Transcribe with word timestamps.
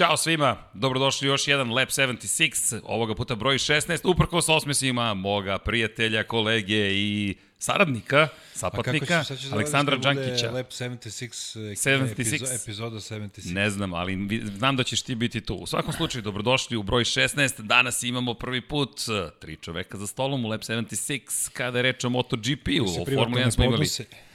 Ćao 0.00 0.16
svima, 0.16 0.56
dobrodošli 0.74 1.28
u 1.28 1.32
još 1.32 1.48
jedan 1.48 1.72
Lab 1.72 1.88
76, 1.88 2.80
ovoga 2.84 3.14
puta 3.14 3.34
broj 3.34 3.58
16, 3.58 4.10
uprko 4.10 4.42
s 4.42 4.48
osmesima 4.48 5.14
moga 5.14 5.58
prijatelja, 5.58 6.22
kolege 6.22 6.90
i 6.92 7.34
saradnika, 7.58 8.28
sapatnika, 8.54 9.24
Aleksandra 9.52 9.96
Đankića. 9.96 10.50
Lab 10.50 10.66
76, 10.66 11.44
76. 11.54 12.62
epizoda 12.62 12.96
76. 12.96 13.54
Ne 13.54 13.70
znam, 13.70 13.94
ali 13.94 14.40
znam 14.56 14.76
da 14.76 14.82
ćeš 14.82 15.02
ti 15.02 15.14
biti 15.14 15.40
tu. 15.40 15.54
U 15.54 15.66
svakom 15.66 15.92
slučaju, 15.92 16.22
dobrodošli 16.22 16.76
u 16.76 16.82
broj 16.82 17.04
16. 17.04 17.60
Danas 17.60 18.02
imamo 18.02 18.34
prvi 18.34 18.60
put 18.60 19.00
eh, 19.08 19.30
tri 19.40 19.56
čoveka 19.56 19.98
za 19.98 20.06
stolom 20.06 20.44
u 20.44 20.48
Lab 20.48 20.60
76, 20.60 21.50
kada 21.52 21.78
je 21.78 21.82
reč 21.82 22.04
o 22.04 22.08
MotoGP-u. 22.08 22.88
Se 22.88 23.00
O 23.00 23.04
Formuli 23.04 23.42
1 23.42 23.44
ne 23.44 23.50
smo 23.50 23.64
imali. 23.64 23.86
Uh, 24.00 24.29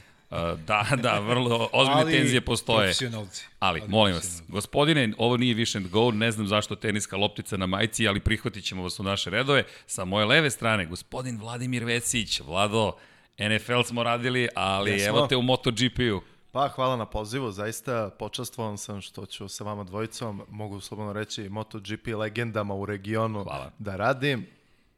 da, 0.68 0.88
da, 1.02 1.20
vrlo 1.20 1.70
ozbiljne 1.74 2.02
ali 2.02 2.12
tenzije 2.12 2.42
postoje. 2.42 2.86
profesionalci. 2.86 3.46
Ali, 3.60 3.80
Ali 3.82 3.92
molim 3.92 4.16
vas, 4.16 4.44
gospodine, 4.48 5.14
ovo 5.18 5.38
nije 5.38 5.56
Wish 5.56 5.78
and 5.78 5.88
Go, 5.88 6.12
ne 6.12 6.32
znam 6.32 6.48
zašto 6.48 6.76
teniska 6.76 7.18
loptica 7.18 7.58
na 7.58 7.66
majici, 7.66 8.08
ali 8.08 8.20
prihvatit 8.20 8.64
ćemo 8.64 8.84
vas 8.84 9.00
u 9.00 9.04
naše 9.04 9.30
redove. 9.30 9.64
Sa 9.88 10.06
moje 10.06 10.26
leve 10.26 10.50
strane, 10.50 10.86
gospodin 10.86 11.38
Vladimir 11.38 11.84
Vesić, 11.84 12.40
Vlado, 12.40 12.92
NFL 13.40 13.82
smo 13.86 14.04
radili, 14.04 14.48
ali 14.56 14.92
Jesmo. 14.92 15.08
evo 15.08 15.28
te 15.28 15.36
u 15.36 15.42
MotoGP-u. 15.42 16.22
Pa, 16.52 16.68
hvala 16.68 16.96
na 16.96 17.06
pozivu, 17.06 17.52
zaista 17.52 18.10
počastvovan 18.20 18.78
sam 18.78 19.02
što 19.02 19.26
ću 19.26 19.48
sa 19.48 19.64
vama 19.64 19.84
dvojicom, 19.84 20.42
mogu 20.50 20.80
slobodno 20.80 21.14
reći, 21.14 21.50
MotoGP 21.50 22.08
legendama 22.08 22.74
u 22.76 22.86
regionu 22.86 23.44
Hvala. 23.44 23.72
da 23.80 23.96
radim. 23.96 24.48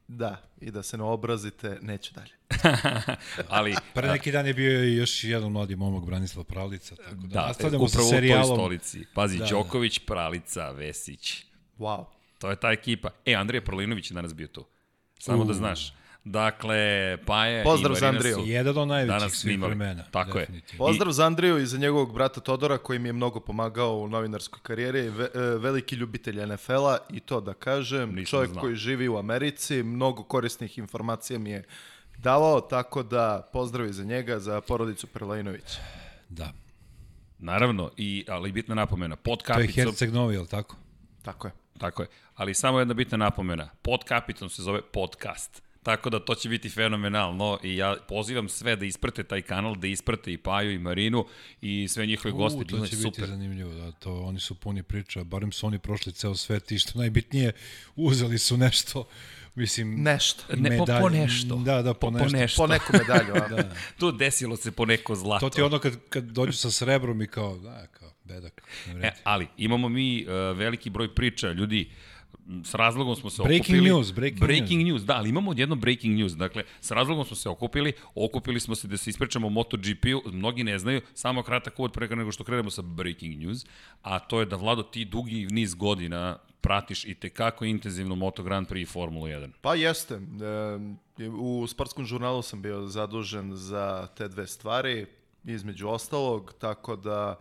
Da, 0.07 0.41
i 0.61 0.71
da 0.71 0.83
se 0.83 0.97
ne 0.97 1.03
obrazite, 1.03 1.77
neću 1.81 2.13
dalje. 2.13 2.31
ali, 3.49 3.75
Pre 3.93 4.07
neki 4.07 4.31
dan 4.31 4.47
je 4.47 4.53
bio 4.53 4.83
i 4.83 4.95
još 4.95 5.23
jedan 5.23 5.51
mladi 5.51 5.75
momak 5.75 6.05
Branislav 6.05 6.43
Pravlica, 6.45 6.95
tako 6.95 7.15
da, 7.15 7.27
da, 7.27 7.47
nastavljamo 7.47 7.87
sa 7.87 7.91
upravo 7.91 8.07
u 8.07 8.11
toj 8.11 8.17
serijalom. 8.17 8.57
stolici. 8.57 9.05
Pazi, 9.13 9.37
Da, 9.37 9.45
da. 9.45 9.49
Đoković, 9.49 9.99
Pralica, 9.99 10.71
Vesić. 10.71 11.45
Wow. 11.79 12.05
To 12.39 12.49
je 12.49 12.55
ta 12.55 12.71
ekipa. 12.71 13.09
E, 13.25 13.33
Andrija 13.33 13.61
Prolinović 13.61 14.11
je 14.11 14.15
danas 14.15 14.33
bio 14.35 14.47
tu. 14.47 14.65
Samo 15.19 15.45
da 15.45 15.53
znaš. 15.53 15.93
Dakle, 16.31 16.77
Paje 17.25 17.63
Pozdrav 17.63 17.97
i 17.97 17.99
za 17.99 18.11
Marina 18.11 18.35
su 18.35 18.43
Jedan 18.45 18.77
od 18.77 18.87
najvećih 18.87 19.19
danas 19.19 19.31
svih 19.31 19.39
snimali. 19.41 19.69
vremena. 19.75 20.03
Tako 20.11 20.39
je. 20.39 20.47
Pozdrav 20.77 21.11
za 21.11 21.25
Andriju 21.25 21.57
i 21.57 21.65
za 21.65 21.77
njegovog 21.77 22.13
brata 22.13 22.39
Todora 22.41 22.77
koji 22.77 22.99
mi 22.99 23.09
je 23.09 23.13
mnogo 23.13 23.39
pomagao 23.39 23.97
u 23.97 24.07
novinarskoj 24.07 24.59
karijeri, 24.63 25.09
ve, 25.09 25.29
e, 25.35 25.39
veliki 25.39 25.95
ljubitelj 25.95 26.45
NFL-a 26.45 26.97
i 27.09 27.19
to 27.19 27.41
da 27.41 27.53
kažem, 27.53 28.09
Nisam 28.09 28.25
čovjek 28.25 28.51
znao. 28.51 28.61
koji 28.61 28.75
živi 28.75 29.07
u 29.07 29.17
Americi, 29.17 29.83
mnogo 29.83 30.23
korisnih 30.23 30.77
informacija 30.77 31.39
mi 31.39 31.49
je 31.49 31.63
davao, 32.17 32.61
tako 32.61 33.03
da 33.03 33.49
pozdrav 33.53 33.87
i 33.89 33.93
za 33.93 34.03
njega, 34.03 34.39
za 34.39 34.61
porodicu 34.61 35.07
Prelajinović. 35.07 35.77
Da. 36.29 36.53
Naravno, 37.39 37.91
i, 37.97 38.25
ali 38.29 38.51
bitna 38.51 38.75
napomena, 38.75 39.15
pod 39.15 39.43
To 39.43 39.51
je 39.53 39.67
kapicom, 39.67 39.83
Herceg 39.83 40.13
Novi, 40.13 40.35
je 40.35 40.39
li 40.41 40.47
tako? 40.47 40.75
Tako 41.21 41.47
je. 41.47 41.51
tako 41.79 42.01
je, 42.01 42.07
ali 42.35 42.53
samo 42.53 42.79
jedna 42.79 42.93
bitna 42.93 43.17
napomena, 43.17 43.69
pod 43.81 44.03
kapicom 44.03 44.49
se 44.49 44.61
zove 44.61 44.81
podcast. 44.81 45.66
Tako 45.87 46.09
da 46.09 46.19
to 46.19 46.35
će 46.35 46.49
biti 46.49 46.69
fenomenalno 46.69 47.59
i 47.63 47.77
ja 47.77 47.95
pozivam 48.07 48.49
sve 48.49 48.75
da 48.75 48.85
isprate 48.85 49.23
taj 49.23 49.41
kanal, 49.41 49.75
da 49.75 49.87
isprate 49.87 50.33
i 50.33 50.37
Paju 50.37 50.71
i 50.71 50.79
Marinu 50.79 51.25
i 51.61 51.87
sve 51.87 52.05
njihove 52.05 52.31
goste, 52.31 52.59
U, 52.59 52.63
to 52.63 52.87
će 52.87 52.95
super. 52.95 53.11
biti 53.11 53.27
zanimljivo, 53.27 53.73
da, 53.73 53.91
to 53.91 54.21
oni 54.21 54.39
su 54.39 54.55
puni 54.55 54.83
priča, 54.83 55.23
barem 55.23 55.51
su 55.51 55.67
oni 55.67 55.79
prošli 55.79 56.11
ceo 56.11 56.35
svet 56.35 56.71
i 56.71 56.79
što 56.79 56.99
najbitnije, 56.99 57.51
uzeli 57.95 58.37
su 58.37 58.57
nešto, 58.57 59.07
mislim, 59.55 59.95
Nešto. 60.03 60.43
Ne, 60.55 60.77
po, 60.77 60.85
po 60.85 61.09
nešto. 61.09 61.55
Da, 61.55 61.81
da, 61.81 61.93
po, 61.93 62.11
nešto. 62.11 62.37
nešto. 62.37 62.61
Po 62.61 62.67
neku 62.67 62.93
medalju. 62.93 63.33
a? 63.35 63.47
Da, 63.55 63.55
da. 63.55 63.75
Tu 63.99 64.11
desilo 64.11 64.57
se 64.57 64.71
po 64.71 64.85
neko 64.85 65.15
zlato. 65.15 65.49
To 65.49 65.55
ti 65.55 65.61
je 65.61 65.65
ono 65.65 65.79
kad, 65.79 65.93
kad 66.09 66.23
dođu 66.23 66.53
sa 66.53 66.71
srebrom 66.71 67.21
i 67.21 67.27
kao, 67.27 67.57
da, 67.57 67.87
kao, 67.87 68.11
bedak. 68.23 68.61
E, 69.01 69.11
ali 69.23 69.47
imamo 69.57 69.89
mi 69.89 70.25
uh, 70.25 70.57
veliki 70.57 70.89
broj 70.89 71.15
priča, 71.15 71.51
ljudi, 71.51 71.81
m, 71.81 71.89
s 72.63 72.73
razlogom 72.73 73.15
smo 73.15 73.29
se 73.29 73.43
Breaking 73.43 73.77
okupili. 73.77 73.89
news, 73.89 74.11
breaking 74.13 74.41
breaking 74.41 74.83
news. 74.83 75.01
Da, 75.01 75.15
ali 75.15 75.29
imamo 75.29 75.53
jedno 75.57 75.75
breaking 75.75 76.17
news. 76.17 76.33
Dakle, 76.33 76.63
s 76.81 76.91
razlogom 76.91 77.25
smo 77.25 77.35
se 77.35 77.49
okupili, 77.49 77.93
okupili 78.15 78.59
smo 78.59 78.75
se 78.75 78.87
da 78.87 78.97
se 78.97 79.09
ispričamo 79.09 79.47
o 79.47 79.49
MotoGP-u, 79.49 80.31
mnogi 80.31 80.63
ne 80.63 80.79
znaju, 80.79 81.01
samo 81.13 81.43
kratak 81.43 81.79
uvod 81.79 81.91
preka 81.91 82.15
nego 82.15 82.31
što 82.31 82.43
krenemo 82.43 82.71
sa 82.71 82.81
breaking 82.81 83.39
news, 83.39 83.65
a 84.01 84.19
to 84.19 84.39
je 84.39 84.45
da, 84.45 84.55
Vlado, 84.55 84.83
ti 84.83 85.05
dugi 85.05 85.47
niz 85.51 85.75
godina 85.75 86.37
pratiš 86.61 87.05
i 87.05 87.13
tekako 87.13 87.65
intenzivno 87.65 88.15
Moto 88.15 88.43
Grand 88.43 88.67
Prix 88.67 88.81
i 88.81 88.85
Formulu 88.85 89.25
1. 89.27 89.49
Pa 89.61 89.75
jeste. 89.75 90.15
E, 91.19 91.29
u 91.29 91.67
sportskom 91.67 92.05
žurnalu 92.05 92.41
sam 92.41 92.61
bio 92.61 92.85
zadužen 92.87 93.55
za 93.55 94.07
te 94.17 94.27
dve 94.27 94.47
stvari, 94.47 95.05
između 95.43 95.87
ostalog, 95.87 96.53
tako 96.59 96.95
da 96.95 97.39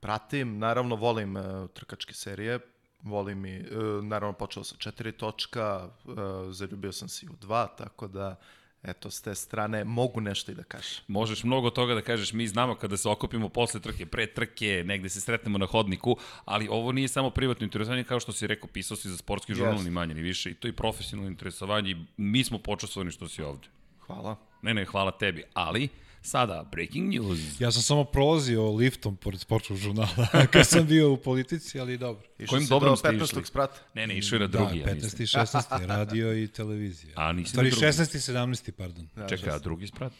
pratim, 0.00 0.58
naravno 0.58 0.96
volim 0.96 1.36
e, 1.36 1.42
trkačke 1.74 2.14
serije, 2.14 2.58
volim 3.06 3.46
i, 3.46 3.56
e, 3.56 3.64
naravno 4.02 4.32
počeo 4.32 4.64
sa 4.64 4.76
četiri 4.78 5.12
točka, 5.12 5.88
e, 5.88 6.10
zaljubio 6.52 6.92
sam 6.92 7.08
se 7.08 7.26
i 7.26 7.28
u 7.28 7.36
dva, 7.40 7.66
tako 7.66 8.08
da, 8.08 8.36
eto, 8.82 9.10
s 9.10 9.22
te 9.22 9.34
strane 9.34 9.84
mogu 9.84 10.20
nešto 10.20 10.52
i 10.52 10.54
da 10.54 10.62
kažem. 10.62 11.04
Možeš 11.08 11.44
mnogo 11.44 11.70
toga 11.70 11.94
da 11.94 12.02
kažeš, 12.02 12.32
mi 12.32 12.48
znamo 12.48 12.74
kada 12.74 12.96
se 12.96 13.08
okupimo 13.08 13.48
posle 13.48 13.80
trke, 13.80 14.06
pre 14.06 14.26
trke, 14.26 14.82
negde 14.86 15.08
se 15.08 15.20
sretnemo 15.20 15.58
na 15.58 15.66
hodniku, 15.66 16.16
ali 16.44 16.68
ovo 16.68 16.92
nije 16.92 17.08
samo 17.08 17.30
privatno 17.30 17.64
interesovanje, 17.64 18.04
kao 18.04 18.20
što 18.20 18.32
si 18.32 18.46
rekao, 18.46 18.68
pisao 18.72 18.96
si 18.96 19.08
za 19.08 19.16
sportski 19.16 19.54
žurnal, 19.54 19.82
ni 19.82 19.90
manje 19.90 20.14
ni 20.14 20.22
više, 20.22 20.50
i 20.50 20.54
to 20.54 20.68
je 20.68 20.72
profesionalno 20.72 21.30
interesovanje 21.30 21.90
i 21.90 21.96
mi 22.16 22.44
smo 22.44 22.58
počastovani 22.58 23.10
što 23.10 23.28
si 23.28 23.42
ovde. 23.42 23.68
Hvala. 24.06 24.36
Ne, 24.62 24.74
ne, 24.74 24.84
hvala 24.84 25.10
tebi, 25.10 25.44
ali 25.54 25.88
sada, 26.26 26.68
breaking 26.72 27.08
news. 27.08 27.60
Ja 27.60 27.72
sam 27.72 27.82
samo 27.82 28.04
prolazio 28.04 28.70
liftom 28.70 29.16
pored 29.16 29.40
sportskog 29.40 29.76
žurnala 29.76 30.08
kad 30.52 30.66
sam 30.66 30.86
bio 30.86 31.12
u 31.12 31.16
politici, 31.16 31.80
ali 31.80 31.98
dobro. 31.98 32.26
Išao 32.38 32.50
Kojim 32.50 32.66
dobrom 32.66 32.92
do 32.92 32.96
ste 32.96 33.08
15. 33.08 33.22
išli? 33.24 33.44
sprata. 33.44 33.80
Ne, 33.94 34.06
ne, 34.06 34.18
išao 34.18 34.36
je 34.36 34.40
na 34.40 34.46
Da, 34.46 34.58
drugi, 34.58 34.78
ja 34.78 34.86
15. 34.86 34.94
mislim. 34.94 35.22
i 35.22 35.26
16. 35.26 35.86
radio 35.86 36.42
i 36.42 36.48
televizija. 36.48 37.12
A, 37.16 37.32
nisi 37.32 37.50
Stvari, 37.50 37.70
drugi. 37.70 37.86
16. 37.86 38.16
i 38.16 38.34
17. 38.34 38.70
pardon. 38.70 39.08
Čekaj, 39.28 39.52
a 39.54 39.58
drugi 39.58 39.86
sprat? 39.86 40.12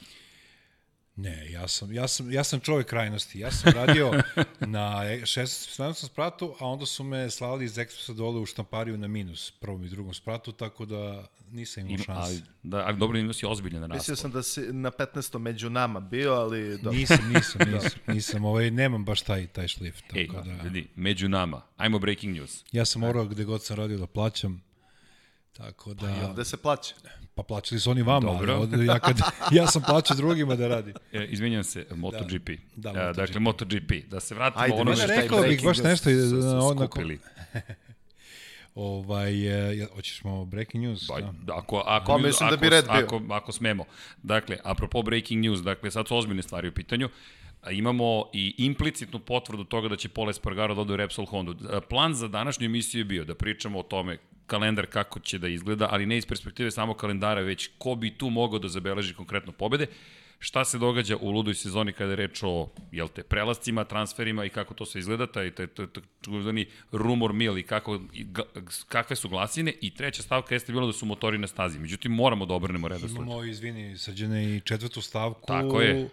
Ne, 1.17 1.51
ja 1.51 1.69
sam, 1.69 1.93
ja 1.93 2.09
sam, 2.09 2.33
ja 2.33 2.45
sam 2.45 2.61
čovjek 2.61 2.87
krajnosti. 2.87 3.39
Ja 3.39 3.51
sam 3.51 3.73
radio 3.73 4.13
na 4.61 4.81
16. 4.81 5.83
17. 5.83 6.07
spratu, 6.07 6.55
a 6.61 6.67
onda 6.67 6.87
su 6.87 7.05
me 7.05 7.31
slali 7.31 7.65
iz 7.65 7.79
ekspresa 7.79 8.13
dole 8.13 8.41
u 8.41 8.47
štampariju 8.47 8.99
na 8.99 9.09
minus, 9.09 9.51
prvom 9.51 9.85
i 9.85 9.89
drugom 9.89 10.15
spratu, 10.15 10.53
tako 10.53 10.85
da 10.85 11.27
nisam 11.51 11.81
imao 11.81 11.95
Ima, 11.95 12.05
šanse. 12.05 12.21
ali, 12.21 12.43
da, 12.63 12.87
ali 12.87 12.97
dobro, 12.97 13.19
imao 13.19 13.33
si 13.33 13.47
ozbiljno 13.47 13.81
na 13.81 13.95
Mislio 13.95 14.17
sam 14.17 14.31
da 14.31 14.43
si 14.43 14.61
na 14.61 14.91
15. 14.91 15.39
među 15.39 15.71
nama 15.71 16.01
bio, 16.01 16.33
ali 16.33 16.79
dobro. 16.79 16.99
Nisam, 16.99 17.33
nisam, 17.33 17.61
nisam, 17.73 18.01
nisam, 18.07 18.45
ovaj, 18.45 18.71
nemam 18.71 19.05
baš 19.05 19.23
taj, 19.23 19.47
taj 19.47 19.69
šlif, 19.69 20.01
tako 20.01 20.19
Ej, 20.19 20.29
da... 20.45 20.65
ljudi, 20.65 20.87
među 20.97 21.29
nama, 21.29 21.63
ajmo 21.77 21.99
breaking 21.99 22.37
news. 22.37 22.65
Ja 22.73 22.85
sam 22.85 23.01
morao 23.01 23.25
gde 23.25 23.45
god 23.45 23.65
sam 23.65 23.77
radio 23.77 23.99
da 23.99 24.07
plaćam, 24.07 24.63
tako 25.57 25.95
da... 25.95 26.11
I 26.11 26.25
ovde 26.25 26.45
se 26.45 26.57
plaća. 26.57 26.95
Pa 27.35 27.43
plaćali 27.43 27.81
su 27.81 27.91
oni 27.91 28.03
vama, 28.03 28.33
Dobro. 28.33 28.55
ali 28.55 28.63
od- 28.63 28.85
ja, 28.85 28.99
kad, 28.99 29.21
ja 29.51 29.67
sam 29.67 29.83
plaćao 29.83 30.17
drugima 30.17 30.57
da 30.57 30.69
radim. 30.69 30.95
E, 31.13 31.25
izvinjam 31.25 31.65
se, 31.65 31.87
MotoGP. 31.95 32.49
Da, 32.77 32.91
E, 32.91 32.93
MotoGP. 32.93 33.17
Dakle, 33.17 33.41
MotoGP. 33.41 33.93
Da 34.09 34.21
se 34.21 34.35
vratimo 34.35 34.65
Ajde, 34.65 34.75
ono 34.75 34.97
što 34.97 35.07
taj 35.07 35.17
rekao 35.17 35.39
bih 35.39 35.47
breaking 35.47 35.67
baš 35.69 35.77
news 35.79 35.85
nešto 35.85 36.11
i 36.11 36.15
su 36.15 36.37
na, 36.37 36.87
skupili. 36.87 37.19
Ovaj, 38.75 39.73
e, 39.81 39.87
hoćemo 39.95 40.45
breaking 40.45 40.85
news? 40.85 41.07
Ba, 41.09 41.21
da. 41.21 41.57
ako, 41.57 41.83
ako, 41.87 42.13
Pa, 42.13 42.19
mislim 42.19 42.49
da 42.49 42.55
ako, 42.55 42.61
bi 42.61 42.71
red 42.71 42.85
bio. 42.85 43.05
Ako, 43.05 43.21
ako 43.31 43.53
smemo. 43.53 43.85
Dakle, 44.23 44.57
apropo 44.65 45.03
breaking 45.03 45.45
news, 45.45 45.63
dakle, 45.63 45.91
sad 45.91 46.09
su 46.09 46.17
ozbiljne 46.17 46.43
stvari 46.43 46.69
u 46.69 46.73
pitanju. 46.73 47.09
A 47.09 47.11
Imamo 47.71 48.31
i 48.33 48.55
implicitnu 48.59 49.19
potvrdu 49.19 49.65
toga 49.65 49.89
da 49.89 49.97
će 49.97 50.09
Paul 50.09 50.31
Espargaro 50.31 50.75
da 50.75 50.81
ode 50.81 50.93
u 50.93 50.97
Repsol 50.97 51.27
Honda. 51.27 51.77
A, 51.77 51.81
Plan 51.81 52.15
za 52.15 52.29
današnju 52.29 52.67
emisiju 52.67 53.01
je 53.01 53.05
bio 53.05 53.25
da 53.25 53.35
pričamo 53.35 53.79
o 53.79 53.83
tome 53.83 54.19
kalendar 54.47 54.87
kako 54.87 55.21
će 55.21 55.39
da 55.39 55.49
izgleda, 55.49 55.89
ali 55.91 56.07
ne 56.07 56.17
iz 56.17 56.27
perspektive 56.27 56.71
samo 56.71 56.95
kalendara, 56.95 57.41
već 57.41 57.71
ko 57.79 57.95
bi 57.95 58.11
tu 58.11 58.31
mogao 58.31 58.59
da 58.59 58.69
zabeleži 58.69 59.15
konkretno 59.15 59.53
pobede. 59.53 59.87
Šta 60.39 60.65
se 60.65 60.79
događa 60.79 61.17
u 61.17 61.31
ludoj 61.31 61.55
sezoni 61.55 61.93
kada 61.93 62.11
je 62.13 62.17
reč 62.17 62.43
o 62.43 62.69
jel 62.93 63.09
te, 63.09 63.23
prelascima, 63.23 63.85
transferima 63.85 64.45
i 64.45 64.49
kako 64.49 64.75
to 64.75 64.87
se 64.87 64.99
izgleda, 64.99 65.27
taj, 65.27 65.51
taj, 65.51 65.67
taj, 65.67 65.87
taj 65.87 66.65
rumor 66.93 67.33
mil 67.33 67.59
i 67.59 67.63
kako, 67.63 68.01
i 68.13 68.25
ga- 68.25 68.43
kakve 68.89 69.17
su 69.17 69.29
glasine. 69.29 69.73
I 69.81 69.95
treća 69.95 70.23
stavka 70.23 70.55
jeste 70.55 70.73
bilo 70.73 70.87
da 70.87 70.93
su 70.93 71.07
motori 71.07 71.39
na 71.39 71.47
stazi. 71.47 71.79
Međutim, 71.79 72.13
moramo 72.13 72.47
da 72.47 72.55
obrnemo 72.55 72.89
redosled. 72.89 73.11
Imamo, 73.17 73.45
izvini, 73.45 73.99
sađene 73.99 74.57
i 74.57 74.61
četvrtu 74.61 75.03
stavku. 75.03 75.47
Tako 75.47 75.81
je. 75.81 76.09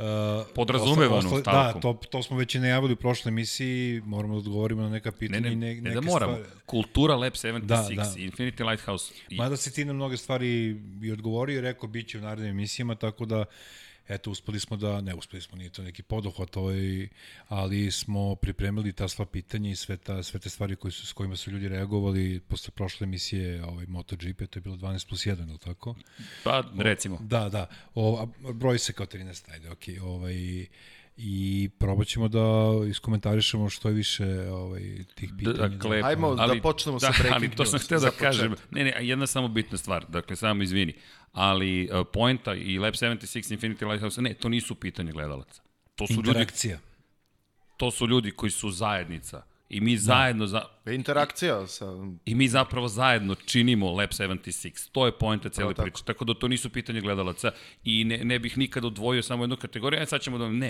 Uh, 0.00 0.46
Podrazumevanu 0.54 1.28
osla- 1.28 1.40
stavku. 1.40 1.78
Da, 1.78 1.82
to, 1.82 2.00
to 2.10 2.22
smo 2.22 2.36
već 2.36 2.54
i 2.54 2.58
najavili 2.58 2.92
u 2.92 2.96
prošloj 2.96 3.30
emisiji, 3.30 4.02
moramo 4.02 4.34
da 4.34 4.38
odgovorimo 4.38 4.82
na 4.82 4.88
neka 4.88 5.10
Ne, 5.10 5.16
pitanja 5.18 5.40
ne, 5.40 5.52
i 5.52 5.56
ne, 5.56 5.66
ne, 5.66 5.80
neke 5.80 5.94
da 5.94 6.00
moramo. 6.02 6.32
stvari. 6.34 6.50
Kultura 6.66 7.16
Lab 7.16 7.32
76, 7.32 7.60
Da, 7.60 7.76
da. 7.94 8.02
Infinity 8.16 8.64
Lighthouse. 8.64 9.14
I, 9.28 9.36
Mada 9.36 9.56
si 9.56 9.72
ti 9.72 9.84
na 9.84 9.92
mnoge 9.92 10.16
stvari 10.16 10.76
i 11.02 11.12
odgovorio 11.12 11.58
i 11.58 11.62
rekao 11.62 11.88
bit 11.88 12.08
će 12.08 12.18
u 12.18 12.22
narednim 12.22 12.50
emisijama, 12.50 12.94
tako 12.94 13.26
da 13.26 13.44
eto, 14.10 14.30
uspeli 14.30 14.60
smo 14.60 14.76
da, 14.76 15.00
ne 15.00 15.14
uspeli 15.14 15.40
smo, 15.42 15.58
nije 15.58 15.70
to 15.70 15.82
neki 15.82 16.02
poduhvat, 16.02 16.56
ovaj, 16.56 17.08
ali 17.48 17.90
smo 17.90 18.34
pripremili 18.34 18.92
ta 18.92 19.08
sva 19.08 19.26
pitanja 19.26 19.70
i 19.70 19.76
sve, 19.76 19.96
ta, 19.96 20.22
sve 20.22 20.40
te 20.40 20.50
stvari 20.50 20.76
koji 20.76 20.92
su, 20.92 21.06
s 21.06 21.12
kojima 21.12 21.36
su 21.36 21.50
ljudi 21.50 21.68
reagovali 21.68 22.40
posle 22.48 22.70
prošle 22.70 23.04
emisije 23.04 23.64
ovaj, 23.64 23.86
MotoGP, 23.86 24.42
to 24.50 24.58
je 24.58 24.60
bilo 24.60 24.76
12 24.76 25.08
plus 25.08 25.26
1, 25.26 25.46
je 25.46 25.52
li 25.52 25.58
tako? 25.58 25.94
pa, 26.44 26.64
recimo. 26.78 27.18
Da, 27.20 27.48
da. 27.48 27.66
O, 27.94 28.28
broj 28.52 28.78
se 28.78 28.92
kao 28.92 29.06
13, 29.06 29.52
ajde, 29.52 29.70
okej. 29.70 29.98
Ovaj, 29.98 30.66
I 31.22 31.70
probat 31.78 32.06
ćemo 32.06 32.28
da 32.28 32.40
iskomentarišemo 32.90 33.68
što 33.68 33.88
je 33.88 33.94
više 33.94 34.26
ovaj, 34.50 34.82
tih 35.14 35.32
pitanja. 35.38 35.68
Dakle, 35.68 36.02
Ajmo 36.04 36.36
ali, 36.38 36.56
da 36.56 36.62
počnemo 36.62 37.00
sa 37.00 37.12
breaking 37.18 37.34
ali 37.34 37.50
to 37.50 37.64
sam 37.64 37.78
hteo 37.78 38.00
da 38.00 38.10
kažem. 38.10 38.54
Ne, 38.70 38.84
ne, 38.84 38.96
jedna 39.00 39.26
samo 39.26 39.48
bitna 39.48 39.78
stvar. 39.78 40.04
Dakle, 40.08 40.36
samo 40.36 40.62
izvini. 40.62 40.94
Ali 41.32 41.88
uh, 41.92 42.06
Pointa 42.12 42.54
i 42.54 42.78
Lab 42.78 42.94
76 42.94 43.56
Infinity 43.56 43.88
Lighthouse, 43.88 44.22
ne, 44.22 44.34
to 44.34 44.48
nisu 44.48 44.74
pitanje 44.74 45.12
gledalaca. 45.12 45.62
To 45.94 46.06
su 46.06 46.12
ljudi, 46.12 46.28
Interakcija. 46.28 46.78
to 47.76 47.90
su 47.90 48.06
ljudi 48.06 48.30
koji 48.30 48.50
su 48.50 48.70
zajednica. 48.70 49.42
I 49.70 49.80
mi 49.80 49.96
zajedno, 49.96 50.46
za, 50.46 50.62
Interakcija 50.86 51.66
sa... 51.66 51.86
I 52.24 52.34
mi 52.34 52.48
zapravo 52.48 52.88
zajedno 52.88 53.34
činimo 53.34 53.90
Lab 53.92 54.10
76. 54.10 54.88
To 54.92 55.06
je 55.06 55.12
poenta 55.12 55.48
cele 55.48 55.74
tako. 55.74 55.82
priče. 55.82 56.04
Tako 56.04 56.24
da 56.24 56.34
to 56.34 56.48
nisu 56.48 56.70
pitanje 56.70 57.00
gledalaca 57.00 57.52
i 57.84 58.04
ne, 58.04 58.24
ne 58.24 58.38
bih 58.38 58.58
nikada 58.58 58.86
odvojio 58.86 59.22
samo 59.22 59.42
jednu 59.42 59.56
kategoriju, 59.56 60.02
a 60.02 60.06
sad 60.06 60.20
ćemo 60.20 60.38
da... 60.38 60.48
Ne, 60.48 60.68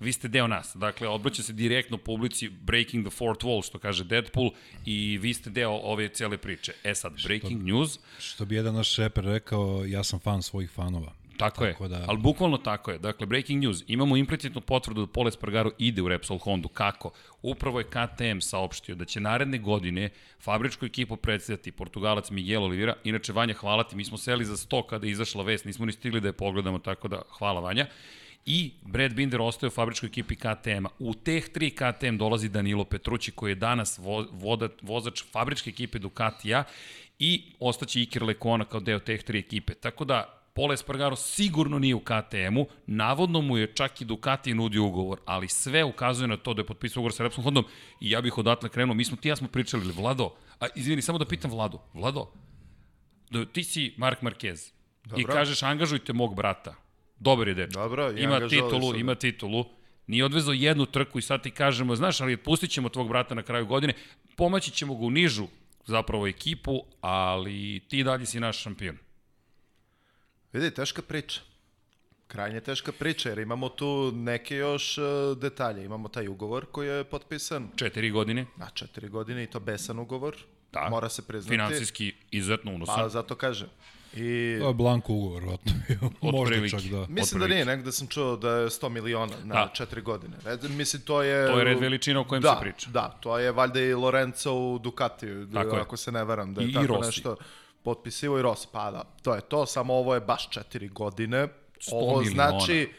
vi 0.00 0.12
ste 0.12 0.28
deo 0.28 0.46
nas. 0.46 0.72
Dakle, 0.74 1.08
obraća 1.08 1.42
se 1.42 1.52
direktno 1.52 1.98
publici 1.98 2.48
breaking 2.48 3.06
the 3.08 3.16
fourth 3.16 3.44
wall, 3.44 3.66
što 3.66 3.78
kaže 3.78 4.04
Deadpool, 4.04 4.50
i 4.86 5.18
vi 5.18 5.34
ste 5.34 5.50
deo 5.50 5.70
ove 5.70 6.08
cele 6.08 6.38
priče. 6.38 6.72
E 6.84 6.94
sad, 6.94 7.12
breaking 7.24 7.62
news, 7.62 7.98
Što 8.18 8.44
bi 8.44 8.54
jedan 8.54 8.74
naš 8.74 8.96
reper 8.96 9.24
rekao, 9.24 9.84
ja 9.86 10.04
sam 10.04 10.18
fan 10.18 10.42
svojih 10.42 10.70
fanova. 10.70 11.21
Tako, 11.36 11.64
Tako 11.64 11.84
je, 11.84 11.88
da- 11.88 12.04
ali 12.08 12.18
bukvalno 12.18 12.58
tako 12.58 12.90
je. 12.90 12.98
Dakle, 12.98 13.26
breaking 13.26 13.62
news, 13.62 13.84
imamo 13.86 14.16
implicitnu 14.16 14.60
potvrdu 14.60 15.06
da 15.06 15.12
Pole 15.12 15.30
Spargaro 15.30 15.70
ide 15.78 16.02
u 16.02 16.08
Repsol 16.08 16.38
Hondu. 16.38 16.68
Kako? 16.68 17.10
Upravo 17.42 17.78
je 17.78 17.84
KTM 17.84 18.40
saopštio 18.40 18.94
da 18.94 19.04
će 19.04 19.20
naredne 19.20 19.58
godine 19.58 20.10
fabričku 20.40 20.86
ekipu 20.86 21.16
predstavljati 21.16 21.72
Portugalac 21.72 22.30
Miguel 22.30 22.64
Oliveira. 22.64 22.94
Inače, 23.04 23.32
Vanja, 23.32 23.54
hvala 23.54 23.84
ti, 23.84 23.96
mi 23.96 24.04
smo 24.04 24.18
seli 24.18 24.44
za 24.44 24.56
sto 24.56 24.82
kada 24.86 25.06
je 25.06 25.10
izašla 25.10 25.42
vest, 25.44 25.64
nismo 25.64 25.86
ni 25.86 25.92
stigli 25.92 26.20
da 26.20 26.28
je 26.28 26.32
pogledamo, 26.32 26.78
tako 26.78 27.08
da 27.08 27.22
hvala 27.38 27.60
Vanja. 27.60 27.86
I 28.46 28.70
Brad 28.82 29.14
Binder 29.14 29.40
ostaje 29.40 29.68
u 29.68 29.70
fabričkoj 29.70 30.06
ekipi 30.06 30.36
KTM-a. 30.36 30.88
U 30.98 31.14
teh 31.14 31.48
tri 31.48 31.70
KTM 31.70 32.16
dolazi 32.16 32.48
Danilo 32.48 32.84
Petrući 32.84 33.30
koji 33.30 33.50
je 33.50 33.54
danas 33.54 33.98
vo, 33.98 34.26
voda, 34.32 34.68
vozač 34.82 35.22
fabričke 35.32 35.70
ekipe 35.70 35.98
Ducatija 35.98 36.64
i 37.18 37.42
ostaće 37.60 38.00
Iker 38.00 38.22
Lekona 38.22 38.64
kao 38.64 38.80
deo 38.80 38.98
teh 38.98 39.22
tri 39.22 39.38
ekipe. 39.38 39.74
Tako 39.74 40.04
da 40.04 40.41
Pole 40.54 40.74
Espargaro 40.74 41.16
sigurno 41.16 41.78
nije 41.78 41.94
u 41.94 42.00
KTM-u, 42.00 42.66
navodno 42.86 43.40
mu 43.40 43.58
je 43.58 43.72
čak 43.74 44.00
i 44.00 44.04
Ducati 44.04 44.54
nudio 44.54 44.84
ugovor, 44.84 45.20
ali 45.24 45.48
sve 45.48 45.84
ukazuje 45.84 46.28
na 46.28 46.36
to 46.36 46.54
da 46.54 46.60
je 46.60 46.66
potpisao 46.66 47.00
ugovor 47.00 47.12
sa 47.12 47.22
Repsol 47.22 47.44
Hondom 47.44 47.64
i 48.00 48.10
ja 48.10 48.20
bih 48.20 48.38
odatle 48.38 48.68
krenuo. 48.68 48.94
Mi 48.94 49.04
smo 49.04 49.16
ti 49.16 49.28
ja 49.28 49.36
smo 49.36 49.48
pričali, 49.48 49.92
Vlado, 49.92 50.30
a 50.60 50.66
izvini, 50.74 51.02
samo 51.02 51.18
da 51.18 51.24
pitam 51.24 51.50
Vladu, 51.50 51.78
Vlado, 51.94 52.32
da 53.30 53.44
ti 53.44 53.64
si 53.64 53.94
Mark 53.96 54.20
Marquez 54.22 54.72
Dobro. 55.04 55.20
i 55.20 55.24
kažeš 55.24 55.62
angažujte 55.62 56.12
mog 56.12 56.34
brata. 56.36 56.74
Dobar 57.18 57.48
je 57.48 57.54
dečko. 57.54 57.80
Dobro, 57.80 58.12
i 58.12 58.22
ima 58.22 58.48
titulu, 58.48 58.92
ga. 58.92 58.98
ima 58.98 59.14
titulu. 59.14 59.64
Nije 60.06 60.24
odvezao 60.24 60.54
jednu 60.54 60.86
trku 60.86 61.18
i 61.18 61.22
sad 61.22 61.42
ti 61.42 61.50
kažemo, 61.50 61.96
znaš, 61.96 62.20
ali 62.20 62.36
pustit 62.36 62.70
ćemo 62.70 62.88
tvog 62.88 63.08
brata 63.08 63.34
na 63.34 63.42
kraju 63.42 63.66
godine, 63.66 63.92
pomaći 64.36 64.70
ćemo 64.70 64.94
ga 64.94 65.04
u 65.04 65.10
nižu 65.10 65.46
zapravo 65.86 66.26
ekipu, 66.26 66.82
ali 67.00 67.80
ti 67.88 68.04
dalje 68.04 68.26
si 68.26 68.40
naš 68.40 68.62
šampion. 68.62 68.96
Vidi, 70.52 70.70
teška 70.70 71.02
priča. 71.02 71.40
Krajnje 72.26 72.60
teška 72.60 72.92
priča, 72.92 73.28
jer 73.28 73.38
imamo 73.38 73.68
tu 73.68 74.12
neke 74.14 74.56
još 74.56 74.98
uh, 74.98 75.04
detalje. 75.38 75.84
Imamo 75.84 76.08
taj 76.08 76.28
ugovor 76.28 76.66
koji 76.66 76.88
je 76.88 77.04
potpisan 77.04 77.68
Četiri 77.76 78.10
godine, 78.10 78.46
na 78.56 78.70
četiri 78.70 79.08
godine 79.08 79.44
i 79.44 79.46
to 79.46 79.60
besan 79.60 79.98
ugovor. 79.98 80.36
Da. 80.72 80.88
Mora 80.90 81.08
se 81.08 81.22
priznati. 81.22 81.50
finansijski 81.50 82.14
izuzetno 82.30 82.72
unosan. 82.72 82.96
Pa 82.96 83.08
zato 83.08 83.34
kažem. 83.34 83.68
I 84.14 84.56
To 84.60 84.68
je 84.68 84.74
blanko 84.74 85.12
ugovor, 85.12 85.42
vratno 85.42 85.72
bio. 85.88 86.10
Možda 86.32 86.68
čak 86.68 86.82
da. 86.82 87.06
mislim 87.08 87.40
da 87.40 87.46
nije, 87.46 87.64
negde 87.64 87.92
sam 87.92 88.06
čuo 88.06 88.36
da 88.36 88.50
je 88.50 88.68
100 88.68 88.88
miliona 88.88 89.34
na 89.44 89.54
Da. 89.54 89.70
četiri 89.74 90.00
godine. 90.02 90.36
Red, 90.44 90.70
mislim, 90.70 91.02
to 91.02 91.22
je... 91.22 91.46
To 91.46 91.58
je 91.58 91.64
red 91.64 91.78
veličina 91.78 92.20
o 92.20 92.24
kojem 92.24 92.42
da, 92.42 92.54
se 92.54 92.60
priča. 92.60 92.90
Da, 92.90 93.18
to 93.20 93.38
je 93.38 93.52
valjda 93.52 93.80
i 93.80 93.94
Lorenzo 93.94 94.52
u 94.52 94.78
Ducatiju, 94.78 95.48
Tako 95.52 95.76
je. 95.76 95.82
ako 95.82 95.96
se 95.96 96.12
ne 96.12 96.24
varam, 96.24 96.54
da 96.54 96.60
je 96.60 96.66
I- 96.66 96.70
i 96.70 96.74
tako 96.74 96.86
Rossi. 96.86 97.06
nešto 97.08 97.36
potpisivo 97.84 98.38
i 98.38 98.42
Rossi. 98.42 98.68
Pa 98.72 98.90
da, 98.90 99.04
to 99.22 99.34
je 99.34 99.40
to, 99.40 99.66
samo 99.66 99.94
ovo 99.94 100.14
je 100.14 100.20
baš 100.20 100.50
četiri 100.50 100.88
godine. 100.88 101.48
Ovo 101.92 102.20
miliona. 102.20 102.50
znači... 102.50 102.92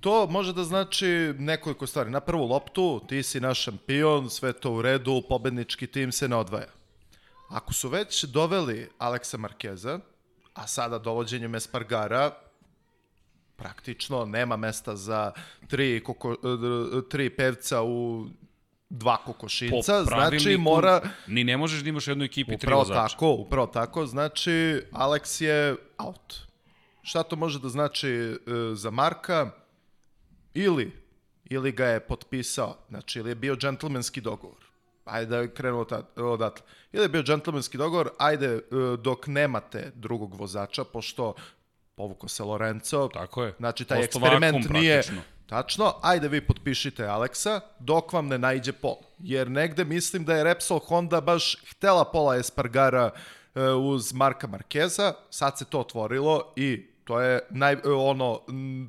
To 0.00 0.26
može 0.26 0.52
da 0.52 0.64
znači 0.64 1.34
nekoliko 1.38 1.86
stvari. 1.86 2.10
Na 2.10 2.20
prvu 2.20 2.46
loptu, 2.46 3.00
ti 3.08 3.22
si 3.22 3.40
naš 3.40 3.62
šampion, 3.62 4.30
sve 4.30 4.52
to 4.52 4.72
u 4.72 4.82
redu, 4.82 5.22
pobednički 5.28 5.86
tim 5.86 6.12
se 6.12 6.28
ne 6.28 6.36
odvaja. 6.36 6.68
Ako 7.48 7.74
su 7.74 7.88
već 7.88 8.24
doveli 8.24 8.90
Aleksa 8.98 9.36
Markeza, 9.36 9.98
a 10.54 10.66
sada 10.66 10.98
dovođenjem 10.98 11.54
Espargara, 11.54 12.30
praktično 13.56 14.24
nema 14.24 14.56
mesta 14.56 14.96
za 14.96 15.32
tri, 15.68 16.02
koko, 16.04 16.36
tri 17.10 17.30
pevca 17.30 17.82
u 17.82 18.26
dva 18.90 19.16
kokošinca, 19.16 20.04
znači 20.04 20.56
mora... 20.56 21.00
Ni 21.26 21.44
ne 21.44 21.56
možeš 21.56 21.82
da 21.82 21.88
imaš 21.88 22.06
u 22.06 22.10
jednoj 22.10 22.26
ekipi 22.26 22.58
tri 22.58 22.66
Upravo 22.66 22.82
vozača. 22.82 23.08
tako, 23.08 23.30
upravo 23.32 23.66
tako, 23.66 24.06
znači 24.06 24.82
Alex 24.92 25.42
je 25.42 25.76
out. 25.98 26.34
Šta 27.02 27.22
to 27.22 27.36
može 27.36 27.58
da 27.58 27.68
znači 27.68 28.08
e, 28.08 28.36
za 28.74 28.90
Marka? 28.90 29.50
Ili, 30.54 30.92
ili 31.44 31.72
ga 31.72 31.86
je 31.86 32.00
potpisao, 32.00 32.76
znači 32.88 33.18
ili 33.18 33.30
je 33.30 33.34
bio 33.34 33.56
džentlmenski 33.56 34.20
dogovor. 34.20 34.68
Ajde 35.04 35.36
da 35.36 35.54
krenemo 35.54 35.86
odatle. 36.16 36.66
Ili 36.92 37.04
je 37.04 37.08
bio 37.08 37.22
džentlmenski 37.22 37.78
dogovor, 37.78 38.10
ajde 38.18 38.46
e, 38.46 38.60
dok 38.98 39.26
nemate 39.26 39.92
drugog 39.94 40.34
vozača, 40.34 40.84
pošto 40.84 41.34
povuko 41.94 42.28
se 42.28 42.42
Lorenzo, 42.42 43.08
Tako 43.12 43.44
je. 43.44 43.54
Znači, 43.58 43.84
taj 43.84 43.98
Postao 44.00 44.20
eksperiment 44.20 44.64
vakum 44.64 44.80
nije... 44.80 44.94
praktično. 44.94 45.37
Tačno, 45.48 45.94
ajde 46.02 46.28
vi 46.28 46.40
potpišite 46.40 47.06
Aleksa, 47.06 47.60
dok 47.78 48.12
vam 48.12 48.26
ne 48.28 48.38
najđe 48.38 48.72
Pol. 48.72 48.96
Jer 49.18 49.50
negde 49.50 49.84
mislim 49.84 50.24
da 50.24 50.34
je 50.34 50.44
Repsol 50.44 50.78
Honda 50.78 51.20
baš 51.20 51.56
htela 51.70 52.04
Pola 52.04 52.36
Espargara 52.36 53.10
e, 53.54 53.62
uz 53.70 54.12
Marka 54.12 54.46
Markeza, 54.46 55.14
sad 55.30 55.58
se 55.58 55.64
to 55.64 55.80
otvorilo 55.80 56.52
i 56.56 56.86
to 57.04 57.20
je 57.20 57.40
naj, 57.50 57.72
e, 57.72 57.78
ono 57.90 58.40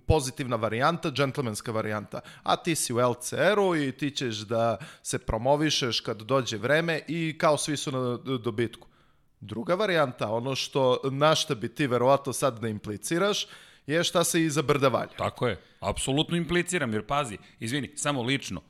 pozitivna 0.07 0.55
varijanta, 0.55 1.11
džentlmenska 1.11 1.71
varijanta. 1.71 2.19
A 2.43 2.55
ti 2.55 2.75
si 2.75 2.93
u 2.93 2.97
LCR-u 2.97 3.75
i 3.75 3.91
ti 3.91 4.11
ćeš 4.11 4.35
da 4.37 4.77
se 5.03 5.19
promovišeš 5.19 6.01
kad 6.01 6.21
dođe 6.21 6.57
vreme 6.57 7.01
i 7.07 7.37
kao 7.37 7.57
svi 7.57 7.77
su 7.77 7.91
na 7.91 8.17
dobitku. 8.37 8.87
Druga 9.39 9.75
varijanta, 9.75 10.31
ono 10.31 10.55
što 10.55 10.99
na 11.11 11.35
šta 11.35 11.55
bi 11.55 11.75
ti 11.75 11.87
verovatno 11.87 12.33
sad 12.33 12.59
da 12.59 12.67
impliciraš, 12.67 13.47
je 13.93 14.03
šta 14.03 14.23
se 14.23 14.43
iza 14.43 14.61
brda 14.61 14.87
valja. 14.87 15.15
Tako 15.17 15.47
je. 15.47 15.61
Apsolutno 15.79 16.37
impliciram, 16.37 16.93
jer 16.93 17.05
pazi, 17.05 17.37
izvini, 17.59 17.91
samo 17.95 18.21
lično, 18.21 18.61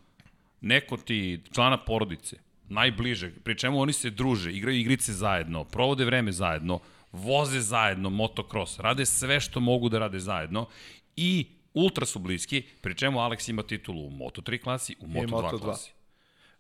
neko 0.61 0.97
ti 0.97 1.41
člana 1.53 1.77
porodice, 1.77 2.37
najbliže, 2.69 3.31
pri 3.43 3.57
čemu 3.57 3.81
oni 3.81 3.93
se 3.93 4.09
druže, 4.09 4.51
igraju 4.53 4.79
igrice 4.79 5.13
zajedno, 5.13 5.63
provode 5.63 6.05
vreme 6.05 6.31
zajedno, 6.31 6.79
voze 7.11 7.59
zajedno 7.59 8.09
motocross, 8.09 8.79
rade 8.79 9.05
sve 9.05 9.39
što 9.39 9.59
mogu 9.59 9.89
da 9.89 9.99
rade 9.99 10.19
zajedno 10.19 10.67
i 11.15 11.45
ultra 11.73 12.05
su 12.05 12.19
bliski, 12.19 12.63
pri 12.81 12.95
čemu 12.95 13.19
Alex 13.19 13.49
ima 13.49 13.63
titulu 13.63 14.07
u 14.07 14.09
Moto3 14.09 14.61
klasi, 14.61 14.95
u 14.99 15.07
Moto2 15.07 15.29
Moto2. 15.29 15.59
klasi. 15.59 15.91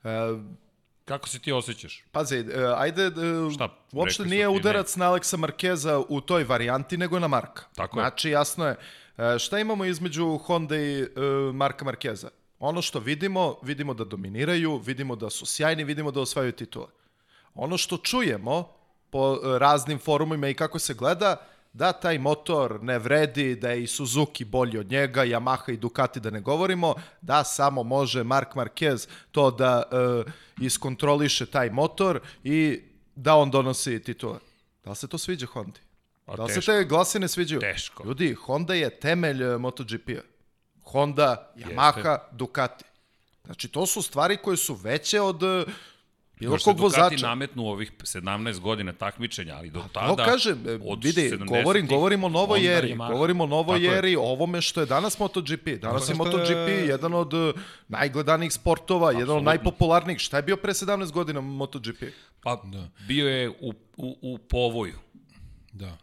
E, 0.03 0.09
Kako 1.09 1.29
se 1.29 1.39
ti 1.39 1.51
osjećaš? 1.51 2.03
pazi, 2.11 2.35
e, 2.35 2.43
ajde, 2.77 3.03
e, 3.03 3.11
Šta, 3.53 3.69
uopšte 3.91 4.25
nije 4.25 4.47
udarac 4.47 4.95
na 4.95 5.07
Aleksa 5.09 5.37
Markeza 5.37 5.99
u 6.09 6.21
toj 6.21 6.43
varijanti, 6.43 6.97
nego 6.97 7.19
na 7.19 7.27
Marka. 7.27 7.63
Tako 7.75 7.99
je. 7.99 8.03
Znači, 8.03 8.29
jasno 8.29 8.67
je. 8.67 8.75
E, 9.17 9.39
šta 9.39 9.59
imamo 9.59 9.85
između 9.85 10.37
Honda 10.37 10.77
i 10.77 11.07
Marka 11.53 11.85
Markeza? 11.85 12.29
Ono 12.59 12.81
što 12.81 12.99
vidimo, 12.99 13.55
vidimo 13.63 13.93
da 13.93 14.03
dominiraju, 14.03 14.77
vidimo 14.77 15.15
da 15.15 15.29
su 15.29 15.45
sjajni, 15.45 15.83
vidimo 15.83 16.11
da 16.11 16.21
osvajaju 16.21 16.51
titule. 16.51 16.87
Ono 17.55 17.77
što 17.77 17.97
čujemo 17.97 18.69
po 19.09 19.39
raznim 19.57 19.99
forumima 19.99 20.47
i 20.47 20.53
kako 20.53 20.79
se 20.79 20.93
gleda, 20.93 21.35
da 21.73 21.91
taj 21.91 22.17
motor 22.19 22.83
ne 22.83 22.99
vredi, 22.99 23.55
da 23.55 23.69
je 23.69 23.83
i 23.83 23.87
Suzuki 23.87 24.45
bolji 24.45 24.77
od 24.77 24.91
njega, 24.91 25.25
Yamaha 25.25 25.73
i 25.73 25.77
Ducati 25.77 26.19
da 26.19 26.29
ne 26.29 26.41
govorimo, 26.41 26.95
da 27.21 27.43
samo 27.43 27.83
može 27.83 28.23
Mark 28.23 28.53
Marquez 28.55 29.07
to 29.31 29.51
da 29.51 29.83
e, 29.91 30.31
iskontroliše 30.61 31.45
taj 31.45 31.69
motor 31.69 32.19
i 32.43 32.81
da 33.15 33.35
on 33.35 33.51
donosi 33.51 34.03
titule. 34.03 34.39
Da 34.83 34.89
li 34.89 34.95
se 34.95 35.07
to 35.07 35.17
sviđa 35.17 35.45
Hondi? 35.45 35.79
Pa 36.25 36.35
Da 36.35 36.43
li 36.43 36.49
se 36.49 36.55
teško. 36.55 36.71
te 36.71 36.83
glasine 36.83 37.27
sviđaju? 37.27 37.61
Teško. 37.61 38.03
Ljudi, 38.03 38.33
Honda 38.33 38.73
je 38.73 38.99
temelj 38.99 39.43
e, 39.43 39.57
MotoGP-a. 39.57 40.21
Honda, 40.83 41.53
Yamaha, 41.55 42.17
Ducati. 42.31 42.85
Znači, 43.45 43.67
to 43.67 43.85
su 43.85 44.01
stvari 44.01 44.37
koje 44.37 44.57
su 44.57 44.73
veće 44.73 45.21
od 45.21 45.43
e, 45.43 45.65
bilo 46.39 46.53
Još 46.53 46.63
se 46.63 46.69
kog 46.69 46.77
Ducati 46.77 47.01
vozača. 47.01 47.27
nametnu 47.27 47.65
ovih 47.65 47.91
17 48.01 48.59
godina 48.59 48.93
takmičenja, 48.93 49.55
ali 49.55 49.69
do 49.69 49.83
tada... 49.93 50.15
To 50.15 50.15
kažem, 50.15 50.67
e, 50.67 50.71
vidi, 51.03 51.21
70-ih, 51.21 51.47
govorim, 51.47 51.87
govorim 51.87 52.23
o 52.23 52.29
novoj 52.29 52.77
eri, 52.77 52.95
govorim 52.95 53.41
o 53.41 53.45
novoj 53.45 53.97
eri, 53.97 54.15
o 54.15 54.21
ovome 54.21 54.61
što 54.61 54.79
je 54.79 54.85
danas 54.85 55.19
MotoGP. 55.19 55.67
Danas 55.81 56.09
je 56.09 56.13
Tako 56.13 56.27
je. 56.27 56.31
MotoGP 56.31 56.87
jedan 56.87 57.13
od 57.13 57.33
e, 57.33 57.53
najgledanijih 57.87 58.53
sportova, 58.53 59.11
jedan 59.11 59.37
od 59.37 59.43
najpopularnijih. 59.43 60.19
Šta 60.19 60.37
je 60.37 60.43
bio 60.43 60.57
pre 60.57 60.73
17 60.73 61.11
godina 61.11 61.41
MotoGP? 61.41 62.03
Pa 62.43 62.61
bio 63.07 63.29
je 63.29 63.49
u, 63.49 63.73
u, 63.97 64.17
u 64.21 64.37
povoju. 64.37 64.99
Da. 65.73 65.97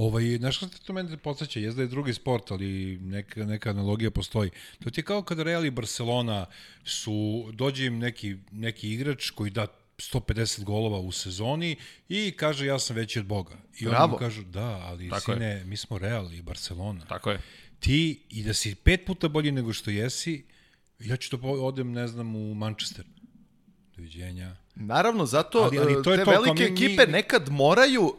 Ovaj, 0.00 0.36
znaš 0.36 0.56
što 0.56 0.68
to 0.86 0.92
mene 0.92 1.16
podsjeća? 1.16 1.60
Jezda 1.60 1.82
je 1.82 1.88
drugi 1.88 2.14
sport, 2.14 2.50
ali 2.50 2.98
neka, 2.98 3.44
neka 3.44 3.70
analogija 3.70 4.10
postoji. 4.10 4.50
To 4.84 4.90
ti 4.90 5.00
je 5.00 5.04
kao 5.04 5.22
kada 5.22 5.42
Real 5.42 5.64
i 5.64 5.70
Barcelona 5.70 6.46
su, 6.84 7.48
dođe 7.52 7.86
im 7.86 7.98
neki, 7.98 8.36
neki 8.50 8.92
igrač 8.92 9.30
koji 9.30 9.50
da 9.50 9.66
150 9.98 10.64
golova 10.64 10.98
u 10.98 11.12
sezoni 11.12 11.76
i 12.08 12.32
kaže 12.36 12.66
ja 12.66 12.78
sam 12.78 12.96
veći 12.96 13.18
od 13.18 13.26
Boga. 13.26 13.56
I 13.78 13.86
oni 13.86 13.90
Bravo. 13.90 14.12
mu 14.12 14.16
kažu 14.18 14.44
da, 14.44 14.66
ali 14.66 15.08
Tako 15.08 15.32
sine, 15.32 15.64
mi 15.64 15.76
smo 15.76 15.98
Real 15.98 16.32
i 16.32 16.42
Barcelona. 16.42 17.04
Tako 17.04 17.30
je. 17.30 17.40
Ti 17.80 18.22
i 18.30 18.42
da 18.42 18.54
si 18.54 18.74
pet 18.74 19.06
puta 19.06 19.28
bolji 19.28 19.52
nego 19.52 19.72
što 19.72 19.90
jesi, 19.90 20.44
ja 20.98 21.16
ću 21.16 21.36
da 21.36 21.42
po- 21.42 21.48
odem, 21.48 21.92
ne 21.92 22.08
znam, 22.08 22.36
u 22.36 22.54
Manchester. 22.54 23.04
Doviđenja. 24.00 24.56
Naravno, 24.74 25.26
zato 25.26 25.58
Ali- 25.60 25.78
ali 25.78 25.94
ali, 25.94 26.02
to 26.02 26.12
je 26.12 26.18
te 26.18 26.24
to, 26.24 26.30
velike 26.30 26.64
mi- 26.64 26.70
mi- 26.70 26.74
ekipe 26.76 27.06
nekad 27.06 27.48
moraju, 27.50 28.02
uh, 28.02 28.12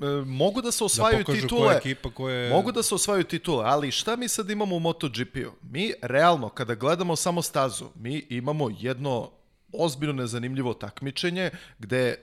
uh, 0.00 0.26
mogu 0.26 0.62
da 0.62 0.72
se 0.72 0.84
osvajaju 0.84 1.24
da 1.24 1.32
titule. 1.32 1.60
koja 1.60 1.76
ekipa 1.76 2.10
koja 2.10 2.34
je... 2.36 2.50
Mogu 2.50 2.72
da 2.72 2.82
se 2.82 2.94
osvajaju 2.94 3.24
titule, 3.24 3.64
ali 3.64 3.90
šta 3.90 4.16
mi 4.16 4.28
sad 4.28 4.50
imamo 4.50 4.76
u 4.76 4.80
MotoGP-u? 4.80 5.50
Mi 5.62 5.92
realno, 6.02 6.48
kada 6.48 6.74
gledamo 6.74 7.16
samo 7.16 7.42
stazu, 7.42 7.84
mi 7.94 8.26
imamo 8.30 8.70
jedno 8.78 9.30
ozbiljno 9.74 10.12
nezanimljivo 10.14 10.74
takmičenje 10.74 11.50
gde 11.78 11.98
e, 12.00 12.14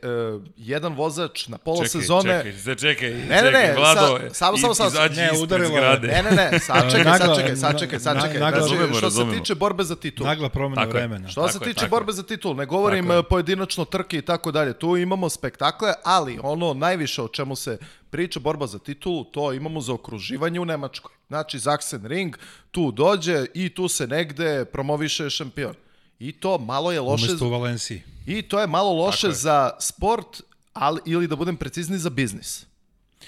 jedan 0.58 0.94
vozač 0.94 1.48
na 1.48 1.58
pola 1.58 1.78
Čekaj, 1.78 1.90
sezone... 1.92 2.38
čekaj, 2.38 2.54
sad 2.56 2.80
čekaj, 2.80 3.10
Ne, 3.10 3.18
ne, 3.18 3.38
čekaj, 3.40 3.52
ne, 3.64 3.74
Vlado, 3.76 4.20
sa- 4.20 4.34
samo, 4.34 4.74
samo, 4.74 4.88
izađi 4.88 5.16
Ne, 5.16 5.26
ispred 5.26 5.42
udarilo 5.42 5.68
je. 5.68 5.74
zgrade. 5.74 6.08
Ne, 6.08 6.24
ne, 6.24 6.32
ne, 6.32 6.60
sačekaj, 6.60 7.04
Nagla- 7.06 7.18
sačekaj, 7.28 7.56
sačekaj, 7.58 7.94
na- 7.94 8.00
sačekaj. 8.02 8.40
nagla- 8.40 8.60
Znači, 8.60 8.74
Razumemo, 8.74 8.94
što 8.94 9.12
se 9.12 9.26
tiče 9.32 9.56
borbe 9.56 9.84
za 9.84 9.96
titul. 9.96 10.26
Nagla 10.26 10.50
promena 10.50 10.82
Tako 10.82 10.92
vremena. 10.92 11.28
Što 11.28 11.42
Tako 11.42 11.54
se 11.54 11.60
je, 11.60 11.74
tiče 11.74 11.88
borbe 11.88 12.12
za 12.12 12.24
titul, 12.24 12.56
ne 12.56 12.66
govorim 12.66 13.12
e, 13.12 13.24
pojedinačno 13.24 13.86
trke 13.86 14.18
i 14.18 14.24
tako 14.24 14.52
dalje. 14.52 14.74
Tu 14.74 14.98
imamo 14.98 15.30
spektakle, 15.30 15.94
ali 16.04 16.40
ono 16.44 16.74
najviše 16.74 17.22
o 17.22 17.28
čemu 17.28 17.56
se 17.56 17.78
priča 18.10 18.40
borba 18.40 18.68
za 18.68 18.80
titulu, 18.80 19.24
to 19.24 19.54
imamo 19.54 19.82
za 19.82 19.94
okruživanje 19.94 20.60
u 20.60 20.66
Nemačkoj. 20.66 21.12
Znači, 21.28 21.60
Zaksen 21.60 22.06
Ring 22.06 22.38
tu 22.72 22.92
dođe 22.92 23.46
i 23.54 23.70
tu 23.70 23.88
se 23.88 24.08
negde 24.08 24.66
promoviše 24.66 25.30
šampion. 25.30 25.74
I 26.22 26.32
to 26.32 26.58
malo 26.58 26.92
je 26.92 27.00
loše, 27.02 27.26
Umesto 27.26 27.46
u 27.46 27.50
Valenciji. 27.50 28.02
i 28.26 28.42
to 28.42 28.60
je 28.60 28.68
malo 28.68 28.94
loše 28.94 29.22
Tako 29.22 29.28
je. 29.28 29.36
za 29.36 29.72
sport, 29.80 30.42
ali, 30.74 31.02
ili 31.06 31.28
da 31.28 31.36
budem 31.36 31.58
precizni 31.58 31.98
za 31.98 32.10
biznis. 32.10 32.66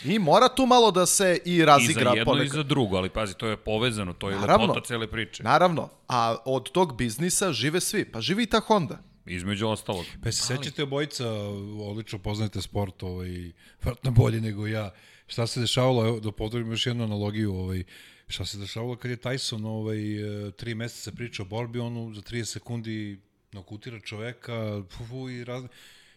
I 0.06 0.20
mora 0.20 0.50
tu 0.50 0.66
malo 0.66 0.92
da 0.92 1.06
se 1.06 1.40
i 1.46 1.56
I 1.56 1.60
za 1.60 1.66
razigra 1.66 2.10
jedno 2.12 2.26
ponekad. 2.26 2.46
i 2.48 2.58
za 2.58 2.64
drugo, 2.64 2.98
ali 2.98 3.10
pazi, 3.10 3.34
to 3.34 3.48
je 3.48 3.58
povezano, 3.58 4.14
to 4.14 4.30
je 4.30 4.36
Naravno. 4.38 4.66
lepota 4.66 4.86
cele 4.86 5.08
priče. 5.08 5.44
Naravno, 5.44 5.90
a 6.08 6.36
od 6.46 6.72
tog 6.72 6.98
biznisa 6.98 7.54
žive 7.54 7.80
svi. 7.80 8.06
Pa 8.06 8.22
živi 8.22 8.44
i 8.44 8.48
ta 8.48 8.60
Honda. 8.60 8.98
Između 9.26 9.68
ostalog. 9.68 10.06
Pa 10.24 10.32
se 10.32 10.44
sećate 10.44 10.84
obojica, 10.84 11.30
odlično 11.82 12.20
poznajete 12.20 12.62
sport, 12.62 13.04
ovaj, 13.04 13.52
vratno 13.84 14.12
bolje 14.12 14.42
nego 14.42 14.68
ja. 14.68 14.92
Šta 15.28 15.48
se 15.48 15.60
dešavalo, 15.60 16.06
evo, 16.08 16.20
da 16.20 16.32
potvorim 16.32 16.72
još 16.72 16.86
jednu 16.86 17.04
analogiju, 17.04 17.56
ovaj, 17.56 17.84
šta 18.28 18.46
se 18.46 18.58
dešavalo 18.58 18.96
kad 18.96 19.12
je 19.12 19.18
Tyson 19.18 19.66
ovaj, 19.68 19.98
e, 20.48 20.52
tri 20.52 20.76
meseca 20.76 21.12
priča 21.12 21.42
o 21.42 21.46
borbi, 21.46 21.80
on 21.80 22.14
za 22.16 22.22
30 22.22 22.46
sekundi 22.46 23.20
nokutira 23.52 24.00
čoveka, 24.00 24.84
fu, 24.90 25.06
fu, 25.06 25.30
i 25.30 25.44
razne... 25.44 25.70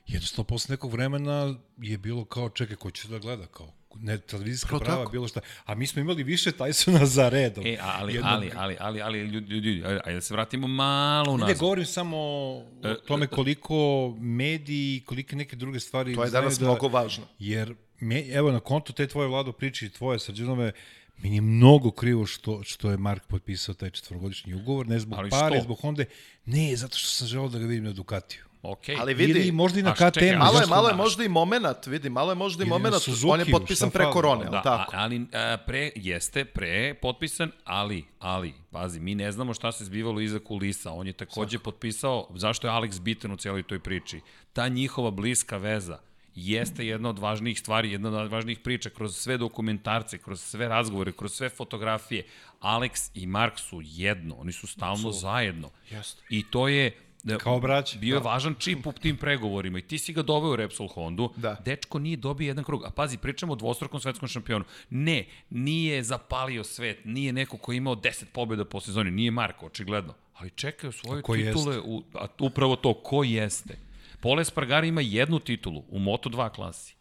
Jednostavno, 0.06 0.44
posle 0.44 0.72
nekog 0.72 0.92
vremena 0.92 1.54
je 1.78 1.98
bilo 1.98 2.24
kao, 2.24 2.48
čekaj, 2.48 2.76
ko 2.76 2.90
će 2.90 3.08
da 3.08 3.18
gleda, 3.18 3.46
kao, 3.46 3.72
ne, 3.94 4.18
televizijska 4.18 4.66
Upravo 4.76 4.84
prava, 4.84 5.00
tako. 5.00 5.12
bilo 5.12 5.28
šta. 5.28 5.40
A 5.64 5.74
mi 5.74 5.86
smo 5.86 6.00
imali 6.02 6.22
više 6.22 6.50
Tysona 6.52 7.04
za 7.04 7.28
redom. 7.28 7.66
E, 7.66 7.78
ali, 7.80 8.12
Jednog- 8.14 8.30
ali, 8.32 8.50
ali, 8.56 8.76
ali, 8.80 9.00
ali, 9.02 9.18
ljudi, 9.20 9.54
ljudi, 9.54 9.68
ljudi, 9.68 9.84
ajde 10.04 10.14
da 10.14 10.20
se 10.20 10.34
vratimo 10.34 10.68
malo 10.68 11.24
Ne, 11.24 11.30
ne, 11.30 11.34
unazad. 11.34 11.58
govorim 11.58 11.86
samo 11.86 12.16
o 12.18 12.64
tome 13.06 13.26
koliko 13.26 14.10
mediji, 14.20 15.02
kolike 15.06 15.36
neke 15.36 15.56
druge 15.56 15.80
stvari 15.80 16.14
To 16.14 16.24
je 16.24 16.30
danas 16.30 16.58
da, 16.58 16.64
mnogo 16.64 16.88
važno. 16.88 17.24
Jer, 17.38 17.74
me, 18.00 18.28
evo, 18.28 18.52
na 18.52 18.60
kontu 18.60 18.92
te 18.92 19.06
tvoje 19.06 19.28
vlado 19.28 19.52
priče 19.52 19.86
i 19.86 19.90
tvoje 19.90 20.18
srđanove, 20.18 20.72
meni 21.18 21.34
je 21.34 21.40
mnogo 21.40 21.90
krivo 21.90 22.26
što, 22.26 22.62
što 22.62 22.90
je 22.90 22.96
Mark 22.98 23.22
potpisao 23.26 23.74
taj 23.74 23.90
četvorogodišnji 23.90 24.54
ugovor, 24.54 24.86
ne 24.86 24.98
zbog 24.98 25.18
Ali 25.18 25.30
pare, 25.30 25.56
što? 25.56 25.64
zbog 25.64 25.78
Honda, 25.80 26.04
ne, 26.46 26.76
zato 26.76 26.98
što 26.98 27.08
sam 27.08 27.26
želeo 27.26 27.48
da 27.48 27.58
ga 27.58 27.66
vidim 27.66 27.84
na 27.84 27.92
Ducatiju. 27.92 28.42
Okej. 28.64 28.96
Ali 29.00 29.14
vidi, 29.14 29.32
Ili 29.32 29.52
možda 29.52 29.80
i 29.80 29.82
na 29.82 29.94
KTM. 29.94 30.04
čekaj, 30.10 30.36
Malo 30.36 30.60
je, 30.60 30.66
malo 30.66 30.88
je 30.88 30.94
možda 30.94 31.24
i 31.24 31.28
moment, 31.28 31.64
vidi, 31.86 32.10
malo 32.10 32.30
je 32.30 32.36
možda 32.36 32.64
i 32.64 32.68
moment, 32.68 32.94
Suzukiju, 32.96 33.32
on 33.32 33.40
je 33.40 33.46
potpisan 33.46 33.90
pre 33.90 34.04
korone, 34.04 34.44
Da, 34.44 34.62
tako? 34.62 34.96
a- 34.96 34.98
ali 34.98 35.26
a, 35.32 35.56
pre, 35.58 35.90
jeste, 35.96 36.44
pre 36.44 36.94
potpisan, 36.94 37.50
ali, 37.64 38.04
ali, 38.18 38.54
pazi, 38.70 39.00
mi 39.00 39.14
ne 39.14 39.32
znamo 39.32 39.54
šta 39.54 39.72
se 39.72 39.84
zbivalo 39.84 40.20
iza 40.20 40.38
kulisa. 40.38 40.92
On 40.92 41.06
je 41.06 41.12
takođe 41.12 41.58
potpisao, 41.58 42.28
zašto 42.34 42.66
je 42.66 42.72
Alex 42.72 43.00
bitan 43.00 43.32
u 43.32 43.36
cijeloj 43.36 43.62
toj 43.62 43.78
priči. 43.78 44.20
Ta 44.52 44.68
njihova 44.68 45.10
bliska 45.10 45.56
veza 45.56 45.98
jeste 46.36 46.86
jedna 46.86 47.08
od 47.08 47.18
važnijih 47.18 47.58
stvari, 47.58 47.92
jedna 47.92 48.08
od 48.08 48.30
važnijih 48.30 48.58
priča 48.58 48.90
kroz 48.90 49.16
sve 49.16 49.38
dokumentarce, 49.38 50.18
kroz 50.18 50.42
sve 50.42 50.68
razgovore, 50.68 51.12
kroz 51.12 51.32
sve 51.32 51.48
fotografije. 51.48 52.24
Alex 52.60 53.10
i 53.14 53.26
Mark 53.26 53.58
su 53.58 53.80
jedno, 53.84 54.34
oni 54.34 54.52
su 54.52 54.66
stalno 54.66 55.12
zajedno. 55.12 55.70
Jeste. 55.90 56.22
I 56.30 56.44
to 56.50 56.68
je 56.68 56.92
da, 57.26 57.38
Kao 57.38 57.60
braća. 57.60 57.98
Bio 57.98 58.16
je 58.16 58.20
važan 58.20 58.54
čip 58.58 58.86
u 58.86 58.92
tim 58.92 59.16
pregovorima 59.16 59.78
i 59.78 59.82
ti 59.82 59.98
si 59.98 60.12
ga 60.12 60.22
doveo 60.22 60.52
u 60.52 60.56
Repsol 60.56 60.88
Hondu. 60.88 61.32
Da. 61.36 61.56
Dečko 61.64 61.98
nije 61.98 62.16
dobio 62.16 62.46
jedan 62.46 62.64
krug. 62.64 62.84
A 62.84 62.90
pazi, 62.90 63.18
pričamo 63.18 63.52
o 63.52 63.56
dvostrukom 63.56 64.00
svetskom 64.00 64.28
šampionu. 64.28 64.64
Ne, 64.90 65.24
nije 65.50 66.02
zapalio 66.02 66.64
svet, 66.64 67.04
nije 67.04 67.32
neko 67.32 67.56
ko 67.56 67.72
je 67.72 67.76
imao 67.76 67.96
10 67.96 68.24
pobjeda 68.32 68.64
po 68.64 68.80
sezoni, 68.80 69.10
nije 69.10 69.30
Marko, 69.30 69.66
očigledno. 69.66 70.14
Ali 70.34 70.50
čekaju 70.50 70.92
svoje 70.92 71.22
titule, 71.22 71.80
u, 71.80 72.02
a 72.14 72.26
upravo 72.40 72.76
to, 72.76 72.94
ko 72.94 73.24
jeste. 73.24 73.78
Pole 74.26 74.44
Spargari 74.44 74.88
ima 74.88 75.00
jednu 75.00 75.38
titulu 75.38 75.84
u 75.88 75.98
Moto2 75.98 76.50
klasi. 76.50 76.96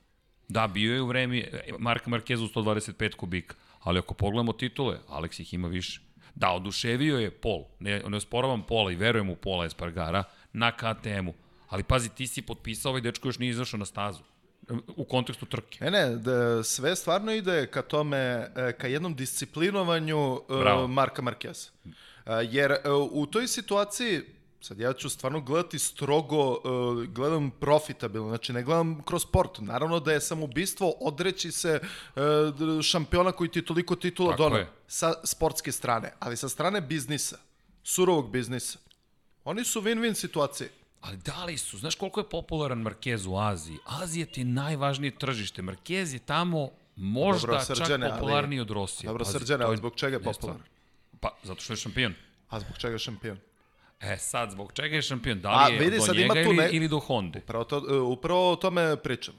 Da, 0.47 0.67
bio 0.67 0.93
je 0.93 1.01
u 1.01 1.07
vreme 1.07 1.43
Marka 1.79 2.09
Markezu 2.09 2.47
125 2.47 3.15
kubika, 3.15 3.55
ali 3.79 3.99
ako 3.99 4.13
pogledamo 4.13 4.53
titule, 4.53 4.97
Alex 5.09 5.41
ih 5.41 5.53
ima 5.53 5.67
više. 5.67 6.01
Da, 6.35 6.51
oduševio 6.51 7.17
je 7.17 7.31
Pol, 7.31 7.63
ne, 7.79 8.03
ne 8.07 8.17
osporavam 8.17 8.63
Pola 8.63 8.91
i 8.91 8.95
verujem 8.95 9.29
u 9.29 9.35
Pola 9.35 9.65
Espargara 9.65 10.23
na 10.53 10.71
KTM-u, 10.71 11.33
ali 11.69 11.83
pazi, 11.83 12.09
ti 12.09 12.27
si 12.27 12.41
potpisao, 12.41 12.89
ovaj 12.89 13.01
dečko 13.01 13.27
još 13.27 13.39
nije 13.39 13.49
izašao 13.49 13.77
na 13.77 13.85
stazu 13.85 14.23
u 14.95 15.05
kontekstu 15.05 15.45
trke. 15.45 15.85
Ne, 15.85 15.91
ne, 15.91 16.15
da, 16.15 16.63
sve 16.63 16.95
stvarno 16.95 17.31
ide 17.31 17.67
ka 17.67 17.81
tome, 17.81 18.17
e, 18.17 18.73
ka 18.77 18.87
jednom 18.87 19.15
disciplinovanju 19.15 20.41
Bravo. 20.47 20.83
uh, 20.83 20.89
Marka 20.89 21.21
Markeza. 21.21 21.69
Jer 22.49 22.75
u 23.11 23.25
toj 23.25 23.47
situaciji, 23.47 24.21
sad 24.65 24.79
ja 24.79 24.93
ću 24.93 25.09
stvarno 25.09 25.41
gledati 25.41 25.79
strogo, 25.79 26.51
uh, 26.51 27.03
gledam 27.07 27.51
profitabilno, 27.51 28.29
znači 28.29 28.53
ne 28.53 28.63
gledam 28.63 29.01
kroz 29.03 29.21
sport. 29.21 29.59
Naravno 29.59 29.99
da 29.99 30.13
je 30.13 30.21
samoubistvo 30.21 30.93
odreći 30.99 31.51
se 31.51 31.79
uh, 31.81 32.21
šampiona 32.81 33.31
koji 33.31 33.49
ti 33.51 33.61
toliko 33.61 33.95
titula 33.95 34.31
Tako 34.31 34.43
donao 34.43 34.59
je. 34.59 34.67
sa 34.87 35.13
sportske 35.23 35.71
strane, 35.71 36.13
ali 36.19 36.37
sa 36.37 36.49
strane 36.49 36.81
biznisa, 36.81 37.37
surovog 37.83 38.31
biznisa. 38.31 38.79
Oni 39.43 39.63
su 39.63 39.81
win-win 39.81 40.13
situacije. 40.13 40.69
Ali 41.01 41.17
da 41.17 41.45
li 41.45 41.57
su, 41.57 41.77
znaš 41.77 41.95
koliko 41.95 42.19
je 42.19 42.29
popularan 42.29 42.83
Marquez 42.83 43.27
u 43.29 43.37
Aziji? 43.37 43.77
Azija 43.85 44.25
ti 44.25 44.41
je 44.41 44.45
najvažnije 44.45 45.17
tržište. 45.17 45.61
Marquez 45.61 46.13
je 46.13 46.19
tamo 46.19 46.69
možda 46.95 47.47
Dobro, 47.47 47.65
čak 47.65 47.77
Srđane, 47.77 48.05
ali- 48.05 48.19
popularniji 48.19 48.59
od 48.59 48.69
Rosije. 48.71 49.07
Dobro, 49.07 49.25
Pazi, 49.25 49.37
Srđane, 49.37 49.63
to 49.63 49.67
ali 49.67 49.77
zbog 49.77 49.95
čega 49.95 50.17
je 50.17 50.23
popularan? 50.23 50.61
Pa, 51.19 51.37
zato 51.43 51.61
što 51.61 51.73
je 51.73 51.77
šampion. 51.77 52.13
A 52.49 52.59
zbog 52.59 52.77
čega 52.77 52.93
je 52.93 52.99
šampion? 52.99 53.37
E 54.01 54.17
sad, 54.17 54.51
zbog 54.51 54.71
čega 54.73 54.95
je 54.95 55.01
šampion? 55.01 55.39
Da 55.41 55.49
A, 55.49 55.67
li 55.67 55.73
je 55.73 55.79
vidi, 55.79 55.97
do 55.97 56.03
sad 56.03 56.15
njega 56.15 56.25
ima 56.25 56.33
tu 56.35 56.39
ili, 56.41 56.55
ne- 56.55 56.69
ili 56.71 56.87
do 56.87 56.99
Honda? 56.99 57.39
Upravo, 57.39 57.63
to, 57.63 57.85
e, 57.89 57.93
upravo 57.93 58.51
o 58.51 58.55
tome 58.55 58.97
pričam. 58.97 59.33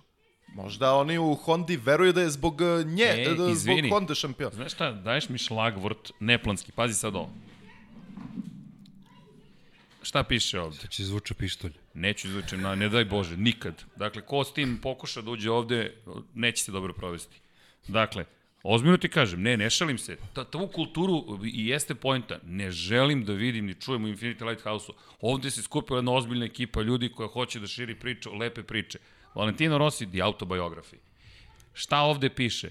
Možda 0.48 0.94
oni 0.94 1.18
u 1.18 1.34
Hondi 1.34 1.76
veruju 1.76 2.12
da 2.12 2.20
je 2.20 2.30
zbog 2.30 2.60
e, 2.60 2.84
nje, 2.84 3.04
E, 3.06 3.22
e, 3.22 3.34
zbog 3.34 3.50
izvini. 3.50 3.88
Honda 3.90 4.14
šampion. 4.14 4.50
Znaš 4.52 4.72
šta, 4.72 4.92
daješ 4.92 5.28
mi 5.28 5.38
šlagvort 5.38 6.10
neplanski, 6.20 6.72
pazi 6.72 6.94
sad 6.94 7.14
ovo. 7.14 7.30
Šta 10.02 10.22
piše 10.22 10.60
ovde? 10.60 10.78
Da 10.82 10.88
će 10.88 11.04
zvuča 11.04 11.34
pištolj. 11.34 11.72
Neću 11.94 12.28
izvučem, 12.28 12.60
na, 12.60 12.74
ne 12.74 12.88
daj 12.88 13.04
Bože, 13.04 13.36
nikad. 13.36 13.84
Dakle, 13.96 14.22
ko 14.22 14.44
s 14.44 14.52
tim 14.52 14.78
pokuša 14.82 15.20
da 15.22 15.30
uđe 15.30 15.50
ovde, 15.50 15.94
neće 16.34 16.64
se 16.64 16.72
dobro 16.72 16.92
provesti. 16.92 17.36
Dakle, 17.88 18.24
ozbiljno 18.66 18.96
ti 18.96 19.08
kažem, 19.08 19.42
ne, 19.42 19.56
ne 19.56 19.70
šalim 19.70 19.98
se. 19.98 20.16
Ta, 20.32 20.44
tu 20.44 20.68
kulturu 20.68 21.40
i 21.44 21.68
jeste 21.68 21.94
pojenta. 21.94 22.38
Ne 22.44 22.70
želim 22.70 23.24
da 23.24 23.32
vidim 23.32 23.66
ni 23.66 23.74
čujem 23.74 24.04
u 24.04 24.08
Infinity 24.08 24.48
Lighthouse-u. 24.48 24.94
Ovde 25.20 25.50
se 25.50 25.62
skupila 25.62 25.98
jedna 25.98 26.12
ozbiljna 26.12 26.44
ekipa 26.44 26.82
ljudi 26.82 27.08
koja 27.08 27.28
hoće 27.28 27.60
da 27.60 27.66
širi 27.66 27.94
priču, 27.94 28.34
lepe 28.34 28.62
priče. 28.62 28.98
Valentino 29.34 29.78
Rossi, 29.78 30.06
The 30.06 30.18
Autobiography. 30.18 30.96
Šta 31.72 32.00
ovde 32.00 32.28
piše? 32.28 32.70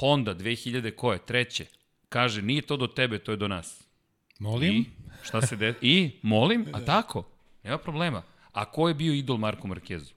Honda 0.00 0.34
2000 0.34 0.94
koje? 0.94 1.18
Treće. 1.18 1.66
Kaže, 2.08 2.42
nije 2.42 2.62
to 2.62 2.76
do 2.76 2.86
tebe, 2.86 3.18
to 3.18 3.30
je 3.30 3.36
do 3.36 3.48
nas. 3.48 3.84
Molim? 4.38 4.74
I? 4.74 4.84
Šta 5.22 5.40
se 5.42 5.56
de... 5.56 5.74
I? 5.80 6.10
Molim? 6.22 6.66
A 6.72 6.80
tako? 6.84 7.24
Nema 7.62 7.78
problema. 7.78 8.22
A 8.52 8.64
ko 8.64 8.88
je 8.88 8.94
bio 8.94 9.14
idol 9.14 9.36
Marku 9.36 9.68
Markezu? 9.68 10.14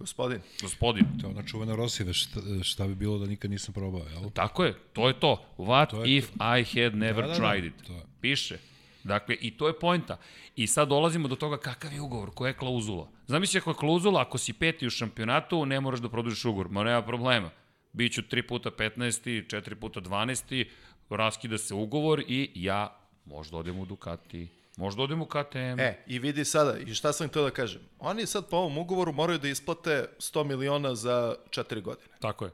Gospodin. 0.00 0.40
Gospodin. 0.62 1.06
To 1.20 1.26
je 1.26 1.30
ona 1.30 1.42
čuvena 1.42 1.76
Rosijeva, 1.76 2.12
šta, 2.12 2.40
šta 2.62 2.86
bi 2.86 2.94
bilo 2.94 3.18
da 3.18 3.26
nikad 3.26 3.50
nisam 3.50 3.74
probao, 3.74 4.00
jel? 4.12 4.30
Tako 4.30 4.64
je, 4.64 4.74
to 4.92 5.08
je 5.08 5.20
to. 5.20 5.44
What 5.58 5.90
To 5.90 6.04
je 6.04 6.16
if 6.16 6.28
I 6.36 6.80
had 6.80 6.94
never 6.94 7.22
Da, 7.22 7.32
da, 7.32 7.34
da, 7.34 7.34
tried 7.34 7.64
it? 7.64 7.86
to 7.86 7.92
je. 7.92 8.02
Piše. 8.20 8.58
Dakle, 9.04 9.36
i 9.40 9.50
to 9.50 9.66
je 9.66 9.78
poenta. 9.78 10.18
I 10.56 10.66
sad 10.66 10.88
dolazimo 10.88 11.28
do 11.28 11.36
toga 11.36 11.58
kakav 11.58 11.92
je 11.92 12.00
ugovor, 12.00 12.30
koja 12.34 12.48
je 12.48 12.56
klauzula. 12.56 13.08
Zamisli 13.26 13.58
ako 13.58 13.70
je 13.70 13.74
klauzula, 13.74 14.20
ako 14.20 14.38
si 14.38 14.52
peti 14.52 14.86
u 14.86 14.90
šampionatu, 14.90 15.66
ne 15.66 15.80
moraš 15.80 16.00
da 16.00 16.08
produžiš 16.08 16.44
ugovor. 16.44 16.68
Ma 16.68 16.84
nema 16.84 17.02
problema. 17.02 17.50
Biću 17.92 18.22
3 18.22 18.48
puta 18.48 18.70
15, 18.70 19.46
4 19.46 19.74
puta 19.74 20.00
12, 20.00 20.64
raskida 21.10 21.58
se 21.58 21.74
ugovor 21.74 22.24
i 22.28 22.50
ja 22.54 22.96
možda 23.24 23.56
odem 23.56 23.78
u 23.78 23.86
Ducati, 23.86 24.48
možda 24.80 25.02
odem 25.02 25.22
u 25.22 25.26
KTM. 25.26 25.78
E, 25.78 26.04
i 26.06 26.18
vidi 26.18 26.44
sada, 26.44 26.78
i 26.78 26.94
šta 26.94 27.12
sam 27.12 27.28
htio 27.28 27.42
da 27.42 27.50
kažem. 27.50 27.80
Oni 27.98 28.26
sad 28.26 28.48
po 28.48 28.56
ovom 28.56 28.78
ugovoru 28.78 29.12
moraju 29.12 29.38
da 29.38 29.48
isplate 29.48 30.08
100 30.18 30.44
miliona 30.44 30.94
za 30.94 31.34
4 31.50 31.82
godine, 31.82 32.08
Tako 32.20 32.44
je. 32.44 32.50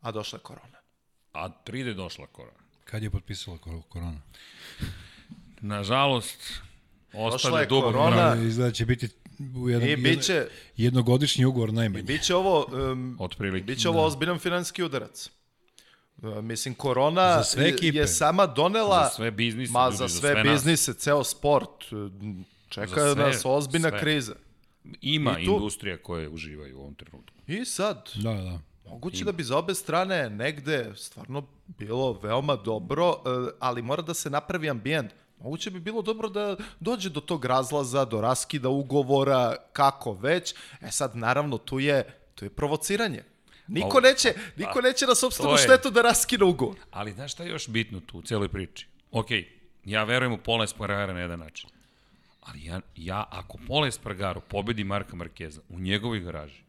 a 0.00 0.12
došla 0.12 0.36
je 0.36 0.42
korona. 0.42 0.78
A 1.32 1.48
3 1.66 1.74
je 1.76 1.94
došla 1.94 2.26
korona. 2.26 2.58
Kad 2.84 3.02
je 3.02 3.10
potpisala 3.10 3.58
kor- 3.58 3.82
korona? 3.88 4.20
Nažalost, 5.60 6.60
je 7.60 7.66
dubog 7.66 7.84
korona. 7.84 8.34
Da, 8.34 8.42
izgleda 8.42 8.72
će 8.72 8.86
biti 8.86 9.08
u 9.56 9.68
jedan, 9.68 9.88
I 9.88 9.96
bit 9.96 10.22
će, 10.22 10.46
jednogodišnji 10.76 11.44
ugovor 11.44 11.72
najmanje. 11.72 12.02
biće 12.02 12.34
ovo, 12.34 12.66
um, 12.92 13.16
Otprilike. 13.20 13.64
biće 13.64 13.88
ovo 13.88 14.04
ozbiljan 14.04 14.38
finanski 14.38 14.82
udarac. 14.82 15.30
Uh, 16.18 16.36
mislim, 16.36 16.74
korona 16.74 17.42
sve 17.44 17.72
je- 17.82 18.06
sama 18.06 18.46
donela... 18.46 19.04
Za 19.04 19.10
sve 19.10 19.30
biznise, 19.30 19.72
Ma, 19.72 19.84
ljudi, 19.84 19.96
za 19.96 20.08
za 20.08 20.20
sve, 20.20 20.30
sve 20.32 20.44
nas. 20.44 20.52
biznise, 20.54 20.94
ceo 20.94 21.24
sport. 21.24 21.92
um, 21.92 22.44
Čeka 22.68 22.86
Za 22.86 23.14
sve, 23.14 23.24
nas 23.24 23.42
ozbiljna 23.44 23.88
sve. 23.88 24.00
kriza. 24.00 24.34
Ima 25.00 25.38
I 25.38 25.44
tu- 25.44 25.50
industrija 25.52 25.96
koje 25.98 26.28
uživaju 26.28 26.78
u 26.78 26.80
ovom 26.80 26.94
trenutku. 26.94 27.36
I 27.46 27.64
sad, 27.64 28.10
Da, 28.14 28.32
da. 28.32 28.58
Moguće 28.86 29.24
da 29.24 29.32
bi 29.32 29.42
za 29.42 29.58
obe 29.58 29.74
strane 29.74 30.30
negde 30.30 30.92
stvarno 30.96 31.46
bilo 31.68 32.12
veoma 32.12 32.56
dobro, 32.56 33.10
e, 33.16 33.50
ali 33.58 33.82
mora 33.82 34.02
da 34.02 34.14
se 34.14 34.30
napravi 34.30 34.70
ambijent. 34.70 35.10
Moguće 35.38 35.70
bi 35.70 35.80
bilo 35.80 36.02
dobro 36.02 36.28
da 36.28 36.56
dođe 36.80 37.10
do 37.10 37.20
tog 37.20 37.44
razlaza, 37.44 38.04
do 38.04 38.20
raskida 38.20 38.68
ugovora, 38.68 39.56
kako 39.72 40.12
već. 40.12 40.54
E 40.80 40.90
sad, 40.90 41.16
naravno, 41.16 41.58
tu 41.58 41.80
je, 41.80 42.04
tu 42.34 42.44
je 42.44 42.50
provociranje. 42.50 43.22
Niko 43.68 44.00
neće, 44.00 44.34
niko 44.56 44.80
neće 44.80 45.06
na 45.06 45.14
sobstvenu 45.14 45.56
štetu 45.56 45.90
da 45.90 46.02
raskine 46.02 46.44
ugovor. 46.44 46.76
Ali 46.90 47.12
znaš 47.12 47.32
šta 47.32 47.44
je 47.44 47.50
još 47.50 47.68
bitno 47.68 48.00
tu 48.00 48.18
u 48.18 48.22
celoj 48.22 48.48
priči? 48.48 48.86
Ok, 49.10 49.28
ja 49.84 50.04
verujem 50.04 50.32
u 50.32 50.38
Pola 50.38 50.64
Espargara 50.64 51.12
na 51.12 51.20
jedan 51.20 51.38
način. 51.38 51.70
Ali 52.40 52.64
ja, 52.64 52.80
ja 52.96 53.24
ako 53.30 53.58
Pola 53.66 53.88
Espargaro 53.88 54.40
pobedi 54.40 54.84
Marka 54.84 55.16
Markeza 55.16 55.60
u 55.68 55.80
njegovoj 55.80 56.20
garaži, 56.20 56.62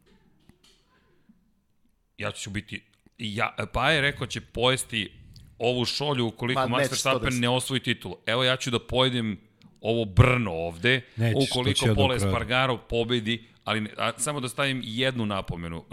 ja 2.18 2.32
ću 2.32 2.50
biti... 2.50 2.82
Ja, 3.18 3.56
pa 3.74 3.92
je 3.92 4.02
rekao 4.02 4.28
će 4.28 4.42
pojesti 4.42 5.12
ovu 5.58 5.86
šolju 5.86 6.28
ukoliko 6.28 6.68
Ma, 6.68 6.78
Max 6.78 6.80
Verstappen 6.80 7.24
desiti. 7.24 7.42
ne 7.42 7.50
osvoji 7.50 7.80
titulu. 7.80 8.18
Evo 8.26 8.44
ja 8.44 8.56
ću 8.56 8.72
da 8.72 8.80
pojedem 8.80 9.40
ovo 9.82 10.06
brno 10.06 10.52
ovde, 10.52 11.02
Nećeš, 11.16 11.50
ukoliko 11.50 11.86
Pola 11.96 12.16
kraja. 12.16 12.28
Espargaro 12.28 12.78
pobedi, 12.78 13.48
ali 13.70 13.90
a, 13.98 14.12
samo 14.18 14.40
da 14.40 14.50
stavim 14.50 14.82
jednu 14.84 15.26
napomenu, 15.26 15.86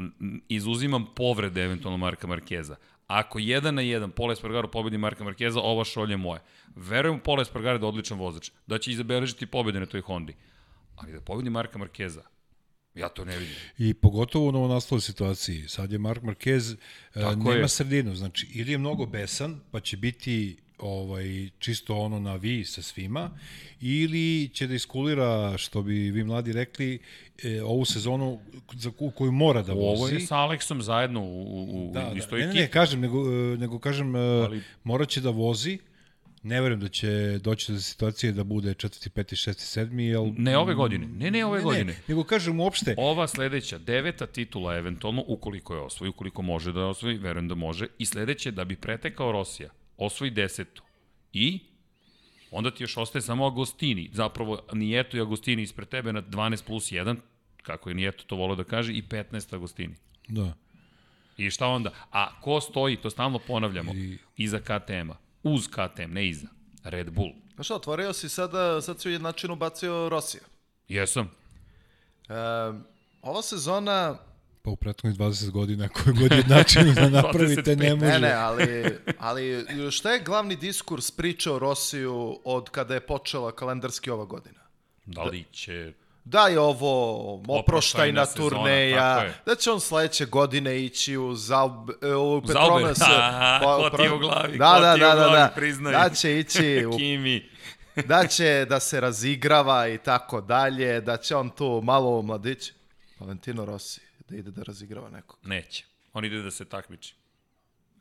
izuzimam 0.48 1.06
povrede 1.14 1.64
eventualno 1.64 1.96
Marka 1.98 2.26
Markeza. 2.26 2.76
Ako 3.06 3.38
jedan 3.38 3.74
na 3.74 3.82
jedan 3.82 4.10
Pola 4.10 4.32
Espargaro 4.32 4.70
pobedi 4.70 4.98
Marka 4.98 5.24
Markeza, 5.24 5.60
ova 5.60 5.84
šolja 5.84 6.12
je 6.12 6.16
moja. 6.16 6.40
Verujem 6.76 7.20
Pola 7.20 7.42
Espargaro 7.42 7.78
da 7.78 7.86
je 7.86 7.88
odličan 7.88 8.18
vozač, 8.18 8.50
da 8.66 8.78
će 8.78 8.90
izabeležiti 8.90 9.46
pobede 9.46 9.80
na 9.80 9.86
toj 9.86 10.00
Hondi. 10.00 10.34
Ali 10.96 11.12
da 11.12 11.20
pobedi 11.20 11.50
Marka 11.50 11.78
Markeza, 11.78 12.22
ja 12.94 13.08
to 13.08 13.24
ne 13.24 13.38
vidim. 13.38 13.54
I 13.78 13.94
pogotovo 13.94 14.48
u 14.48 14.52
novonastaloj 14.52 15.00
situaciji. 15.00 15.68
Sad 15.68 15.92
je 15.92 15.98
Mark 15.98 16.22
Marquez, 16.22 16.76
e, 17.14 17.20
Tako 17.20 17.36
nema 17.36 17.52
je. 17.52 17.68
sredinu. 17.68 18.14
Znači, 18.14 18.48
ili 18.54 18.72
je 18.72 18.78
mnogo 18.78 19.06
besan, 19.06 19.60
pa 19.70 19.80
će 19.80 19.96
biti 19.96 20.56
ovaj 20.78 21.48
čisto 21.58 21.96
ono 21.96 22.18
na 22.20 22.34
vi 22.34 22.64
sa 22.64 22.82
svima, 22.82 23.30
ili 23.80 24.50
će 24.52 24.66
da 24.66 24.74
iskulira, 24.74 25.58
što 25.58 25.82
bi 25.82 26.10
vi 26.10 26.24
mladi 26.24 26.52
rekli, 26.52 26.98
e, 27.42 27.62
ovu 27.62 27.84
sezonu 27.84 28.40
za 28.72 28.90
koju 29.14 29.32
mora 29.32 29.62
da 29.62 29.72
Ovo 29.72 29.94
vozi. 29.94 30.14
je 30.14 30.20
sa 30.20 30.36
Aleksom 30.36 30.82
zajedno 30.82 31.20
u, 31.20 31.42
u, 31.42 31.90
u 31.90 31.92
da, 31.92 32.00
da. 32.00 32.12
istoj 32.12 32.38
Ne, 32.40 32.44
ne, 32.46 32.50
ekipi. 32.50 32.62
ne, 32.62 32.70
kažem, 32.70 33.00
nego, 33.00 33.32
e, 33.32 33.56
nego 33.56 33.78
kažem, 33.78 34.14
Ali- 34.14 34.44
Ali... 34.44 34.62
morat 34.84 35.08
će 35.08 35.20
da 35.20 35.30
vozi, 35.30 35.78
ne 36.42 36.60
verujem 36.60 36.80
da 36.80 36.88
će 36.88 37.38
doći 37.42 37.72
do 37.72 37.80
situacije 37.80 38.32
da 38.32 38.44
bude 38.44 38.74
četvrti, 38.74 39.10
peti, 39.10 39.36
šesti, 39.36 39.62
sedmi, 39.62 40.04
jel... 40.06 40.32
Ne 40.36 40.58
ove 40.58 40.74
godine, 40.74 41.06
ne, 41.06 41.30
ne 41.30 41.44
ove 41.44 41.58
ne, 41.58 41.64
godine. 41.64 41.84
Ne, 41.84 41.98
nego 42.08 42.24
kažem 42.24 42.60
uopšte, 42.60 42.94
Ova 42.98 43.28
sledeća, 43.28 43.78
deveta 43.78 44.26
titula 44.26 44.76
eventualno, 44.76 45.24
ukoliko 45.26 45.74
je 45.74 45.80
osvoji, 45.80 46.08
ukoliko 46.08 46.42
može 46.42 46.72
da 46.72 46.80
je 46.80 46.86
osvoji, 46.86 47.18
verujem 47.18 47.48
da 47.48 47.54
može, 47.54 47.86
i 47.98 48.06
sledeće, 48.06 48.50
da 48.50 48.64
bi 48.64 48.76
pretekao 48.76 49.32
Rosija, 49.32 49.70
osvoji 49.96 50.30
desetu. 50.30 50.82
I 51.32 51.60
onda 52.50 52.70
ti 52.70 52.82
još 52.82 52.96
ostaje 52.96 53.22
samo 53.22 53.46
Agostini, 53.46 54.10
zapravo 54.12 54.58
Nijeto 54.72 55.16
i 55.16 55.20
Agostini 55.20 55.62
ispred 55.62 55.88
tebe 55.88 56.12
na 56.12 56.22
12 56.22 56.64
plus 56.64 56.84
1, 56.84 57.16
kako 57.62 57.88
je 57.88 57.94
Nijeto 57.94 58.24
to 58.24 58.36
volio 58.36 58.56
da 58.56 58.64
kaže, 58.64 58.92
i 58.92 59.02
15 59.02 59.54
Agostini. 59.54 59.94
da. 60.28 60.52
I 61.36 61.50
šta 61.50 61.66
onda? 61.66 61.90
A 62.10 62.40
ko 62.40 62.60
stoji, 62.60 62.96
to 62.96 63.10
stalno 63.10 63.38
ponavljamo, 63.38 63.92
I- 63.94 64.18
iza 64.36 64.58
KTM-a, 64.60 65.16
uz 65.42 65.68
KTM, 65.68 66.10
ne 66.10 66.28
iza, 66.28 66.48
Red 66.84 67.10
Bull. 67.10 67.32
Znaš 67.54 67.66
šta, 67.66 67.74
otvorio 67.74 68.12
si 68.12 68.28
sada, 68.28 68.80
sad 68.80 69.00
si 69.00 69.08
u 69.08 69.12
jednačinu 69.12 69.52
ubacio 69.52 70.08
Rosija. 70.08 70.42
Jesam. 70.88 71.30
E, 72.28 72.32
ova 73.22 73.42
sezona, 73.42 74.18
Pa 74.66 74.70
u 74.70 74.76
prethodnih 74.76 75.18
20 75.18 75.50
godina 75.50 75.88
koji 75.94 76.16
god 76.16 76.32
je 76.32 76.44
način 76.46 76.94
da 76.94 77.08
napravite 77.22 77.74
25. 77.74 77.78
ne 77.78 77.94
može. 77.94 78.12
ne 78.12 78.18
ne, 78.18 78.32
ali, 78.32 78.96
ali 79.18 79.64
šta 79.90 80.12
je 80.12 80.20
glavni 80.20 80.56
diskurs 80.56 81.10
priče 81.10 81.50
o 81.50 81.58
Rosiju 81.58 82.40
od 82.44 82.70
kada 82.70 82.94
je 82.94 83.00
počela 83.00 83.52
kalendarski 83.52 84.10
ova 84.10 84.24
godina? 84.24 84.60
Da 85.04 85.22
li 85.22 85.44
će... 85.52 85.92
da 86.24 86.48
je 86.48 86.60
ovo 86.60 87.34
oproštajna 87.48 88.26
sezona, 88.26 88.50
turneja, 88.50 89.34
da 89.46 89.54
će 89.54 89.70
on 89.70 89.80
sledeće 89.80 90.26
godine 90.26 90.84
ići 90.84 91.16
u, 91.16 91.34
Zaub, 91.34 91.90
e, 92.02 92.14
u 92.14 92.42
Petronas. 92.42 92.98
pa- 93.62 93.90
ko 93.90 93.96
ti 93.96 94.08
u 94.08 94.18
glavi, 94.18 94.58
da, 94.58 94.74
ko 94.74 94.80
da, 94.80 94.94
ti 94.94 95.00
da, 95.00 95.06
u 95.06 95.16
da, 95.16 95.24
glavi, 95.24 95.32
da, 95.32 95.52
priznaj. 95.54 95.92
da 95.92 96.10
će 96.14 96.38
ići, 96.38 96.86
u, 96.86 96.96
Kimi. 96.96 97.48
da 98.06 98.26
će 98.26 98.66
da 98.68 98.80
se 98.80 99.00
razigrava 99.00 99.88
i 99.88 99.98
tako 99.98 100.40
dalje, 100.40 101.00
da 101.00 101.16
će 101.16 101.36
on 101.36 101.50
tu 101.50 101.80
malo 101.84 102.22
mladić, 102.22 102.72
Valentino 103.20 103.64
Rossi, 103.64 104.05
da 104.28 104.36
ide 104.36 104.50
da 104.50 104.62
razigrava 104.62 105.10
nekog. 105.10 105.38
Neće. 105.44 105.84
On 106.12 106.24
ide 106.24 106.42
da 106.42 106.50
se 106.50 106.64
takmiči. 106.64 107.14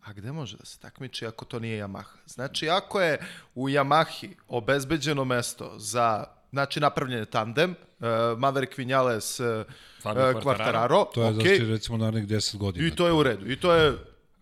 A 0.04 0.14
gde 0.14 0.32
može 0.32 0.58
da 0.58 0.66
se 0.66 0.80
takmiči 0.80 1.26
ako 1.26 1.46
to 1.46 1.60
nije 1.60 1.84
Yamaha? 1.84 2.18
Znači, 2.26 2.70
ako 2.70 3.02
je 3.02 3.20
u 3.56 3.70
Yamahi 3.70 4.30
obezbeđeno 4.48 5.26
mesto 5.26 5.80
za, 5.80 6.24
znači, 6.52 6.80
napravljen 6.80 7.20
je 7.20 7.26
tandem, 7.26 7.72
uh, 7.72 8.08
Maverick 8.40 8.78
Vinales, 8.78 9.40
uh, 9.40 9.46
Quartararo. 10.04 11.06
To 11.14 11.24
je 11.24 11.30
ok, 11.30 11.36
okay. 11.36 11.66
za 11.66 11.72
recimo 11.72 11.98
narednih 11.98 12.28
10 12.28 12.58
godina. 12.58 12.88
i 12.88 12.92
to 12.92 13.08
je 13.08 13.14
u 13.14 13.24
redu. 13.24 13.52
I 13.52 13.60
to 13.60 13.74
je... 13.74 13.94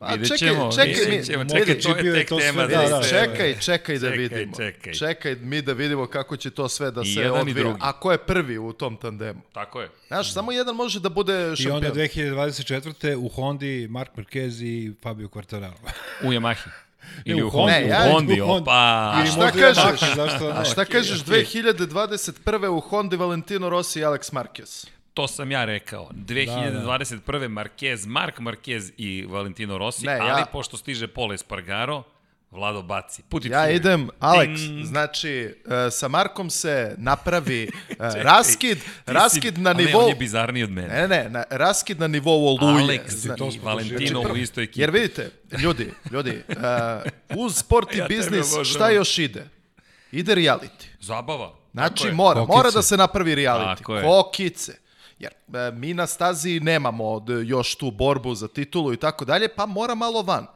A, 0.03 0.11
Vidjet 0.11 0.27
čekaj, 0.29 0.47
ćemo, 0.47 0.71
čekaj, 0.71 0.87
vidjet 0.87 1.09
mi, 1.19 1.25
ćemo, 1.25 1.43
čekaj, 1.45 1.79
to 1.79 1.97
je 1.97 2.13
tek 2.13 2.29
to 2.29 2.39
sve, 2.39 2.47
tema. 2.47 2.61
da, 2.63 2.77
da, 2.79 2.87
da, 2.89 3.03
čekaj, 3.03 3.59
čekaj 3.59 3.95
da 3.95 4.07
Čekaj, 4.07 4.17
vidimo. 4.17 4.55
čekaj. 4.57 4.93
Čekaj 4.93 5.35
mi 5.35 5.61
da 5.61 5.73
vidimo 5.73 6.07
kako 6.07 6.37
će 6.37 6.49
to 6.49 6.69
sve 6.69 6.91
da 6.91 7.01
I 7.01 7.05
se 7.05 7.31
odvija. 7.31 7.75
A 7.79 7.93
ko 7.93 8.11
je 8.11 8.17
prvi 8.17 8.57
u 8.57 8.73
tom 8.73 8.97
tandemu? 8.97 9.41
Tako 9.53 9.81
je. 9.81 9.89
Znaš, 10.07 10.33
samo 10.33 10.51
jedan 10.51 10.75
može 10.75 10.99
da 10.99 11.09
bude 11.09 11.33
I 11.33 11.37
onda 11.37 11.55
šampion. 11.55 11.93
2024. 11.93 13.15
u 13.15 13.29
Hondi 13.29 13.87
Mark 13.87 14.11
Marquez 14.17 14.63
i 14.63 14.93
Fabio 15.03 15.27
Quartararo. 15.27 15.73
U 16.23 16.27
Yamahi. 16.27 16.69
Ili 17.25 17.37
Ne, 17.37 17.43
u 17.43 17.47
u 17.47 17.49
Hondi. 17.49 17.73
U 17.85 17.87
ja, 17.87 18.11
Hondi, 18.11 18.41
u 18.41 18.45
Hondi. 18.45 18.61
opa. 18.61 18.71
A 18.71 19.19
Ili 19.19 19.27
šta 19.27 19.51
kažeš? 19.51 20.15
Zašto 20.15 20.45
ne? 20.45 20.59
A 20.59 20.65
šta 20.65 20.85
kažeš 20.85 21.21
okej. 21.21 21.45
2021. 21.45 22.67
u 22.67 22.79
Hondi 22.79 23.15
Valentino 23.15 23.69
Rossi 23.69 23.99
i 23.99 24.03
Alex 24.03 24.33
Marquez? 24.33 24.87
To 25.13 25.27
sam 25.27 25.51
ja 25.51 25.65
rekao. 25.65 26.09
2021. 26.11 27.21
Marquez, 27.49 28.05
Mark 28.05 28.39
Marquez 28.39 28.91
i 28.97 29.25
Valentino 29.25 29.77
Rossi, 29.77 30.05
Ne, 30.05 30.11
ja- 30.13 30.23
ali 30.25 30.43
pošto 30.51 30.77
stiže 30.77 31.07
Pole 31.07 31.35
Espargaro, 31.35 32.03
Vlado 32.51 32.81
baci. 32.81 33.21
Put 33.23 33.45
it 33.45 33.51
Ja 33.51 33.69
idem, 33.69 34.09
Alex, 34.19 34.55
Ding. 34.57 34.85
znači, 34.85 35.29
e, 35.29 35.91
sa 35.91 36.07
Markom 36.07 36.49
se 36.49 36.95
napravi 36.97 37.63
e, 37.63 37.69
raskid, 38.23 38.77
Ti 38.77 38.85
raskid 39.07 39.55
si- 39.55 39.61
na 39.61 39.69
a 39.69 39.73
Ne, 39.73 39.83
nivou... 39.83 40.01
on 40.01 40.09
je 40.09 40.15
bizarniji 40.15 40.63
od 40.63 40.69
mene. 40.71 40.87
Ne, 40.89 41.07
ne, 41.07 41.29
na, 41.29 41.43
raskid 41.49 41.99
na 41.99 42.07
nivou 42.07 42.47
oluje. 42.47 42.83
Alex 42.89 43.01
Zna- 43.07 43.35
to 43.35 43.47
i 43.47 43.51
smo 43.51 43.63
Valentino 43.63 43.99
doživjeli. 43.99 44.31
u 44.31 44.37
istoj 44.37 44.63
ekipi. 44.63 44.81
Jer 44.81 44.91
vidite, 44.91 45.29
ljudi, 45.53 45.91
ljudi, 46.11 46.41
uh, 46.49 46.55
uz 47.37 47.55
sport 47.55 47.93
i 47.93 47.97
Ja 47.99 48.07
biznis, 48.07 48.45
šta 48.65 48.89
još 48.89 49.17
ide? 49.17 49.47
Ide 50.11 50.35
reality. 50.35 50.85
Zabava. 50.99 51.53
Znači, 51.71 52.11
mora, 52.11 52.39
Kokice. 52.39 52.57
mora 52.57 52.71
da 52.71 52.81
se 52.81 52.97
napravi 52.97 53.35
reality. 53.35 53.83
Kokice. 54.03 54.82
Jer 55.23 55.33
e, 55.53 55.71
mi 55.71 55.93
na 55.93 56.07
stazi 56.07 56.59
nemamo 56.59 57.25
još 57.45 57.75
tu 57.75 57.91
borbu 57.91 58.35
za 58.35 58.47
titulu 58.47 58.93
i 58.93 58.97
tako 58.97 59.25
dalje, 59.25 59.55
pa 59.55 59.65
mora 59.65 59.95
malo 59.95 60.21
van. 60.21 60.47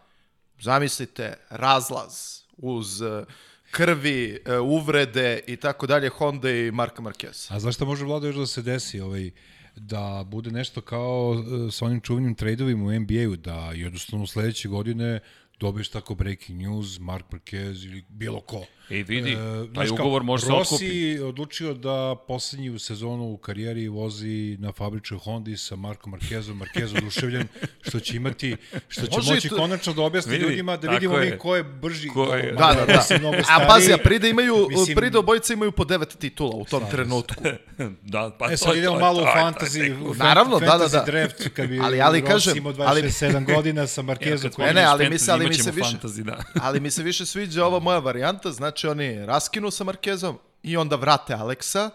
Zamislite, 0.60 1.34
razlaz 1.50 2.42
uz 2.58 3.02
e, 3.02 3.26
krvi, 3.72 4.42
e, 4.46 4.58
uvrede 4.60 5.40
i 5.48 5.56
tako 5.56 5.88
dalje 5.88 6.10
Honda 6.10 6.52
i 6.52 6.72
Marka 6.72 7.02
Marquez. 7.02 7.56
A 7.56 7.60
znaš 7.60 7.76
šta 7.76 7.86
može 7.86 8.06
vlada 8.06 8.28
još 8.28 8.36
da 8.36 8.48
se 8.48 8.62
desi? 8.62 9.00
Ovaj, 9.02 9.32
da 9.76 10.24
bude 10.28 10.52
nešto 10.52 10.82
kao 10.82 11.44
sa 11.72 11.86
onim 11.86 12.02
čuvenim 12.02 12.36
trejdovima 12.36 12.86
u 12.86 13.00
NBA-u, 13.00 13.36
da 13.36 13.72
jednostavno 13.74 14.28
sledeće 14.28 14.68
godine 14.68 15.20
dobiješ 15.60 15.90
tako 15.90 16.16
breaking 16.16 16.62
news, 16.62 17.00
Mark 17.00 17.26
Marquez 17.32 17.86
ili 17.86 18.04
bilo 18.10 18.40
ko. 18.42 18.66
Ej, 18.90 19.04
vidi, 19.04 19.32
E, 19.32 19.36
taj 19.76 19.88
kao, 19.88 19.96
ugovor 19.96 20.24
može 20.24 20.46
se 20.46 20.52
Rossi 20.52 20.74
otkupiti. 20.76 21.20
odlučio 21.20 21.74
da 21.74 22.16
poslednju 22.18 22.80
sezonu 22.80 23.24
u 23.24 23.38
karijeri 23.38 23.88
vozi 23.88 24.58
na 24.60 24.72
fabričnoj 24.72 25.20
Hondi 25.20 25.58
sa 25.58 25.76
Markom 25.76 26.14
Marquezom. 26.14 26.54
Marquez 26.56 26.98
oduševljen 26.98 27.48
što 27.82 28.00
će 28.00 28.16
imati, 28.16 28.56
što 28.88 29.02
će 29.04 29.18
Može 29.18 29.34
moći 29.34 29.50
to- 29.50 29.56
konačno 29.56 29.94
da 29.94 30.02
objasni 30.02 30.32
Vidi, 30.32 30.44
ljudima 30.44 30.78
da 30.78 30.90
vidimo 30.90 31.18
je. 31.18 31.32
mi 31.32 31.38
ko 31.38 31.56
je 31.56 31.64
brži. 31.64 32.10
Ko 32.10 32.24
je- 32.26 32.52
Da, 32.52 32.74
da, 32.76 32.86
da. 32.86 32.94
Rossi 32.94 33.20
mnogo 33.20 33.38
A 33.50 33.68
pazi, 33.68 33.94
a 33.94 33.98
pride 33.98 34.30
imaju, 34.30 34.68
Mislim- 34.70 34.96
pride 34.96 35.18
obojice 35.18 35.54
imaju 35.54 35.72
po 35.72 35.86
devet 35.86 36.10
titula 36.12 36.56
u 36.56 36.66
tom 36.66 36.84
trenutku. 36.92 37.44
da, 38.04 38.32
pa 38.32 38.48
E 38.48 38.52
to 38.52 38.58
sad 38.58 38.76
je- 38.76 38.80
idemo 38.80 38.94
to 38.94 38.98
je- 38.98 39.02
malo 39.02 39.20
u 39.20 39.26
to 39.26 39.32
fantasy, 39.32 40.16
Naravno, 40.18 40.60
da, 40.60 40.78
da, 40.78 40.88
da. 40.88 41.04
draft 41.04 41.50
kad 41.50 41.70
bi 41.70 41.80
Ali- 41.80 42.02
ali 42.02 42.20
Rossi 42.22 42.32
kažem, 42.34 42.58
imao 42.58 42.74
ali- 42.78 43.02
27 43.02 43.46
godina 43.46 43.88
sa 43.88 44.02
Marquezom 44.10 44.60
Ne, 44.60 44.74
ne, 44.74 44.84
ali 44.84 44.98
spominješ 44.98 45.12
mi 45.12 45.20
se- 45.20 45.26
ali 45.48 45.58
mi 45.58 45.64
se 45.64 45.72
više- 45.72 45.90
fantasy, 45.90 46.24
da. 46.24 46.44
Ali 46.66 46.80
mi 46.80 46.92
se 46.92 47.04
više 47.04 47.26
sviđa 47.26 47.66
ova 47.66 47.80
moja 47.80 48.00
varijanta, 48.00 48.52
znači 48.52 48.88
oni 48.88 49.26
raskinu 49.26 49.72
sa 49.72 49.84
Markezom 49.84 50.40
i 50.64 50.78
onda 50.78 50.96
vrate 50.96 51.34
Aleksa 51.34 51.90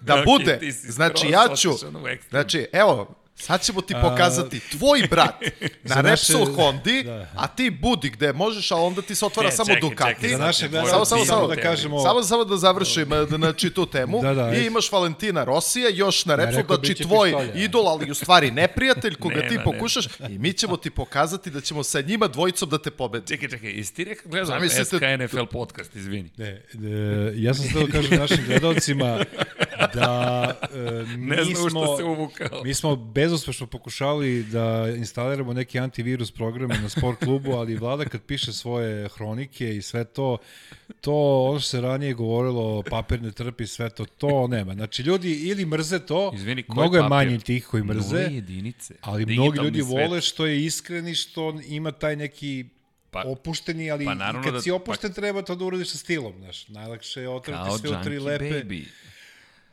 da 0.00 0.14
Ok, 0.20 0.24
bude. 0.24 0.60
Znači 0.72 1.28
ja 1.28 1.48
ću, 1.56 1.70
znači 2.30 2.66
evo, 2.72 3.14
sad 3.36 3.62
ćemo 3.62 3.80
ti 3.80 3.94
pokazati 4.02 4.60
tvoj 4.60 5.02
brat 5.10 5.34
na 5.82 5.94
Za 5.94 5.94
naše- 5.94 6.10
Repsol 6.32 6.54
Hondi, 6.54 7.02
da. 7.02 7.28
a 7.34 7.46
ti 7.48 7.70
budi 7.72 8.10
gde 8.10 8.32
možeš, 8.34 8.70
a 8.70 8.76
onda 8.76 9.02
ti 9.02 9.14
se 9.14 9.26
otvara 9.26 9.48
E, 9.48 9.52
samo 9.52 9.66
čekaj, 9.66 9.80
Ducati. 9.80 10.14
čekaj, 10.14 10.30
Za 10.30 10.38
naše 10.38 10.68
gledalce, 10.68 10.90
Samo, 10.90 11.04
samo, 11.06 11.24
samo 11.26 11.46
da 11.46 11.56
kažemo... 11.56 12.00
Samo, 12.00 12.22
samo 12.22 12.44
da 12.44 12.56
završim 12.56 13.12
eh, 13.12 13.26
znači, 13.26 13.70
tu 13.70 13.86
temu. 13.86 14.20
Da, 14.22 14.34
da, 14.34 14.42
I 14.42 14.44
ajde. 14.46 14.66
imaš 14.66 14.92
Valentina 14.92 15.44
Rosija, 15.44 15.88
još 15.90 16.24
na 16.24 16.34
Repsol, 16.36 16.56
rekao, 16.56 16.76
znači 16.76 16.94
tvoj 16.96 17.30
pištolja. 17.30 17.54
idol, 17.54 17.88
ali 17.88 18.10
u 18.10 18.14
stvari 18.16 18.50
neprijatelj 18.50 19.14
koga 19.14 19.34
Nema, 19.36 19.48
ti 19.48 19.54
nema. 19.54 19.64
pokušaš 19.64 20.06
i 20.24 20.38
mi 20.38 20.52
ćemo 20.52 20.76
ti 20.76 20.90
pokazati 20.90 21.50
da 21.50 21.60
ćemo 21.60 21.82
sa 21.82 22.00
njima 22.00 22.26
dvojicom 22.28 22.68
da 22.68 22.78
te 22.78 22.90
pobedimo. 22.90 23.26
Čekaj, 23.28 23.48
čekaj, 23.50 23.70
jesi 23.70 23.94
ti 23.94 24.04
rekao 24.04 24.24
gledao 24.26 24.46
Zamislite- 24.48 24.84
SK 24.86 25.02
NFL 25.18 25.44
podcast, 25.46 25.96
izvini. 25.96 26.30
Ne, 26.36 26.46
e, 26.46 26.62
ja 27.34 27.54
sam 27.54 27.64
htio 27.66 27.80
da 27.80 27.92
kažem 27.92 28.18
našim 28.18 28.44
gledalcima 28.46 29.18
da 29.94 30.54
e, 30.64 30.78
mi 31.08 31.26
Ne 31.36 31.44
znam 31.44 31.56
smo, 31.60 31.70
što 31.70 31.96
se 31.96 32.04
uvukao. 32.04 32.62
mi 32.64 32.74
smo 32.74 32.96
bezuspešno 32.96 33.66
pokušali 33.66 34.42
da 34.42 34.64
instaliramo 34.88 35.52
neki 35.52 35.78
antivirus 35.78 36.30
programe 36.30 36.74
na 36.76 36.88
sport 36.88 37.18
klubu, 37.18 37.52
ali 37.52 37.76
vlada 37.76 38.04
kad 38.04 38.22
piše 38.22 38.52
svoje 38.52 39.08
hronike 39.08 39.76
i 39.76 39.82
sve 39.82 40.04
to, 40.06 40.38
to 41.00 41.12
ono 41.42 41.60
što 41.60 41.68
se 41.68 41.80
ranije 41.80 42.14
govorilo, 42.14 42.82
papir 42.82 43.22
ne 43.22 43.32
trpi 43.32 43.66
sve 43.66 43.90
to, 43.90 44.04
to 44.06 44.46
nema. 44.48 44.74
Znači 44.74 45.02
ljudi 45.02 45.32
ili 45.32 45.66
mrze 45.66 45.98
to, 45.98 46.32
Izvini, 46.34 46.64
mnogo 46.68 46.96
je 46.96 47.02
papir? 47.02 47.10
manje 47.10 47.38
tih 47.38 47.66
koji 47.66 47.82
mrze, 47.84 48.18
jedinice. 48.20 48.94
ali 49.00 49.24
Digitalni 49.24 49.50
mnogi 49.50 49.66
ljudi 49.66 49.78
svet. 49.80 49.90
vole 50.00 50.20
što 50.20 50.46
je 50.46 50.64
iskreni, 50.64 51.14
što 51.14 51.36
ima 51.62 51.92
taj 51.92 52.16
neki 52.16 52.64
Pa- 53.10 53.22
opušteni, 53.22 53.90
ali 53.90 54.04
pa 54.04 54.14
pa 54.32 54.42
kad 54.42 54.54
da- 54.54 54.60
si 54.60 54.70
opušten 54.70 55.12
treba 55.12 55.42
to 55.42 55.54
da 55.54 55.64
uradiš 55.64 55.88
sa 55.88 55.98
stilom, 55.98 56.32
znaš. 56.38 56.68
Najlakše 56.68 57.20
je 57.20 57.28
otrati 57.28 57.78
sve 57.78 57.90
u 57.90 58.02
tri 58.04 58.18
lepe. 58.18 58.44
Baby. 58.44 58.84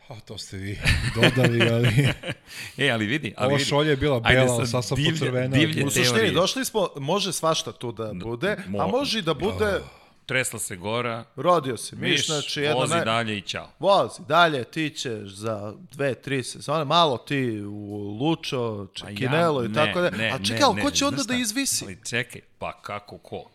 A, 0.08 0.20
to 0.20 0.38
ste 0.38 0.58
vi 0.58 0.80
dodali, 1.16 1.62
ali 1.64 2.08
E, 2.78 2.90
ali 2.90 3.06
vidi, 3.06 3.34
ali 3.38 3.48
ova 3.48 3.58
vidi. 3.58 3.66
šolja 3.66 3.90
je 3.90 3.98
bila 3.98 4.20
bela, 4.22 4.48
sad 4.58 4.70
sad 4.70 4.86
sam 4.86 4.98
divlje- 4.98 5.20
pocrvena. 5.20 5.48
divlje 5.50 5.86
U 5.86 5.90
suštini, 5.90 6.08
teorije. 6.10 6.32
došli 6.32 6.66
smo, 6.66 6.88
može 6.98 7.34
svašta 7.34 7.72
tu 7.72 7.92
da 7.92 8.12
bude, 8.16 8.52
a 8.52 8.70
mo- 8.70 8.92
može 8.92 9.20
i 9.20 9.22
da 9.22 9.34
bude, 9.34 9.80
Tresla 10.26 10.60
se 10.60 10.76
gora, 10.76 11.24
rodio 11.36 11.78
se 11.78 11.96
miš, 11.96 12.12
miš, 12.12 12.26
znači 12.28 12.62
jedna 12.62 12.76
vozi 12.76 12.94
naj... 12.94 13.06
dalje 13.06 13.38
i 13.38 13.42
ćao. 13.42 13.70
Vozi 13.80 14.22
dalje, 14.28 14.64
ti 14.64 14.90
ćeš 14.92 15.22
za 15.26 15.74
dve, 15.92 16.14
tri 16.16 16.44
sezone, 16.44 16.86
malo 16.86 17.18
ti 17.18 17.62
u 17.62 17.98
Lučo, 18.20 18.88
Pa 18.94 19.08
Čekinelo 19.08 19.66
i 19.66 19.74
tako 19.74 20.02
da. 20.02 20.08
a 20.08 20.40
čekaj, 20.40 20.64
ali 20.64 20.82
ko 20.82 20.92
će 20.92 21.06
onda 21.06 21.18
znaš 21.18 21.28
da 21.28 21.42
izvisi? 21.42 21.86
Ali 21.86 21.98
čekaj, 22.04 22.42
pa 22.60 22.74
kako 22.74 23.18
ko? 23.18 23.50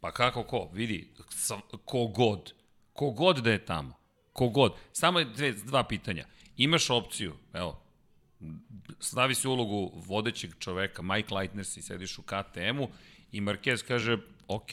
Pa 0.00 0.10
kako 0.10 0.42
ko? 0.42 0.68
Vidi, 0.72 1.08
sam, 1.30 1.60
ko 1.84 2.06
god. 2.06 2.52
Ko 2.92 3.10
god 3.10 3.36
da 3.36 3.50
je 3.50 3.64
tamo. 3.64 3.94
Ko 4.34 4.48
god. 4.48 4.72
Samo 4.92 5.18
je 5.18 5.24
dve, 5.24 5.52
dva 5.52 5.84
pitanja. 5.84 6.26
Imaš 6.56 6.90
opciju, 6.90 7.34
evo, 7.52 7.80
stavi 9.00 9.34
se 9.34 9.48
ulogu 9.48 9.92
vodećeg 9.94 10.50
čoveka, 10.58 11.02
Mike 11.02 11.34
Leitner 11.34 11.66
si 11.66 11.82
sediš 11.82 12.18
u 12.18 12.22
KTM-u 12.22 12.88
i 13.32 13.40
Marquez 13.40 13.86
kaže, 13.86 14.18
ok, 14.48 14.70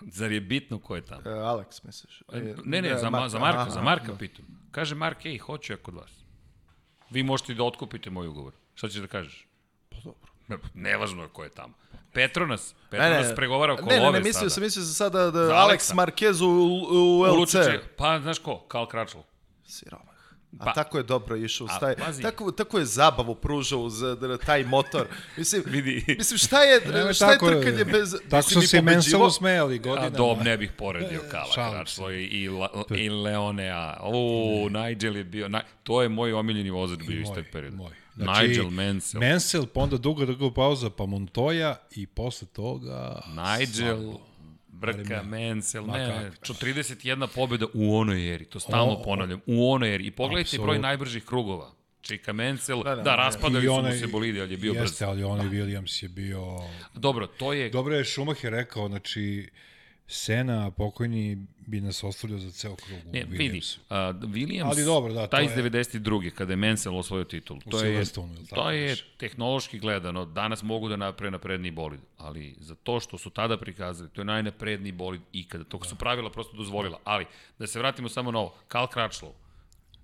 zar 0.00 0.32
je 0.32 0.40
bitno 0.40 0.78
ko 0.78 0.96
je 0.96 1.04
tamo? 1.04 1.20
E, 1.20 1.28
Alex, 1.30 1.84
misliš? 1.84 2.22
E, 2.32 2.54
Ne, 2.64 2.82
ne, 2.82 2.98
za, 2.98 3.10
ma, 3.10 3.28
za 3.28 3.38
Marka, 3.38 3.60
aha, 3.60 3.70
za 3.70 3.82
Marka 3.82 4.16
pitam. 4.18 4.44
Kaže 4.70 4.94
Mark, 4.94 5.26
ej, 5.26 5.38
hoću 5.38 5.72
ja 5.72 5.76
kod 5.76 5.94
vas. 5.94 6.10
Vi 7.10 7.22
možete 7.22 7.52
i 7.52 7.56
da 7.56 7.64
otkupite 7.64 8.10
moj 8.10 8.26
ugovor. 8.26 8.52
Šta 8.74 8.88
ćeš 8.88 9.00
da 9.00 9.06
kažeš? 9.06 9.46
Pa 9.90 9.96
dobro. 9.96 10.32
Ne, 10.48 10.56
Nevažno 10.74 11.22
je 11.22 11.28
ko 11.28 11.44
je 11.44 11.50
tamo. 11.50 11.74
Petronas, 12.12 12.72
Ne, 12.72 12.78
Petronas 12.90 13.28
ne, 13.28 13.34
pregovara 13.34 13.72
oko 13.72 13.82
ne, 13.82 13.88
ne, 13.88 14.00
ne, 14.00 14.08
ove 14.08 14.18
mislio 14.18 14.32
sada. 14.32 14.50
sam, 14.50 14.62
mislio 14.62 14.84
sam 14.84 14.94
sada 14.94 15.30
da 15.30 15.46
Za 15.46 15.54
Alex. 15.54 15.94
Marquez 15.94 16.40
u, 16.40 16.48
u 16.90 17.22
LC. 17.22 17.32
Ulučiće, 17.32 17.80
pa 17.96 18.20
znaš 18.20 18.38
ko, 18.38 18.58
Karl 18.58 18.86
Kračl. 18.86 19.18
Siromah. 19.64 20.08
A 20.52 20.64
Pa- 20.64 20.72
tako 20.72 20.98
je 20.98 21.04
dobro 21.04 21.36
išao 21.36 21.64
uz 21.64 21.70
A, 21.70 21.78
taj, 21.78 21.96
pazi. 21.96 22.22
tako, 22.22 22.52
tako 22.52 22.78
je 22.78 22.84
zabavu 22.84 23.34
pružao 23.34 23.80
uz 23.80 24.02
eh, 24.02 24.16
taj 24.46 24.64
motor. 24.64 25.06
Mislim, 25.36 25.62
Vidi. 25.74 26.04
mislim 26.08 26.38
šta 26.38 26.62
je, 26.62 26.80
Nemoj 26.88 27.12
šta 27.12 27.32
je 27.32 27.38
trkanje 27.38 27.84
bez... 27.84 28.14
Tako 28.30 28.42
su 28.44 28.62
se. 28.62 28.82
Mansell 28.82 29.30
smejali 29.30 29.74
A 29.74 29.78
godinama. 29.78 30.10
dob 30.10 30.38
ne 30.40 30.56
bih 30.56 30.72
poredio 30.72 31.20
Kala 31.30 31.52
šalim 31.54 31.74
Kračlo 31.74 32.10
i, 32.10 32.24
i, 32.24 32.48
La- 32.48 32.68
i 32.90 33.08
Leonea. 33.10 33.96
O, 34.00 34.14
Nigel 34.70 35.16
je 35.16 35.24
bio, 35.24 35.48
na, 35.48 35.62
to 35.82 36.02
je 36.02 36.08
moj 36.08 36.32
omiljeni 36.32 36.70
vozač 36.70 36.98
bio 36.98 37.20
iz 37.20 37.28
tog 37.28 37.44
perioda. 37.52 37.76
Moj. 37.76 37.92
Nigel 38.18 38.70
Mansell. 38.70 39.20
Mansell, 39.20 39.66
pa 39.66 39.80
onda 39.80 39.96
duga, 39.96 40.26
duga 40.26 40.54
pauza, 40.54 40.90
pa 40.90 41.06
Montoya 41.06 41.76
i 41.90 42.06
posle 42.06 42.48
toga... 42.52 43.22
Nigel, 43.28 44.12
Brka, 44.68 45.22
Mansell, 45.22 45.86
Ma 45.86 45.98
ne, 45.98 46.30
čo 46.42 46.54
31 46.54 47.26
pobjeda 47.34 47.66
u 47.74 47.96
onoj 47.96 48.34
eri, 48.34 48.44
to 48.44 48.60
stalno 48.60 48.92
O, 48.92 49.02
ponavljam, 49.02 49.40
u 49.46 49.72
onoj 49.72 49.94
eri. 49.94 50.06
I 50.06 50.10
pogledajte 50.10 50.56
broj 50.56 50.64
Apsolutno. 50.64 50.88
najbržih 50.88 51.24
krugova. 51.24 51.70
Čika 52.00 52.32
Mansell, 52.32 52.82
da, 52.82 52.96
da, 52.96 53.02
da 53.02 53.10
ne. 53.10 53.16
raspadali 53.16 53.66
su 53.66 53.82
mu 53.82 53.92
se 53.92 54.06
bolidi, 54.06 54.40
ali 54.40 54.52
je 54.52 54.56
bio 54.56 54.72
brz. 54.72 54.82
Jeste, 54.82 55.04
ali 55.04 55.24
onaj 55.24 55.46
Williams 55.46 56.02
je 56.02 56.08
bio... 56.08 56.42
Dobro, 56.94 57.26
to 57.26 57.52
je 57.52 57.70
Dobro 57.70 57.96
je 57.96 58.04
Schumacher 58.04 58.52
rekao, 58.52 58.88
znači, 58.88 59.50
Sena, 60.10 60.70
pokojni, 60.70 61.36
bi 61.58 61.80
nas 61.80 62.04
ostavljao 62.04 62.38
za 62.38 62.50
ceo 62.50 62.76
krug 62.76 62.98
Ne, 63.04 63.24
vidi, 63.24 63.44
Williamsu. 63.50 63.78
uh, 63.80 63.86
Williams, 64.24 64.66
Ali 64.66 64.84
dobro, 64.84 65.12
da, 65.12 65.26
taj 65.26 65.44
iz 65.44 65.50
je- 65.50 65.56
92. 65.56 66.30
kada 66.30 66.52
je 66.52 66.56
Mansell 66.56 66.96
osvojio 66.96 67.24
titul, 67.24 67.58
to 67.60 67.80
je, 67.80 68.04
to 68.48 68.70
je 68.70 68.96
tehnološki 69.16 69.78
gledano, 69.78 70.24
danas 70.24 70.62
mogu 70.62 70.88
da 70.88 70.96
naprave 70.96 71.30
napredniji 71.30 71.70
bolid, 71.72 72.00
ali 72.18 72.56
za 72.58 72.74
to 72.74 73.00
što 73.00 73.18
su 73.18 73.30
tada 73.30 73.56
prikazali, 73.56 74.10
to 74.10 74.20
je 74.20 74.24
najnapredniji 74.24 74.92
bolid 74.92 75.20
ikada, 75.32 75.64
to 75.64 75.84
su 75.84 75.96
pravila 75.96 76.30
prosto 76.30 76.56
dozvolila, 76.56 76.98
ali 77.04 77.26
da 77.58 77.66
se 77.66 77.78
vratimo 77.78 78.08
samo 78.08 78.30
na 78.30 78.38
ovo, 78.38 78.54
Karl 78.68 78.86
Kračlov, 78.86 79.32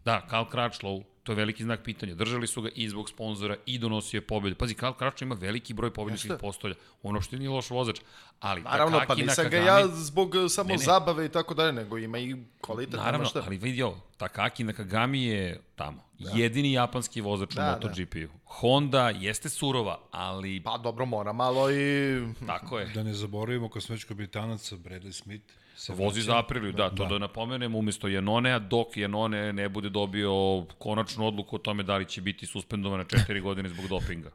da, 0.04 0.26
Karl 0.26 0.44
Kračlov, 0.44 1.00
to 1.24 1.32
je 1.32 1.36
veliki 1.36 1.62
znak 1.62 1.80
pitanja. 1.82 2.14
Držali 2.14 2.46
su 2.46 2.62
ga 2.62 2.68
i 2.68 2.88
zbog 2.88 3.08
sponzora 3.08 3.56
i 3.66 3.78
donosio 3.78 4.18
je 4.18 4.22
pobjede. 4.22 4.54
Pazi, 4.56 4.74
Karl 4.74 4.92
Kračlov 4.92 5.26
ima 5.26 5.36
veliki 5.36 5.74
broj 5.74 5.90
pobjedničkih 5.90 6.32
postolja. 6.40 6.74
Ono 7.02 7.20
što 7.20 7.36
nije 7.36 7.50
loš 7.50 7.70
vozač. 7.70 8.00
Ali 8.40 8.62
Naravno, 8.62 9.00
pa 9.08 9.14
nisam 9.14 9.44
ga 9.44 9.50
Nakagami- 9.50 9.66
ja 9.66 9.88
zbog 9.88 10.34
samo 10.48 10.68
Ne, 10.68 10.74
ne. 10.74 10.78
zabave 10.78 11.26
i 11.26 11.28
tako 11.28 11.54
dalje, 11.54 11.72
nego 11.72 11.98
ima 11.98 12.18
i 12.18 12.36
kvalitet. 12.60 12.94
Naravno, 12.94 13.26
šta. 13.26 13.42
ali 13.46 13.56
vidi 13.56 13.82
ovo, 13.82 14.00
Takaki 14.16 14.64
Nakagami 14.64 15.24
je 15.24 15.60
tamo. 15.76 16.04
Da. 16.18 16.30
Jedini 16.30 16.72
japanski 16.72 17.20
vozač 17.20 17.50
Da, 17.50 17.62
u 17.62 17.80
da. 17.80 17.88
MotoGP-u. 17.88 18.28
Honda 18.44 19.10
jeste 19.10 19.48
surova, 19.48 19.98
ali 20.10 20.62
Pa 20.62 20.78
dobro, 20.78 21.06
mora 21.06 21.32
malo 21.32 21.70
i... 21.70 22.22
tako 22.46 22.78
je. 22.78 22.86
Da 22.86 23.02
ne 23.02 23.14
zaboravimo, 23.14 23.68
kad 23.68 23.82
smo 23.82 23.92
već 23.94 24.04
kod 24.04 24.16
Britanaca, 24.16 24.76
Bradley 24.76 25.12
Smith 25.12 25.52
se 25.76 25.92
Vozi 25.92 26.22
za 26.22 26.38
Apriliju, 26.38 26.72
da, 26.72 26.90
to 26.90 27.06
da, 27.06 27.18
napomenem, 27.18 27.74
umesto 27.74 28.08
Janonea, 28.08 28.58
dok 28.58 28.96
Janone 28.96 29.52
ne 29.52 29.68
bude 29.68 29.88
dobio 29.88 30.64
konačnu 30.78 31.26
odluku 31.26 31.56
o 31.56 31.58
tome 31.58 31.82
da 31.82 31.96
li 31.96 32.04
će 32.04 32.20
biti 32.20 32.46
suspendovan 32.46 32.98
na 32.98 33.04
četiri 33.04 33.40
godine 33.40 33.68
zbog 33.68 33.88
dopinga. 33.88 34.30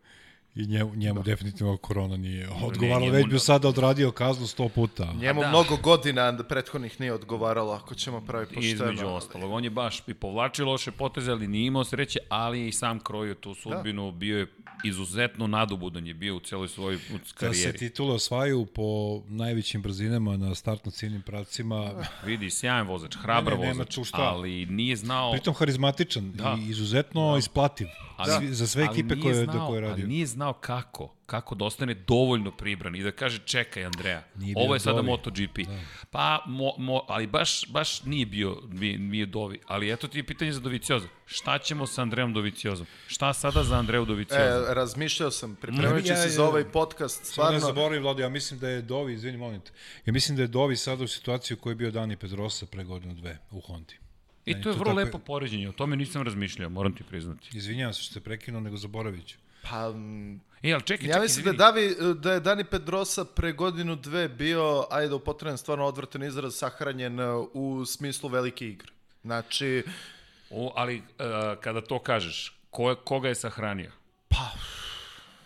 I 0.55 0.65
njemu, 0.65 0.95
njemu 0.95 1.23
definitivno 1.23 1.77
korona 1.77 2.17
nije 2.17 2.49
odgovarala, 2.63 2.99
njemu 3.01 3.13
već 3.13 3.25
bi 3.25 3.33
ne- 3.33 3.39
sada 3.39 3.67
odradio 3.67 4.11
kaznu 4.11 4.47
sto 4.47 4.69
puta. 4.69 5.13
Njemu 5.13 5.41
da. 5.41 5.49
mnogo 5.49 5.77
godina 5.77 6.37
prethodnih 6.39 6.99
nije 6.99 7.13
odgovaralo, 7.13 7.73
ako 7.73 7.95
ćemo 7.95 8.21
pravi 8.21 8.45
pošteno. 8.45 8.65
Između 8.65 9.07
ostalog. 9.07 9.51
On 9.51 9.63
je 9.63 9.69
baš 9.69 10.01
i 10.07 10.13
povlačio 10.13 10.65
loše 10.65 10.91
poteze, 10.91 11.31
ali 11.31 11.47
nije 11.47 11.65
imao 11.65 11.83
sreće, 11.83 12.19
ali 12.29 12.59
je 12.59 12.67
i 12.67 12.71
sam 12.71 12.99
krojio 12.99 13.33
tu 13.33 13.55
sudbinu. 13.55 14.11
Bio 14.11 14.39
je 14.39 14.47
izuzetno 14.83 15.47
nadobudan 15.47 16.07
je 16.07 16.13
bio 16.13 16.35
u 16.35 16.39
celoj 16.39 16.67
svojoj 16.67 16.95
u 16.95 16.99
Da 17.11 17.25
se 17.25 17.33
karijeri. 17.35 17.77
titule 17.77 18.13
osvajaju 18.13 18.65
po 18.65 18.83
najvećim 19.27 19.81
brzinama 19.81 20.37
na 20.37 20.55
startno-ciljnim 20.55 21.21
pravcima. 21.21 21.91
Vidi, 22.25 22.49
sjajan 22.49 22.87
vozač, 22.87 23.15
hrabar 23.15 23.53
Ne, 23.53 23.59
ne, 23.59 23.67
vozač, 23.67 23.97
ali 24.13 24.65
nije 24.65 24.95
znao... 24.95 25.31
Pritom 25.31 25.53
harizmatičan 25.53 26.31
Da. 26.31 26.57
i 26.59 26.69
izuzetno 26.69 27.37
isplativ 27.37 27.87
Ali- 28.17 28.31
Svi- 28.37 28.53
za 28.53 28.67
sve 28.67 28.83
ekipe 28.83 29.19
koje, 29.19 29.35
znao, 29.35 29.55
do 29.55 29.65
koje 29.67 29.77
je 29.77 29.81
radio. 29.81 30.03
Ali 30.03 30.07
nije 30.07 30.25
znao 30.25 30.38
znao 30.39 30.53
kako, 30.53 31.15
kako 31.25 31.55
da 31.55 31.65
ostane 31.65 31.93
dovoljno 31.93 32.51
pribran 32.51 32.95
i 32.95 33.03
da 33.03 33.11
kaže 33.11 33.39
čekaj 33.39 33.85
Andreja, 33.85 34.23
Nije 34.35 34.55
ovo 34.57 34.73
je 34.73 34.79
sada 34.79 34.95
Dovi. 34.95 35.07
MotoGP. 35.07 35.57
Da. 35.57 35.79
Pa, 36.11 36.43
mo, 36.47 36.71
mo, 36.77 37.01
ali 37.07 37.27
baš, 37.27 37.67
baš 37.67 38.03
nije 38.03 38.25
bio, 38.25 38.61
nije, 38.69 38.99
nije 38.99 39.25
Dovi. 39.25 39.59
Ali 39.67 39.91
eto 39.91 40.07
ti 40.07 40.19
je 40.19 40.23
pitanje 40.23 40.51
za 40.51 40.59
Dovicioza. 40.59 41.07
Šta 41.25 41.57
ćemo 41.59 41.87
sa 41.87 42.01
Andrejom 42.01 42.33
Doviciozom? 42.33 42.87
Šta 43.07 43.33
sada 43.33 43.63
za 43.63 43.75
Andreju 43.75 44.05
Doviciozom? 44.05 44.63
E, 44.63 44.73
razmišljao 44.73 45.31
sam, 45.31 45.55
pripremajući 45.55 46.07
Ja, 46.07 46.15
se 46.15 46.29
za 46.29 46.45
ovaj 46.45 46.63
podcast, 46.65 47.25
Stvarno 47.25 47.53
ne 47.53 47.59
stvarno... 47.59 47.75
zaboravim, 47.75 48.03
Vlado, 48.03 48.21
ja 48.21 48.29
mislim 48.29 48.59
da 48.59 48.69
je 48.69 48.81
Dovi, 48.81 49.13
izvini, 49.13 49.37
molim 49.37 49.61
te, 49.61 49.71
ja 50.05 50.13
mislim 50.13 50.37
da 50.37 50.43
je 50.43 50.47
Dovi 50.47 50.75
sada 50.75 51.03
u 51.03 51.07
situaciji 51.07 51.55
u 51.55 51.59
kojoj 51.59 51.71
je 51.71 51.75
bio 51.75 51.91
Dani 51.91 52.15
Pedrosa 52.17 52.65
pre 52.65 52.83
godinu 52.83 53.13
dve 53.13 53.37
u 53.51 53.61
Hondi. 53.61 53.93
I 54.45 54.61
to 54.61 54.69
je 54.69 54.75
vrlo 54.75 54.85
tako- 54.85 54.97
lepo 54.97 55.19
poređenje, 55.19 55.69
o 55.69 55.71
tome 55.71 55.95
nisam 55.95 56.21
razmišljao, 56.21 56.69
moram 56.69 56.95
ti 56.95 57.03
priznati. 57.03 57.49
Izvinjavam 57.53 57.93
se 57.93 58.01
što 58.01 58.11
ste 58.11 58.19
prekinuo, 58.19 58.61
nego 58.61 58.77
zaboravit 58.77 59.25
ću. 59.27 59.37
Pa, 59.61 59.93
E, 60.63 60.73
ali 60.73 60.83
čekaj, 60.83 61.07
ja 61.07 61.13
čekaj, 61.13 61.21
mislim 61.21 61.45
da. 61.45 61.51
Davi, 61.51 61.95
da 62.15 62.33
je 62.33 62.39
Dani 62.39 62.63
Pedrosa 62.63 63.25
pre 63.25 63.51
godinu 63.51 63.95
dve 63.95 64.27
bio, 64.29 64.87
ajde 64.91 65.13
upotrebam 65.15 65.57
stvarno 65.57 65.85
odvrten 65.85 66.23
izraz, 66.23 66.55
sahranjen 66.55 67.19
uh, 67.19 67.47
u 67.53 67.85
smislu 67.85 68.29
velike 68.29 68.67
igre. 68.67 68.91
Znači, 69.23 69.83
O, 70.49 70.73
ali 70.75 70.97
uh, 70.97 71.03
kada 71.61 71.81
to 71.81 71.99
kažeš, 71.99 72.53
ko, 72.69 72.95
koga 72.95 73.27
je 73.27 73.35
sahranio? 73.35 73.91
pa, 74.29 74.49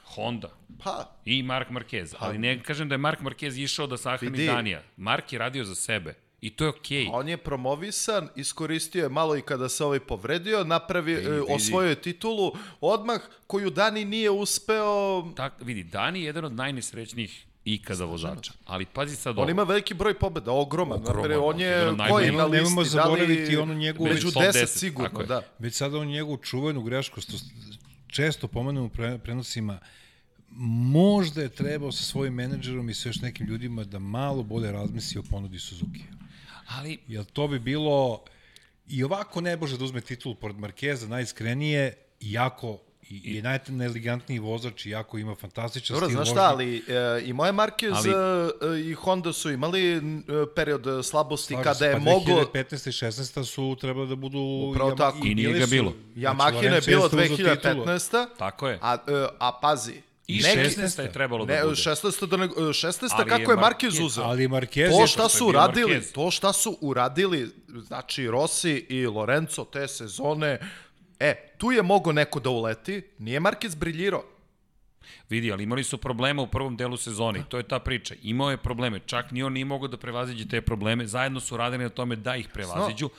Honda. 0.06 0.49
pa, 0.84 1.10
I 1.26 1.43
Mark 1.43 1.69
Marquez. 1.69 2.15
Ali 2.19 2.38
ne 2.38 2.63
kažem 2.63 2.89
da 2.89 2.93
je 2.93 2.97
Mark 2.97 3.19
Marquez 3.19 3.63
išao 3.63 3.88
da 3.88 3.97
sahrani 3.97 4.32
Vidi. 4.32 4.45
Danija. 4.45 4.82
Mark 4.97 5.34
je 5.34 5.39
radio 5.39 5.63
za 5.63 5.76
sebe. 5.76 6.15
I 6.43 6.49
to 6.49 6.63
je 6.63 6.69
okej. 6.69 7.08
on 7.12 7.29
je 7.29 7.38
promovisan, 7.38 8.29
iskoristio 8.36 9.03
je 9.03 9.10
malo 9.10 9.38
i 9.38 9.41
kada 9.41 9.69
se 9.69 9.86
ovaj 9.86 9.99
povredio, 9.99 10.63
napravi, 10.63 11.15
Vidi, 11.15 11.27
e, 11.27 11.32
vidi. 11.32 11.45
osvojio 11.49 11.89
je 11.89 12.01
titulu 12.01 12.51
odmah 12.82 13.21
koju 13.47 13.69
Dani 13.69 14.06
nije 14.06 14.29
uspeo 14.32 15.23
Tak, 15.36 15.53
vidi, 15.62 15.84
Dani 15.84 16.19
je 16.19 16.25
jedan 16.25 16.45
od 16.45 16.53
najnesrećnijih 16.53 17.45
ikada 17.65 18.06
vozača. 18.06 18.53
Ali 18.65 18.86
pazi 18.86 19.15
sad 19.15 19.38
ovo. 19.38 19.43
On 19.43 19.49
ima 19.49 19.63
veliki 19.63 19.93
broj 19.93 20.13
pobjeda, 20.13 20.51
ogroman. 20.51 20.97
Ogroman, 20.97 21.21
Ogroman 21.23 21.56
on 21.56 21.60
je 21.60 21.95
koji 22.10 22.32
na 22.32 22.45
listi, 22.45 22.75
da 22.75 22.79
li 22.82 22.86
zaboraviti 22.86 23.58
onu 23.58 23.73
njegovu- 23.73 24.10
među 24.10 24.32
Top 24.32 24.43
10 24.43 24.53
10, 24.53 24.67
sigurno, 24.67 25.23
da. 25.23 25.41
Već 25.60 25.75
sada 25.75 25.97
on 25.97 26.08
njegovu 26.08 26.38
čuvenu 26.38 26.82
grešku, 26.82 27.21
što 27.21 27.34
često 28.08 28.47
pomenem 28.47 28.84
u 28.84 28.89
pre, 28.89 29.17
prenosima, 29.17 29.79
možda 30.91 31.41
je 31.41 31.49
trebao 31.49 31.91
sa 31.91 32.03
svojim 32.03 32.34
menadžerom 32.34 32.89
i 32.89 32.93
sa 32.93 33.10
još 33.10 33.21
nekim 33.21 33.47
ljudima 33.47 33.84
da 33.84 33.99
malo 33.99 34.43
bolje 34.43 34.71
razmisli 34.71 35.19
o 35.19 35.23
ponudi 35.23 35.60
Suzuki. 35.60 36.01
Ali, 36.67 36.97
Jer 37.08 37.26
to 37.26 37.47
bi 37.47 37.60
bilo 37.60 38.23
i 38.88 39.04
ovako 39.04 39.41
ne 39.41 39.58
može 39.58 39.78
da 39.78 39.84
uzme 39.86 40.02
titul 40.02 40.36
pored 40.36 40.58
Markeza, 40.58 41.08
najiskrenije, 41.08 41.93
iako 42.21 42.80
i, 43.04 43.38
i 43.38 43.41
najelegantniji 43.69 44.39
vozač, 44.39 44.86
iako 44.86 45.17
ima 45.17 45.36
fantastičan 45.36 45.93
Dobro, 45.93 46.08
stil 46.08 46.15
znaš 46.15 46.28
vožnje. 46.28 46.34
šta, 46.36 46.49
ali 46.49 46.78
e, 46.78 47.23
i 47.26 47.34
moje 47.34 47.52
marke 47.52 47.88
Ali- 47.88 48.13
ali... 48.62 48.89
i 48.89 48.93
Honda 48.93 49.34
su 49.34 49.49
imali 49.52 49.91
e, 49.91 50.02
period 50.56 50.88
e, 50.88 51.04
slabosti 51.04 51.47
Slažem 51.47 51.63
kada 51.63 51.76
se, 51.76 51.86
je 51.86 51.93
pa 51.93 51.99
moglo... 51.99 52.36
2015. 52.54 52.73
i 52.73 52.91
16. 52.91 53.45
su 53.45 53.78
trebalo 53.82 54.06
da 54.06 54.15
budu... 54.15 54.39
Upravo 54.39 54.91
Yama- 54.91 54.97
tako. 54.97 55.17
I 55.23 55.36
nije 55.36 55.54
ga 55.54 55.65
su- 55.65 55.71
bilo. 55.71 55.93
Yamahina 56.15 56.47
je 56.54 56.69
Lorenzo 56.69 56.86
bilo 56.88 57.04
jeste 57.04 57.17
uzeo 57.17 57.56
titulu. 57.56 57.86
2015. 57.86 58.28
tako 58.38 58.67
je. 58.67 58.80
A, 58.82 58.93
e, 58.93 58.97
a 59.39 59.52
pazi, 59.62 60.02
I 60.27 60.36
neki- 60.36 60.59
16. 60.59 61.01
je 61.01 61.12
trebalo 61.12 61.45
da 61.45 61.53
Ne, 61.53 61.62
bude. 61.63 61.75
16. 61.75 62.25
Da 62.25 62.38
ne, 62.38 62.47
16. 62.47 63.09
Ali 63.12 63.29
kako 63.29 63.51
je 63.51 63.57
Marquez 63.57 63.91
Marquez- 63.91 64.05
uzeo? 64.05 64.23
Ali 64.23 64.47
Marquez 64.47 64.89
To 64.89 65.01
je... 65.01 65.07
šta 65.07 65.29
su 65.29 65.47
uradili, 65.47 65.93
Marquez. 65.93 66.13
to 66.13 66.31
šta 66.31 66.53
su 66.53 66.77
uradili, 66.81 67.51
znači 67.77 68.27
Rossi 68.27 68.86
i 68.89 69.05
Lorenzo 69.05 69.65
te 69.65 69.88
sezone, 69.88 70.59
e, 71.19 71.53
tu 71.57 71.71
je 71.71 71.81
mogo 71.81 72.12
neko 72.12 72.39
da 72.39 72.49
uleti, 72.49 73.01
nije 73.19 73.39
Marquez 73.39 73.75
briljirao. 73.75 74.23
Vidi, 75.29 75.51
ali 75.51 75.63
imali 75.63 75.83
su 75.83 75.97
problema 75.97 76.41
u 76.41 76.47
prvom 76.47 76.77
delu 76.77 76.97
sezone 76.97 77.39
i 77.39 77.49
to 77.49 77.57
je 77.57 77.63
ta 77.63 77.79
priča. 77.79 78.15
Imao 78.21 78.51
je 78.51 78.57
probleme, 78.57 78.99
čak 78.99 79.31
ni 79.31 79.43
on 79.43 79.53
nije 79.53 79.65
mogao 79.65 79.88
da 79.88 79.97
prevaziđe 79.97 80.47
te 80.47 80.62
probleme, 80.62 81.07
zajedno 81.07 81.39
su 81.39 81.57
radili 81.57 81.83
na 81.83 81.89
tome 81.89 82.15
da 82.15 82.36
ih 82.36 82.47
prevaziđu, 82.53 83.09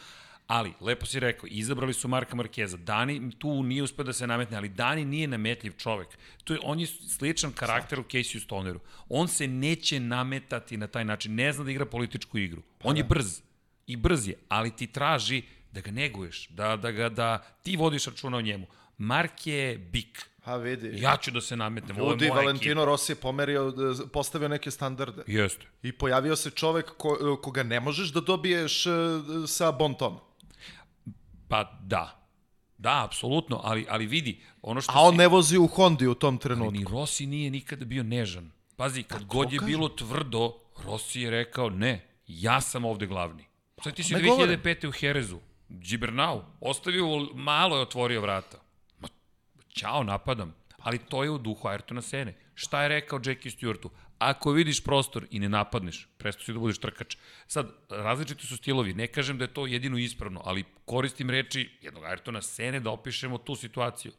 ali, 0.46 0.72
lepo 0.80 1.06
si 1.06 1.20
rekao, 1.20 1.46
izabrali 1.50 1.92
su 1.94 2.08
Marka 2.08 2.36
Markeza. 2.36 2.76
Dani 2.76 3.30
tu 3.38 3.62
nije 3.62 3.82
uspeo 3.82 4.04
da 4.04 4.12
se 4.12 4.26
nametne, 4.26 4.56
ali 4.56 4.68
Dani 4.68 5.04
nije 5.04 5.26
nametljiv 5.28 5.72
čovek. 5.72 6.08
To 6.44 6.52
je, 6.52 6.60
on 6.62 6.80
je 6.80 6.86
sličan 6.86 7.52
karakter 7.52 8.00
u 8.00 8.02
Casey 8.02 8.44
Stoneru. 8.44 8.80
On 9.08 9.28
se 9.28 9.48
neće 9.48 10.00
nametati 10.00 10.76
na 10.76 10.86
taj 10.86 11.04
način, 11.04 11.34
ne 11.34 11.52
zna 11.52 11.64
da 11.64 11.70
igra 11.70 11.86
političku 11.86 12.38
igru. 12.38 12.62
On 12.82 12.96
je 12.96 13.04
brz 13.04 13.40
i 13.86 13.96
brz 13.96 14.28
je, 14.28 14.34
ali 14.48 14.76
ti 14.76 14.86
traži 14.86 15.42
da 15.72 15.80
ga 15.80 15.90
neguješ, 15.90 16.48
da, 16.48 16.76
da, 16.76 16.90
ga, 16.90 17.08
da 17.08 17.38
ti 17.62 17.76
vodiš 17.76 18.06
računa 18.06 18.36
o 18.36 18.40
njemu. 18.40 18.66
Mark 18.98 19.46
je 19.46 19.78
bik. 19.78 20.28
A 20.44 20.56
vidi, 20.56 20.90
Ja 21.00 21.16
ću 21.16 21.30
da 21.30 21.40
se 21.40 21.56
nametnem, 21.56 21.96
ovo 21.96 22.06
je 22.06 22.12
Ljudi, 22.12 22.28
moja 22.28 22.40
Valentino 22.40 22.84
Rossi 22.84 23.12
je 23.12 23.16
pomerio, 23.16 23.74
postavio 24.12 24.48
neke 24.48 24.70
standarde. 24.70 25.22
ekipa. 25.22 25.38
Jeste. 25.38 25.66
I 25.82 25.92
pojavio 25.92 26.36
se 26.36 26.50
čovek 26.50 26.90
ko, 26.96 27.38
koga 27.42 27.62
ne 27.62 27.80
možeš 27.80 28.12
da 28.12 28.20
dobiješ 28.20 28.86
e, 28.86 28.90
sa 29.46 29.72
bonton. 29.72 30.18
Pa 31.54 31.78
da. 31.82 32.20
Da, 32.78 33.04
apsolutno, 33.04 33.60
ali, 33.64 33.86
ali 33.88 34.06
vidi, 34.06 34.40
ono 34.62 34.80
što 34.80 34.92
A 34.92 35.00
on 35.00 35.10
si- 35.10 35.18
ne 35.18 35.28
vozi 35.28 35.58
u 35.58 35.66
Hondi 35.66 36.06
u 36.06 36.14
tom 36.14 36.34
ali 36.34 36.40
trenutku. 36.40 36.72
ni 36.72 36.84
Rossi 36.84 37.26
nije 37.26 37.50
nikada 37.50 37.84
bio 37.84 38.02
nežan. 38.02 38.50
Pazi, 38.76 39.02
kad 39.02 39.24
god 39.24 39.52
je 39.52 39.58
kažem. 39.58 39.72
bilo 39.72 39.88
tvrdo, 39.88 40.54
Rossi 40.78 41.20
je 41.20 41.30
rekao, 41.30 41.70
ne, 41.70 41.92
ja 42.26 42.60
sam 42.60 42.84
ovde 42.84 43.06
glavni. 43.06 43.44
Sad 43.82 43.94
ti 43.94 44.02
si 44.02 44.14
ne 44.14 44.20
2005. 44.20 44.88
u 44.88 44.92
Herezu, 44.92 45.38
Gibernau, 45.68 46.42
ostavio, 46.60 47.06
malo 47.34 47.76
je 47.76 47.82
otvorio 47.82 48.20
vrata. 48.20 48.58
Ma, 49.00 49.08
ćao, 49.70 50.02
napadam. 50.02 50.54
Ali 50.78 50.98
to 50.98 51.24
je 51.24 51.30
u 51.30 51.38
duhu 51.38 51.68
Ayrtona 51.68 52.00
Sene. 52.00 52.34
Šta 52.54 52.82
je 52.82 52.88
rekao 52.88 53.20
Jackie 53.24 53.50
Stewartu? 53.52 53.88
Ako 54.24 54.52
vidiš 54.52 54.80
prostor 54.84 55.26
i 55.30 55.38
ne 55.38 55.48
napadneš, 55.48 56.08
presto 56.18 56.44
si 56.44 56.52
da 56.52 56.58
budeš 56.58 56.78
trkač. 56.78 57.16
Sad, 57.46 57.70
različiti 57.90 58.46
su 58.46 58.56
stilovi. 58.56 58.94
Ne 58.94 59.06
kažem 59.06 59.38
da 59.38 59.44
je 59.44 59.54
to 59.54 59.66
jedino 59.66 59.98
ispravno, 59.98 60.42
ali 60.44 60.64
koristim 60.84 61.30
reči 61.30 61.70
jednog 61.82 62.04
Ayrtona 62.04 62.42
Sene 62.42 62.80
da 62.80 62.90
opišemo 62.90 63.38
tu 63.38 63.56
situaciju. 63.56 64.12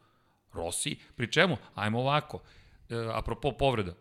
Rossi, 0.54 0.96
pri 1.16 1.32
čemu? 1.32 1.58
Ajmo 1.76 2.00
ovako. 2.00 2.42
E, 2.90 2.96
apropo 3.14 3.52
povreda. 3.52 3.96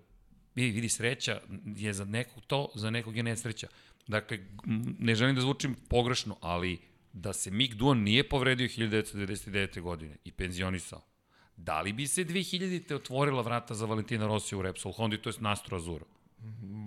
Vidi, 0.55 0.71
vidi, 0.71 0.89
sreća 0.89 1.41
je 1.77 1.93
za 1.93 2.05
nekog 2.05 2.45
to, 2.47 2.69
za 2.75 2.91
nekog 2.91 3.17
je 3.17 3.23
nesreća. 3.23 3.69
Dakle, 4.07 4.39
ne 4.99 5.15
želim 5.15 5.35
da 5.35 5.41
zvučim 5.41 5.75
pogrešno, 5.89 6.37
ali 6.41 6.79
da 7.13 7.33
se 7.33 7.51
Mick 7.51 7.75
Duan 7.75 7.99
nije 7.99 8.29
povredio 8.29 8.69
1999. 8.69 9.81
godine 9.81 10.17
i 10.25 10.33
penzionisao, 10.33 11.01
da 11.57 11.81
li 11.81 11.93
bi 11.93 12.07
se 12.07 12.25
2000-te 12.25 12.95
otvorila 12.95 13.43
vrata 13.43 13.75
za 13.75 13.87
Valentina 13.87 14.27
Rossi 14.27 14.57
u 14.57 14.63
Repsol 14.63 14.93
Hondi, 14.93 15.19
to 15.19 15.31
je 15.31 15.35
Nastro 15.41 15.77
Azuro? 15.77 16.05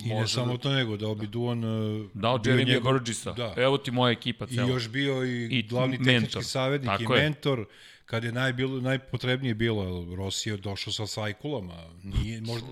I 0.04 0.08
ne 0.08 0.28
samo 0.28 0.56
to 0.56 0.70
nego, 0.70 0.96
dao 0.96 1.14
bi 1.14 1.26
Duan... 1.26 1.64
uh, 1.64 2.06
Dao 2.14 2.38
Jeremy 2.38 2.66
njegov- 2.66 2.82
Burgessa. 2.82 3.32
Da. 3.32 3.54
Evo 3.56 3.78
ti 3.78 3.90
moja 3.90 4.12
ekipa 4.12 4.44
I 4.44 4.54
cela. 4.54 4.68
još 4.68 4.88
bio 4.88 5.24
i, 5.24 5.48
I 5.48 5.62
glavni 5.62 5.98
mentor. 5.98 6.12
tehnički 6.14 6.42
savjetnik 6.42 6.90
Tako 6.90 7.14
i 7.14 7.18
je. 7.18 7.22
mentor 7.22 7.66
kad 8.04 8.24
je 8.24 8.32
najbilo, 8.32 8.80
najpotrebnije 8.80 9.54
bilo, 9.54 10.14
Rossi 10.16 10.50
je 10.50 10.56
došao 10.56 10.92
sa 10.92 11.06
sajkulama. 11.06 11.74
Nije, 12.02 12.40
možda, 12.40 12.66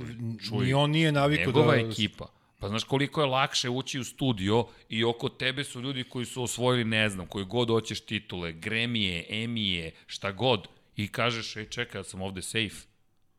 ni 0.52 0.74
on 0.74 0.90
nije 0.90 1.12
navikao 1.12 1.46
Njegova 1.46 1.74
da... 1.74 1.80
ekipa. 1.80 2.26
Pa 2.58 2.68
znaš 2.68 2.84
koliko 2.84 3.20
je 3.20 3.26
lakše 3.26 3.68
ući 3.68 3.98
u 3.98 4.04
studio 4.04 4.66
i 4.88 5.04
oko 5.04 5.28
tebe 5.28 5.64
su 5.64 5.80
ljudi 5.80 6.04
koji 6.04 6.26
su 6.26 6.42
osvojili, 6.42 6.84
ne 6.84 7.08
znam, 7.08 7.26
koji 7.26 7.44
god 7.44 7.68
hoćeš 7.68 8.00
titule, 8.00 8.52
Gremije, 8.52 9.26
Emije, 9.28 9.92
šta 10.06 10.32
god. 10.32 10.68
I 10.96 11.08
kažeš, 11.08 11.56
ej 11.56 11.66
čekaj, 11.66 11.98
ja 11.98 12.04
sam 12.04 12.22
ovde 12.22 12.42
safe. 12.42 12.86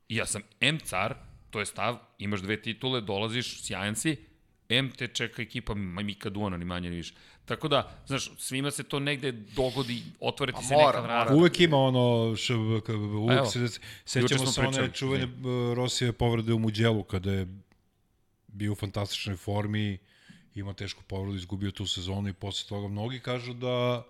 I 0.09 0.15
ja 0.15 0.25
sam 0.25 0.41
M 0.59 0.79
car, 0.79 1.15
to 1.49 1.59
je 1.59 1.65
stav, 1.65 1.97
imaš 2.19 2.41
dve 2.41 2.61
titule, 2.61 3.01
dolaziš, 3.01 3.61
sjajan 3.63 3.95
si, 3.95 4.15
M 4.69 4.91
te 4.91 5.07
čeka 5.07 5.41
ekipa 5.41 5.73
Ma- 5.73 6.03
Mika 6.03 6.29
Duana, 6.29 6.57
ni 6.57 6.65
manje 6.65 6.89
ni 6.89 6.95
više. 6.95 7.13
Tako 7.45 7.67
da, 7.67 8.01
znaš, 8.07 8.29
svima 8.37 8.71
se 8.71 8.83
to 8.83 8.99
negde 8.99 9.31
dogodi, 9.31 10.03
otvore 10.19 10.53
ti 10.53 10.65
se 10.65 10.73
mora, 10.73 10.85
neka 10.85 11.01
vrata. 11.01 11.35
Uvek 11.35 11.59
ima 11.59 11.77
ono, 11.77 12.35
š, 12.35 12.53
k- 12.85 12.89
uvek 12.93 13.37
Evo, 13.37 13.45
se, 13.45 13.67
sećamo 14.05 14.45
se 14.45 14.61
one 14.61 14.91
čuvene 14.93 15.25
uh, 15.25 15.31
Rosijeve 15.75 16.13
povrede 16.13 16.53
u 16.53 16.59
Muđelu 16.59 17.03
kada 17.03 17.31
je 17.31 17.47
bio 18.47 18.71
u 18.71 18.75
fantastičnoj 18.75 19.35
formi, 19.37 19.97
imao 20.55 20.73
tešku 20.73 21.03
povredu, 21.03 21.35
izgubio 21.37 21.71
tu 21.71 21.85
sezonu 21.87 22.29
i 22.29 22.33
posle 22.33 22.69
toga 22.69 22.87
mnogi 22.87 23.19
kažu 23.19 23.53
da 23.53 24.03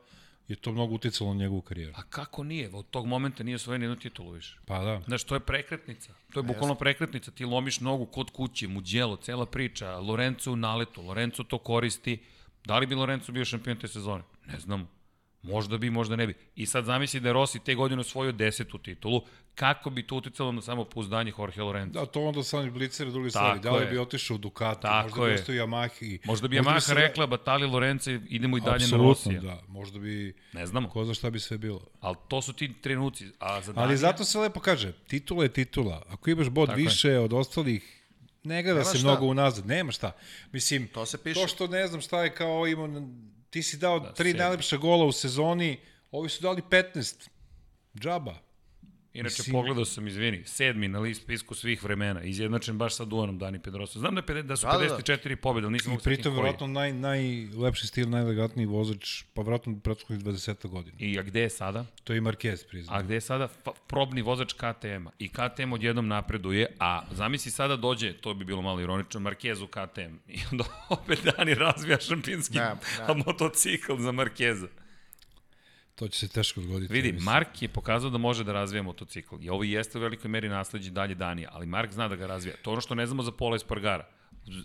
je 0.48 0.56
to 0.56 0.72
mnogo 0.72 0.96
uticalo 0.96 1.34
na 1.34 1.40
njegovu 1.40 1.62
karijeru. 1.62 1.94
A 1.96 2.04
kako 2.04 2.44
nije? 2.44 2.70
Od 2.74 2.86
tog 2.90 3.06
momenta 3.06 3.44
nije 3.44 3.56
osvojen 3.56 3.82
jednu 3.82 3.96
titulu 3.96 4.32
više. 4.32 4.58
Pa 4.66 4.84
da. 4.84 5.02
Znaš, 5.08 5.24
to 5.24 5.36
je 5.36 5.40
prekretnica. 5.40 6.14
To 6.34 6.40
je 6.40 6.44
bukvalno 6.44 6.76
prekretnica. 6.76 7.32
Ti 7.32 7.46
lomiš 7.46 7.80
nogu 7.80 8.06
kod 8.06 8.32
kuće, 8.32 8.68
muđelo, 8.68 9.16
cela 9.16 9.46
priča. 9.46 9.98
Lorenzo 9.98 10.52
u 10.52 10.56
naletu. 10.56 11.02
Lorenzo 11.02 11.44
to 11.44 11.58
koristi. 11.58 12.24
Da 12.66 12.80
li 12.80 12.88
bi 12.88 12.96
Lorenzo 12.96 13.32
bio 13.32 13.46
šampion 13.46 13.78
te 13.78 13.88
sezone? 13.88 14.24
Ne 14.46 14.60
znam. 14.60 14.88
Možda 15.48 15.78
bi, 15.78 15.90
možda 15.90 16.16
ne 16.16 16.28
bi. 16.28 16.34
I 16.56 16.66
sad 16.66 16.86
zamisli 16.86 17.20
da 17.20 17.30
je 17.30 17.34
Rossi 17.34 17.60
te 17.60 17.76
godine 17.76 18.02
osvojio 18.02 18.32
desetu 18.32 18.78
titulu, 18.78 19.22
kako 19.56 19.90
bi 19.90 20.04
to 20.04 20.16
uticalo 20.16 20.52
na 20.52 20.62
samo 20.62 20.86
pouzdanje 20.86 21.34
Jorge 21.38 21.62
Lorenzo? 21.62 21.92
Da, 21.92 22.06
to 22.06 22.22
onda 22.22 22.44
Sani 22.44 22.70
Blicer, 22.72 23.08
drugi 23.08 23.30
Tako 23.30 23.46
stvari. 23.46 23.60
Da 23.62 23.72
li 23.72 23.84
je. 23.84 23.88
bi 23.88 23.98
otišao 23.98 24.36
u 24.36 24.40
Ducati, 24.40 24.82
Tako 24.82 25.04
možda 25.10 25.22
bi 25.22 25.30
je. 25.30 25.36
ostao 25.36 25.54
u 25.54 25.58
Yamahi. 25.58 26.20
Možda 26.26 26.48
bi 26.48 26.56
možda 26.56 26.72
Yamaha 26.72 26.80
se- 26.80 26.94
rekla, 26.96 27.28
batali 27.28 27.66
Lorenzo, 27.68 28.12
idemo 28.12 28.58
i 28.58 28.62
dalje 28.62 28.80
na 28.80 28.86
Apsolutno, 28.86 29.08
Rosija. 29.32 29.42
da. 29.44 29.62
Možda 29.70 30.00
bi, 30.00 30.34
Ne 30.54 30.66
znamo, 30.66 30.90
ko 30.90 31.06
zna 31.06 31.14
šta 31.14 31.30
bi 31.30 31.40
sve 31.40 31.58
bilo. 31.58 31.82
ali 32.00 32.16
to 32.28 32.42
su 32.42 32.54
ti 32.54 32.74
trenuci. 32.74 33.26
A 33.40 33.62
za 33.62 33.74
Ali 33.76 33.98
zato 33.98 34.24
se 34.24 34.40
lepo 34.40 34.60
kaže, 34.60 34.92
titula 34.94 35.44
je 35.44 35.50
titula. 35.50 36.04
Ako 36.10 36.30
imaš 36.30 36.48
bod 36.50 36.68
Tako 36.68 36.80
je. 36.80 36.84
više 36.84 37.18
od 37.18 37.34
ostalih, 37.34 37.94
ne 38.48 38.64
gleda 38.64 38.80
Nema 38.80 38.86
se 38.86 38.98
šta. 38.98 39.08
mnogo 39.08 39.26
unazad. 39.26 39.66
Nema 39.66 39.92
šta. 39.92 40.12
Mislim, 40.52 40.88
To 40.88 41.06
se 41.06 41.18
piše. 41.18 41.40
to 41.42 41.48
što 41.48 41.68
ne 41.68 41.88
znam 41.88 42.02
šta 42.02 42.24
je 42.24 42.36
kao 42.36 42.68
imao, 42.68 43.02
ti 43.50 43.64
si 43.64 43.78
dao 43.78 44.00
Da, 44.00 44.14
tri 44.14 44.34
najlepša 44.34 44.78
gola 44.78 45.06
u 45.06 45.12
sezoni, 45.12 45.80
ovi 46.12 46.30
su 46.30 46.42
dali 46.42 46.62
15. 46.62 47.28
Džaba. 47.96 48.36
Inače, 49.18 49.36
Mislim- 49.40 49.54
pogledao 49.54 49.86
sam, 49.86 50.08
izvini, 50.08 50.44
sedmi 50.46 50.88
na 50.88 51.00
list 51.00 51.22
spisku 51.22 51.56
svih 51.56 51.84
vremena, 51.84 52.24
izjednačen 52.24 52.78
baš 52.78 52.96
sa 52.96 53.06
Duanom 53.06 53.38
Dani 53.38 53.60
Pedrosa. 53.60 54.00
Znam 54.00 54.16
da, 54.16 54.34
je 54.34 54.44
da 54.44 54.56
su 54.56 54.66
Da, 54.66 54.72
da, 54.72 54.78
da. 54.80 54.98
54 54.98 55.36
pobjede, 55.36 55.66
ali 55.66 55.74
nisam 55.74 55.92
mogu 55.92 56.04
pritom, 56.04 56.24
koji. 56.24 56.36
verovatno, 56.36 56.68
naj, 56.68 56.94
najlepši 56.94 57.88
stil, 57.88 58.10
najelegatniji 58.10 58.66
vozač, 58.66 59.24
pa 59.34 59.42
verovatno 59.42 59.74
u 59.74 59.80
prethodnih 59.80 60.20
20 60.20 60.68
godina. 60.68 60.98
I 61.00 61.20
a 61.20 61.22
gde 61.22 61.42
je 61.42 61.50
sada? 61.50 61.86
To 62.04 62.14
je 62.14 62.18
i 62.18 62.22
Marquez 62.22 62.68
priznao. 62.68 62.98
A 62.98 63.02
gde 63.02 63.14
je 63.14 63.22
sada 63.22 63.48
probni 63.88 64.22
vozač 64.22 64.54
KTM-a? 64.54 65.12
I 65.20 65.30
KTM 65.30 65.74
odjednom 65.74 66.08
napreduje, 66.08 66.68
a 66.80 67.02
zamisli 67.12 67.52
sada 67.52 67.76
dođe, 67.76 68.14
to 68.14 68.34
bi 68.34 68.46
bilo 68.46 68.62
malo 68.62 68.82
ironično, 68.82 69.20
Marquez 69.20 69.64
u 69.64 69.68
KTM. 69.68 70.16
I 70.28 70.40
onda 70.52 70.64
opet 70.90 71.20
Dani 71.38 71.54
razvija 71.54 72.00
šampionski 72.00 72.58
Ne, 72.58 72.76
ne. 73.08 73.14
motocikl 73.26 73.96
za 73.98 74.12
Marqueza. 74.12 74.68
To 75.98 76.08
će 76.08 76.20
se 76.20 76.28
teško 76.28 76.60
odgoditi. 76.62 76.94
Vidi, 76.94 77.08
ja 77.08 77.14
mislim. 77.14 77.26
Mark 77.26 77.62
je 77.62 77.68
pokazao 77.68 78.10
da 78.10 78.18
može 78.18 78.44
da 78.44 78.54
razvija 78.54 78.84
motocikl. 78.84 79.36
I 79.42 79.50
ovo 79.50 79.64
jeste 79.64 79.98
u 79.98 80.02
velikoj 80.02 80.30
meri 80.30 80.50
nasleđe 80.50 80.92
dalje 80.92 81.16
Danija, 81.16 81.50
ali 81.54 81.66
Mark 81.66 81.92
zna 81.92 82.08
da 82.08 82.16
ga 82.16 82.28
razvija. 82.28 82.56
To 82.62 82.72
ono 82.72 82.82
što 82.82 82.96
ne 82.96 83.06
znamo 83.06 83.24
za 83.24 83.32
Pola 83.32 83.56
Espargara. 83.56 84.08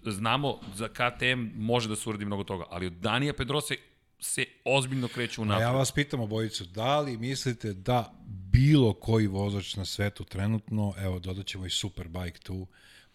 Znamo 0.06 0.60
za 0.74 0.88
KTM 0.88 1.48
može 1.54 1.88
da 1.88 1.96
se 1.96 2.08
uradi 2.08 2.24
mnogo 2.24 2.44
toga, 2.44 2.64
ali 2.70 2.86
od 2.86 2.92
Danija 2.92 3.32
Pedrose 3.32 3.76
se 4.20 4.44
ozbiljno 4.64 5.08
kreću 5.08 5.42
u 5.42 5.44
napred. 5.44 5.62
ja 5.66 5.72
vas 5.72 5.92
pitam 5.92 6.20
obojicu, 6.20 6.64
da 6.64 7.00
li 7.00 7.16
mislite 7.16 7.72
da 7.72 8.12
bilo 8.52 8.94
koji 8.94 9.26
vozač 9.26 9.76
na 9.76 9.84
svetu 9.84 10.24
trenutno, 10.24 10.94
evo 10.98 11.18
dodat 11.18 11.46
ćemo 11.46 11.66
i 11.66 11.70
Superbike 11.70 12.38
tu, 12.38 12.66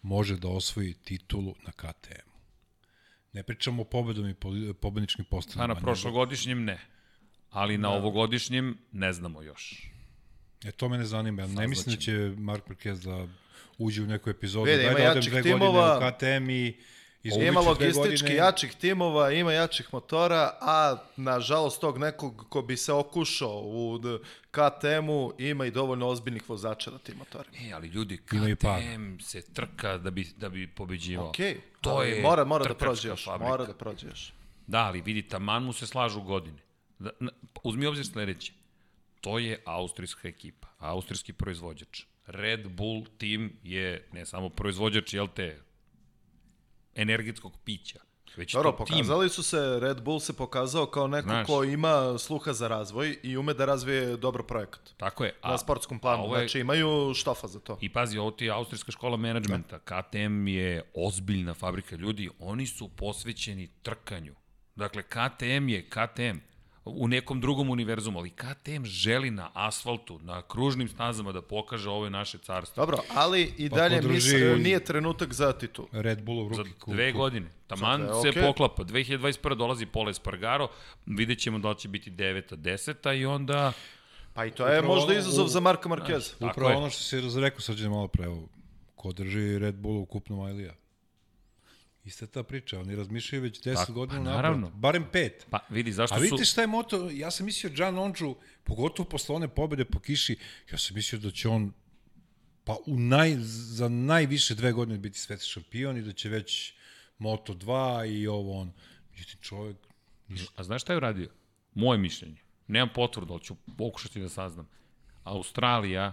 može 0.02 0.36
da 0.36 0.48
osvoji 0.48 0.94
titulu 0.94 1.54
na 1.66 1.72
KTM-u? 1.72 2.38
Ne 3.32 3.42
pričamo 3.42 3.82
o 3.82 3.84
pobedom 3.84 4.28
i 4.28 4.34
po- 4.34 4.74
pobedničkim 4.80 5.24
postavima. 5.24 5.66
na 5.66 5.80
prošlogodišnjem 5.80 6.64
ne. 6.64 6.78
Ali 7.50 7.78
na 7.78 7.90
ovogodišnjem 7.90 8.78
ne 8.92 9.12
znamo 9.12 9.42
još. 9.42 9.90
E, 10.64 10.72
to 10.72 10.88
me 10.88 10.98
ne 10.98 11.04
zanima. 11.04 11.46
Ne 11.46 11.68
mislim 11.68 11.94
da 11.96 12.00
će 12.00 12.12
Mark 12.38 12.64
Marquez 12.68 13.04
da 13.04 13.32
uđe 13.78 14.02
u 14.02 14.06
neku 14.06 14.30
epizodu. 14.30 14.64
Vidi, 14.64 14.76
Daj 14.82 14.86
ima 14.86 14.98
da 14.98 15.04
odem 15.04 15.16
jačih 15.16 15.32
dve 15.32 15.42
timova, 15.42 15.94
godine 15.94 16.08
u 16.08 16.12
KTM 16.12 16.50
i 16.50 16.76
izgubit 17.22 17.48
Ima 17.48 17.60
logistički 17.60 18.10
godine. 18.10 18.34
jačih 18.34 18.74
timova, 18.74 19.32
ima 19.32 19.52
jačih 19.52 19.88
motora, 19.92 20.50
a 20.60 20.96
nažalost 21.16 21.80
tog 21.80 21.98
nekog 21.98 22.46
ko 22.48 22.62
bi 22.62 22.76
se 22.76 22.92
okušao 22.92 23.62
u 23.64 24.00
KTM-u 24.50 25.32
ima 25.38 25.66
i 25.66 25.70
dovoljno 25.70 26.08
ozbiljnih 26.08 26.48
vozača 26.48 26.90
na 26.90 26.98
tim 26.98 27.16
motorima. 27.18 27.56
E, 27.68 27.72
ali 27.72 27.88
ljudi. 27.88 28.16
KTM 28.16 29.18
se 29.20 29.42
trka 29.52 29.98
da 29.98 30.10
bi, 30.10 30.24
da 30.36 30.48
bi 30.48 30.66
pobeđivao. 30.66 31.28
Okej, 31.28 31.60
To 31.80 31.90
ali 31.90 32.10
je 32.10 32.22
mora, 32.22 32.44
mora 32.44 32.64
da 32.64 32.74
prođe 32.74 33.08
još, 33.08 33.24
fabrika. 33.24 33.50
mora 33.50 33.64
da 33.66 33.74
prođe 33.74 34.06
još. 34.06 34.32
Da, 34.66 34.78
ali 34.78 35.00
vidi, 35.00 35.22
taman 35.22 35.62
mu 35.64 35.72
se 35.72 35.86
slažu 35.86 36.20
godine. 36.20 36.67
Da, 36.98 37.10
na, 37.20 37.30
uzmi 37.62 37.86
u 37.86 37.88
obzir 37.88 38.06
sledeće. 38.06 38.52
To 39.20 39.38
je 39.38 39.62
austrijska 39.64 40.28
ekipa, 40.28 40.68
austrijski 40.78 41.32
proizvođač. 41.32 42.02
Red 42.26 42.68
Bull 42.68 43.06
tim 43.18 43.58
je 43.62 44.08
ne 44.12 44.26
samo 44.26 44.48
proizvođač, 44.48 45.14
jel 45.14 45.28
te, 45.28 45.60
energetskog 46.94 47.58
pića, 47.64 47.98
već 48.36 48.52
Dobro, 48.52 48.72
pokazali 48.72 49.28
su 49.28 49.42
se, 49.42 49.78
Red 49.80 50.02
Bull 50.02 50.20
se 50.20 50.32
pokazao 50.32 50.86
kao 50.86 51.06
neko 51.06 51.28
Znaš. 51.28 51.46
ko 51.46 51.64
ima 51.64 52.18
sluha 52.18 52.52
za 52.52 52.68
razvoj 52.68 53.18
i 53.22 53.36
ume 53.36 53.54
da 53.54 53.64
razvije 53.64 54.16
dobro 54.16 54.42
projekat. 54.42 54.90
Tako 54.96 55.24
je. 55.24 55.34
Na 55.44 55.58
sportskom 55.58 55.98
planu, 55.98 56.22
a 56.22 56.24
ovo 56.24 56.36
je- 56.36 56.40
znači 56.40 56.60
imaju 56.60 57.12
štofa 57.14 57.46
za 57.46 57.60
to. 57.60 57.78
I 57.80 57.88
pazi, 57.88 58.18
ovo 58.18 58.30
ti 58.30 58.44
je 58.44 58.50
austrijska 58.50 58.92
škola 58.92 59.16
menadžmenta. 59.16 59.78
KTM 59.78 60.48
je 60.48 60.82
ozbiljna 60.94 61.54
fabrika 61.54 61.96
ljudi. 61.96 62.30
Oni 62.38 62.66
su 62.66 62.88
posvećeni 62.88 63.68
trkanju. 63.82 64.34
Dakle, 64.76 65.02
KTM 65.02 65.68
je 65.68 65.88
KTM 65.88 66.38
u 66.88 67.08
nekom 67.08 67.40
drugom 67.40 67.70
univerzumu, 67.70 68.18
ali 68.18 68.30
KTM 68.30 68.84
želi 68.84 69.30
na 69.30 69.50
asfaltu, 69.54 70.18
na 70.18 70.42
kružnim 70.42 70.88
stazama 70.88 71.32
da 71.32 71.42
pokaže 71.42 71.90
ovo 71.90 72.04
je 72.04 72.10
naše 72.12 72.38
carstvo. 72.38 72.80
Dobro, 72.82 72.98
ali 73.14 73.52
i 73.58 73.70
Pa 73.70 73.76
dalje 73.76 73.96
podrži- 73.98 74.08
mislim, 74.10 74.62
nije 74.62 74.80
trenutak 74.80 75.32
za 75.32 75.52
titul. 75.52 75.86
Red 75.92 76.22
Bullov 76.22 76.48
Za 76.48 76.56
ruki 76.58 76.72
ku- 76.72 76.92
dve 76.92 77.12
ku- 77.12 77.18
godine. 77.18 77.46
Taman 77.66 78.00
Zato 78.02 78.26
je 78.26 78.32
se 78.32 78.40
poklapa. 78.42 78.84
2021. 78.84 79.54
dolazi 79.54 79.86
Pola 79.86 80.10
Espargaro, 80.10 80.68
vidjet 81.06 81.38
ćemo 81.38 81.58
da 81.58 81.70
li 81.70 81.76
će 81.76 81.88
biti 81.88 82.10
9. 82.10 82.56
10. 82.56 83.12
i 83.12 83.26
onda... 83.26 83.72
Pa 84.34 84.44
i 84.44 84.50
to 84.50 84.66
je 84.66 84.78
Upravo 84.78 84.94
možda 84.94 85.14
izazov 85.14 85.44
u- 85.44 85.48
za 85.48 85.60
Marka 85.60 85.88
Marquez. 85.88 86.32
Tako 86.32 86.50
Upravo 86.50 86.76
ono 86.76 86.90
što 86.90 87.02
si 87.02 87.40
rekao 87.40 87.60
srđan 87.60 87.90
malo 87.90 88.08
pre, 88.08 88.24
evo, 88.24 88.48
ko 88.96 89.12
drži 89.12 89.58
Red 89.58 89.74
Bull 89.74 89.98
u 89.98 90.06
kupnom 90.06 90.40
Ajlija. 90.40 90.74
Ista 92.08 92.26
ta 92.26 92.42
priča, 92.42 92.80
oni 92.80 92.96
razmišljaju 92.96 93.42
već 93.42 93.60
10 93.62 93.74
Tako, 93.74 93.92
godina 93.92 94.18
pa 94.18 94.24
napred. 94.24 94.36
naravno. 94.36 94.70
Barem 94.70 95.06
pet. 95.12 95.46
Pa 95.50 95.58
vidi, 95.70 95.92
zašto 95.92 96.16
A 96.16 96.18
vidite 96.18 96.44
su... 96.44 96.52
šta 96.52 96.60
je 96.60 96.66
moto, 96.66 97.10
ja 97.10 97.30
sam 97.30 97.46
mislio 97.46 97.72
Gian 97.72 97.98
Onđu, 97.98 98.34
pogotovo 98.64 99.08
posle 99.08 99.34
one 99.34 99.48
pobede 99.48 99.84
po 99.84 100.00
kiši, 100.00 100.36
ja 100.72 100.78
sam 100.78 100.94
mislio 100.96 101.20
da 101.20 101.30
će 101.30 101.48
on 101.48 101.72
pa 102.64 102.76
u 102.86 102.98
naj, 102.98 103.36
za 103.40 103.88
najviše 103.88 104.54
dve 104.54 104.72
godine 104.72 104.98
biti 104.98 105.18
svetski 105.18 105.50
šampion 105.50 105.96
i 105.96 106.02
da 106.02 106.12
će 106.12 106.28
već 106.28 106.72
Moto 107.18 107.54
2 107.54 108.20
i 108.20 108.26
ovo 108.26 108.60
on. 108.60 108.72
Međutim, 109.10 109.40
čovjek, 109.40 109.76
A 110.56 110.62
znaš 110.62 110.82
šta 110.82 110.92
je 110.92 110.96
uradio? 110.96 111.30
Moje 111.74 111.98
mišljenje. 111.98 112.36
Nemam 112.66 112.88
potvrdu, 112.94 113.32
ali 113.32 113.42
ću 113.42 113.54
pokušati 113.78 114.20
da 114.20 114.28
saznam. 114.28 114.68
Australija, 115.24 116.12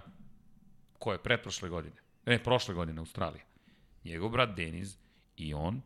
koja 0.99 1.15
je 1.15 1.23
pretprošle 1.23 1.69
godine, 1.69 1.95
ne, 2.25 2.43
prošle 2.43 2.73
godine 2.73 2.99
Australija, 2.99 3.43
njegov 4.03 4.29
brat 4.29 4.55
Deniz 4.55 4.97
i 5.37 5.53
on 5.53 5.81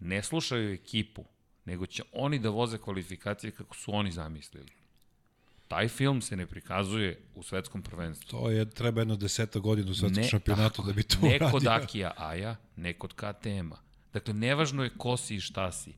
ne 0.00 0.22
slušaju 0.22 0.72
ekipu, 0.72 1.24
nego 1.64 1.86
će 1.86 2.02
oni 2.12 2.38
da 2.38 2.48
voze 2.48 2.78
kvalifikacije 2.78 3.50
kako 3.50 3.76
su 3.76 3.94
oni 3.94 4.12
zamislili. 4.12 4.72
Taj 5.68 5.88
film 5.88 6.22
se 6.22 6.36
ne 6.36 6.46
prikazuje 6.46 7.20
u 7.34 7.42
svetskom 7.42 7.82
prvenstvu. 7.82 8.30
to 8.30 8.50
je, 8.50 8.70
treba 8.70 9.00
jedno 9.00 9.16
deseta 9.16 9.58
godina 9.58 9.90
u 9.90 9.94
svetskom 9.94 10.24
šampionatu 10.24 10.76
tako 10.76 10.88
da 10.88 10.92
bi 10.92 11.02
to 11.02 11.16
Ne 11.22 11.28
uradio. 11.36 11.50
kod 11.50 11.66
Akija 11.66 12.12
Aja, 12.16 12.56
ne 12.76 12.92
kod 12.92 13.12
KTM-a. 13.14 13.76
Dakle, 14.12 14.34
nevažno 14.34 14.84
je 14.84 14.90
ko 14.98 15.16
si 15.16 15.34
i 15.34 15.40
šta 15.40 15.72
si. 15.72 15.92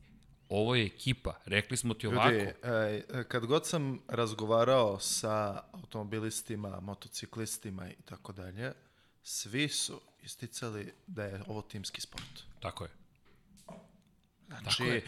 Ovo 0.49 0.75
je 0.75 0.85
ekipa. 0.85 1.39
Rekli 1.45 1.77
smo 1.77 1.93
ti 1.93 2.07
ovako. 2.07 2.29
Ljudi, 2.29 2.51
e, 2.63 3.23
kad 3.27 3.45
god 3.45 3.67
sam 3.67 3.99
razgovarao 4.07 4.99
sa 4.99 5.63
automobilistima, 5.71 6.79
motociklistima 6.79 7.89
i 7.89 8.01
tako 8.05 8.33
dalje, 8.33 8.73
svi 9.23 9.69
su 9.69 10.01
isticali 10.23 10.93
da 11.07 11.23
je 11.23 11.41
ovo 11.47 11.61
timski 11.61 12.01
sport. 12.01 12.43
Tako 12.59 12.83
je. 12.83 12.89
Znači, 14.61 14.83
je. 14.83 14.97
e, 14.97 15.03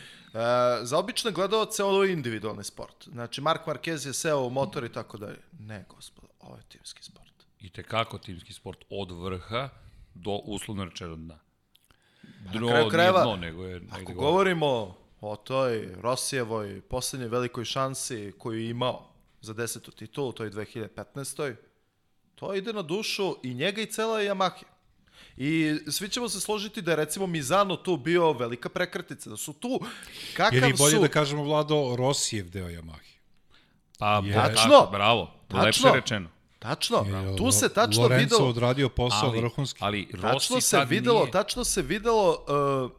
za 0.81 0.97
obične 0.97 1.31
gledalce 1.31 1.83
ovo 1.83 2.03
je 2.03 2.13
individualni 2.13 2.63
sport. 2.63 3.07
Znači, 3.11 3.41
Mark 3.41 3.61
Marquez 3.67 4.07
je 4.07 4.13
seo 4.13 4.39
u 4.39 4.49
motor 4.49 4.83
i 4.83 4.91
tako 4.91 5.17
dalje. 5.17 5.39
Ne, 5.59 5.85
gospodo, 5.89 6.27
ovo 6.39 6.55
je 6.55 6.63
timski 6.69 7.03
sport. 7.03 7.31
I 7.59 7.69
te 7.69 7.83
kako 7.83 8.17
timski 8.17 8.53
sport 8.53 8.79
od 8.89 9.11
vrha 9.11 9.69
do 10.13 10.31
uslovno 10.31 10.85
rečeno 10.85 11.15
dna. 11.15 11.39
Dno 12.53 12.67
kraju 12.67 12.89
krajeva, 12.89 13.23
dno, 13.23 13.35
nego 13.35 13.65
je 13.65 13.81
Ako 13.91 14.03
gore. 14.03 14.15
govorimo 14.15 14.97
o 15.21 15.35
toj 15.35 15.89
Rosijevoj 16.01 16.81
poslednjoj 16.81 17.29
velikoj 17.29 17.65
šansi 17.65 18.33
koju 18.37 18.59
je 18.59 18.69
imao 18.69 19.09
za 19.41 19.53
desetu 19.53 19.91
titulu, 19.91 20.31
to 20.31 20.43
je 20.43 20.51
2015. 20.51 21.55
To 22.35 22.53
ide 22.53 22.73
na 22.73 22.81
dušu 22.81 23.35
i 23.43 23.53
njega 23.53 23.81
i 23.81 23.85
cela 23.85 24.19
Yamaha. 24.19 24.63
I 25.37 25.79
svi 25.91 26.09
ćemo 26.09 26.29
se 26.29 26.39
složiti 26.41 26.81
da 26.81 26.91
je 26.91 26.95
recimo 26.95 27.27
Mizano 27.27 27.75
tu 27.75 27.97
bio 27.97 28.33
velika 28.33 28.69
prekretica, 28.69 29.29
da 29.29 29.37
su 29.37 29.53
tu 29.53 29.79
kakav 30.33 30.63
Ili 30.63 30.73
bolje 30.73 30.95
su... 30.95 31.01
da 31.01 31.07
kažemo 31.07 31.43
Vlado 31.43 31.95
Rosijev 31.97 32.49
deo 32.49 32.67
Yamahi. 32.67 33.15
Pa, 33.99 34.21
Je. 34.25 34.33
tačno, 34.33 34.55
Tačno. 34.55 34.87
bravo. 34.91 35.31
Tačno. 35.47 35.63
Lepše 35.63 35.89
rečeno. 35.93 36.29
Tačno, 36.59 37.05
Jer 37.07 37.37
tu 37.37 37.51
se 37.51 37.73
tačno 37.73 38.03
Lorenzo 38.03 38.23
videlo... 38.23 38.49
odradio 38.49 38.89
posao 38.89 39.29
Ali, 39.29 39.41
vrhunski. 39.41 39.79
ali 39.83 40.07
Tačno 40.21 40.61
se 40.61 40.85
videlo, 40.85 41.19
nije... 41.19 41.31
tačno 41.31 41.63
se 41.63 41.81
videlo 41.81 42.31
uh, 42.85 42.91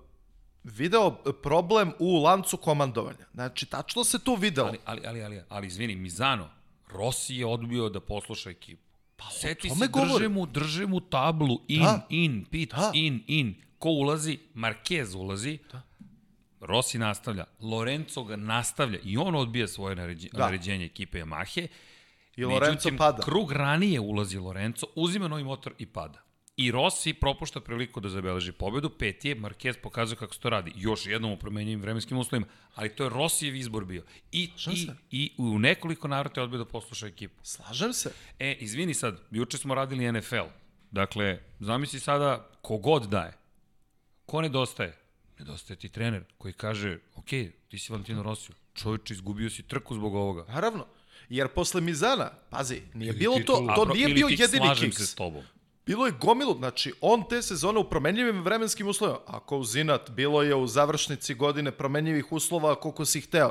video 0.64 1.11
problem 1.42 1.92
u 1.98 2.22
lancu 2.22 2.57
komandovanja. 2.57 3.26
Znači, 3.35 3.66
tačno 3.66 4.05
se 4.05 4.18
tu 4.18 4.35
videlo. 4.35 4.68
Ali, 4.68 4.79
ali, 4.85 5.07
ali, 5.07 5.22
ali, 5.22 5.42
ali 5.48 5.66
izvini, 5.66 5.96
Mizano, 5.96 6.48
Rossi 6.88 7.35
je 7.35 7.46
odbio 7.46 7.88
da 7.88 8.00
posluša 8.00 8.50
ekipu. 8.50 8.86
Pa, 9.16 9.31
Seti 9.31 9.70
se, 9.70 9.88
drže 9.88 10.29
mu, 10.29 10.46
drže 10.46 10.87
mu 10.87 11.00
tablu, 11.00 11.61
in, 11.68 11.83
Da. 11.83 12.07
in, 12.09 12.44
pit, 12.44 12.70
Da. 12.70 12.91
in, 12.95 13.22
in. 13.26 13.55
Ko 13.78 13.88
ulazi? 13.91 14.38
Marquez 14.55 15.14
ulazi. 15.14 15.59
Da. 15.72 15.82
Rossi 16.61 16.99
nastavlja, 16.99 17.45
Lorenzo 17.61 18.24
ga 18.24 18.36
nastavlja 18.36 18.99
i 19.05 19.16
on 19.16 19.34
odbija 19.34 19.68
svoje 19.68 19.97
naređenje, 19.97 20.30
Da. 20.32 20.45
naređenje 20.45 20.84
ekipe 20.84 21.18
Yamahe. 21.18 21.66
I 22.36 22.45
Lorenzo 22.45 22.70
Međutim, 22.72 22.97
pada. 22.99 23.22
krug 23.22 23.53
ranije 23.53 24.01
ulazi 24.01 24.38
Lorenzo, 24.38 24.86
uzima 24.95 25.28
novi 25.28 25.45
motor 25.45 25.74
i 25.78 25.86
pada. 25.86 26.22
I 26.57 26.70
Rossi 26.70 27.12
propušta 27.14 27.61
priliku 27.61 28.00
da 28.00 28.09
zabeleži 28.09 28.52
pobedu, 28.52 28.90
peti 28.90 29.28
je, 29.28 29.36
Marquez 29.36 29.76
pokazuje 29.82 30.16
kako 30.16 30.34
se 30.34 30.40
to 30.40 30.50
radi. 30.50 30.72
Još 30.76 31.07
jednom 31.07 31.32
u 31.32 31.36
promenjenim 31.36 31.80
vremenskim 31.80 32.18
uslovima, 32.18 32.46
ali 32.74 32.88
to 32.88 33.04
je 33.04 33.11
Rossijev 33.11 33.57
izbor 33.57 33.84
bio. 33.84 34.02
I, 34.32 34.50
i, 34.72 34.88
i 35.11 35.32
u 35.38 35.59
nekoliko 35.59 36.09
navrata 36.09 36.40
je 36.40 36.44
odbio 36.44 36.59
da 36.59 36.64
posluša 36.64 37.07
ekipu. 37.07 37.34
Slažem 37.42 37.92
se. 37.92 38.12
E, 38.38 38.52
izvini 38.61 38.94
sad, 38.94 39.20
juče 39.30 39.59
smo 39.59 39.74
radili 39.74 40.12
NFL. 40.12 40.48
Dakle, 40.90 41.38
zamisli 41.61 42.00
sada 42.00 42.50
kogod 42.62 43.09
daje. 43.09 43.32
Ko 44.26 44.40
nedostaje? 44.40 44.96
Nedostaje 45.38 45.76
ti 45.78 45.88
trener 45.88 46.24
koji 46.38 46.54
kaže, 46.54 46.98
ok, 47.14 47.28
ti 47.68 47.78
si 47.78 47.92
Valentino 47.92 48.22
Rossi, 48.22 48.52
čovječ, 48.74 49.11
izgubio 49.11 49.50
si 49.50 49.62
trku 49.62 49.94
zbog 49.94 50.14
ovoga. 50.14 50.44
Naravno. 50.48 50.86
Jer 51.28 51.48
posle 51.48 51.80
Mizana, 51.80 52.30
pazi, 52.50 52.82
nije 52.94 53.09
Ili 53.09 53.18
bilo 53.18 53.38
to, 53.38 53.66
to 53.76 53.84
pro- 53.84 53.94
nije 53.94 54.04
ili 54.04 54.14
bio 54.14 54.28
ti 54.28 54.36
jedini 54.38 54.66
slažem 54.66 54.90
kiks. 54.90 54.96
se 54.96 55.07
s 55.07 55.14
tobom. 55.14 55.44
Bilo 55.87 56.07
je 56.07 56.12
gomilu, 56.20 56.55
znači 56.59 56.93
on 57.01 57.28
te 57.28 57.43
sezone 57.43 57.78
u 57.78 57.84
promenljivim 57.84 58.43
vremenskim 58.43 58.89
uslovima, 58.89 59.18
ako 59.26 59.59
u 59.59 59.64
Zinat, 59.64 60.11
bilo 60.11 60.43
je 60.43 60.55
u 60.55 60.66
završnici 60.66 61.34
godine 61.34 61.70
promenljivih 61.70 62.32
uslova 62.32 62.74
koliko 62.74 63.05
si 63.05 63.20
hteo. 63.20 63.51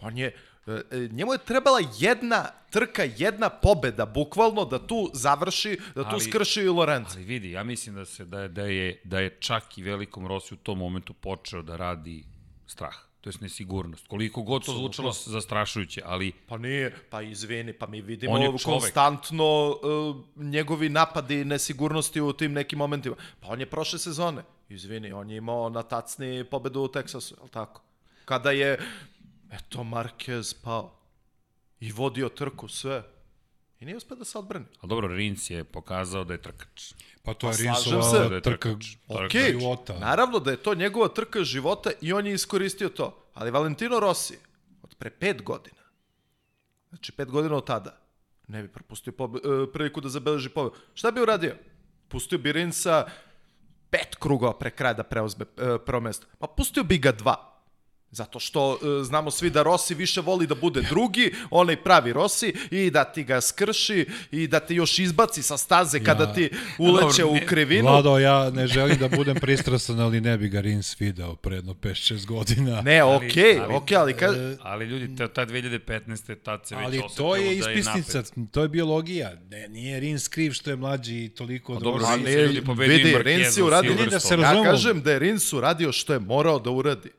On 0.00 0.18
je, 0.18 0.36
e, 0.66 0.72
e, 0.90 1.08
njemu 1.12 1.32
je 1.32 1.38
trebala 1.38 1.80
jedna 1.98 2.46
trka, 2.70 3.02
jedna 3.16 3.48
pobeda, 3.48 4.06
bukvalno 4.06 4.64
da 4.64 4.86
tu 4.86 5.10
završi, 5.12 5.78
da 5.94 6.02
tu 6.02 6.16
Ali- 6.16 6.20
skrši 6.20 6.60
i 6.60 6.68
Lorenzo. 6.68 7.10
Ali 7.14 7.24
vidi, 7.24 7.50
ja 7.50 7.64
mislim 7.64 7.94
da 7.94 8.04
se 8.04 8.24
da 8.24 8.40
je, 8.40 8.48
da 8.48 8.62
je, 8.62 9.00
da 9.04 9.20
je 9.20 9.36
čak 9.40 9.78
i 9.78 9.82
velikom 9.82 10.26
Rossi 10.26 10.54
u 10.54 10.56
tom 10.56 10.78
momentu 10.78 11.12
počeo 11.12 11.62
da 11.62 11.76
radi 11.76 12.24
strah, 12.66 12.96
to 13.24 13.28
jest 13.30 13.40
nesigurnost. 13.40 14.06
Koliko 14.06 14.42
god 14.42 14.64
to 14.64 14.72
zvučalo 14.72 15.12
zastrašujuće, 15.12 16.02
ali 16.04 16.32
Pa 16.46 16.58
nije, 16.58 16.96
pa 17.10 17.22
izvini, 17.22 17.72
pa 17.72 17.86
mi 17.86 18.00
vidimo 18.00 18.32
On 18.32 18.42
je 18.42 18.52
konstantno 18.64 19.68
uh, 19.70 20.16
njegovi 20.44 20.88
napadi 20.88 21.44
nesigurnosti 21.44 22.20
u 22.20 22.32
tim 22.32 22.52
nekim 22.52 22.78
momentima. 22.78 23.16
Pa 23.40 23.48
on 23.48 23.60
je 23.60 23.66
prošle 23.66 23.98
sezone, 23.98 24.42
izvini, 24.68 25.12
on 25.12 25.30
je 25.30 25.36
imao 25.36 25.68
na 25.68 25.82
tacni 25.82 26.44
pobedu 26.44 26.80
u 26.80 26.88
Teksasu, 26.88 27.36
je 27.42 27.50
tako? 27.50 27.82
Kada 28.24 28.50
je, 28.50 28.78
eto, 29.50 29.78
Marquez 29.78 30.54
pao 30.64 30.92
i 31.80 31.92
vodio 31.92 32.28
trku 32.28 32.68
sve. 32.68 33.02
I 33.80 33.84
nije 33.84 33.96
uspio 33.96 34.16
da 34.16 34.24
se 34.24 34.38
odbrani. 34.38 34.66
ali 34.80 34.88
dobro, 34.88 35.08
Rins 35.08 35.50
je 35.50 35.64
pokazao 35.64 36.24
da 36.24 36.32
je 36.32 36.42
trkač. 36.42 36.92
Pa 37.24 37.34
to 37.34 37.48
je 37.48 37.52
Pa 37.52 37.62
Rinsova 37.62 38.02
se. 38.02 38.40
trka 38.40 38.70
Ok, 39.08 39.32
života. 39.32 39.98
naravno 39.98 40.38
da 40.38 40.50
je 40.50 40.56
to 40.56 40.74
njegova 40.74 41.08
trka 41.08 41.44
života 41.44 41.90
i 42.00 42.12
on 42.12 42.26
je 42.26 42.34
iskoristio 42.34 42.88
to. 42.88 43.24
Ali 43.34 43.50
Valentino 43.50 44.00
Rossi, 44.00 44.38
od 44.82 44.94
pre 44.94 45.10
pet 45.10 45.42
godina, 45.42 45.82
znači 46.88 47.12
pet 47.12 47.30
godina 47.30 47.56
od 47.56 47.66
tada, 47.66 47.96
ne 48.48 48.62
bi 48.62 48.68
propustio 48.68 49.12
pobe, 49.12 49.38
e, 49.38 49.72
priliku 49.72 50.00
da 50.00 50.08
zabeleži 50.08 50.48
pobedu. 50.48 50.76
Šta 50.94 51.10
bi 51.10 51.20
uradio? 51.20 51.56
Pustio 52.08 52.38
bi 52.38 52.52
Rinsa 52.52 53.06
pet 53.90 54.14
krugova 54.14 54.58
pre 54.58 54.70
kraja 54.70 54.94
da 54.94 55.02
preuzme 55.02 55.44
e, 55.56 55.78
prvo 55.78 56.00
mesto. 56.00 56.26
Pa 56.38 56.46
pustio 56.46 56.84
bi 56.84 56.98
ga 56.98 57.12
dva. 57.12 57.53
Zato 58.14 58.40
što 58.40 58.72
e, 58.74 59.04
znamo 59.04 59.30
svi 59.30 59.50
da 59.50 59.62
Rossi 59.62 59.94
više 59.94 60.20
voli 60.20 60.46
da 60.46 60.54
bude 60.54 60.82
drugi, 60.82 61.32
onaj 61.50 61.76
pravi 61.76 62.12
Rossi, 62.12 62.54
i 62.70 62.90
da 62.90 63.04
ti 63.04 63.24
ga 63.24 63.40
skrši 63.40 64.06
i 64.30 64.46
da 64.46 64.60
te 64.60 64.74
još 64.74 64.98
izbaci 64.98 65.42
sa 65.42 65.56
staze 65.56 66.04
kada 66.04 66.32
ti 66.32 66.50
uleće 66.78 67.22
Dobro, 67.22 67.42
u 67.44 67.46
krivinu. 67.46 67.88
Vlado, 67.90 68.18
ja 68.18 68.50
ne 68.50 68.66
želim 68.66 68.98
da 68.98 69.08
budem 69.08 69.36
pristrasan, 69.36 70.00
ali 70.00 70.20
ne 70.20 70.38
bi 70.38 70.48
ga 70.48 70.60
Rins 70.60 71.00
video 71.00 71.36
pre 71.36 71.56
jedno 71.56 71.74
5-6 71.74 72.26
godina. 72.26 72.80
Ne, 72.82 73.00
Ali- 73.00 73.26
okej, 73.26 73.58
ali- 73.60 73.74
okej, 73.74 73.96
ali 73.96 74.14
ka... 74.16 74.26
Ali 74.62 74.84
ljudi, 74.84 75.16
ta, 75.16 75.28
ta 75.28 75.46
2015. 75.46 76.34
tad 76.42 76.66
se 76.66 76.76
već 76.76 76.84
Ali 76.84 76.98
osetilo 76.98 77.28
to 77.28 77.36
je 77.36 77.42
da 77.42 77.70
je 77.70 77.78
ispisnica, 77.78 78.18
napet. 78.18 78.52
to 78.52 78.62
je 78.62 78.68
biologija. 78.68 79.32
Ne, 79.50 79.68
nije 79.68 80.00
Rins 80.00 80.28
kriv 80.28 80.52
što 80.52 80.70
je 80.70 80.76
mlađi 80.76 81.24
i 81.24 81.28
toliko 81.28 81.74
dobro, 81.74 81.90
odrožen. 81.90 82.14
Rins 82.14 82.26
ne, 82.26 82.32
je 82.32 82.46
ljudi 82.46 82.60
Marqueza 82.66 83.22
Rins 83.22 83.56
je 83.56 83.64
uradio-. 83.64 84.10
Da 84.10 84.20
se 84.20 84.34
Ja 84.34 84.62
kažem 84.64 85.02
da 85.02 85.12
je 85.12 85.18
Rins 85.18 85.52
uradio 85.52 85.92
što 85.92 86.12
je 86.12 86.18
morao 86.18 86.58
da 86.58 86.70
uradi. 86.70 87.10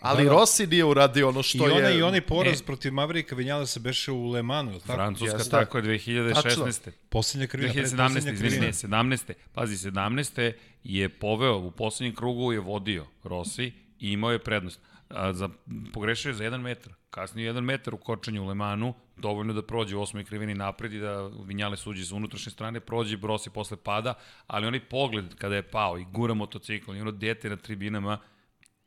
Ali 0.00 0.24
Da, 0.24 0.30
da. 0.30 0.36
Rossi 0.36 0.66
nije 0.66 0.84
uradio 0.84 1.28
ono 1.28 1.40
I 1.40 1.42
što 1.42 1.64
onaj, 1.64 1.92
je... 1.92 1.98
I 1.98 2.02
onaj 2.02 2.20
poraz 2.20 2.60
E. 2.60 2.64
protiv 2.64 2.92
Maverika 2.92 3.34
Vinjala 3.34 3.66
se 3.66 3.80
beše 3.80 4.12
u 4.12 4.30
Le 4.30 4.42
Manu, 4.42 4.70
je 4.70 4.74
li 4.74 4.80
tako? 4.80 4.92
Francuska, 4.92 5.36
Jeste. 5.36 5.50
tako 5.50 5.78
je, 5.78 5.84
2016. 5.84 6.90
Posljednja 7.08 7.46
krivina. 7.46 7.72
2017. 7.74 7.88
pretposlednja 7.88 8.32
izvini, 8.32 8.50
krivina. 8.50 8.66
ne, 8.66 8.72
17. 8.72 9.32
Pazi, 9.52 9.90
17. 9.90 10.52
je 10.84 11.08
poveo, 11.08 11.58
u 11.58 11.70
poslednjem 11.70 12.14
krugu 12.14 12.52
je 12.52 12.60
vodio 12.60 13.06
Rossi 13.24 13.72
i 14.00 14.12
imao 14.12 14.30
je 14.32 14.38
prednost. 14.38 14.80
A, 15.08 15.32
za, 15.32 15.48
pogrešio 15.92 16.28
je 16.28 16.34
za 16.34 16.44
jedan 16.44 16.60
metar. 16.60 16.92
Kasnije 17.10 17.46
jedan 17.46 17.64
metar 17.64 17.94
u 17.94 17.96
kočenju 17.96 18.42
u 18.42 18.46
Lemanu, 18.46 18.94
dovoljno 19.16 19.52
da 19.52 19.62
prođe 19.62 19.96
u 19.96 20.02
osmoj 20.02 20.24
krivini 20.24 20.54
napred 20.54 20.92
i 20.92 20.98
da 20.98 21.30
Vinjale 21.44 21.76
suđi 21.76 22.04
sa 22.04 22.14
unutrašnje 22.16 22.52
strane, 22.52 22.80
prođe 22.80 23.18
Rossi 23.22 23.50
posle 23.50 23.76
pada, 23.76 24.14
ali 24.46 24.66
onaj 24.66 24.80
pogled 24.80 25.34
kada 25.34 25.56
je 25.56 25.62
pao 25.62 25.98
i 25.98 26.04
gura 26.12 26.34
motocikl 26.34 26.94
i 26.96 27.00
ono 27.00 27.10
dete 27.10 27.48
na 27.50 27.56
tribinama, 27.56 28.18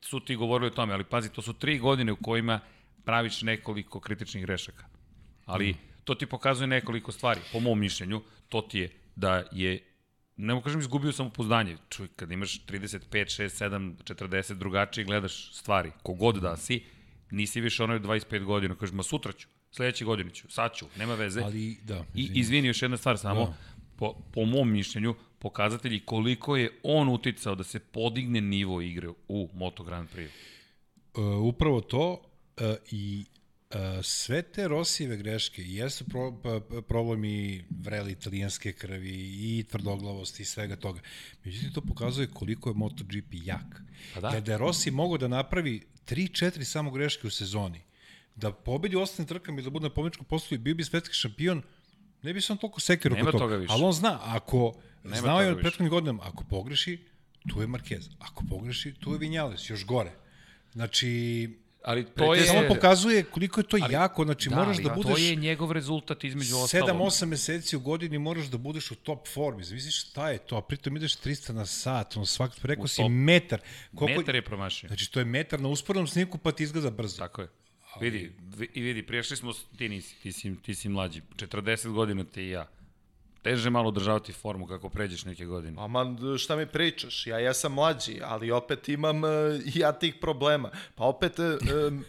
su 0.02 0.20
ti 0.20 0.36
govorili 0.36 0.68
o 0.68 0.74
tome, 0.74 0.94
ali 0.94 1.04
pazi, 1.04 1.30
to 1.30 1.42
su 1.42 1.54
tri 1.54 1.80
godine 1.80 2.12
u 2.12 2.16
kojima 2.16 2.60
praviš 3.06 3.42
nekoliko 3.42 4.00
kritičnih 4.00 4.46
grešaka. 4.46 4.86
Ali 5.46 5.76
to 6.04 6.16
ti 6.16 6.26
pokazuje 6.26 6.68
nekoliko 6.68 7.12
stvari, 7.12 7.42
po 7.52 7.60
mom 7.60 7.80
mišljenju, 7.80 8.22
to 8.50 8.62
ti 8.62 8.80
je 8.80 8.90
da 9.16 9.44
je 9.52 9.90
ne 10.42 10.54
mogu 10.54 10.64
kažem 10.64 10.80
izgubio 10.80 11.12
samopouzdanje. 11.12 11.78
Čuj, 11.90 12.08
kad 12.16 12.32
imaš 12.32 12.66
35, 12.66 13.00
6, 13.12 13.66
7, 13.66 13.94
40 14.04 14.54
drugačije 14.54 15.06
gledaš 15.06 15.56
stvari, 15.56 15.92
kogod 16.04 16.36
da 16.36 16.58
si, 16.58 16.84
nisi 17.32 17.62
više 17.62 17.84
onaj 17.84 17.96
od 17.96 18.02
25 18.02 18.44
godina, 18.44 18.76
kažeš, 18.76 18.94
ma 18.94 19.04
sutra 19.04 19.32
ću, 19.32 19.48
sledeće 19.72 20.06
godine 20.06 20.30
ću, 20.30 20.52
sad 20.52 20.76
ću, 20.76 20.86
nema 20.98 21.16
veze. 21.16 21.42
Ali, 21.42 21.78
da. 21.84 22.06
I 22.16 22.22
izvini. 22.22 22.40
izvini 22.40 22.68
još 22.68 22.82
jedna 22.82 22.98
stvar 22.98 23.18
samo, 23.18 23.46
Da. 23.46 23.56
po, 23.98 24.14
po 24.34 24.46
mom 24.46 24.72
mišljenju, 24.72 25.16
pokazatelji 25.40 26.00
koliko 26.00 26.58
je 26.58 26.72
on 26.84 27.10
uticao 27.10 27.56
da 27.56 27.64
se 27.64 27.80
podigne 27.80 28.42
nivo 28.42 28.82
igre 28.82 29.10
u 29.28 29.50
Moto 29.54 29.84
Grand 29.84 30.10
Prix. 30.10 30.30
Uh, 31.14 31.44
upravo 31.44 31.82
to 31.82 32.12
uh, 32.12 32.76
i 32.92 33.26
uh, 33.70 34.04
sve 34.04 34.42
te 34.42 34.68
Rosijeve 34.68 35.18
greške 35.18 35.62
i 35.62 35.76
jesu 35.76 36.06
pro, 36.06 36.40
pa, 36.44 36.60
pa, 36.70 36.82
problemi 36.82 37.66
vrele 37.70 38.12
italijanske 38.12 38.74
krvi 38.74 39.10
i 39.20 39.66
tvrdoglavosti 39.72 40.44
i 40.44 40.46
svega 40.46 40.76
toga. 40.76 41.00
Međutim, 41.44 41.74
to 41.74 41.82
pokazuje 41.82 42.28
koliko 42.28 42.70
je 42.70 42.74
MotoGP 42.74 43.34
jak. 43.34 43.82
Pa 44.14 44.22
da. 44.22 44.30
Jer 44.30 44.44
da 44.44 44.52
je 44.52 44.58
Rossi 44.58 44.92
mogao 44.92 45.18
da 45.18 45.28
napravi 45.28 45.82
3-4 46.06 46.64
samo 46.64 46.92
greške 46.92 47.28
u 47.28 47.30
sezoni, 47.30 47.82
da 48.36 48.52
pobedi 48.52 48.96
u 48.96 49.02
ostalim 49.02 49.28
trkama 49.28 49.60
i 49.60 49.64
da 49.64 49.70
bude 49.70 49.84
na 49.84 49.94
pobjedičkom 49.94 50.26
postolju 50.26 50.60
i 50.60 50.64
bio 50.64 50.76
bi 50.76 50.84
svetski 50.84 51.16
šampion, 51.16 51.62
ne 52.24 52.34
bi 52.34 52.42
se 52.42 52.52
on 52.52 52.58
toliko 52.58 52.80
Nema 53.10 53.30
oko 53.30 53.38
toga 53.38 53.56
više. 53.56 53.74
Ali 53.74 53.84
on 53.84 53.94
zna, 53.94 54.20
ako 54.24 54.74
Nema 55.04 55.18
znao 55.18 55.42
je 55.42 55.48
toga 55.48 55.58
od 55.58 55.62
prethodnih 55.62 55.90
godina, 55.90 56.20
ako 56.22 56.44
pogreši, 56.44 57.00
tu 57.50 57.62
je 57.62 57.68
Marquez. 57.68 58.10
Ako 58.20 58.44
pogreši, 58.50 58.94
tu 58.94 59.12
je 59.12 59.18
Vinjales, 59.18 59.70
još 59.70 59.86
gore. 59.86 60.12
Znači, 60.74 61.50
Ali 61.84 62.06
to 62.06 62.36
je... 62.36 62.46
samo 62.46 62.68
pokazuje 62.68 63.24
koliko 63.24 63.60
je 63.60 63.68
to 63.68 63.78
Ali- 63.82 63.94
jako, 63.94 64.24
znači 64.26 64.50
da, 64.50 64.56
moraš 64.56 64.78
ali 64.78 64.84
da 64.84 64.94
budeš 64.94 65.14
To 65.14 65.18
je 65.18 65.36
njegov 65.36 65.72
rezultat 65.72 66.24
između 66.24 66.58
ostalog. 66.58 66.90
7-8 66.90 67.26
meseci 67.26 67.76
u 67.76 67.80
godini 67.80 68.20
moraš 68.20 68.46
da 68.46 68.58
budeš 68.58 68.92
u 68.92 68.96
top 68.96 69.28
formi. 69.28 69.64
Zamisliš 69.64 70.02
šta 70.02 70.30
je 70.30 70.38
to, 70.38 70.58
a 70.58 70.62
pritom 70.62 70.98
ideš 70.98 71.18
300 71.18 71.52
na 71.52 71.66
sat, 71.66 72.18
on 72.18 72.26
svak, 72.26 72.52
rekao 72.64 72.84
U 72.84 72.88
si 72.88 73.10
metar. 73.10 73.62
Koliko, 73.96 74.20
Metar 74.20 74.36
je 74.36 74.46
promašio. 74.46 74.88
Znači 74.88 75.12
to 75.12 75.20
je 75.20 75.26
metar 75.26 75.62
na 75.62 75.68
uspornom 75.68 76.08
sniku 76.08 76.38
pa 76.38 76.52
ti 76.52 76.64
izgleda 76.64 76.90
brzo. 76.90 77.18
Tako 77.18 77.42
je. 77.42 77.48
Vidi, 78.02 78.32
vi- 78.58 78.70
i 78.74 78.82
vidi, 78.82 79.04
priješli 79.04 79.38
smo, 79.38 79.52
ti 79.78 79.90
nisi, 79.90 80.16
ti 80.16 80.32
si, 80.32 80.56
ti 80.56 80.76
si 80.76 80.90
mlađi, 80.90 81.22
40 81.36 81.88
godina 81.88 82.24
ti 82.24 82.42
i 82.44 82.50
ja. 82.50 82.68
Teže 83.42 83.70
malo 83.70 83.88
održavati 83.88 84.34
formu 84.34 84.68
kako 84.68 84.90
pređeš 84.90 85.26
neke 85.26 85.46
godine. 85.46 85.82
Aman, 85.82 86.18
šta 86.38 86.56
mi 86.56 86.66
pričaš? 86.66 87.28
Ja, 87.28 87.40
ja 87.40 87.54
sam 87.54 87.74
mlađi, 87.74 88.20
ali 88.24 88.52
opet 88.52 88.90
imam 88.90 89.24
uh, 89.24 89.30
ja 89.66 89.92
tih 89.92 90.16
problema. 90.22 90.70
Pa 90.96 91.04
opet, 91.04 91.40
uh, 91.40 91.46
um, 91.88 92.04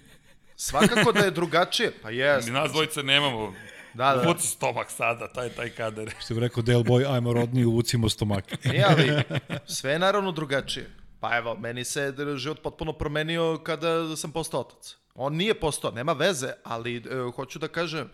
svakako 0.57 1.12
da 1.12 1.18
je 1.20 1.30
drugačije. 1.30 1.93
Pa 2.03 2.11
jes. 2.11 2.47
Nas 2.47 2.72
dvojice 2.72 3.03
nemamo. 3.03 3.55
Da, 3.95 4.14
da. 4.14 4.22
Uvuci 4.22 4.47
stomak 4.47 4.91
sada, 4.91 5.28
taj 5.28 5.49
taj 5.49 5.70
kader. 5.70 6.14
Što 6.20 6.34
bi 6.34 6.41
rekao 6.41 6.62
Del 6.62 6.80
Boy, 6.80 7.14
ajmo 7.14 7.32
rodni, 7.32 7.64
uvucimo 7.64 8.09
stomake. 8.09 8.57
Nije, 8.64 8.84
ali 8.84 9.22
sve 9.76 9.93
je 9.93 9.99
naravno 9.99 10.32
drugačije. 10.32 10.91
Pa 11.21 11.37
evo, 11.37 11.57
meni 11.57 11.85
se 11.85 12.14
život 12.37 12.62
potpuno 12.62 12.93
promenio 12.93 13.61
kada 13.64 14.16
sam 14.16 14.33
postao 14.33 14.61
otac. 14.61 14.97
On 15.14 15.35
nije 15.37 15.61
postao, 15.61 15.91
nema 15.91 16.12
veze, 16.12 16.53
ali 16.64 16.97
e, 16.97 17.01
hoću 17.37 17.59
da 17.59 17.68
kažem, 17.68 18.09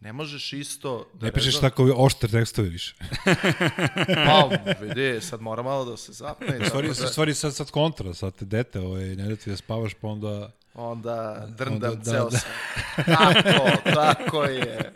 ne 0.00 0.12
možeš 0.12 0.52
isto... 0.52 1.10
Da 1.14 1.26
Ne 1.26 1.32
pišeš 1.32 1.54
rezon- 1.54 1.60
tako 1.60 1.92
oštre 1.96 2.28
tekstove 2.28 2.68
više. 2.68 2.94
Pa, 4.26 4.50
vidi, 4.80 5.20
sad 5.20 5.40
mora 5.40 5.62
malo 5.62 5.84
da 5.84 5.96
se 5.96 6.12
zapne. 6.12 6.58
U 6.62 6.64
stvari, 6.64 6.88
da, 6.88 6.94
stvari 6.94 7.34
sad, 7.34 7.54
sad 7.54 7.70
kontra, 7.70 8.14
sad 8.14 8.34
te 8.34 8.44
dete, 8.44 8.80
ovaj, 8.80 9.04
ne 9.04 9.28
da 9.28 9.36
ti 9.36 9.50
da 9.50 9.56
spavaš, 9.56 9.94
pa 9.94 10.08
onda... 10.08 10.50
onda 10.74 11.46
drndam 11.48 11.92
Onda, 11.92 12.02
da, 12.04 12.10
ceo 12.12 12.30
da. 12.30 12.38
sam. 12.38 12.50
Tako, 13.16 13.90
tako 13.94 14.44
je. 14.44 14.92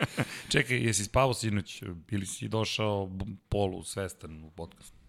Čekaj, 0.49 0.77
jesi 0.77 1.03
spavao 1.03 1.33
sinoć 1.33 1.83
ili 2.11 2.25
si 2.25 2.47
došao 2.47 3.09
polu 3.49 3.83
svestan 3.83 4.43
u 4.43 4.51
podcast? 4.51 5.00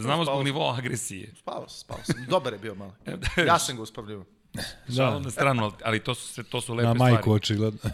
Znamo 0.00 0.24
Spao 0.24 0.34
zbog 0.34 0.44
nivoa 0.44 0.76
agresije. 0.76 1.34
Spavao 1.36 1.68
sam, 1.68 1.78
spavao 1.78 2.04
sam. 2.04 2.26
Dobar 2.28 2.52
je 2.52 2.58
bio 2.58 2.74
malo. 2.74 2.94
Ja 3.46 3.58
sam 3.58 3.76
ga 3.76 3.82
uspavljivao. 3.82 4.24
Šalu 4.96 5.20
na 5.20 5.30
stranu, 5.30 5.72
ali- 5.84 6.00
to 6.00 6.14
su, 6.14 6.28
sve, 6.28 6.44
to 6.44 6.60
su 6.60 6.74
lepe 6.74 6.88
Na 6.88 6.94
stvari. 6.94 7.12
majku, 7.14 7.32
očigledno. 7.32 7.78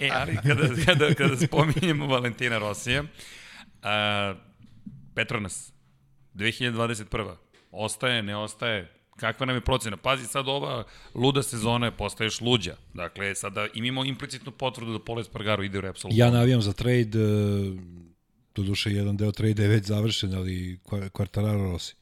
E, 0.00 0.10
ali 0.12 0.36
kada, 0.36 0.62
kada, 0.86 1.14
kada 1.14 1.36
spominjemo 1.36 2.06
Valentina 2.06 2.58
Rosija, 2.58 3.04
a, 3.82 4.34
Petronas, 5.14 5.72
2021. 6.34 7.34
Ostaje, 7.72 8.22
ne 8.22 8.36
ostaje, 8.36 8.92
kakva 9.16 9.46
nam 9.46 9.56
je 9.56 9.60
procena? 9.60 9.96
Pazi, 9.96 10.26
sad 10.26 10.48
ova 10.48 10.84
luda 11.14 11.42
sezona 11.42 11.86
je 11.86 11.92
postaješ 11.92 12.40
luđa. 12.40 12.76
Dakle, 12.94 13.34
sada 13.34 13.66
imamo 13.74 14.04
implicitnu 14.04 14.52
potvrdu 14.52 14.92
da 14.92 14.98
Poles 14.98 15.28
Pargaro 15.28 15.62
ide 15.62 15.78
u 15.78 15.80
Repsol. 15.80 16.10
Ja 16.14 16.30
navijam 16.30 16.62
za 16.62 16.72
trade, 16.72 17.18
e, 17.18 17.72
doduše 18.62 18.90
jedan 18.92 19.16
deo 19.16 19.32
trade 19.32 19.62
je 19.62 19.68
već 19.68 19.84
završen, 19.86 20.34
ali 20.34 20.78
Quartararo 20.84 21.72
Rossi. 21.72 21.94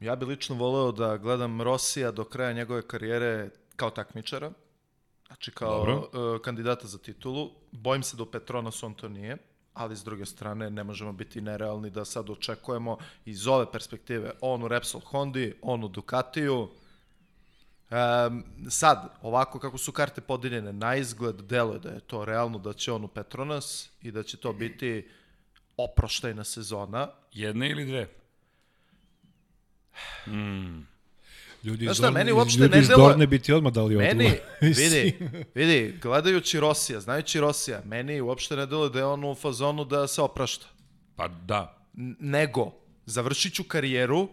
Ja 0.00 0.16
bih 0.16 0.28
lično 0.28 0.56
voleo 0.56 0.92
da 0.92 1.16
gledam 1.16 1.62
Rosija 1.62 2.10
do 2.10 2.24
kraja 2.24 2.52
njegove 2.52 2.82
karijere 2.82 3.50
kao 3.76 3.90
takmičara. 3.90 4.52
Znači 5.26 5.50
kao 5.50 5.82
uh, 5.82 6.40
kandidata 6.42 6.86
za 6.86 6.98
titulu. 6.98 7.50
Bojim 7.72 8.02
se 8.02 8.16
da 8.16 8.22
u 8.22 8.26
Petronas 8.26 8.82
on 8.82 8.94
to 8.94 9.08
nije, 9.08 9.36
ali 9.74 9.96
s 9.96 10.04
druge 10.04 10.26
strane 10.26 10.70
ne 10.70 10.84
možemo 10.84 11.12
biti 11.12 11.40
nerealni 11.40 11.90
da 11.90 12.04
sad 12.04 12.30
očekujemo 12.30 12.98
iz 13.24 13.46
ove 13.46 13.72
perspektive 13.72 14.30
on 14.40 14.62
u 14.62 14.68
Repsol 14.68 15.00
Hondi, 15.00 15.54
on 15.62 15.84
u 15.84 15.88
Ducatiju. 15.88 16.68
Um, 17.88 18.44
sad, 18.70 19.12
ovako 19.22 19.58
kako 19.58 19.78
su 19.78 19.92
karte 19.92 20.20
podeljene, 20.20 20.72
na 20.72 20.96
izgled 20.96 21.36
deluje 21.36 21.78
da 21.78 21.88
je 21.88 22.00
to 22.00 22.24
realno 22.24 22.58
da 22.58 22.72
će 22.72 22.92
on 22.92 23.04
u 23.04 23.08
Petronas 23.08 23.90
i 24.02 24.10
da 24.10 24.22
će 24.22 24.36
to 24.36 24.52
biti 24.52 25.08
oproštajna 25.76 26.44
sezona. 26.44 27.08
Jedna 27.32 27.66
ili 27.66 27.84
dve? 27.84 28.08
Ljudi 31.64 31.84
Znaš 31.84 31.96
iz, 31.96 32.00
Dorne, 32.00 32.18
meni 32.18 32.32
uopšte 32.32 32.58
ljudi 32.58 32.70
ne 32.70 32.80
iz 32.80 32.88
deluje- 32.88 33.02
Dorne 33.02 33.26
bi 33.26 33.38
ti 33.38 33.52
odmah 33.52 33.72
dali 33.72 33.96
odgovor. 33.96 34.16
Meni, 34.16 34.32
vidi, 34.74 35.18
vidi, 35.54 35.98
gledajući 36.02 36.60
Rosija, 36.60 37.00
znajući 37.00 37.40
Rosija, 37.40 37.82
meni 37.84 38.20
uopšte 38.20 38.56
ne 38.56 38.66
deluje 38.66 38.90
da 38.90 38.98
je 38.98 39.04
on 39.04 39.24
u 39.24 39.34
fazonu 39.34 39.84
da 39.84 40.06
se 40.06 40.22
oprašta. 40.22 40.66
Pa 41.16 41.28
da. 41.28 41.78
N- 41.96 42.16
nego, 42.20 42.72
završit 43.06 43.54
ću 43.54 43.64
karijeru 43.64 44.28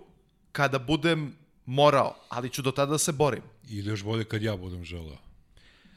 kada 0.52 0.80
budem 0.80 1.36
morao, 1.66 2.16
ali 2.30 2.50
ću 2.50 2.62
do 2.62 2.72
tada 2.72 2.92
da 2.92 2.98
se 2.98 3.12
borim. 3.12 3.44
Ili 3.70 3.90
još 3.90 4.04
bolje 4.04 4.24
kad 4.24 4.42
ja 4.42 4.58
budem 4.58 4.84
želeo. 4.84 5.18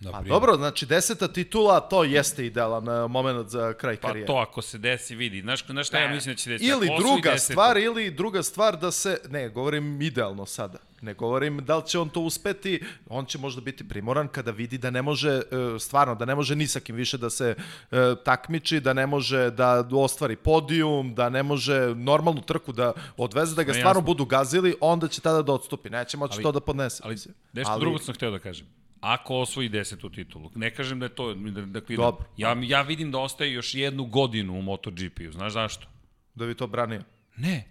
Na 0.01 0.11
Pa 0.11 0.19
primjer. 0.19 0.31
dobro, 0.31 0.57
znači 0.57 0.87
deseta 0.87 1.29
titula, 1.29 1.81
to 1.81 2.05
jeste 2.05 2.47
idealan 2.47 3.05
uh, 3.05 3.11
moment 3.11 3.49
za 3.49 3.73
kraj 3.73 3.97
Pa 3.97 4.09
karijere. 4.09 4.27
to 4.27 4.35
ako 4.35 4.63
se 4.63 4.79
desi, 4.79 5.17
vidi. 5.17 5.41
Znaš, 5.41 5.67
znaš 5.67 5.87
šta 5.87 5.99
ja 5.99 6.09
mislim 6.09 6.35
da 6.35 6.39
će 6.39 6.51
desiti? 6.51 6.71
Ili 6.71 6.89
druga 6.99 7.31
desetu- 7.31 7.53
stvar, 7.53 7.77
ili 7.77 8.11
druga 8.11 8.43
stvar 8.43 8.77
da 8.77 8.91
se, 8.91 9.19
ne, 9.29 9.49
govorim 9.49 10.03
idealno 10.03 10.47
sada. 10.47 10.79
Ne 11.01 11.15
govorim 11.15 11.59
da 11.59 11.77
li 11.77 11.87
će 11.87 11.99
on 11.99 12.09
to 12.09 12.21
uspeti, 12.21 12.81
on 13.09 13.27
će 13.27 13.39
možda 13.39 13.61
biti 13.61 13.89
primoran 13.89 14.29
kada 14.29 14.51
vidi 14.51 14.79
da 14.79 14.91
ne 14.91 15.03
može, 15.03 15.31
e, 15.31 15.43
stvarno, 15.79 16.15
da 16.15 16.25
ne 16.25 16.35
može 16.35 16.57
ni 16.57 16.67
sa 16.67 16.81
kim 16.81 16.97
više 16.97 17.19
da 17.19 17.31
se 17.31 17.55
e, 17.91 17.97
takmiči, 18.25 18.81
da 18.81 18.93
ne 18.93 19.07
može 19.07 19.51
da 19.51 19.89
ostvari 19.93 20.37
podijum, 20.37 21.15
da 21.15 21.29
ne 21.29 21.43
može 21.43 21.95
normalnu 21.95 22.41
trku 22.41 22.73
da 22.73 22.93
odveze, 23.17 23.55
da 23.55 23.63
ga 23.63 23.75
stvarno 23.75 24.01
budu 24.01 24.25
gazili, 24.25 24.75
onda 24.81 25.09
će 25.09 25.21
tada 25.21 25.43
da 25.43 25.53
odstupi. 25.53 25.91
Neće 25.91 26.17
moći 26.17 26.35
Ali- 26.35 26.43
to 26.43 26.53
da 26.53 26.61
podnese. 26.61 27.03
Ali 27.05 27.17
nešto 27.53 27.79
drugo 27.79 27.99
sam 27.99 28.15
hteo 28.15 28.31
da 28.31 28.39
kažem. 28.39 28.67
Ako 29.01 29.35
osvoji 29.37 29.69
desetu 29.69 30.11
titulu, 30.11 30.51
ne 30.55 30.71
kažem 30.71 30.99
da 30.99 31.07
je 31.07 31.11
to, 31.11 31.35
da, 31.35 31.61
dakle, 31.63 31.97
Dobro. 31.97 32.25
ja, 32.37 32.57
ja 32.63 32.83
vidim 32.83 33.11
da 33.11 33.19
ostaje 33.19 33.53
još 33.53 33.75
jednu 33.75 34.05
godinu 34.05 34.55
u 34.55 34.63
MotoGP-u, 34.63 35.33
znaš 35.33 35.53
zašto? 35.53 35.87
Da 36.35 36.47
bi 36.47 36.55
to 36.55 36.67
branio. 36.67 37.03
Ne, 37.37 37.65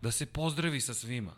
da 0.00 0.10
se 0.10 0.26
pozdravi 0.26 0.80
sa 0.80 0.94
svima. 0.94 1.30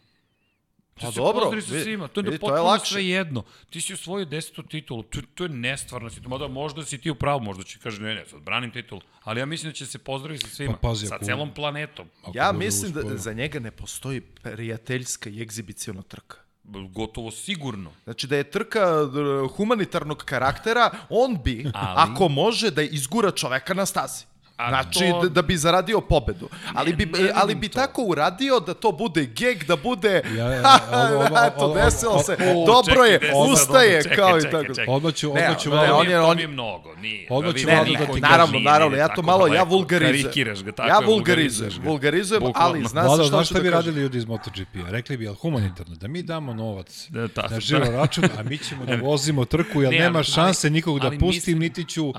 Da 0.96 1.06
Pa 1.06 1.12
se 1.12 1.16
dobro, 1.16 1.40
pozdravi 1.40 1.62
sa 1.62 1.72
vidi- 1.72 1.84
svima, 1.84 2.08
to 2.08 2.20
je 2.20 2.22
vidi, 2.22 2.30
vidi, 2.30 2.40
to 2.40 2.56
je 2.56 2.60
lakše. 2.62 2.92
sve 2.92 3.06
jedno. 3.06 3.42
Ti 3.70 3.80
si 3.80 3.94
osvojio 3.94 4.24
desetu 4.24 4.62
titulu, 4.62 5.02
to, 5.02 5.20
to 5.34 5.44
je 5.44 5.48
nestvarno. 5.50 6.10
Mada 6.22 6.48
možda 6.48 6.84
si 6.84 6.98
ti 6.98 7.10
u 7.10 7.14
pravu, 7.14 7.40
možda 7.40 7.64
će 7.64 7.78
kaže 7.78 8.02
ne, 8.02 8.14
ne, 8.14 8.26
sad 8.26 8.40
branim 8.40 8.70
titulu, 8.70 9.00
ali 9.22 9.40
ja 9.40 9.46
mislim 9.46 9.70
da 9.70 9.74
će 9.74 9.86
se 9.86 9.98
pozdraviti 10.00 10.44
sa 10.44 10.50
svima, 10.50 10.72
Pa 10.72 10.78
pazi, 10.80 11.06
sa 11.06 11.14
ako- 11.14 11.24
celom 11.24 11.54
planetom. 11.54 12.08
Ako 12.22 12.32
Ja 12.34 12.52
mislim 12.52 12.92
da 12.92 13.00
uspeo. 13.00 13.18
za 13.18 13.32
njega 13.32 13.58
ne 13.60 13.70
postoji 13.70 14.20
prijateljska 14.20 15.30
i 15.30 15.42
egzibiciona 15.42 16.02
trka. 16.02 16.36
Gotovo 16.64 17.30
sigurno. 17.30 17.90
Znači 18.04 18.26
da 18.26 18.36
je 18.36 18.50
trka 18.50 19.08
humanitarnog 19.56 20.18
karaktera, 20.24 20.90
on 21.08 21.38
bi, 21.44 21.70
Ali- 21.74 22.12
ako 22.12 22.28
može, 22.28 22.70
da 22.70 22.82
izgura 22.82 23.30
čoveka 23.30 23.74
na 23.74 23.86
stazi. 23.86 24.29
A 24.60 24.68
znači 24.68 24.98
to- 25.00 25.20
da, 25.22 25.28
da 25.30 25.42
bi 25.42 25.56
zaradio 25.56 26.00
pobedu. 26.02 26.48
Ali 26.74 26.92
bi, 26.92 27.06
ne 27.06 27.12
vidim 27.14 27.32
ali 27.34 27.54
bi 27.54 27.68
to. 27.68 27.74
tako 27.76 28.02
uradio 28.02 28.60
da 28.60 28.74
to 28.74 28.92
bude 28.92 29.24
geg, 29.26 29.64
da 29.64 29.76
bude 29.78 30.22
Ja, 30.28 30.44
ja, 30.46 30.62
ovo- 30.92 31.16
ovo- 31.16 31.38
eto, 31.38 31.54
ovo- 31.58 31.74
desilo 31.76 32.18
se, 32.18 32.32
O, 32.32 32.66
dobro 32.66 32.94
čekaj, 32.94 33.10
je, 33.10 33.20
ustaje, 33.44 34.02
čekaj, 34.02 34.16
kao 34.18 34.38
i 34.38 34.42
čekaj, 34.42 34.50
tako. 34.52 34.74
čekaj. 34.74 34.86
Odmah 34.88 35.14
ću, 35.14 35.26
Ne, 35.26 35.42
odmah 35.42 35.58
ću 35.58 35.70
ne, 35.70 35.92
on 35.92 36.08
je- 36.08 36.36
mi 36.36 36.42
je 36.42 36.48
mnogo, 36.48 36.94
nije. 36.96 37.26
Odmah 37.30 37.54
ću 37.54 37.66
malo 37.68 37.84
da 37.98 38.14
ti 38.14 38.20
Naravno, 38.20 38.58
naravno, 38.60 38.96
ja 38.96 39.08
tako 39.08 39.16
to 39.16 39.22
malo, 39.22 39.46
ja 39.48 39.62
vulgarizujem. 39.64 40.22
Karikiraš 40.22 40.62
ga, 40.62 40.72
tako 40.72 40.88
ja 40.88 40.96
je, 40.96 41.06
vulgarizujem, 41.06 41.72
vulgarizujem, 41.80 42.42
ali 42.54 42.80
zna 42.80 43.02
se 43.02 43.06
Vlada, 43.06 43.22
što 43.22 43.28
znaš 43.28 43.46
šta 43.46 43.54
da 43.54 43.60
bi 43.60 43.70
radili 43.70 44.00
ljudi 44.00 44.18
iz 44.18 44.24
MotoGP-a? 44.24 44.90
Rekli 44.90 45.16
bi, 45.16 45.28
ali 45.28 45.36
humanitarno, 45.36 45.94
da 45.96 46.08
mi 46.08 46.22
damo 46.22 46.54
novac 46.54 47.06
Da, 47.08 47.48
na 47.48 47.60
žiro 47.60 47.84
račun, 47.86 48.24
a 48.38 48.42
mi 48.42 48.58
ćemo 48.58 48.84
da 48.84 48.96
vozimo 49.02 49.44
trku, 49.44 49.82
jer 49.82 49.92
Ne, 49.92 49.98
nema 49.98 50.22
šanse 50.24 50.70
nikog 50.70 51.00
da 51.00 51.10
pustim, 51.20 51.58
niti 51.58 51.84
ću 51.84 52.12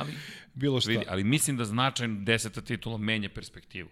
bilo 0.53 0.81
šta. 0.81 0.89
Vidi, 0.91 1.05
ali 1.07 1.23
mislim 1.23 1.57
da 1.57 1.65
značajno 1.65 2.19
deseta 2.23 2.61
titula 2.61 2.97
menja 2.97 3.29
perspektivu. 3.29 3.89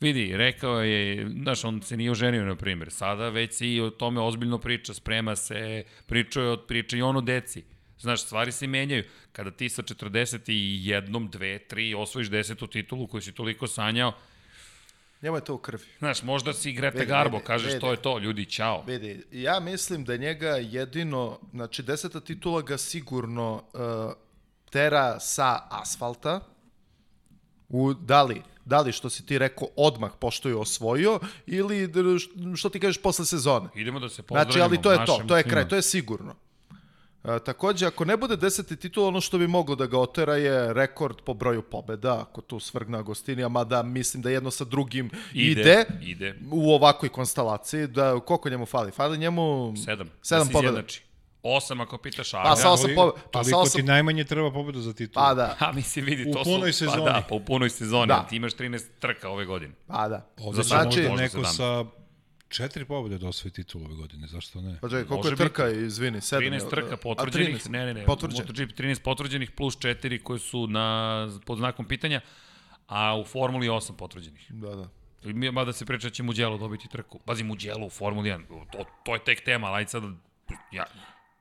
Vidi, 0.00 0.36
rekao 0.36 0.80
je, 0.82 1.28
znaš, 1.42 1.64
on 1.64 1.82
se 1.82 1.96
nije 1.96 2.10
oženio, 2.10 2.44
na 2.44 2.56
primjer. 2.56 2.90
Sada 2.90 3.28
već 3.28 3.54
se 3.54 3.72
i 3.72 3.80
o 3.80 3.90
tome 3.90 4.20
ozbiljno 4.20 4.58
priča, 4.58 4.94
sprema 4.94 5.36
se, 5.36 5.84
priča, 6.06 6.40
je, 6.40 6.56
priča 6.68 6.96
i 6.96 7.02
ono 7.02 7.20
deci. 7.20 7.64
Znaš, 7.98 8.22
stvari 8.22 8.52
se 8.52 8.66
menjaju. 8.66 9.04
Kada 9.32 9.50
ti 9.50 9.68
sa 9.68 9.82
41, 9.82 11.30
2, 11.30 11.58
3 11.70 11.96
osvojiš 11.96 12.28
desetu 12.30 12.66
titulu 12.66 13.06
koju 13.06 13.20
si 13.20 13.32
toliko 13.32 13.66
sanjao, 13.66 14.12
Njemu 15.22 15.36
je 15.36 15.44
to 15.44 15.54
u 15.54 15.58
krvi. 15.58 15.84
znaš, 15.98 16.22
možda 16.22 16.52
si 16.52 16.72
Greta 16.72 16.98
Vidi, 16.98 17.08
Garbo, 17.08 17.36
vidi, 17.36 17.46
kažeš 17.46 17.68
vidi. 17.68 17.80
to 17.80 17.90
je 17.90 17.96
to, 17.96 18.18
ljudi, 18.18 18.44
čao. 18.46 18.84
Vidi, 18.86 19.22
ja 19.32 19.60
mislim 19.60 20.04
da 20.04 20.16
njega 20.16 20.48
jedino, 20.48 21.38
znači 21.52 21.82
deseta 21.82 22.20
titula 22.20 22.62
ga 22.62 22.78
sigurno 22.78 23.54
uh, 23.72 23.80
tera 24.70 25.20
sa 25.20 25.58
asfalta, 25.70 26.40
u, 27.68 27.94
da 27.94 28.22
li, 28.22 28.42
da 28.64 28.80
li 28.80 28.92
što 28.92 29.10
si 29.10 29.26
ti 29.26 29.38
rekao 29.38 29.68
odmah 29.76 30.10
pošto 30.18 30.48
je 30.48 30.56
osvojio 30.56 31.20
ili 31.46 31.88
što 32.56 32.68
ti 32.68 32.80
kažeš 32.80 33.02
posle 33.02 33.24
sezone. 33.24 33.68
Idemo 33.74 34.00
da 34.00 34.08
se 34.08 34.22
pozdravimo. 34.22 34.52
Znači, 34.52 34.62
ali 34.62 34.82
to 34.82 34.92
je 34.92 35.06
to, 35.06 35.22
to 35.28 35.36
je 35.36 35.42
kraj, 35.42 35.68
to 35.68 35.76
je 35.76 35.82
sigurno. 35.82 36.34
E, 37.24 37.38
takođe, 37.38 37.86
ako 37.86 38.04
ne 38.04 38.16
bude 38.16 38.36
deseti 38.36 38.76
titul, 38.76 39.04
ono 39.06 39.20
što 39.20 39.38
bi 39.38 39.46
moglo 39.46 39.76
da 39.76 39.86
ga 39.86 39.98
otera 39.98 40.36
je 40.36 40.72
rekord 40.74 41.16
po 41.26 41.34
broju 41.34 41.62
pobeda, 41.62 42.20
ako 42.20 42.40
tu 42.40 42.60
svrgna 42.60 42.98
Agostinija, 42.98 43.48
mada 43.48 43.82
mislim 43.82 44.22
da 44.22 44.30
jedno 44.30 44.50
sa 44.50 44.64
drugim 44.64 45.10
ide, 45.32 45.60
Ide, 45.60 45.84
ide. 46.02 46.38
u 46.52 46.72
ovakvoj 46.72 47.08
konstelaciji, 47.08 47.86
da 47.86 48.20
koliko 48.20 48.50
njemu 48.50 48.66
fali? 48.66 48.90
Fali 48.90 49.18
njemu 49.18 49.74
Sedam. 49.84 50.10
sedam 50.22 50.46
da 50.46 50.52
pobeda. 50.52 50.68
izjednači. 50.68 51.02
Osam 51.44 51.80
ako 51.80 51.98
pitaš 51.98 52.30
Pa 52.32 52.38
Arja. 52.38 52.56
sa 52.56 52.70
osam 52.70 52.84
Toliko- 52.86 53.02
pobe- 53.02 53.20
pa 53.24 53.44
sa 53.44 53.50
Toliko 53.50 53.60
osam- 53.62 53.76
ti 53.76 53.82
najmanje 53.84 54.24
treba 54.24 54.50
pobedu 54.52 54.80
za 54.80 54.92
titul. 54.92 55.14
Pa 55.14 55.34
da, 55.34 55.46
Ha, 55.58 55.72
mislim, 55.72 56.04
vidi, 56.04 56.24
U 56.24 56.32
to 56.32 56.38
su... 56.38 56.50
punoj 56.50 56.68
Pa 56.68 56.72
sezoni. 56.74 57.04
da, 57.04 57.22
pa 57.28 57.34
u 57.34 57.40
punoj 57.40 57.70
sezoni. 57.70 58.06
Da. 58.06 58.26
Ti 58.28 58.36
imaš 58.36 58.52
13 58.52 58.84
trka 58.98 59.28
ove 59.28 59.44
godine. 59.44 59.74
pa 59.86 60.08
da. 60.08 60.26
Ovde 60.38 60.62
znači- 60.62 61.02
možda 61.02 61.16
neko 61.16 61.38
17. 61.38 61.56
sa 61.56 61.84
četiri 62.50 62.84
pobede 62.84 63.18
da 63.18 63.28
osvoji 63.28 63.52
titul 63.52 63.84
ove 63.84 63.94
godine, 63.94 64.26
zašto 64.26 64.60
ne? 64.60 64.78
Pa 64.80 64.88
čekaj, 64.88 65.04
koliko 65.04 65.16
Može 65.18 65.32
je 65.32 65.36
trka, 65.38 65.68
izvini, 65.68 66.20
sedam. 66.20 66.42
13 66.42 66.54
je- 66.56 66.70
trka 66.70 66.94
a, 66.94 66.96
potvrđenih, 66.96 67.48
13? 67.56 67.68
ne, 67.68 67.86
ne, 67.86 67.94
ne, 67.94 68.04
Potvrđen. 68.04 68.40
MotoGP 68.40 68.72
13 68.72 69.00
potvrđenih 69.00 69.50
plus 69.50 69.76
4 69.76 70.18
koji 70.18 70.38
su 70.40 70.66
na, 70.66 70.86
pod 71.46 71.58
znakom 71.58 71.84
pitanja, 71.86 72.20
a 72.86 73.16
u 73.16 73.24
Formuli 73.24 73.68
8 73.68 73.92
potvrđenih. 73.92 74.46
Da, 74.50 74.74
da. 74.74 74.88
Mada 75.52 75.72
se 75.72 75.86
priča 75.86 76.08
da 76.08 76.12
će 76.12 76.22
Mugello 76.22 76.58
dobiti 76.58 76.88
trku. 76.88 77.18
Pazi, 77.20 77.44
Mugello 77.44 77.86
u 77.86 77.90
Formuli 77.90 78.30
1, 78.30 78.42
to, 78.72 78.78
to 79.04 79.14
je 79.14 79.24
tek 79.24 79.40
tema, 79.40 79.66
ali 79.66 79.86
sad, 79.86 80.02
ja, 80.72 80.84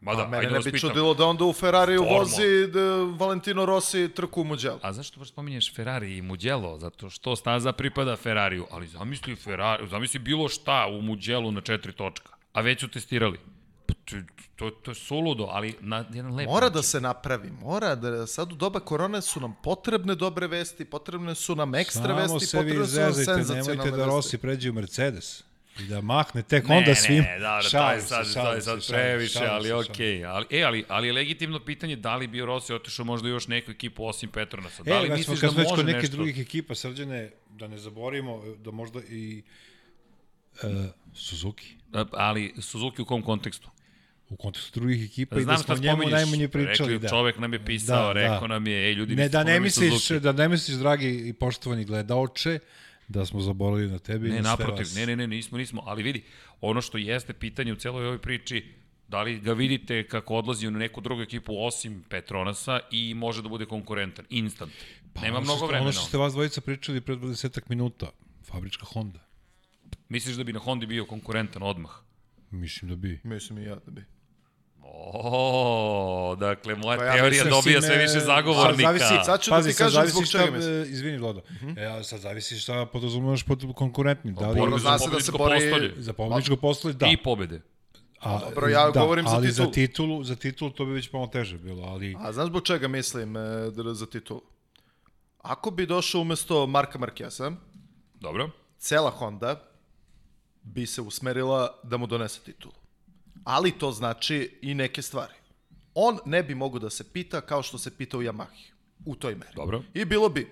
mada, 0.02 0.22
A 0.22 0.26
mene 0.26 0.38
ajde 0.38 0.50
da 0.50 0.54
ne 0.54 0.62
bi 0.62 0.72
pitam. 0.72 0.90
čudilo 0.90 1.14
da 1.14 1.26
onda 1.26 1.46
u 1.46 1.54
Ferrariju 1.54 2.00
Formo. 2.00 2.18
vozi 2.18 2.68
da, 2.68 2.80
Valentino 3.18 3.66
Rossi 3.66 4.10
trku 4.10 4.42
u 4.42 4.46
Mugello. 4.46 4.80
A 4.82 4.94
zašto 4.94 5.20
baš 5.20 5.30
spominješ 5.30 5.76
Ferrari 5.76 6.18
i 6.18 6.22
Mugello? 6.22 6.78
Zato 6.78 7.10
što 7.10 7.36
staza 7.36 7.72
pripada 7.72 8.16
Ferrariju, 8.16 8.68
ali 8.72 8.88
zamisli 8.88 9.36
Ferrari, 9.36 9.88
zamisli 9.88 10.20
bilo 10.20 10.50
šta 10.50 10.88
u 10.90 11.02
Mugello 11.02 11.52
na 11.52 11.62
četiri 11.62 11.94
točka, 11.94 12.30
a 12.54 12.62
već 12.62 12.80
su 12.80 12.88
testirali. 12.88 13.40
Pa 13.88 13.94
To, 14.06 14.16
to, 14.56 14.70
to 14.72 14.92
je 14.92 14.96
suludo, 14.96 15.44
ali 15.46 15.76
na 15.82 16.06
jedan 16.14 16.36
lep 16.36 16.48
Mora 16.48 16.60
način. 16.62 16.74
da 16.74 16.82
se 16.84 17.02
napravi, 17.02 17.52
mora 17.54 17.96
da 17.96 18.28
sad 18.28 18.52
u 18.52 18.56
doba 18.56 18.80
korone 18.80 19.22
su 19.22 19.40
nam 19.40 19.56
potrebne 19.64 20.16
dobre 20.16 20.48
vesti, 20.48 20.86
potrebne 20.86 21.36
su 21.36 21.56
nam 21.56 21.76
ekstra 21.76 22.04
Samo 22.04 22.16
vesti, 22.16 22.48
se 22.48 22.58
vi 22.58 22.64
potrebne 22.64 22.88
su 22.88 23.00
nam 23.00 23.14
senzacionalne 23.14 23.56
nemojte 23.62 23.92
da 23.92 23.98
vesti. 23.98 24.10
Rossi 24.10 24.38
pređe 24.38 24.70
u 24.70 24.74
Mercedes. 24.74 25.44
I 25.80 25.84
da 25.84 26.02
mahne 26.02 26.44
tek 26.44 26.70
onda 26.70 26.96
svim. 26.96 27.18
Ne, 27.18 27.40
dobro, 27.40 27.70
to 27.72 27.92
je 27.92 28.02
se, 28.02 28.08
sad, 28.08 28.34
to 28.36 28.54
je 28.54 28.62
sad 28.62 28.88
previše, 28.88 29.34
šalim 29.34 29.52
ali 29.54 29.72
okej. 29.74 30.26
Ali, 30.26 30.46
e, 30.52 30.64
ali, 30.64 30.86
ali 30.88 31.08
je 31.08 31.14
legitimno 31.14 31.60
pitanje 31.62 31.96
da 31.96 32.16
li 32.16 32.28
bi 32.28 32.42
Rossi 32.42 32.74
otišao 32.74 33.06
možda 33.06 33.30
još 33.30 33.48
neku 33.48 33.72
ekipu 33.72 34.06
osim 34.06 34.30
Petronasa. 34.30 34.84
Da 34.84 34.92
E, 34.92 35.00
li 35.00 35.06
smo, 35.06 35.16
misliš 35.16 35.40
da 35.42 35.64
može 35.64 35.84
neke 35.84 35.98
nešto? 35.98 36.16
drugih 36.16 36.40
ekipa, 36.40 36.76
srđane, 36.76 37.32
da 37.50 37.68
ne 37.68 37.78
zaboravimo, 37.78 38.44
da 38.56 38.72
možda 38.72 39.00
i 39.02 39.44
uh, 40.56 40.70
Suzuki 41.16 41.68
Da, 41.88 42.06
Ali 42.12 42.54
Suzuki 42.60 43.02
u 43.02 43.06
kom 43.06 43.22
kontekstu? 43.22 43.70
u 44.30 44.36
kontekstu 44.36 44.80
drugih 44.80 45.06
ekipa 45.06 45.40
i 45.40 45.42
Znam 45.42 45.56
da 45.58 45.64
smo 45.64 45.76
njemu 45.76 45.88
spominješ. 45.94 46.12
najmanje 46.14 46.48
pričali. 46.48 46.90
Rekli, 46.90 47.00
da. 47.00 47.10
Čovek 47.10 47.38
nam 47.38 47.54
je 47.54 47.66
pisao, 47.66 48.08
Da, 48.08 48.14
da. 48.14 48.20
rekao 48.22 48.48
nam 48.48 48.68
je, 48.68 48.88
ej 48.88 48.94
ljudi, 48.94 49.16
Ne, 49.16 49.30
da 49.30 49.44
ne 49.44 49.60
misliš, 49.60 49.94
Suzuki. 49.94 50.20
da 50.20 50.32
ne 50.34 50.48
misliš, 50.48 50.78
dragi 50.78 51.30
i 51.30 51.34
poštovani 51.34 51.86
gledaoče, 51.86 52.60
da 53.10 53.26
smo 53.26 53.42
zaboravili 53.42 53.92
na 53.92 54.00
tebe 54.00 54.28
i 54.28 54.30
Ne, 54.30 54.36
sve 54.36 54.42
naprotiv, 54.42 54.84
vas. 54.84 54.96
ne, 54.96 55.06
ne, 55.06 55.16
ne, 55.16 55.28
nismo, 55.28 55.58
nismo, 55.58 55.84
ali 55.86 56.04
vidi, 56.04 56.24
ono 56.62 56.82
što 56.82 56.98
jeste 56.98 57.34
pitanje 57.34 57.74
u 57.74 57.76
celoj 57.76 58.06
ovoj 58.06 58.22
priči, 58.22 58.66
da 59.08 59.22
li 59.22 59.40
ga 59.40 59.54
vidite 59.54 60.08
kako 60.08 60.36
odlazi 60.36 60.68
u 60.68 60.72
neku 60.72 61.02
drugu 61.02 61.22
ekipu 61.22 61.54
osim 61.66 62.04
Petronasa 62.10 62.80
i 62.92 63.14
može 63.14 63.42
da 63.42 63.50
bude 63.50 63.66
konkurentan, 63.66 64.26
instant. 64.30 64.74
Pa, 65.14 65.22
Nema 65.22 65.40
mnogo 65.40 65.66
vremena. 65.66 65.84
Ono 65.84 65.92
što 65.92 66.02
ste 66.02 66.18
vas 66.18 66.34
dvojica 66.34 66.62
pričali 66.62 67.02
pred 67.02 67.20
20 67.20 67.62
minuta, 67.70 68.12
fabrička 68.44 68.86
Honda. 68.86 69.20
Misliš 70.10 70.36
da 70.36 70.44
bi 70.44 70.54
na 70.54 70.60
Hondi 70.60 70.86
bio 70.86 71.06
konkurentan 71.06 71.64
odmah? 71.64 71.92
Mislim 72.52 72.90
da 72.90 72.96
bi. 72.96 73.20
Mislim 73.24 73.58
i 73.60 73.64
ja 73.64 73.76
da 73.76 73.92
bi. 73.92 74.06
O, 74.84 76.36
dakle, 76.36 76.76
moja 76.76 76.98
Pa 76.98 77.04
ja 77.04 77.14
teorija 77.14 77.44
mislim, 77.44 77.50
dobija 77.54 77.82
sve 77.82 77.98
više 77.98 78.08
sad 78.10 78.22
zagovornika. 78.24 78.84
zavisi- 78.84 79.26
Sad 79.26 79.42
ću 79.42 79.50
da 79.50 79.56
Pazi, 79.56 79.70
ti 79.70 79.74
sad 79.74 79.86
kažem 79.86 79.94
zavisi 79.96 80.12
zbog 80.14 80.26
šta, 80.26 80.40
čega 80.40 80.52
mislim. 80.52 80.74
e, 80.76 80.82
Izvini, 80.84 81.18
Vlado. 81.18 81.42
E, 81.78 81.86
a 81.86 82.04
sad 82.04 82.20
zavisi 82.20 82.56
šta 82.56 82.86
podrazumevaš 82.86 83.44
pod 83.44 83.64
konkurentnim. 83.76 84.36
Da 84.36 84.48
li 84.48 84.60
za 84.74 84.98
se 84.98 85.10
da 85.10 85.20
se 85.20 85.32
bori- 85.32 85.38
postolje. 85.62 85.94
za 85.98 86.14
pobedničko 86.14 86.56
postolje, 86.56 86.94
da. 86.94 87.08
I 87.08 87.18
pobede. 87.18 87.62
A, 88.20 88.40
Dobro, 88.40 88.68
ja 88.68 88.90
govorim 88.92 89.26
za 89.26 89.32
ali 89.32 89.48
titulu. 89.48 89.66
za 89.66 89.72
titulu, 89.72 90.24
za 90.24 90.36
titulu 90.36 90.72
to 90.72 90.86
bi 90.86 90.92
već 90.92 91.12
malo 91.12 91.28
teže 91.28 91.58
bilo, 91.58 91.84
ali 91.84 92.16
A 92.20 92.32
znaš 92.32 92.48
zbog 92.48 92.64
čega 92.64 92.88
mislim 92.88 93.38
e, 93.38 93.40
da- 93.68 93.94
za 93.94 94.06
titulu? 94.06 94.42
Ako 95.40 95.72
bi 95.72 95.86
došao 95.86 96.22
umesto 96.22 96.68
Marka 96.68 97.00
Markesa, 97.00 97.52
Dobro. 98.16 98.50
cela 98.78 99.10
Honda 99.12 99.62
bi 100.64 100.86
se 100.86 101.02
usmerila 101.02 101.80
da 101.84 101.98
mu 101.98 102.08
donese 102.08 102.40
titulu. 102.42 102.74
Ali 103.44 103.72
to 103.72 103.92
znači 103.92 104.60
i 104.62 104.74
neke 104.74 105.02
stvari. 105.02 105.34
On 105.94 106.18
ne 106.26 106.44
bi 106.44 106.56
mogo 106.56 106.80
da 106.80 106.90
se 106.90 107.12
pita 107.14 107.42
kao 107.42 107.64
što 107.64 107.78
se 107.78 107.98
pita 107.98 108.18
u 108.18 108.22
Yamahi. 108.22 108.72
U 109.06 109.16
toj 109.16 109.36
meri. 109.36 109.56
Dobro. 109.56 109.84
I 109.94 110.06
bilo 110.06 110.30
bi, 110.30 110.48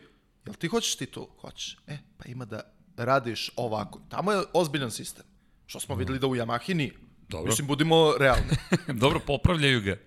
jel 0.45 0.55
ti 0.55 0.67
hoćeš 0.67 0.95
titulu? 0.95 1.27
Hoćeš. 1.41 1.77
E, 1.87 1.97
pa 2.17 2.23
ima 2.27 2.45
da 2.45 2.61
radiš 2.97 3.51
ovako. 3.55 4.01
Tamo 4.09 4.31
je 4.31 4.43
ozbiljan 4.53 4.91
sistem. 4.91 5.25
Što 5.65 5.79
smo 5.79 5.95
videli 5.95 6.19
da 6.19 6.27
u 6.27 6.35
Yamahi 6.35 6.73
nije. 6.73 6.93
Dobro. 7.29 7.49
Mislim, 7.49 7.67
budimo 7.67 8.13
realni. 8.19 8.43
Dobro, 9.01 9.19
popravljaju 9.19 9.81
ga. 9.81 9.97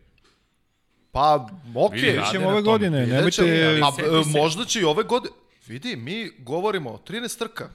Pa, 1.13 1.49
okej. 1.75 2.01
Okay. 2.01 2.17
rade 2.17 2.31
ćemo 2.33 2.49
ove 2.49 2.57
tome. 2.57 2.63
godine, 2.63 2.99
Vidjet 2.99 3.17
nemojte... 3.17 3.77
ćemo. 3.77 3.87
A, 3.87 3.93
seti 3.93 4.09
e, 4.09 4.25
se- 4.25 4.39
možda 4.39 4.65
će 4.65 4.81
i 4.81 4.85
ove 4.85 5.03
godine. 5.03 5.35
Vidi, 5.67 5.97
mi 5.97 6.31
govorimo 6.39 6.91
o 6.91 6.99
13 7.09 7.39
trka. 7.39 7.69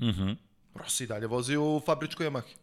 Mhm. 0.00 0.08
Uh 0.08 0.16
-huh. 0.16 0.36
Rossi 0.74 1.06
dalje 1.06 1.26
vozi 1.26 1.56
u 1.56 1.80
fabričkoj 1.86 2.26
Yamahi. 2.26 2.61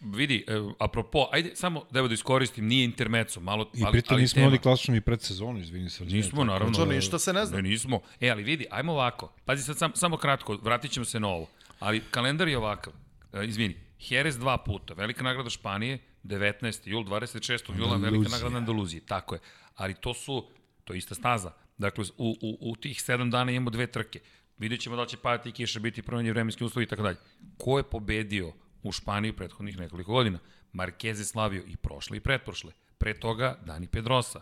Vidi, 0.00 0.44
e, 0.48 0.52
apropo, 0.78 1.28
ajde 1.32 1.50
samo 1.54 1.84
da 1.90 1.98
evo 1.98 2.08
da 2.08 2.14
iskoristim, 2.14 2.66
nije 2.66 2.84
intermeco, 2.84 3.40
malo, 3.40 3.70
I 3.74 3.84
ali, 3.84 3.92
pritom 3.92 4.14
ali 4.14 4.22
nismo 4.22 4.34
tema. 4.34 4.46
imali 4.46 4.58
klasičnu 4.58 4.96
i 4.96 5.00
predsezonu, 5.00 5.58
izvini 5.58 5.90
se. 5.90 6.04
Nismo, 6.04 6.44
naravno. 6.44 6.74
To 6.74 6.86
ništa 6.86 7.18
se 7.18 7.32
ne 7.32 7.46
zna. 7.46 7.56
Ne, 7.56 7.62
nismo. 7.62 8.00
E, 8.20 8.30
ali 8.30 8.42
vidi, 8.42 8.66
ajmo 8.70 8.92
ovako. 8.92 9.32
Pazi 9.44 9.62
sad 9.62 9.78
sam, 9.78 9.92
samo 9.94 10.16
kratko, 10.16 10.58
vratit 10.62 10.90
ćemo 10.90 11.04
se 11.04 11.20
na 11.20 11.28
ovo. 11.28 11.48
Ali 11.78 12.00
kalendar 12.10 12.48
je 12.48 12.58
ovakav. 12.58 12.92
E, 13.32 13.44
izvini, 13.44 13.76
Jerez 14.08 14.38
dva 14.38 14.58
puta, 14.58 14.94
velika 14.94 15.24
nagrada 15.24 15.50
Španije, 15.50 15.98
19. 16.24 16.88
jul, 16.88 17.04
26. 17.04 17.78
jula, 17.78 17.96
velika 17.96 18.28
nagrada 18.28 18.56
Andaluzije. 18.56 19.00
Tako 19.06 19.34
je. 19.34 19.40
Ali 19.76 19.94
to 19.94 20.14
su, 20.14 20.46
to 20.84 20.92
je 20.92 20.98
ista 20.98 21.14
staza. 21.14 21.52
Dakle, 21.78 22.04
u, 22.18 22.36
u, 22.42 22.58
u 22.60 22.76
tih 22.76 23.02
sedam 23.02 23.30
dana 23.30 23.52
imamo 23.52 23.70
dve 23.70 23.86
trke. 23.86 24.20
Vidjet 24.58 24.80
ćemo 24.80 24.96
da 24.96 25.06
će 25.06 25.16
padati 25.16 25.52
kiša, 25.52 25.80
biti 25.80 26.02
promenje 26.02 26.32
vremenski 26.32 26.64
uslovi 26.64 26.84
i 26.84 26.88
tako 26.88 27.02
dalje. 27.02 27.16
Ko 27.58 27.78
je 27.78 27.82
pobedio 27.82 28.52
u 28.82 28.92
Španiji 28.92 29.32
prethodnih 29.32 29.78
nekoliko 29.78 30.12
godina? 30.12 30.38
Marquez 30.72 31.18
je 31.18 31.24
slavio 31.24 31.64
i 31.66 31.76
prošle 31.76 32.16
i 32.16 32.20
pretprošle. 32.20 32.72
Pre 32.98 33.14
toga 33.20 33.58
Dani 33.66 33.86
Pedrosa. 33.86 34.40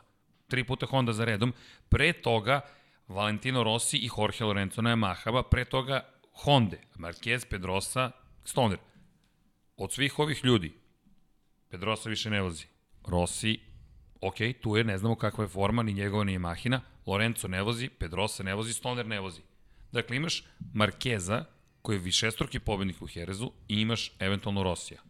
Tri 0.48 0.64
puta 0.64 0.86
Honda 0.86 1.12
za 1.12 1.24
redom. 1.24 1.52
Pre 1.88 2.12
toga 2.12 2.60
Valentino 3.08 3.62
Rossi 3.62 3.96
i 3.96 4.10
Jorge 4.18 4.44
Lorenzo 4.44 4.82
na 4.82 4.90
Yamahama. 4.90 5.42
Pre 5.50 5.64
toga 5.64 6.04
Honda, 6.44 6.76
Marquez, 6.96 7.44
Pedrosa, 7.44 8.10
Stoner. 8.44 8.78
Od 9.76 9.92
svih 9.92 10.18
ovih 10.18 10.44
ljudi, 10.44 10.72
Pedrosa 11.68 12.08
više 12.08 12.30
ne 12.30 12.42
vozi. 12.42 12.66
Rossi, 13.06 13.60
ok, 14.20 14.36
tu 14.60 14.76
je, 14.76 14.84
ne 14.84 14.98
znamo 14.98 15.16
kakva 15.16 15.44
je 15.44 15.48
forma, 15.48 15.82
ni 15.82 15.92
njegova, 15.92 16.24
ni 16.24 16.38
Yamahina. 16.38 16.80
Lorenzo 17.06 17.48
ne 17.48 17.62
vozi, 17.62 17.88
Pedrosa 17.88 18.42
ne 18.42 18.54
vozi, 18.54 18.72
Stoner 18.72 19.06
ne 19.06 19.20
vozi. 19.20 19.40
Dakle, 19.92 20.16
imaš 20.16 20.44
Markeza, 20.74 21.44
koji 21.82 21.96
je 21.96 22.00
višestruki 22.00 22.58
pobednik 22.58 23.02
u 23.02 23.06
Herezu, 23.06 23.50
i 23.68 23.80
imaš 23.80 24.12
eventualno 24.18 24.62
Rosija. 24.62 25.00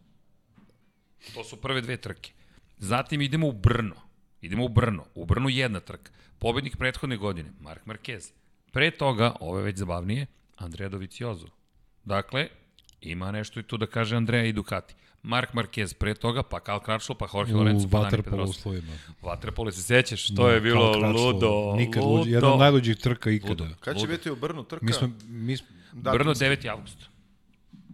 To 1.33 1.43
su 1.43 1.57
prve 1.57 1.81
dve 1.81 1.97
trke. 1.97 2.31
Zatim 2.77 3.21
idemo 3.21 3.47
u 3.47 3.51
Brno. 3.51 3.95
Idemo 4.41 4.65
u 4.65 4.69
Brno. 4.69 5.05
U 5.15 5.25
Brnu 5.25 5.49
jedna 5.49 5.79
trka. 5.79 6.11
Pobednik 6.39 6.77
prethodne 6.77 7.17
godine, 7.17 7.51
Mark 7.59 7.85
Marquez. 7.85 8.31
Pre 8.71 8.91
toga, 8.91 9.35
ovo 9.39 9.57
je 9.57 9.63
već 9.63 9.77
zabavnije, 9.77 10.25
Andrea 10.57 10.89
Doviciozo. 10.89 11.47
Dakle, 12.05 12.47
ima 13.01 13.31
nešto 13.31 13.59
i 13.59 13.63
tu 13.63 13.77
da 13.77 13.85
kaže 13.87 14.15
Andrea 14.15 14.43
i 14.45 14.53
Ducati. 14.53 14.95
Mark 15.23 15.53
Marquez 15.53 15.93
pre 15.93 16.13
toga, 16.13 16.43
pa 16.43 16.59
Cal 16.59 16.79
Crutchlow, 16.79 17.15
pa 17.19 17.27
Jorge 17.33 17.53
Lorenzo, 17.53 17.87
pa 17.87 17.97
Dani 17.97 18.03
vaterpolo 18.03 18.31
Pedrosa. 18.43 18.59
uslovima. 18.59 18.93
Vatrepole 19.21 19.71
se 19.71 19.81
sećaš, 19.81 20.35
to 20.35 20.49
je 20.49 20.61
bilo 20.61 20.93
Crutchlow, 20.93 21.13
ludo, 21.33 21.73
Nikad 21.77 22.03
ludo. 22.03 22.23
jedna 22.29 22.53
od 22.53 22.59
najluđih 22.59 22.97
trka 22.97 23.31
ikada. 23.31 23.67
Kad 23.79 23.95
će 23.95 24.01
Ludo. 24.01 24.11
biti 24.13 24.31
u 24.31 24.35
Brnu 24.35 24.63
trka? 24.63 24.85
Mi 24.85 24.93
smo, 24.93 25.09
mi 25.27 25.57
smo, 25.57 25.67
Da, 25.93 26.11
Brno 26.11 26.33
9. 26.33 26.69
avgust. 26.69 26.97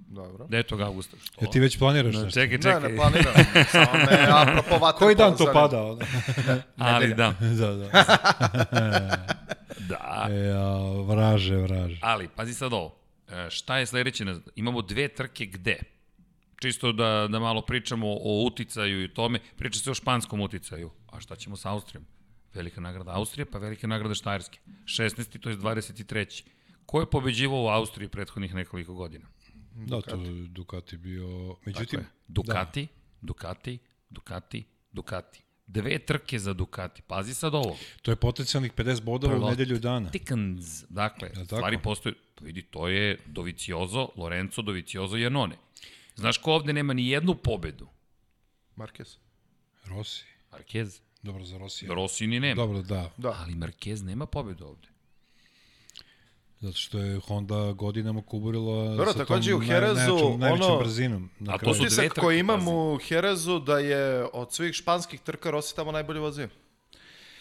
Dobro. 0.08 0.46
9. 0.46 0.84
avgusta. 0.84 1.18
Što? 1.24 1.46
ja 1.46 1.52
ti 1.52 1.60
već 1.60 1.80
planiraš 1.80 2.16
No, 2.16 2.24
nešto. 2.24 2.39
čekaj, 2.39 2.58
Ne, 2.58 2.62
čekaj. 2.64 2.89
ne 2.89 2.96
planiram. 2.96 3.34
Samo 3.72 3.93
me, 3.93 4.28
apropo 4.41 4.70
vaterpola. 4.70 4.91
Koji 4.91 5.16
dan 5.16 5.38
to 5.38 5.46
pada? 5.54 5.78
Ali 6.93 7.14
da, 7.14 7.34
da, 7.39 7.74
da. 7.74 7.88
da. 9.80 10.28
E, 10.30 10.52
a, 10.52 10.78
vraže, 11.08 11.56
vraže. 11.56 12.00
Ali, 12.02 12.28
pazi 12.28 12.54
sad 12.54 12.74
ovo. 12.74 12.96
E, 13.30 13.50
šta 13.50 13.78
je 13.78 13.86
sledeće? 13.86 14.26
Imamo 14.56 14.82
dve 14.82 15.08
trke 15.08 15.46
gde? 15.46 15.80
Čisto 16.62 16.91
da, 16.91 17.28
da 17.30 17.39
malo 17.39 17.62
pričamo 17.62 18.08
o 18.08 18.43
uticaju 18.46 19.04
i 19.04 19.14
tome. 19.14 19.39
Priča 19.56 19.80
se 19.80 19.91
o 19.91 19.93
španskom 19.93 20.41
uticaju. 20.41 20.91
A 21.12 21.20
šta 21.20 21.36
ćemo 21.36 21.56
sa 21.56 21.72
Austrijom? 21.72 22.06
Velika 22.54 22.82
nagrada 22.82 23.12
Austrije, 23.12 23.46
pa 23.46 23.58
velika 23.58 23.88
nagrada 23.88 24.16
Štajerske. 24.16 24.60
16. 24.86 25.39
to 25.39 25.50
je 25.50 25.58
23. 25.58 26.43
Ko 26.86 27.00
je 27.00 27.10
pobeđivao 27.10 27.64
u 27.64 27.68
Austriji 27.68 28.10
prethodnih 28.10 28.54
nekoliko 28.56 28.94
godina? 28.94 29.28
Da, 29.76 30.02
to 30.02 30.16
je 30.16 30.48
Ducati 30.48 30.98
bio... 30.98 31.56
Međutim, 31.66 32.00
je. 32.00 32.06
Ducati, 32.28 32.88
Ducati, 33.22 33.78
Ducati, 34.10 34.64
Ducati. 34.92 35.42
Dve 35.68 36.00
trke 36.00 36.40
za 36.40 36.54
Ducati. 36.54 37.02
Pazi 37.02 37.34
sad 37.34 37.56
ovo. 37.56 37.78
to 38.02 38.12
je 38.12 38.16
potencijalnih 38.16 38.74
50 38.74 39.02
bodova 39.04 39.34
u 39.34 39.38
Prvo- 39.38 39.50
nedelju 39.50 39.80
dana. 39.80 40.10
Tikans. 40.10 40.84
Dakle, 40.90 41.30
tako? 41.30 41.46
stvari 41.46 41.78
postoje. 41.82 42.16
Vidi, 42.42 42.62
to 42.62 42.88
je 42.88 43.18
Doviciozo, 43.26 44.10
Lorenzo, 44.16 44.62
Doviciozo 44.62 45.18
i 45.18 45.22
Janone. 45.22 45.56
Znaš 46.16 46.38
ko 46.38 46.52
ovde 46.52 46.74
nema 46.74 46.94
ni 46.94 47.08
jednu 47.08 47.36
pobedu? 47.36 47.88
Marquez. 48.76 49.18
Rossi. 49.86 50.26
Marquez. 50.52 51.00
Dobro, 51.24 51.46
za 51.46 51.58
Rossi. 51.58 51.88
Rossi 51.88 52.28
ni 52.28 52.40
nema. 52.40 52.56
Dobro, 52.56 52.82
da. 52.82 53.12
Da. 53.18 53.36
Ali 53.40 53.54
Marquez 53.56 54.04
nema 54.04 54.26
pobedu 54.26 54.66
ovde. 54.66 54.88
Zato 56.66 56.78
što 56.78 56.99
je 56.99 57.20
Honda 57.20 57.72
godinama 57.72 58.22
kuburila 58.22 58.95
Dobro, 58.95 59.11
sa 59.11 59.18
takođe 59.18 59.51
tom 59.51 59.61
u 59.61 59.66
Herezu, 59.66 59.95
najvećom, 59.95 60.39
najvećom 60.39 60.72
ono- 60.72 60.80
brzinom. 60.80 61.30
Na 61.39 61.53
A 61.53 61.57
to 61.57 61.74
su 61.74 61.84
dve 61.84 62.09
trke, 62.09 62.22
koji 62.22 62.39
imam 62.39 62.68
u 62.68 62.97
Herezu 62.97 63.59
da 63.59 63.80
je 63.80 64.26
od 64.34 64.53
svih 64.53 64.74
španskih 64.74 65.20
trka 65.20 65.51
Rossi 65.51 65.76
tamo 65.76 65.91
najbolje 65.91 66.20
vozio. 66.20 66.49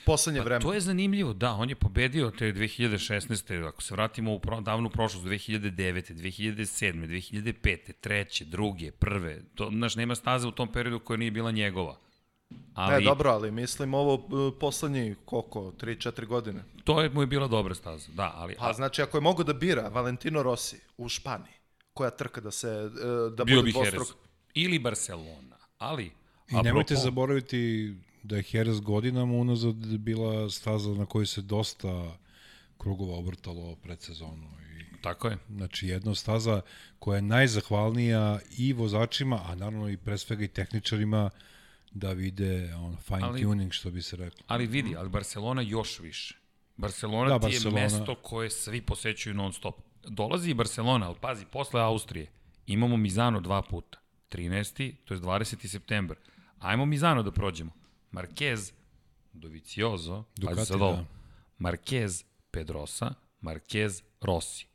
Poslednje 0.07 0.41
vreme. 0.41 0.61
Pa 0.61 0.67
To 0.67 0.75
je 0.75 0.81
zanimljivo, 0.81 1.33
da, 1.33 1.53
on 1.53 1.69
je 1.69 1.75
pobedio 1.75 2.31
te 2.31 2.53
2016. 2.53 3.69
Ako 3.69 3.83
se 3.83 3.95
vratimo 3.95 4.35
u 4.35 4.39
pro, 4.39 4.61
davnu 4.61 4.91
prošlost, 4.91 5.27
2009. 5.27 6.15
2007. 6.15 7.07
2005. 7.07 7.93
treće, 8.01 8.45
druge, 8.45 8.91
prve. 8.91 9.43
To, 9.55 9.71
znaš, 9.73 9.97
nema 9.97 10.15
staze 10.15 10.49
u 10.49 10.53
tom 10.53 10.73
periodu 10.73 10.99
koja 10.99 11.17
nije 11.17 11.31
bila 11.31 11.51
njegova. 11.51 11.97
Ali 12.75 12.95
Ne, 12.95 13.01
dobro, 13.01 13.31
ali 13.31 13.51
mislim 13.51 13.95
ovo 13.95 14.15
uh, 14.15 14.55
poslednji, 14.61 15.15
koliko, 15.25 15.61
3-4 15.61 16.27
godine. 16.27 16.65
to 16.85 17.03
je 17.03 17.11
mu 17.11 17.21
je 17.21 17.27
bila 17.27 17.49
dobra 17.49 17.75
staza, 17.75 18.09
da, 18.13 18.33
ali 18.35 18.55
Pa 18.59 18.73
znači, 18.73 19.03
ako 19.03 19.17
je 19.17 19.21
mogo 19.21 19.45
da 19.45 19.53
bira 19.53 19.89
Valentino 19.89 20.43
Rossi 20.43 20.81
u 20.97 21.09
Španiji, 21.09 21.55
koja 21.95 22.11
trka 22.11 22.41
da 22.41 22.51
se, 22.51 22.69
uh, 22.69 23.35
da 23.35 23.45
bio 23.45 23.57
bude 23.57 23.67
bi 23.67 23.73
dvostruk, 23.73 24.09
Jerez. 24.09 24.15
Ili 24.55 24.79
Barcelona, 24.79 25.57
ali... 25.79 26.11
I 26.51 26.63
nemojte 26.63 26.95
apropo- 26.95 27.03
zaboraviti 27.03 27.95
da 28.23 28.37
je 28.37 28.45
Jerez 28.53 28.81
godinama 28.81 29.35
unazad 29.35 29.77
bila 29.99 30.51
staza 30.51 30.91
na 30.91 31.07
kojoj 31.07 31.27
se 31.27 31.43
dosta 31.43 32.17
krugova 32.79 33.19
obrtalo 33.19 33.77
pred 33.77 34.03
sezonu. 34.03 34.51
I 34.79 35.03
Tako 35.03 35.29
je. 35.29 35.39
Znači 35.49 35.87
jedna 35.87 36.15
staza 36.15 36.61
koja 36.99 37.17
je 37.17 37.23
najzahvalnija 37.23 38.39
i 38.59 38.73
vozačima, 38.73 39.41
a 39.47 39.55
naravno 39.55 39.89
i 39.89 39.97
pre 39.97 40.19
svega 40.19 40.45
i 40.45 40.49
tehničarima 40.49 41.31
da 41.95 42.13
vide 42.13 42.75
on, 42.75 42.97
fine 42.99 43.21
Ali- 43.23 43.43
tuning 43.43 43.73
što 43.73 43.91
bi 43.91 44.03
se 44.03 44.17
reklo. 44.17 44.45
Ali 44.47 44.67
vidi, 44.67 44.97
ali 44.97 45.09
Barcelona 45.09 45.63
još 45.63 46.01
više. 46.01 46.39
Barcelona 46.77 47.29
Da, 47.29 47.39
da, 47.39 47.39
ti 47.41 47.47
Barcelona- 47.47 47.79
je 47.79 47.85
mesto 47.85 48.15
koje 48.15 48.51
svi 48.51 48.83
posećuju 48.83 49.35
non 49.35 49.53
stop. 49.53 49.75
Dolazi 50.05 50.51
i 50.51 50.55
Barcelona, 50.55 51.07
ali 51.07 51.17
pazi, 51.21 51.45
posle 51.47 51.81
Austrije 51.81 52.27
imamo 52.67 52.97
Mizano 52.97 53.41
dva 53.41 53.63
puta. 53.63 53.99
13. 54.29 54.95
to 55.05 55.15
je 55.15 55.21
20. 55.21 55.69
september. 55.69 56.17
Ajmo 56.59 56.87
Mizano 56.87 57.23
da 57.23 57.31
prođemo. 57.31 57.71
Marquez, 58.13 58.73
Doviciozo, 59.33 60.23
pazi 60.25 60.41
Ducati, 60.41 60.67
sad 60.67 60.83
ovo. 60.83 60.93
da. 60.93 61.05
Marquez, 61.61 62.25
Pedrosa, 62.51 63.15
Marquez, 63.43 64.03
Rossi. 64.21 64.67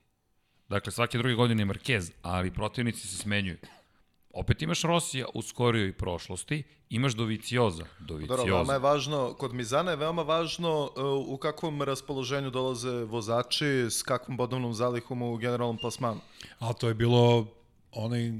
Dakle, 0.69 0.91
svake 0.91 1.17
druge 1.17 1.35
godine 1.35 1.61
je 1.61 1.67
Marquez, 1.67 2.11
ali 2.21 2.51
protivnici 2.51 3.07
se 3.07 3.17
smenjuju. 3.17 3.57
Opet 4.39 4.61
imaš 4.61 4.81
Rossija 4.81 5.25
u 5.33 5.41
skorijoj 5.41 5.93
prošlosti, 5.93 6.63
imaš 6.89 7.13
Dovicioza, 7.13 7.83
Dobro, 7.99 8.27
Dovicioza. 8.27 8.43
veoma 8.43 8.73
je 8.73 8.79
važno, 8.79 9.33
kod 9.33 9.53
Mizana 9.53 9.91
je 9.91 9.97
veoma 9.97 10.21
važno 10.21 10.83
uh, 10.83 11.33
u 11.33 11.37
kakvom 11.37 11.81
raspoloženju 11.81 12.49
dolaze 12.49 13.03
vozači, 13.03 13.65
s 13.89 14.03
kakvom 14.03 14.37
bodovnom 14.37 14.73
zalihom 14.73 15.21
u 15.21 15.37
generalnom 15.37 15.77
plasmanu. 15.77 16.21
Ali 16.59 16.75
to 16.79 16.87
je 16.87 16.93
bilo 16.93 17.47
onaj 17.91 18.31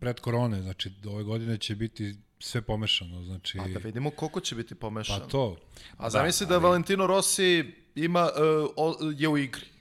pred 0.00 0.20
korone, 0.20 0.62
znači 0.62 0.92
ove 1.06 1.22
godine 1.22 1.58
će 1.58 1.74
biti 1.74 2.14
sve 2.38 2.62
pomešano, 2.62 3.22
znači... 3.22 3.58
Pa 3.58 3.68
da 3.68 3.78
vidimo 3.78 4.10
koliko 4.10 4.40
će 4.40 4.54
biti 4.54 4.74
pomešano. 4.74 5.20
Pa 5.20 5.26
to, 5.26 5.56
A 5.96 6.10
zamisli 6.10 6.46
da, 6.46 6.58
da 6.58 6.58
Valentino 6.58 7.06
Rossi 7.06 7.74
ima, 7.94 8.22
uh, 8.22 8.70
o, 8.76 8.96
je 9.16 9.28
u 9.28 9.38
igri. 9.38 9.75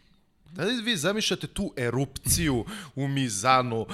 Da 0.51 0.63
li 0.63 0.81
vi 0.81 0.97
zamišljate 0.97 1.47
tu 1.47 1.73
erupciju 1.77 2.65
u 2.95 3.07
Mizanu 3.07 3.81
uh, 3.81 3.87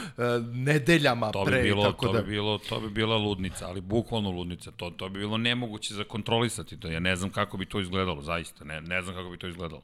nedeljama 0.53 1.31
To 1.31 1.45
bi 1.45 1.51
pre? 1.51 1.61
bilo, 1.63 1.83
tako 1.83 2.05
to 2.05 2.13
da... 2.13 2.21
bi 2.21 2.29
bilo, 2.31 2.57
to 2.57 2.79
bi 2.79 2.89
bila 2.89 3.17
ludnica, 3.17 3.67
ali 3.67 3.81
bukvalno 3.81 4.31
ludnica. 4.31 4.71
To, 4.71 4.89
to 4.89 5.09
bi 5.09 5.19
bilo 5.19 5.37
nemoguće 5.37 5.93
za 5.93 6.03
kontrolisati 6.03 6.79
to. 6.79 6.87
Ja 6.87 6.99
ne 6.99 7.15
znam 7.15 7.29
kako 7.29 7.57
bi 7.57 7.65
to 7.65 7.79
izgledalo, 7.81 8.21
zaista. 8.21 8.65
Ne, 8.65 8.81
ne 8.81 9.01
znam 9.01 9.15
kako 9.15 9.29
bi 9.29 9.37
to 9.37 9.47
izgledalo. 9.47 9.81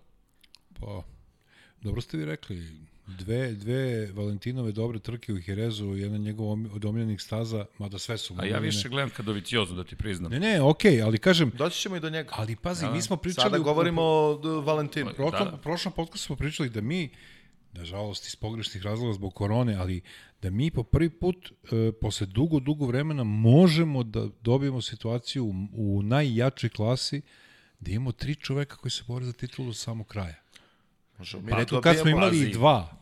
pa, 0.80 1.04
dobro 1.82 2.02
ste 2.02 2.18
vi 2.18 2.26
rekli, 2.26 2.72
dve, 3.08 3.52
dve 3.54 4.12
Valentinove 4.12 4.72
dobre 4.72 5.00
trke 5.00 5.34
u 5.34 5.38
Jerezu, 5.48 5.86
jedna 5.86 6.18
njegov 6.18 6.52
od 6.52 6.86
omiljenih 6.86 7.22
staza, 7.22 7.66
mada 7.78 8.00
sve 8.00 8.18
su 8.18 8.36
A 8.38 8.46
ja 8.46 8.60
više 8.60 8.90
gledam 8.90 9.10
kad 9.10 9.26
Doviciozu, 9.26 9.76
da 9.76 9.84
ti 9.84 9.96
priznam. 9.96 10.32
Ne, 10.32 10.40
ne, 10.40 10.62
okej, 10.62 10.92
okay, 10.92 11.06
ali 11.06 11.18
kažem, 11.18 11.52
Doći 11.58 11.82
ćemo 11.82 11.96
i 11.96 12.00
do 12.00 12.10
njega. 12.10 12.30
ali 12.34 12.56
pazi, 12.56 12.86
mi 12.86 13.02
smo 13.02 13.18
pričali... 13.18 13.44
Sada 13.44 13.60
u- 13.60 13.64
govorimo 13.64 14.02
o 14.02 14.62
Valentinu. 14.62 15.12
prošlom, 15.16 15.46
Da, 15.46 15.52
da. 15.52 15.58
prošlom 15.58 15.94
podcastu 15.94 16.26
smo 16.26 16.36
pričali 16.36 16.70
da 16.70 16.82
mi, 16.82 17.10
nažalost 17.74 18.28
iz 18.28 18.36
pogrešnih 18.36 18.84
razloga 18.84 19.14
zbog 19.14 19.34
korone, 19.34 19.76
ali 19.76 20.02
da 20.42 20.50
mi 20.50 20.72
po 20.72 20.84
prvi 20.84 21.10
put 21.10 21.52
e, 21.72 21.92
posle 22.02 22.28
dugo, 22.28 22.60
dugo 22.60 22.86
vremena 22.86 23.24
možemo 23.24 24.04
da 24.04 24.28
dobijemo 24.42 24.82
situaciju 24.82 25.46
u, 25.46 25.54
u 25.74 26.02
najjačoj 26.04 26.70
klasi 26.70 27.22
da 27.80 27.92
imamo 27.92 28.12
tri 28.12 28.36
čoveka 28.36 28.76
koji 28.76 28.92
se 28.92 29.04
bore 29.08 29.26
za 29.26 29.34
titulu 29.34 29.68
do 29.68 29.74
samog 29.74 30.08
kraja. 30.08 30.36
Možemo 31.18 31.44
mi 31.44 31.50
Pa, 31.50 31.56
da 31.56 31.60
Redko 31.60 31.82
kad 31.82 31.98
smo 31.98 32.10
imali 32.10 32.32
pazi. 32.32 32.44
i 32.44 32.54
dva, 32.54 32.98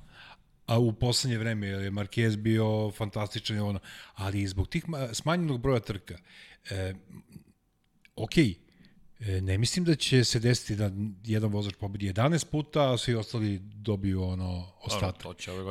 a 0.66 0.80
u 0.80 0.94
poslednje 0.94 1.38
vreme 1.38 1.68
je 1.68 1.92
Marquez 1.92 2.36
bio 2.36 2.92
fantastičan 2.92 3.58
i 3.58 3.60
ono, 3.60 3.80
ali 4.14 4.48
zbog 4.48 4.68
tih 4.68 4.86
ma- 4.86 5.14
smanjenog 5.14 5.62
broja 5.62 5.80
trka, 5.80 6.18
e, 6.70 6.94
ok, 8.16 8.38
e, 8.38 8.56
ne 9.42 9.58
mislim 9.58 9.86
da 9.86 9.96
će 9.96 10.24
se 10.24 10.40
desiti 10.40 10.76
da 10.76 10.92
jedan 11.24 11.52
vozač 11.52 11.74
pobedi 11.76 12.08
11 12.08 12.46
puta, 12.46 12.94
a 12.94 12.98
svi 12.98 13.16
ostali 13.16 13.60
dobiju 13.60 14.24
ono 14.24 14.72
ostatak. 14.82 15.24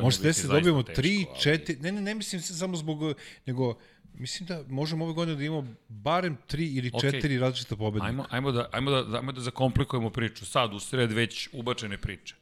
Može 0.03 0.17
se 0.17 0.23
desiti 0.23 0.47
da 0.49 0.55
dobijemo 0.55 0.83
teško, 0.83 1.03
3, 1.03 1.27
ali- 1.29 1.41
4, 1.59 1.81
ne, 1.81 1.93
ne, 1.93 2.01
ne 2.01 2.15
mislim 2.15 2.43
samo 2.43 2.77
zbog, 2.77 2.99
nego 3.47 3.75
mislim 4.15 4.47
da 4.47 4.63
možemo 4.69 5.05
ove 5.05 5.15
godine 5.15 5.37
da 5.37 5.45
imamo 5.45 5.75
barem 5.89 6.39
3 6.49 6.77
ili 6.79 6.91
Okej. 6.95 7.11
4 7.11 7.41
različita 7.41 7.77
pobednika. 7.77 8.07
Ajmo, 8.07 8.27
ajmo, 8.31 8.53
da, 8.53 8.69
ajmo, 8.73 8.91
da, 8.91 9.19
ajmo 9.19 9.33
da 9.33 9.41
zakomplikujemo 9.41 10.11
priču. 10.11 10.47
Sad, 10.47 10.75
u 10.75 10.81
sred 10.81 11.13
već 11.13 11.49
ubačene 11.53 11.99
priče. 11.99 12.35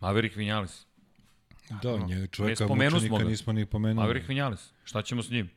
Maverick 0.00 0.36
Vinales. 0.36 0.86
Da, 1.82 1.96
njega 1.96 2.26
čoveka 2.26 2.64
spomenu 2.64 2.90
smo 2.90 2.98
mučenika 2.98 3.30
nismo 3.30 3.52
ni 3.52 3.66
pomenuli. 3.66 4.02
Maverick 4.06 4.28
Vinales. 4.28 4.70
Šta 4.84 5.02
ćemo 5.02 5.22
s 5.22 5.30
njim? 5.30 5.50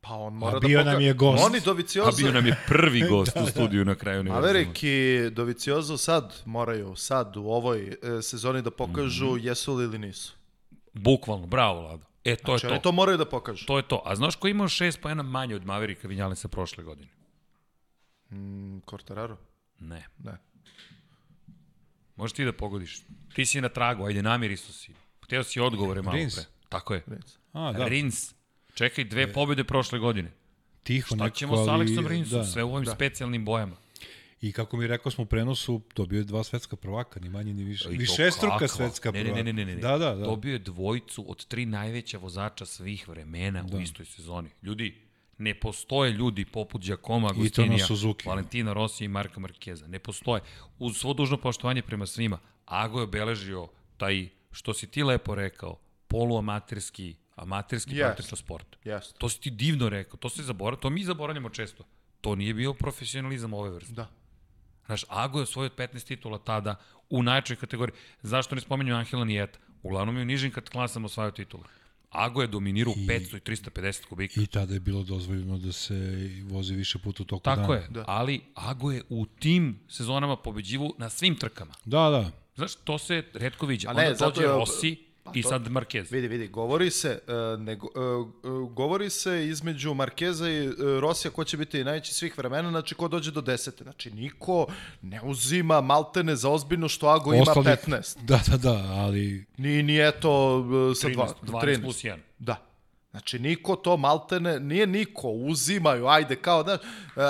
Pa 0.00 0.14
on 0.14 0.34
mora 0.34 0.56
A 0.56 0.60
da 0.60 0.66
bio 0.66 0.78
poka- 0.78 0.92
nam 0.92 1.00
je 1.00 1.12
gost. 1.12 1.44
Oni 1.46 1.58
A 1.58 1.60
Doviciozo... 1.64 2.16
bio 2.16 2.32
nam 2.32 2.46
je 2.46 2.56
prvi 2.66 3.00
gost 3.10 3.36
u 3.36 3.46
studiju 3.46 3.84
na 3.84 3.94
kraju. 3.94 4.24
Maverick 4.24 4.82
i 4.82 5.30
Doviciozo 5.30 5.96
sad 5.96 6.42
moraju, 6.44 6.96
sad 6.96 7.36
u 7.36 7.44
ovoj 7.46 7.88
e, 7.88 8.22
sezoni 8.22 8.62
da 8.62 8.70
pokažu 8.70 9.26
mm 9.26 9.38
-hmm. 9.38 9.46
jesu 9.46 9.74
li 9.74 9.84
ili 9.84 9.98
nisu. 9.98 10.34
Bukvalno, 10.92 11.46
bravo, 11.46 11.80
Lado. 11.80 12.11
E, 12.24 12.36
to 12.36 12.42
Znači, 12.46 12.66
je 12.66 12.70
oni 12.70 12.78
to. 12.78 12.82
to 12.82 12.92
moraju 12.92 13.18
da 13.18 13.24
pokažu. 13.26 13.66
To 13.66 13.76
je 13.76 13.82
to. 13.84 14.02
A 14.04 14.16
znaš 14.16 14.36
ko 14.36 14.46
je 14.46 14.50
imao 14.50 14.68
šest 14.68 15.00
pojena 15.00 15.22
manje 15.22 15.54
od 15.54 15.64
Mavericka 15.64 16.08
Vinjalesa 16.08 16.48
prošle 16.48 16.84
godine? 16.84 17.08
Mm, 18.30 18.36
Quartararo? 18.78 19.36
Ne. 19.80 20.06
Ne. 20.18 20.38
Možeš 22.16 22.32
ti 22.32 22.44
da 22.44 22.52
pogodiš. 22.52 23.00
Ti 23.34 23.46
si 23.46 23.60
na 23.60 23.68
tragu, 23.68 24.04
ajde, 24.04 24.22
namiri 24.22 24.56
su 24.56 24.72
si. 24.72 24.94
Hteo 25.22 25.44
si 25.44 25.60
odgovore 25.60 26.02
malo 26.02 26.16
Rins. 26.16 26.34
pre. 26.34 26.44
Tako 26.68 26.94
je. 26.94 27.02
Rins. 27.06 27.36
A, 27.52 27.72
Da. 27.72 27.78
da, 27.78 27.84
Rins. 27.86 28.34
Čekaj, 28.74 29.04
dve 29.04 29.32
pobjede 29.32 29.64
prošle 29.64 29.98
godine. 29.98 30.32
tiho 30.82 31.06
Šta 31.06 31.14
nekako, 31.16 31.36
ćemo 31.36 31.64
sa 31.64 31.72
Aleksom 31.72 32.06
Rinsom? 32.06 32.38
Da. 32.38 32.44
Sve 32.44 32.62
u 32.62 32.74
ovim 32.74 32.86
specijalnim 32.86 33.44
bojama. 33.44 33.76
I 34.42 34.52
kako 34.52 34.76
mi 34.76 34.86
rekao 34.86 35.12
smo 35.12 35.24
u 35.24 35.26
prenosu, 35.26 35.80
dobio 35.96 36.18
je 36.18 36.24
dva 36.24 36.44
svetska 36.44 36.76
prvaka, 36.76 37.20
ni 37.20 37.28
manje 37.28 37.54
ni 37.54 37.64
više. 37.64 37.88
Višestruka 37.88 38.58
kakva? 38.58 38.68
svetska 38.68 39.12
prvaka. 39.12 39.34
Ne, 39.34 39.42
ne, 39.42 39.52
ne, 39.52 39.64
ne, 39.64 39.74
ne. 39.74 39.80
Da, 39.80 39.98
da, 39.98 40.14
da. 40.14 40.26
Dobio 40.26 40.52
je 40.52 40.58
dvojicu 40.58 41.24
od 41.30 41.46
tri 41.46 41.66
najveća 41.66 42.18
vozača 42.18 42.66
svih 42.66 43.08
vremena 43.08 43.62
Da. 43.62 43.76
u 43.76 43.80
istoj 43.80 44.06
sezoni. 44.06 44.48
Ljudi, 44.62 44.94
ne 45.38 45.54
postoje 45.54 46.12
ljudi 46.12 46.44
poput 46.44 46.82
Giacomo 46.82 47.28
Agostinija, 47.28 47.86
Suzuki. 47.86 48.28
Valentina 48.28 48.72
Rossi 48.72 49.04
i 49.04 49.08
Marka 49.08 49.40
Markeza. 49.40 49.86
Ne 49.86 49.98
postoje. 49.98 50.42
Uz 50.78 50.96
svo 50.96 51.14
dužno 51.14 51.36
poštovanje 51.36 51.82
prema 51.82 52.06
svima, 52.06 52.38
Ago 52.66 52.98
je 52.98 53.04
obeležio 53.04 53.68
taj, 53.96 54.28
što 54.52 54.74
si 54.74 54.86
ti 54.86 55.02
lepo 55.02 55.34
rekao, 55.34 55.78
poluamaterski, 56.08 57.16
amaterski 57.34 57.94
yes. 57.94 58.36
sport. 58.36 58.76
Jeste. 58.84 59.18
To 59.18 59.28
si 59.28 59.40
ti 59.40 59.50
divno 59.50 59.88
rekao, 59.88 60.16
to 60.16 60.28
se 60.28 60.42
zabora, 60.42 60.76
to 60.76 60.90
mi 60.90 61.04
zaboravljamo 61.04 61.50
često. 61.50 61.84
To 62.20 62.34
nije 62.34 62.54
bio 62.54 62.74
profesionalizam 62.74 63.54
ove 63.54 63.70
vrste. 63.70 63.92
Da. 63.92 64.21
Znaš, 64.86 65.04
Ago 65.08 65.38
je 65.38 65.42
osvojio 65.42 65.70
15 65.70 66.04
titula 66.04 66.38
tada 66.38 66.74
u 67.10 67.22
najjačoj 67.22 67.56
kategoriji. 67.56 67.94
Zašto 68.22 68.54
ne 68.54 68.60
spomenju 68.60 68.96
Angela 68.96 69.24
Nijeta? 69.24 69.58
Uglavnom 69.82 70.16
je 70.16 70.22
u 70.22 70.26
nižim 70.26 70.52
kat- 70.52 70.68
klasama 70.68 71.06
osvajao 71.06 71.30
titule. 71.30 71.64
Ago 72.10 72.42
je 72.42 72.48
dominirao 72.48 72.94
I... 72.96 73.06
500 73.06 73.36
i 73.36 73.40
350 73.40 74.04
kubika. 74.04 74.40
I 74.40 74.46
tada 74.46 74.74
je 74.74 74.80
bilo 74.80 75.02
dozvoljeno 75.02 75.58
da 75.58 75.72
se 75.72 75.94
vozi 76.44 76.74
više 76.74 76.98
puta 76.98 77.22
u 77.22 77.26
toku 77.26 77.42
Tako 77.42 77.60
dana. 77.62 77.74
je, 77.74 77.88
da. 77.90 78.04
ali 78.06 78.40
Ago 78.54 78.90
je 78.90 79.02
u 79.08 79.26
tim 79.28 79.78
sezonama 79.88 80.36
pobeđivo 80.36 80.94
na 80.98 81.08
svim 81.10 81.36
trkama. 81.36 81.74
Da, 81.84 82.10
da. 82.10 82.30
Znaš, 82.54 82.74
to 82.74 82.98
se 82.98 83.24
redko 83.34 83.66
viđa. 83.66 83.90
A 83.90 83.92
ne, 83.92 84.06
Onda 84.06 84.16
dođe 84.20 84.42
je- 84.42 84.48
Rossi 84.48 84.96
pa 85.24 85.32
i 85.34 85.42
to- 85.42 85.48
sad 85.48 85.62
Marquez. 85.64 86.06
Vidi, 86.10 86.28
vidi, 86.28 86.48
govori 86.48 86.90
se, 86.90 87.18
uh, 87.54 87.60
nego, 87.60 87.86
uh, 87.86 88.28
uh, 88.52 88.70
govori 88.70 89.10
se 89.10 89.46
između 89.46 89.94
Markeza 89.94 90.50
i 90.50 90.68
uh, 90.68 90.74
Rosija 91.00 91.30
ko 91.30 91.44
će 91.44 91.56
biti 91.56 91.84
najveći 91.84 92.14
svih 92.14 92.38
vremena, 92.38 92.70
znači 92.70 92.94
ko 92.94 93.08
dođe 93.08 93.30
do 93.30 93.40
desete. 93.40 93.84
Znači 93.84 94.10
niko 94.10 94.66
ne 95.02 95.20
uzima 95.22 95.80
maltene 95.80 96.36
za 96.36 96.50
ozbiljno 96.50 96.88
što 96.88 97.08
Ago 97.08 97.34
ima 97.34 97.44
Ostalih- 97.44 97.76
15. 97.78 98.16
Da, 98.18 98.40
da, 98.48 98.56
da, 98.56 98.72
ali 98.88 99.44
Ni, 99.56 99.82
ni 99.82 100.08
eto 100.08 100.58
uh, 100.58 100.96
sa 100.96 101.08
13, 101.08 101.14
dva, 101.42 101.60
12 101.60 101.66
13. 101.66 101.82
plus 101.82 101.96
1. 101.96 102.16
Da. 102.38 102.56
Znači, 103.10 103.38
niko 103.38 103.76
to 103.76 103.96
maltene, 103.96 104.60
nije 104.60 104.86
niko, 104.86 105.28
uzimaju, 105.28 106.06
ajde, 106.06 106.36
kao, 106.36 106.62
da, 106.62 106.78
uh, 107.16 107.22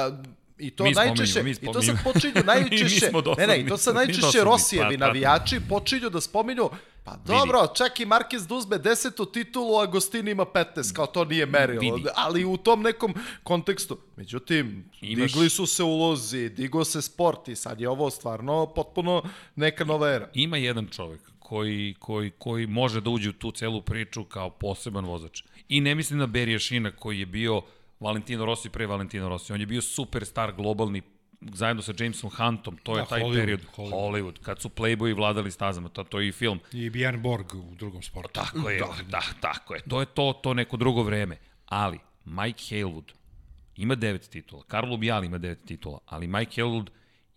I 0.59 0.70
to 0.70 0.84
Mi 0.84 0.93
najčešće, 0.93 1.43
mi 1.43 1.51
i 1.51 1.55
to 1.57 1.72
sad 1.72 1.82
spominjemo. 1.82 1.99
počinju 2.05 2.45
najčešće, 2.55 3.11
ne, 3.38 3.47
ne, 3.47 3.61
i 3.61 3.66
to 3.66 3.76
sad 3.76 3.95
mi 3.95 3.99
najčešće 3.99 4.45
Rosijevi 4.45 4.99
pa. 4.99 5.07
navijači 5.07 5.61
počinju 5.68 6.11
da 6.11 6.20
spominju, 6.20 6.70
pa 7.05 7.16
dobro, 7.16 7.66
čak 7.76 8.00
i 8.00 8.07
Marquez 8.07 8.46
da 8.46 8.55
uzme 8.55 8.78
desetu 8.78 9.26
titulu, 9.26 9.76
a 9.76 9.82
Agostini 9.82 10.30
ima 10.30 10.44
15, 10.44 10.92
kao 10.92 11.07
to 11.07 11.24
nije 11.24 11.46
merilo, 11.46 11.94
Vidi. 11.94 12.09
ali 12.14 12.44
u 12.44 12.57
tom 12.57 12.82
nekom 12.82 13.14
kontekstu. 13.42 13.98
Međutim, 14.16 14.84
Imaš- 15.00 15.32
digli 15.32 15.50
su 15.50 15.66
se 15.66 15.82
ulozi, 15.82 16.48
digo 16.48 16.84
se 16.84 17.03
sport 17.03 17.48
i 17.48 17.57
sad 17.57 17.80
je 17.80 17.88
ovo 17.88 18.11
stvarno 18.11 18.66
potpuno 18.66 19.22
neka 19.57 19.84
nova 19.84 20.11
era. 20.11 20.28
Ima 20.34 20.57
jedan 20.57 20.86
čovek 20.86 21.20
koji, 21.38 21.94
koji, 21.98 22.30
koji 22.38 22.66
može 22.66 23.00
da 23.00 23.11
uđe 23.11 23.28
u 23.30 23.32
tu 23.32 23.50
celu 23.50 23.82
priču 23.82 24.24
kao 24.24 24.50
poseban 24.50 25.05
vozač. 25.05 25.42
I 25.68 25.80
ne 25.80 25.94
mislim 25.94 26.18
na 26.18 26.26
Berija 26.26 26.59
Šina 26.59 26.90
koji 26.90 27.18
je 27.20 27.26
bio 27.26 27.62
Valentino 28.00 28.44
Rossi 28.44 28.68
pre 28.68 28.86
Valentino 28.86 29.28
Rossi. 29.28 29.53
On 29.53 29.61
je 29.61 29.66
bio 29.66 29.82
superstar 29.82 30.53
globalni 30.53 31.03
zajedno 31.55 31.82
sa 31.82 31.93
Jamesom 31.99 32.30
Huntom, 32.30 32.76
to 32.82 32.97
je 32.97 33.03
Da, 33.03 33.07
taj 33.07 33.20
Hollywood, 33.22 33.34
period. 33.34 33.61
Hollywood. 33.76 33.93
Hollywood, 33.93 34.38
kad 34.43 34.61
su 34.61 34.68
Playboyi 34.68 35.16
vladali 35.16 35.51
stazama, 35.51 35.88
to, 35.88 36.05
to 36.05 36.20
je 36.20 36.28
i 36.28 36.32
film. 36.32 36.61
i 36.72 36.90
Björn 36.90 37.20
Borg 37.20 37.55
u 37.55 37.74
drugom 37.74 38.03
sportu. 38.03 38.30
Tako 38.32 38.70
je, 38.70 38.78
da, 38.78 38.95
da, 39.09 39.22
tako 39.40 39.74
je. 39.74 39.80
To 39.80 40.01
je 40.01 40.07
to, 40.07 40.32
to 40.43 40.55
neko 40.55 40.76
drugo 40.76 41.03
vreme. 41.03 41.36
Ali, 41.66 41.99
Mike 42.24 42.62
Halewood 42.64 43.12
ima 43.76 43.95
devet 43.95 44.30
titula, 44.30 44.62
Carlo 44.70 44.97
Bial 44.97 45.24
ima 45.24 45.38
devet 45.38 45.64
titula, 45.66 45.99
ali 46.07 46.26
Mike 46.26 46.62
Halewood 46.62 46.90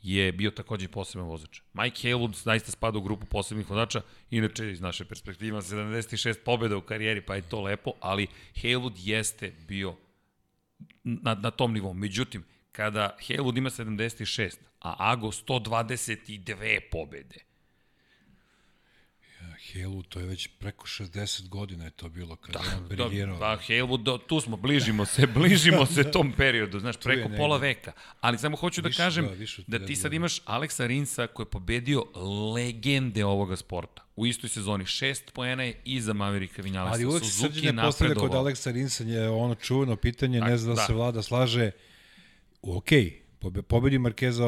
je 0.06 0.32
bio 0.32 0.52
takođe 0.52 0.88
poseban 0.88 1.28
vozač. 1.28 1.62
Mike 1.74 2.08
Haywood 2.08 2.34
zaista 2.44 2.72
spada 2.72 2.98
u 2.98 3.02
grupu 3.02 3.26
posebnih 3.26 3.70
vozača, 3.70 4.02
inače 4.30 4.72
iz 4.72 4.82
naše 4.82 5.06
perspektive 5.06 5.58
76 5.58 6.38
pobjeda 6.46 6.78
u 6.78 6.82
karijeri, 6.82 7.22
pa 7.22 7.36
je 7.36 7.42
to 7.42 7.62
lepo, 7.62 7.92
ali 8.00 8.28
Haywood 8.56 8.94
jeste 8.98 9.54
bio 9.68 9.96
na, 11.04 11.34
na 11.36 11.52
tom 11.52 11.74
nivou. 11.74 11.94
Međutim, 11.94 12.44
kada 12.76 13.16
Haywood 13.20 13.58
ima 13.58 13.70
76, 13.70 14.56
a 14.80 15.12
Ago 15.12 15.28
122 15.28 16.80
pobede, 16.92 17.36
Helu, 19.74 20.04
to 20.04 20.20
je 20.20 20.26
već 20.26 20.48
preko 20.60 20.88
60 20.88 21.48
godina 21.48 21.86
je 21.86 21.92
to 21.92 22.10
bilo 22.10 22.36
kada 22.36 22.60
Da, 22.60 22.66
je 22.70 22.76
on 22.76 22.88
da, 22.88 22.96
briljirao. 22.96 23.40
pa 23.40 23.58
Haywood, 23.58 24.04
da, 24.04 24.18
tu 24.18 24.42
smo, 24.42 24.58
bližimo 24.58 25.06
se, 25.06 25.28
bližimo 25.36 25.86
se 25.86 26.12
tom 26.12 26.32
periodu, 26.32 26.80
znaš, 26.80 26.98
preko 26.98 27.30
pola 27.38 27.58
veka. 27.58 27.92
Ali 28.22 28.38
samo 28.38 28.58
hoću 28.58 28.82
da 28.82 28.88
Više, 28.88 28.98
kažem 28.98 29.26
da, 29.26 29.32
više 29.34 29.62
od 29.62 29.68
da 29.68 29.86
ti 29.86 29.94
50 29.94 30.02
sad 30.02 30.14
imaš 30.14 30.42
Aleksa 30.46 30.88
Rinsa 30.88 31.28
koji 31.28 31.46
je 31.46 31.50
pobedio 31.50 32.04
legende 32.54 33.26
ovoga 33.26 33.56
sporta. 33.56 34.02
U 34.16 34.26
istoj 34.26 34.50
sezoni 34.50 34.86
šest 34.86 35.32
poena 35.34 35.64
je 35.64 35.82
iza 35.86 36.14
Maverika 36.14 36.62
Vinjalesa. 36.62 36.94
Ali 36.94 37.06
uvek 37.06 37.24
se 37.24 37.30
Suzuki 37.32 37.54
srđene 37.54 37.82
postavlja 37.82 38.16
kod. 38.16 38.34
Aleksa 38.34 38.72
Rinsa 38.72 39.04
je 39.04 39.30
ono 39.30 39.56
čuveno 39.56 39.96
pitanje, 39.96 40.42
ne 40.42 40.50
Tak, 40.50 40.58
zna 40.58 40.70
da, 40.74 40.76
da. 40.76 40.86
se 40.86 40.94
vlada 40.94 41.22
slaže. 41.22 41.72
Ok, 42.66 42.90
pobe- 43.40 43.62
pobedi 43.62 44.00
Markeza, 44.00 44.44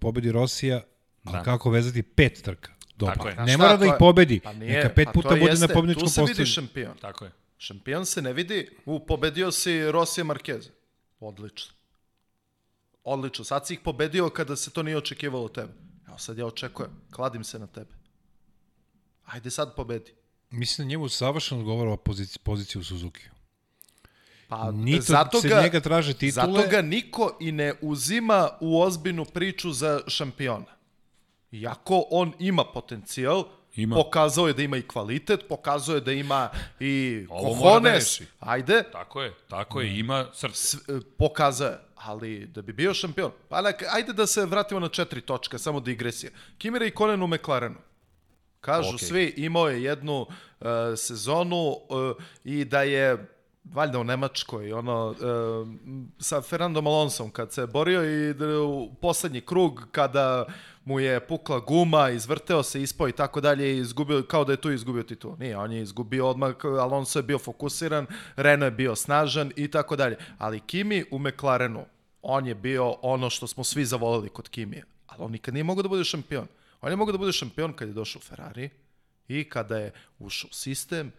pobedi 0.00 0.32
Rosija, 0.32 0.82
ali 1.24 1.36
Da. 1.38 1.42
kako 1.42 1.70
vezati 1.70 2.02
pet 2.02 2.42
trka? 2.42 2.72
Dobro, 2.96 3.14
Tako 3.14 3.28
je. 3.28 3.34
ne 3.36 3.56
mora 3.56 3.76
da 3.76 3.86
ih 3.86 3.92
pobedi, 3.98 4.40
Pa 4.40 4.52
nije, 4.52 4.72
neka 4.72 4.88
pet 4.88 5.04
pa 5.04 5.12
puta 5.12 5.28
bude 5.28 5.40
jeste, 5.40 5.66
na 5.66 5.74
pobedničkom 5.74 6.04
Tu 6.04 6.10
se 6.10 6.22
vidi 6.22 6.46
šampion. 6.46 6.96
Tako 7.00 7.24
je. 7.24 7.30
Šampion 7.58 8.06
se 8.06 8.22
ne 8.22 8.32
vidi, 8.32 8.68
u, 8.86 9.00
pobedio 9.00 9.52
si 9.52 9.92
Rosija 9.92 10.24
Markeza. 10.24 10.70
Odlično. 11.20 11.74
Odlično. 13.04 13.44
Sad 13.44 13.66
si 13.66 13.74
ih 13.74 13.80
pobedio 13.80 14.28
kada 14.30 14.56
se 14.56 14.70
to 14.70 14.82
nije 14.82 14.96
očekivalo 14.96 15.44
od 15.44 15.52
tebe. 15.54 15.72
Evo 16.08 16.18
sad 16.18 16.38
ja 16.38 16.46
očekujem. 16.46 16.90
Kladim 17.10 17.44
se 17.44 17.58
na 17.58 17.66
tebe. 17.66 17.90
Ajde 19.24 19.50
sad 19.50 19.74
pobedi. 19.76 20.12
Mislim 20.50 20.86
da 20.86 20.90
njemu 20.90 21.08
savršeno 21.08 21.60
odgovara 21.60 21.96
pozicija, 21.96 22.40
pozicija 22.44 22.80
u 22.80 22.84
Suzuki. 22.84 23.20
Pa 24.48 24.70
Ni 24.70 24.96
to 24.96 25.02
zato 25.02 25.40
se 25.40 25.48
ga, 25.48 25.62
njega 25.62 25.80
traže 25.80 26.14
titule. 26.14 26.32
Zato 26.54 26.68
ga 26.68 26.82
niko 26.82 27.36
i 27.40 27.52
ne 27.52 27.74
uzima 27.80 28.50
u 28.60 28.80
ozbiljnu 28.80 29.24
priču 29.24 29.72
za 29.72 30.00
šampiona. 30.06 30.74
Iako 31.52 32.04
on 32.10 32.32
ima 32.38 32.64
potencijal, 32.64 33.44
Ima. 33.74 33.96
pokazao 33.96 34.46
je 34.46 34.54
da 34.54 34.62
ima 34.62 34.76
i 34.76 34.82
kvalitet, 34.82 35.40
pokazao 35.48 35.94
je 35.94 36.00
da 36.00 36.12
ima 36.12 36.48
i 36.80 37.26
Ovo 37.30 37.54
mora 37.54 37.80
da. 37.80 38.00
Ajde, 38.40 38.82
Tako 38.92 39.22
je, 39.22 39.34
tako 39.48 39.80
je, 39.80 39.98
ima 39.98 40.26
srce. 40.32 40.54
s- 40.68 40.88
e, 40.88 41.00
pokazao 41.18 41.68
je, 41.68 41.78
ali 41.96 42.46
da 42.46 42.62
bi 42.62 42.72
bio 42.72 42.94
šampion. 42.94 43.30
Pa 43.48 43.62
ajde 43.88 44.12
da 44.12 44.26
se 44.26 44.46
vratimo 44.46 44.80
na 44.80 44.88
četiri 44.88 45.20
točka, 45.20 45.58
samo 45.58 45.80
digresija. 45.80 46.30
Kimi 46.58 46.78
Raikkonen 46.78 47.22
u 47.22 47.26
McLarenu. 47.26 47.76
Kažu 48.60 48.88
Okej. 48.88 48.98
svi, 48.98 49.34
imao 49.36 49.68
je 49.68 49.82
jednu 49.82 50.20
uh, 50.20 50.66
sezonu 50.96 51.68
uh, 51.68 51.76
i 52.44 52.64
da 52.64 52.82
je 52.82 53.26
valjda 53.64 53.98
u 53.98 54.04
Nemačkoj, 54.04 54.72
ono, 54.72 55.06
uh, 55.08 55.68
sa 56.18 56.42
Fernandom 56.42 56.86
Alonsom, 56.86 57.30
kad 57.30 57.52
se 57.52 57.66
borio 57.66 58.04
i 58.04 58.34
u 58.58 58.94
poslednji 59.00 59.40
krug, 59.40 59.88
kada 59.92 60.46
mu 60.84 61.00
je 61.00 61.26
pukla 61.26 61.58
guma, 61.58 62.10
izvrteo 62.10 62.62
se, 62.62 62.82
ispao 62.82 63.08
i 63.08 63.12
tako 63.12 63.40
dalje, 63.40 63.78
izgubio, 63.78 64.22
kao 64.22 64.44
da 64.44 64.52
je 64.52 64.60
tu 64.60 64.72
izgubio 64.72 65.02
titul. 65.02 65.36
Nije, 65.38 65.56
on 65.56 65.72
je 65.72 65.82
izgubio 65.82 66.28
odmah, 66.28 66.54
Alonso 66.64 67.18
je 67.18 67.22
bio 67.22 67.38
fokusiran, 67.38 68.06
Renault 68.36 68.72
je 68.72 68.76
bio 68.76 68.96
snažan 68.96 69.52
i 69.56 69.70
tako 69.70 69.96
dalje. 69.96 70.16
Ali 70.38 70.60
Kimi 70.60 71.04
u 71.10 71.18
McLarenu, 71.18 71.84
on 72.22 72.46
je 72.46 72.54
bio 72.54 72.96
ono 73.02 73.30
što 73.30 73.46
smo 73.46 73.64
svi 73.64 73.84
zavolili 73.84 74.28
kod 74.28 74.48
Kimija. 74.48 74.84
Ali 75.06 75.24
on 75.24 75.32
nikad 75.32 75.54
nije 75.54 75.64
mogao 75.64 75.82
da 75.82 75.88
bude 75.88 76.04
šampion. 76.04 76.46
On 76.80 76.90
je 76.90 76.96
mogao 76.96 77.12
da 77.12 77.18
bude 77.18 77.32
šampion 77.32 77.72
kad 77.72 77.88
je 77.88 77.94
došao 77.94 78.20
u 78.20 78.22
Ferrari 78.22 78.70
i 79.28 79.48
kada 79.48 79.78
je 79.78 79.92
ušao 80.18 80.48
u 80.50 80.54
sistem, 80.54 81.12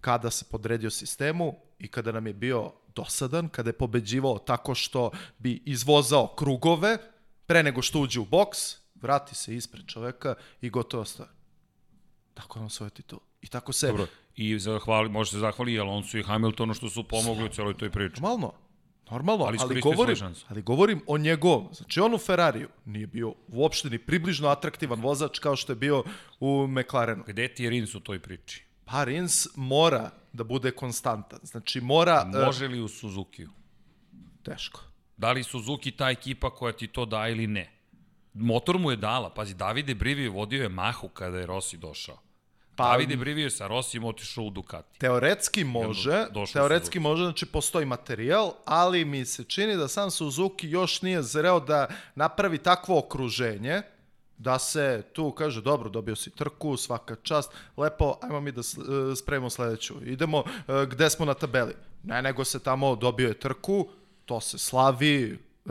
kada 0.00 0.30
se 0.30 0.44
podredio 0.50 0.90
sistemu 0.90 1.54
i 1.78 1.88
kada 1.88 2.12
nam 2.12 2.26
je 2.26 2.32
bio 2.32 2.72
dosadan, 2.94 3.48
kada 3.48 3.68
je 3.68 3.78
pobeđivao 3.78 4.38
tako 4.38 4.74
što 4.74 5.10
bi 5.38 5.62
izvozao 5.64 6.34
krugove 6.36 6.98
pre 7.46 7.62
nego 7.62 7.82
što 7.82 8.00
uđe 8.00 8.20
u 8.20 8.24
boks, 8.24 8.58
vrati 8.94 9.34
se 9.34 9.54
ispred 9.54 9.86
čoveka 9.86 10.34
i 10.60 10.70
gotovo 10.70 11.04
stvar. 11.04 11.28
Tako 12.34 12.60
on 12.60 12.70
svoje 12.70 12.90
titul. 12.90 13.18
I 13.42 13.46
tako 13.46 13.72
se... 13.72 13.86
Dobro, 13.86 14.06
i 14.36 14.58
zahvali, 14.58 15.08
može 15.08 15.30
se 15.30 15.38
zahvali 15.38 15.72
i 15.72 15.80
Alonso 15.80 16.18
i 16.18 16.22
Hamiltonu 16.22 16.74
što 16.74 16.90
su 16.90 17.04
pomogli 17.04 17.44
u 17.44 17.48
celoj 17.48 17.74
toj 17.74 17.90
priči. 17.90 18.20
Normalno. 18.20 18.52
Normalno, 19.10 19.44
Ali 19.44 19.58
ali, 19.60 19.80
govorim, 19.80 20.16
ali 20.48 20.62
govorim 20.62 21.00
o 21.06 21.18
njegovom. 21.18 21.68
Znači, 21.72 22.00
on 22.00 22.14
u 22.14 22.18
Ferrariju 22.18 22.68
nije 22.84 23.06
bio 23.06 23.34
uopšte 23.48 23.90
ni 23.90 23.98
približno 23.98 24.48
atraktivan 24.48 25.00
vozač 25.00 25.38
kao 25.38 25.56
što 25.56 25.72
je 25.72 25.76
bio 25.76 26.04
u 26.40 26.66
McLarenu. 26.66 27.24
Gde 27.26 27.48
ti 27.54 27.64
je 27.64 27.70
Rins 27.70 27.94
u 27.94 28.00
toj 28.00 28.18
priči? 28.18 28.64
Pa 28.84 29.04
Rins 29.04 29.46
mora 29.56 30.10
da 30.34 30.44
bude 30.44 30.70
konstantan. 30.70 31.38
Znači, 31.42 31.80
mora... 31.80 32.30
e, 32.34 32.44
Može 32.44 32.68
li 32.68 32.80
u 32.80 32.88
Suzukiju? 32.88 33.50
teško. 34.42 34.80
Da 35.16 35.32
li 35.32 35.42
Suzuki 35.42 35.90
ta 35.90 36.10
ekipa 36.10 36.50
koja 36.50 36.72
ti 36.72 36.86
to 36.86 37.06
da 37.06 37.28
ili 37.28 37.46
ne? 37.46 37.70
Motor 38.34 38.78
mu 38.78 38.90
je 38.90 38.96
dala. 38.96 39.30
Pazi, 39.30 39.54
Davide 39.54 39.94
Brivio 39.94 40.32
vodio 40.32 40.62
je 40.62 40.68
Mahu 40.68 41.08
kada 41.08 41.38
je 41.38 41.46
Rossi 41.46 41.76
došao. 41.76 42.18
Pa, 42.76 42.84
Davide 42.84 43.16
Brivio 43.16 43.44
je 43.44 43.50
sa 43.50 43.66
Rossijem 43.66 44.04
otišao 44.04 44.44
u 44.44 44.50
Ducati. 44.50 44.98
Teoretski 44.98 45.64
može, 45.64 46.26
teoretski 46.52 47.00
može, 47.00 47.22
znači 47.22 47.46
postoji 47.46 47.86
materijal, 47.86 48.52
ali 48.64 49.04
mi 49.04 49.24
se 49.24 49.44
čini 49.44 49.76
da 49.76 49.88
sam 49.88 50.10
Suzuki 50.10 50.68
još 50.68 51.02
nije 51.02 51.22
zreo 51.22 51.60
da 51.60 51.88
napravi 52.14 52.58
takvo 52.58 52.98
okruženje 52.98 53.82
da 54.44 54.58
se 54.58 55.02
tu 55.12 55.30
kaže, 55.32 55.62
dobro, 55.62 55.90
dobio 55.90 56.16
si 56.16 56.30
trku, 56.30 56.76
svaka 56.76 57.16
čast, 57.22 57.52
lepo, 57.76 58.18
ajmo 58.22 58.40
mi 58.40 58.52
da 58.52 58.60
e, 58.60 59.16
spremimo 59.16 59.50
sledeću. 59.50 59.94
Idemo 60.06 60.44
e, 60.46 60.86
gde 60.86 61.10
smo 61.10 61.24
na 61.26 61.34
tabeli. 61.34 61.72
Ne, 62.02 62.22
nego 62.22 62.44
se 62.44 62.58
tamo 62.58 62.96
dobio 62.96 63.28
je 63.28 63.38
trku, 63.38 63.88
to 64.24 64.40
se 64.40 64.58
slavi, 64.58 65.38
e, 65.66 65.70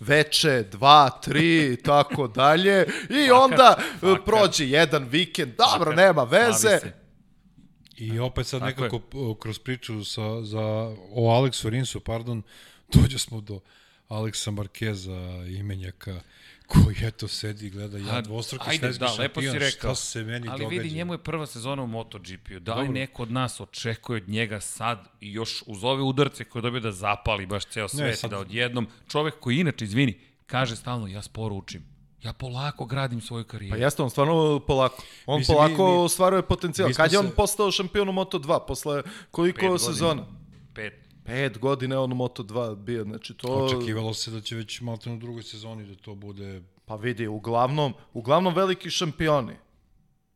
veče, 0.00 0.62
dva, 0.72 1.10
tri, 1.10 1.72
i 1.72 1.76
tako 1.92 2.28
dalje. 2.28 2.86
I 3.10 3.30
onda 3.30 3.76
svaka. 4.00 4.22
prođe 4.24 4.68
jedan 4.68 5.04
vikend, 5.04 5.52
dobro, 5.56 5.92
Svaka, 5.92 6.02
nema 6.02 6.24
veze. 6.24 6.78
I 7.96 8.18
opet 8.18 8.46
sad 8.46 8.60
Tako 8.60 8.82
nekako 8.82 8.98
p- 8.98 9.40
kroz 9.40 9.58
priču 9.58 10.04
sa, 10.04 10.42
za, 10.42 10.94
o 11.12 11.30
Aleksu 11.30 11.70
Rinsu, 11.70 12.00
pardon, 12.00 12.42
dođe 12.94 13.18
smo 13.18 13.40
do 13.40 13.60
Aleksa 14.08 14.50
Markeza, 14.50 15.20
imenjaka, 15.58 16.20
koji 16.66 16.96
eto 17.02 17.28
sedi 17.28 17.66
i 17.66 17.70
gleda 17.70 17.98
ja 18.00 18.04
A, 18.10 18.20
dvostruki 18.20 18.64
ajde, 18.68 18.90
da, 18.90 19.12
lepo 19.12 19.40
si 19.42 19.48
rekao. 19.50 19.70
šta 19.70 19.94
se 19.96 20.22
meni 20.22 20.48
Ali 20.48 20.58
događa. 20.60 20.82
vidi, 20.82 20.94
njemu 20.94 21.14
je 21.14 21.18
prva 21.18 21.46
sezona 21.46 21.82
u 21.82 21.86
MotoGP-u. 21.86 22.60
Da 22.60 22.74
li 22.74 22.80
Dobro. 22.80 22.92
neko 22.92 23.22
od 23.22 23.32
nas 23.32 23.60
očekuje 23.60 24.16
od 24.16 24.28
njega 24.28 24.60
sad 24.60 25.08
i 25.20 25.32
još 25.32 25.62
uz 25.66 25.84
ove 25.84 26.02
udarce 26.02 26.44
koje 26.44 26.62
dobio 26.62 26.80
da 26.80 26.92
zapali 26.92 27.46
baš 27.46 27.64
ceo 27.64 27.88
svet 27.88 28.18
sad- 28.18 28.30
i 28.30 28.34
da 28.34 28.38
odjednom 28.38 28.86
čovek 29.08 29.34
koji 29.40 29.56
inače, 29.56 29.84
izvini, 29.84 30.18
kaže 30.46 30.76
stalno 30.76 31.06
ja 31.06 31.22
sporo 31.22 31.54
učim. 31.54 31.84
Ja 32.22 32.32
polako 32.32 32.84
gradim 32.86 33.20
svoju 33.20 33.44
karijeru. 33.44 33.76
Pa 33.76 33.84
jeste, 33.84 34.02
on 34.02 34.10
stvarno 34.10 34.60
polako. 34.60 35.02
On 35.26 35.38
Mislim, 35.38 35.56
polako 35.56 35.86
mi- 35.86 35.92
mi- 35.92 35.98
ostvaruje 35.98 36.42
potencijal. 36.42 36.90
Kad 36.92 37.12
je 37.12 37.18
on 37.18 37.26
se- 37.26 37.34
postao 37.34 37.70
šampion 37.70 38.08
u 38.08 38.12
Moto2? 38.12 38.66
Posle 38.66 39.02
koliko 39.30 39.60
Pet 39.62 39.80
sezona? 39.80 40.14
godina. 40.14 40.38
Pet. 40.74 41.05
Pet 41.26 41.58
godina 41.58 42.00
on 42.00 42.12
u 42.12 42.16
Moto2 42.16 42.76
bio. 42.76 43.04
Znači 43.04 43.34
to... 43.34 43.48
Očekivalo 43.48 44.14
se 44.14 44.30
da 44.30 44.40
će 44.40 44.56
već 44.56 44.80
malo 44.80 44.98
u 45.06 45.16
drugoj 45.16 45.42
sezoni 45.42 45.84
da 45.84 45.94
to 45.94 46.14
bude 46.14 46.62
Pa 46.86 46.96
vidi, 46.96 47.26
uglavnom, 47.26 47.94
uglavnom 48.12 48.54
veliki 48.54 48.90
šampioni 48.90 49.52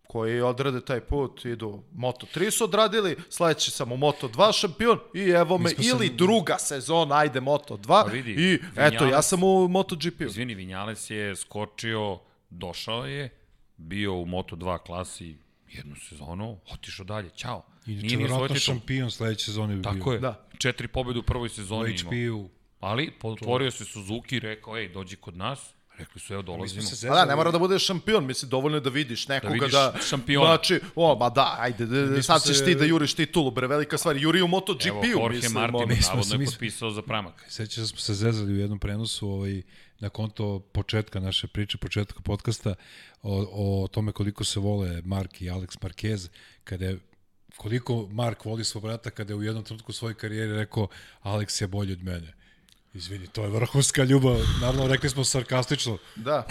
koji 0.06 0.40
odrade 0.40 0.80
taj 0.80 1.00
put, 1.00 1.44
idu 1.44 1.82
Moto3 1.96 2.50
su 2.50 2.64
odradili, 2.64 3.16
sledeći 3.28 3.70
sam 3.70 3.92
u 3.92 3.96
Moto2 3.96 4.60
šampion 4.60 4.98
i 5.14 5.20
evo 5.20 5.58
me, 5.58 5.70
ili 5.78 6.06
se- 6.06 6.14
druga 6.14 6.58
sezona, 6.58 7.16
ajde 7.16 7.40
Moto2 7.40 7.86
Pa 7.86 8.02
vidi, 8.02 8.30
i 8.32 8.58
eto, 8.76 9.06
ja 9.06 9.22
sam 9.22 9.42
u 9.42 9.68
MotoGP-u. 9.68 10.24
Izvini, 10.24 10.54
Vinjales 10.54 11.10
je 11.10 11.36
skočio, 11.36 12.18
došao 12.50 13.06
je, 13.06 13.28
bio 13.76 14.14
u 14.14 14.26
Moto2 14.26 14.78
klasi 14.78 15.36
jednu 15.68 15.96
sezonu, 16.08 16.58
otišao 16.72 17.04
dalje, 17.04 17.30
ćao. 17.30 17.62
Inače, 17.86 18.06
Nije 18.06 18.28
titul. 18.48 18.56
šampion 18.56 19.10
sledeće 19.10 19.44
sezone 19.44 19.74
bi 19.74 19.80
bio. 19.82 19.92
Tako 19.92 20.12
je, 20.12 20.18
Da. 20.18 20.46
četiri 20.58 20.88
pobjede 20.88 21.18
u 21.18 21.22
prvoj 21.22 21.48
sezoni 21.48 21.90
imao. 21.90 22.12
HP-u. 22.12 22.48
Ali 22.80 23.10
potvorio 23.10 23.70
se 23.70 23.84
Suzuki 23.84 24.36
i 24.36 24.40
rekao, 24.40 24.78
ej, 24.78 24.88
dođi 24.88 25.16
kod 25.16 25.36
nas. 25.36 25.58
Rekli 25.98 26.20
su, 26.20 26.32
evo, 26.34 26.42
dolazimo. 26.42 26.82
se 26.82 27.08
Pa 27.08 27.14
da, 27.14 27.24
ne 27.24 27.36
mora 27.36 27.50
da 27.50 27.58
budeš 27.58 27.84
šampion, 27.84 28.26
mislim, 28.26 28.50
dovoljno 28.50 28.76
je 28.76 28.80
da 28.80 28.90
vidiš 28.90 29.28
nekoga 29.28 29.52
vidiš 29.54 29.72
da... 29.72 29.94
šampiona. 30.08 30.46
Znači, 30.46 30.80
o, 30.94 31.16
ma 31.16 31.30
da, 31.30 31.56
ajde, 31.58 31.86
da, 31.86 32.22
sad 32.22 32.42
ćeš 32.42 32.58
se- 32.58 32.64
ti 32.64 32.74
da 32.74 32.84
juriš 32.84 33.14
titulu, 33.14 33.50
bre, 33.50 33.66
velika 33.66 33.98
stvar. 33.98 34.16
Juri 34.16 34.38
u 34.38 34.40
Evo, 34.40 34.48
MotoGP-u, 34.48 35.06
Jorge 35.10 35.36
mislim. 35.36 35.52
Martin, 35.52 35.76
ono. 35.76 35.86
Mi 35.86 36.02
smo 36.02 36.14
navodno 36.14 36.34
je 36.34 36.46
potpisao 36.46 36.90
za 36.90 37.02
pramak. 37.02 37.44
Sećam 37.48 37.74
se 37.74 37.80
da 37.80 37.86
smo 37.86 37.98
se 37.98 38.14
zezali 38.14 38.52
u 38.52 38.56
jednom 38.56 38.78
prenosu 38.78 39.28
ovaj, 39.28 39.62
na 39.98 40.08
konto 40.08 40.58
početka 40.72 41.20
naše 41.20 41.46
priče, 41.46 41.78
početka 41.78 42.20
podcasta 42.20 42.74
o, 43.22 43.46
o 43.84 43.88
tome 43.88 44.12
koliko 44.12 44.44
se 44.44 44.60
vole 44.60 45.02
Mark 45.04 45.40
i 45.40 45.46
Alex 45.46 45.78
Marquez, 45.78 46.28
kada 46.64 46.84
je 46.84 46.98
koliko 47.60 48.08
Mark 48.12 48.44
voli 48.44 48.64
svog 48.64 48.82
brata 48.82 49.10
kada 49.10 49.32
je 49.32 49.36
u 49.36 49.42
jednom 49.42 49.64
trenutku 49.64 49.92
svoje 49.92 50.14
karijere 50.14 50.56
rekao 50.56 50.88
Alex 51.22 51.62
je 51.62 51.68
bolji 51.68 51.92
od 51.92 52.02
mene. 52.02 52.32
Izvini, 52.94 53.26
to 53.26 53.42
je 53.42 53.48
vrhunska 53.48 54.04
ljubav. 54.04 54.32
Naravno, 54.60 54.86
rekli 54.86 55.10
smo 55.10 55.24
sarkastično. 55.24 55.98
Da. 56.16 56.46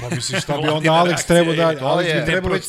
Pa 0.00 0.10
misliš, 0.10 0.42
šta 0.42 0.56
bi 0.56 0.68
onda 0.68 0.90
Alex 0.90 1.26
trebao 1.26 1.54
da... 1.54 1.62
je- 1.62 1.78
Alex 1.78 2.04
je 2.04 2.14
bi 2.14 2.26
trebao 2.26 2.52
već. 2.52 2.68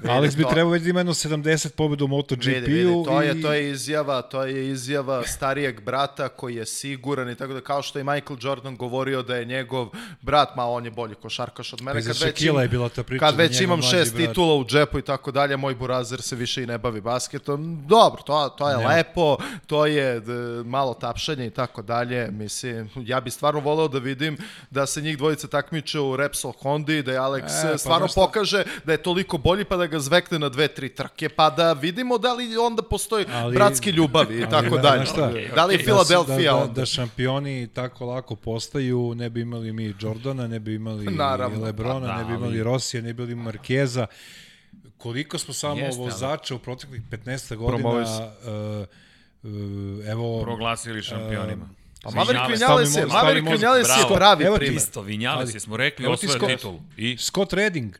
Alex 0.00 0.36
bi 0.36 0.44
trebao 0.44 0.70
već 0.70 0.82
da 0.82 0.88
ima 0.90 1.00
jedno 1.00 1.14
70 1.14 1.68
pobjeda 1.68 2.04
u 2.04 2.08
MotoGP-u. 2.08 3.04
To 3.04 3.22
je, 3.22 3.32
i- 3.32 3.42
to 3.42 3.52
je 3.52 3.70
izjava, 3.70 4.22
to 4.22 4.44
je 4.44 4.70
izjava 4.70 5.22
starijeg 5.24 5.80
brata 5.80 6.28
koji 6.28 6.54
je 6.54 6.66
siguran 6.66 7.30
i 7.30 7.34
tako 7.34 7.52
da 7.52 7.60
kao 7.60 7.82
što 7.82 7.98
je 7.98 8.04
Michael 8.04 8.38
Jordan 8.40 8.76
govorio 8.76 9.22
da 9.22 9.36
je 9.36 9.44
njegov 9.44 9.88
brat, 10.20 10.56
ma 10.56 10.66
on 10.66 10.84
je 10.84 10.90
bolji 10.90 11.14
košarkaš 11.14 11.72
od 11.72 11.82
mene. 11.82 12.00
Pa 12.00 12.06
Kad 12.06 12.16
već, 12.18 12.42
im- 12.42 12.56
je 12.56 12.68
bila 12.68 12.88
ta 12.88 13.02
priča 13.02 13.20
kad 13.20 13.36
već 13.36 13.60
imam 13.60 13.82
šest 13.82 14.14
brat- 14.14 14.26
titula 14.26 14.54
u 14.54 14.64
džepu 14.64 14.98
i 14.98 15.02
tako 15.02 15.30
dalje, 15.32 15.56
moj 15.56 15.74
burazer 15.74 16.22
se 16.22 16.36
više 16.36 16.62
i 16.62 16.66
ne 16.66 16.78
bavi 16.78 17.00
basketom. 17.00 17.84
Dobro, 17.86 18.22
to, 18.22 18.48
to 18.48 18.70
je 18.70 18.76
Nema. 18.76 18.88
lepo, 18.88 19.36
to 19.66 19.86
je 19.86 20.20
d, 20.20 20.32
malo 20.64 20.94
tapšanje 20.94 21.46
i 21.46 21.50
tako 21.52 21.82
dalje. 21.82 22.43
Mislim, 22.44 22.88
ja 22.98 23.20
bi 23.20 23.30
stvarno 23.30 23.60
voleo 23.60 23.88
da 23.88 23.98
vidim 23.98 24.36
da 24.70 24.86
se 24.86 25.00
njih 25.02 25.18
dvojica 25.18 25.48
takmiče 25.48 26.00
u 26.00 26.16
Repsol 26.16 26.52
Hondi, 26.54 27.02
da 27.02 27.12
je 27.12 27.18
Alex 27.18 27.42
E, 27.58 27.68
e, 27.68 27.72
pa 27.72 27.78
stvarno 27.78 28.08
šta? 28.08 28.20
pokaže 28.20 28.64
da 28.84 28.92
je 28.92 28.98
toliko 28.98 29.38
bolji 29.38 29.64
pa 29.64 29.76
da 29.76 29.86
ga 29.86 29.98
zvekne 30.00 30.38
na 30.38 30.48
dve, 30.48 30.68
tri 30.68 30.88
trke, 30.90 31.28
pa 31.28 31.50
da 31.50 31.72
vidimo 31.74 32.18
da 32.18 32.32
li 32.32 32.56
onda 32.58 32.82
postoji 32.84 33.26
Ali- 33.32 33.54
bratski 33.54 33.90
ljubavi 33.90 34.38
i 34.38 34.48
tako 34.50 34.76
da, 34.76 34.82
dalje. 34.82 35.06
šta? 35.06 35.32
Da 35.54 35.64
li 35.64 35.74
je. 35.74 35.78
Filadelfija 35.80 36.36
da, 36.44 36.58
da, 36.58 36.62
onda? 36.62 36.72
da 36.74 36.86
šampioni 36.86 37.68
tako 37.68 38.06
lako 38.06 38.36
postaju, 38.36 39.14
ne 39.14 39.30
bi 39.30 39.40
imali 39.40 39.72
mi 39.72 39.94
Jordana, 40.00 40.46
ne 40.46 40.60
bi 40.60 40.74
imali 40.74 41.04
Naravno. 41.06 41.64
Lebrona, 41.64 42.06
da, 42.06 42.16
ne 42.16 42.24
bi 42.24 42.32
imali 42.32 42.46
ali- 42.48 42.62
Rosija, 42.62 43.02
ne 43.02 43.12
bi 43.12 43.22
imali 43.22 43.34
Markeza. 43.36 44.06
Koliko 44.98 45.38
smo 45.38 45.54
samo 45.54 45.76
Jeste, 45.76 46.00
ali- 46.00 46.10
vozača 46.10 46.54
u 46.54 46.58
proteklih 46.58 47.02
15 47.02 47.56
godina 47.56 47.78
Promovis. 47.78 48.08
uh, 48.08 48.86
uh, 49.44 50.06
evo 50.06 50.42
Proglasili 50.42 51.02
šampionima. 51.02 51.68
Pa 52.04 52.10
Vinales- 52.10 52.16
Maverick 52.16 52.48
Vinales 52.50 52.96
je, 52.96 53.06
Maverick 53.06 53.48
Vinales 53.50 53.88
je 53.88 54.14
pravi 54.14 54.44
Evo 54.44 54.56
primer. 54.56 54.76
Isto, 54.76 55.02
Vinjales 55.02 55.50
Ali- 55.50 55.60
smo 55.60 55.76
rekli, 55.76 56.06
osvoje 56.06 56.38
Scott- 56.38 56.56
titulu. 56.56 56.80
I 56.96 57.16
Scott 57.18 57.52
Redding 57.52 57.96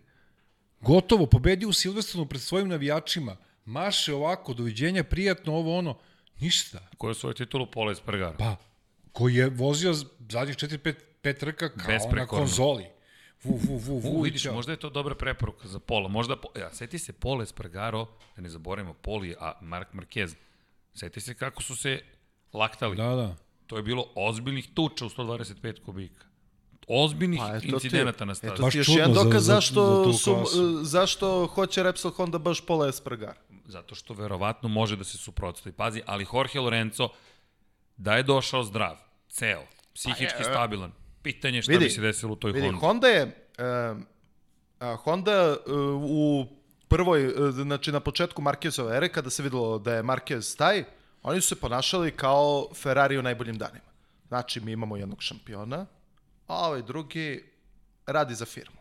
gotovo 0.80 1.26
pobedio 1.26 1.68
u 1.68 1.72
Silverstonu 1.72 2.26
pred 2.26 2.40
svojim 2.42 2.68
navijačima. 2.68 3.36
Maše 3.64 4.14
ovako, 4.14 4.54
doviđenja, 4.54 5.04
prijatno, 5.04 5.54
ovo 5.54 5.78
ono. 5.78 5.98
Ništa. 6.40 6.78
ko 6.98 7.06
je 7.06 7.10
osvoje 7.10 7.34
titulu 7.34 7.66
Pola 7.66 7.92
Espargaro. 7.92 8.36
Pa, 8.38 8.56
koji 9.12 9.34
je 9.34 9.48
vozio 9.48 9.94
zadnjih 10.28 10.56
4-5 10.56 10.94
pet 11.22 11.38
trka 11.38 11.68
kao 11.68 11.98
na 12.12 12.26
konzoli. 12.26 12.84
Vu, 13.44 13.56
vu, 13.56 13.76
vu, 13.76 13.98
vu. 13.98 14.22
Vidiš, 14.22 14.44
možda 14.44 14.72
je 14.72 14.78
to 14.78 14.90
dobra 14.90 15.14
preporuka 15.14 15.68
za 15.68 15.78
Pola. 15.78 16.08
Možda, 16.08 16.36
ja, 16.58 16.70
seti 16.72 16.98
se 16.98 17.12
Pola 17.12 17.42
Espargaro, 17.42 18.06
da 18.36 18.42
ne 18.42 18.48
zaboravimo, 18.48 18.94
Poli, 18.94 19.34
a 19.40 19.52
Mark 19.60 19.88
Marquez. 19.92 20.34
Seti 20.94 21.20
se 21.20 21.34
kako 21.34 21.62
su 21.62 21.76
se 21.76 22.00
laktali. 22.52 22.96
Da, 22.96 23.08
da. 23.08 23.36
To 23.66 23.76
je 23.76 23.82
bilo 23.82 24.06
ozbiljnih 24.14 24.68
tuča 24.74 25.06
u 25.06 25.08
125 25.08 25.84
kubika. 25.84 26.24
Ozbiljnih 26.88 27.40
Pa, 27.40 27.56
incidenata 27.62 28.24
na 28.24 28.34
stazi. 28.34 28.52
Eto 28.52 28.62
Baš 28.62 28.72
ti 28.72 28.78
još 28.78 28.88
jedan 28.88 29.12
dokaz 29.12 29.44
za- 29.44 29.54
zašto, 29.54 30.12
za 30.12 30.18
su, 30.18 30.84
zašto 30.84 31.46
hoće 31.46 31.82
Repsol 31.82 32.10
Honda 32.10 32.38
baš 32.38 32.60
Pola 32.60 32.88
Espargara. 32.88 33.40
Zato 33.66 33.94
što 33.94 34.14
verovatno 34.14 34.68
može 34.68 34.96
da 34.96 35.04
se 35.04 35.18
suprotstavi. 35.18 35.72
Pazi, 35.76 36.02
ali 36.06 36.26
Jorge 36.32 36.60
Lorenzo, 36.60 37.08
da 37.96 38.14
je 38.14 38.22
došao 38.22 38.64
zdrav, 38.64 38.96
ceo, 39.28 39.62
psihički 39.94 40.44
stabilan, 40.44 40.92
pitanje 41.22 41.58
je 41.58 41.62
šta 41.62 41.72
vidi, 41.72 41.84
bi 41.84 41.90
se 41.90 42.00
desilo 42.00 42.32
u 42.32 42.36
toj 42.36 42.52
Vidi, 42.52 42.66
Hondi. 42.66 42.80
Honda 42.80 43.08
je, 43.08 43.22
um, 43.24 44.06
a, 44.80 44.96
Honda 44.96 45.56
uh, 45.66 45.74
u 46.02 46.46
prvoj, 46.88 47.26
uh, 47.26 47.50
znači 47.50 47.92
na 47.92 48.00
početku 48.00 48.42
Marquezove 48.42 48.96
ere, 48.96 49.08
kada 49.08 49.30
se 49.30 49.42
videlo 49.42 49.78
da 49.78 49.94
je 49.94 50.02
Marquez 50.02 50.58
taj, 50.58 50.84
oni 51.24 51.40
su 51.40 51.48
se 51.48 51.60
ponašali 51.60 52.10
kao 52.10 52.68
Ferrari 52.74 53.18
u 53.18 53.22
najboljim 53.22 53.58
danima. 53.58 53.90
Znači, 54.28 54.60
mi 54.60 54.72
imamo 54.72 54.96
jednog 54.96 55.22
šampiona, 55.22 55.86
a 56.46 56.66
ovaj 56.66 56.82
drugi 56.82 57.44
radi 58.06 58.34
za 58.34 58.44
firmu. 58.44 58.76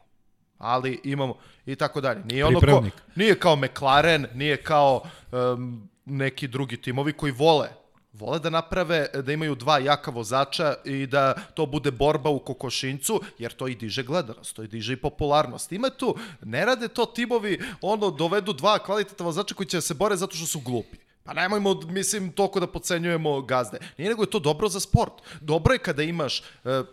Ali 0.57 1.01
imamo 1.03 1.35
i 1.65 1.75
tako 1.75 2.01
dalje. 2.01 2.23
Nije 2.25 2.45
ono 2.45 2.59
ko, 2.59 2.83
nije 3.15 3.39
kao 3.39 3.55
McLaren, 3.55 4.27
nije 4.33 4.57
kao 4.57 5.01
um, 5.31 5.89
neki 6.05 6.47
drugi 6.47 6.81
timovi 6.81 7.13
koji 7.13 7.31
vole 7.31 7.69
vole 8.13 8.39
da 8.39 8.49
naprave, 8.49 9.07
da 9.25 9.33
imaju 9.33 9.55
dva 9.55 9.79
jaka 9.79 10.11
vozača 10.11 10.75
i 10.85 11.07
da 11.07 11.33
to 11.53 11.65
bude 11.65 11.91
borba 11.91 12.29
u 12.29 12.39
kokošincu, 12.39 13.21
jer 13.37 13.53
to 13.53 13.67
i 13.67 13.75
diže 13.75 14.03
gledanost, 14.03 14.55
to 14.55 14.63
i 14.63 14.67
diže 14.67 14.93
i 14.93 15.01
popularnost. 15.01 15.71
Ima 15.71 15.89
tu, 15.89 16.15
ne 16.41 16.65
rade 16.65 16.87
to 16.87 17.05
timovi, 17.05 17.59
ono, 17.81 18.11
dovedu 18.11 18.53
dva 18.53 18.79
kvalitetna 18.79 19.25
vozača 19.25 19.55
koji 19.55 19.67
će 19.67 19.81
se 19.81 19.93
bore 19.93 20.15
zato 20.15 20.35
što 20.35 20.45
su 20.45 20.59
glupi. 20.59 20.97
Pa 21.26 21.34
nemojmo, 21.34 21.82
mislim, 21.82 22.32
toliko 22.32 22.59
da 22.59 22.67
pocenjujemo 22.67 23.41
gazde. 23.41 23.78
Nije 23.97 24.09
nego 24.09 24.24
je 24.24 24.30
to 24.30 24.39
dobro 24.39 24.69
za 24.69 24.80
sport. 24.80 25.11
Dobro 25.41 25.74
je 25.74 25.80
kada 25.80 26.03
imaš, 26.03 26.39
e, 26.39 26.43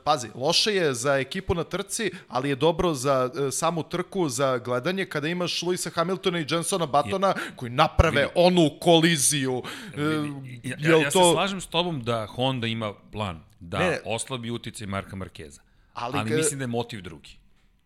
pazi, 0.04 0.28
loše 0.34 0.74
je 0.74 0.94
za 0.94 1.14
ekipu 1.14 1.54
na 1.54 1.64
trci, 1.64 2.10
ali 2.28 2.48
je 2.48 2.56
dobro 2.56 2.94
za 2.94 3.30
e, 3.38 3.50
samu 3.50 3.82
trku, 3.82 4.28
za 4.28 4.58
gledanje, 4.58 5.04
kada 5.04 5.28
imaš 5.28 5.62
Luisa 5.62 5.90
Hamiltona 5.90 6.40
i 6.40 6.46
Jensona 6.50 6.86
Batona 6.86 7.34
koji 7.56 7.70
naprave 7.70 8.28
onu 8.34 8.70
koliziju. 8.80 9.62
E, 9.94 10.00
Ja, 10.62 10.76
ja, 10.80 10.96
ja 10.96 11.10
se 11.10 11.18
slažem 11.32 11.60
s 11.60 11.66
tobom 11.66 12.02
da 12.02 12.26
Honda 12.26 12.66
ima 12.66 12.94
plan 13.12 13.40
da 13.60 13.78
Ne, 13.78 13.98
oslabi 14.04 14.50
uticaj 14.50 14.86
Marka 14.86 15.16
Markeza. 15.16 15.60
Ali 15.94 16.18
Ali, 16.18 16.30
ka- 16.30 16.36
mislim 16.36 16.58
da 16.58 16.62
je 16.62 16.66
motiv 16.68 17.02
drugi. 17.02 17.39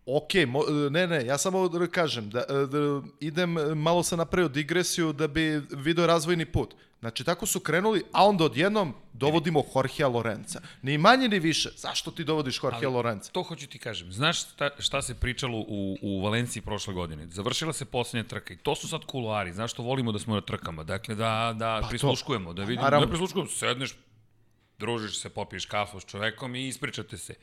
Ok, 0.06 0.34
mo, 0.46 0.62
ne, 0.90 1.06
ne, 1.06 1.26
ja 1.26 1.38
samo 1.38 1.68
da 1.68 1.86
kažem, 1.86 2.30
da, 2.30 2.44
da 2.66 3.02
idem, 3.20 3.52
malo 3.74 4.02
sam 4.02 4.18
napravio 4.18 4.48
digresiju 4.48 5.12
da 5.12 5.28
bi 5.28 5.62
video 5.70 6.06
razvojni 6.06 6.46
put. 6.46 6.74
Znači, 7.00 7.24
tako 7.24 7.46
su 7.46 7.60
krenuli, 7.60 8.02
a 8.12 8.26
onda 8.26 8.44
odjednom 8.44 8.94
dovodimo 9.12 9.64
Jorgea 9.74 10.08
Lorenza. 10.08 10.60
Ni 10.82 10.98
manje 10.98 11.28
ni 11.28 11.38
više. 11.38 11.70
Zašto 11.76 12.10
ti 12.10 12.24
dovodiš 12.24 12.60
Jorgea 12.62 12.88
Lorenza? 12.88 13.30
To 13.32 13.42
hoću 13.42 13.66
ti 13.66 13.78
kažem. 13.78 14.12
Znaš 14.12 14.40
šta, 14.40 14.70
šta 14.78 15.02
se 15.02 15.14
pričalo 15.14 15.58
u, 15.58 15.98
u 16.02 16.22
Valenciji 16.22 16.62
prošle 16.62 16.94
godine? 16.94 17.26
Završila 17.26 17.72
se 17.72 17.84
poslednja 17.84 18.28
trka 18.28 18.54
i 18.54 18.56
to 18.56 18.74
su 18.74 18.88
sad 18.88 19.04
kuluari. 19.04 19.52
Znaš 19.52 19.72
što 19.72 19.82
volimo 19.82 20.12
da 20.12 20.18
smo 20.18 20.34
na 20.34 20.40
trkama? 20.40 20.84
Dakle, 20.84 21.14
da, 21.14 21.54
da 21.58 21.78
pa 21.82 21.88
prisluškujemo, 21.88 22.52
da 22.52 22.64
vidimo, 22.64 22.82
Naravno. 22.82 23.06
da 23.06 23.10
prisluškujemo, 23.10 23.50
sedneš, 23.50 23.94
družiš 24.78 25.18
se, 25.18 25.28
popiješ 25.30 25.66
kafu 25.66 26.00
s 26.00 26.04
čovekom 26.04 26.54
i 26.54 26.68
ispričate 26.68 27.18
se. 27.18 27.34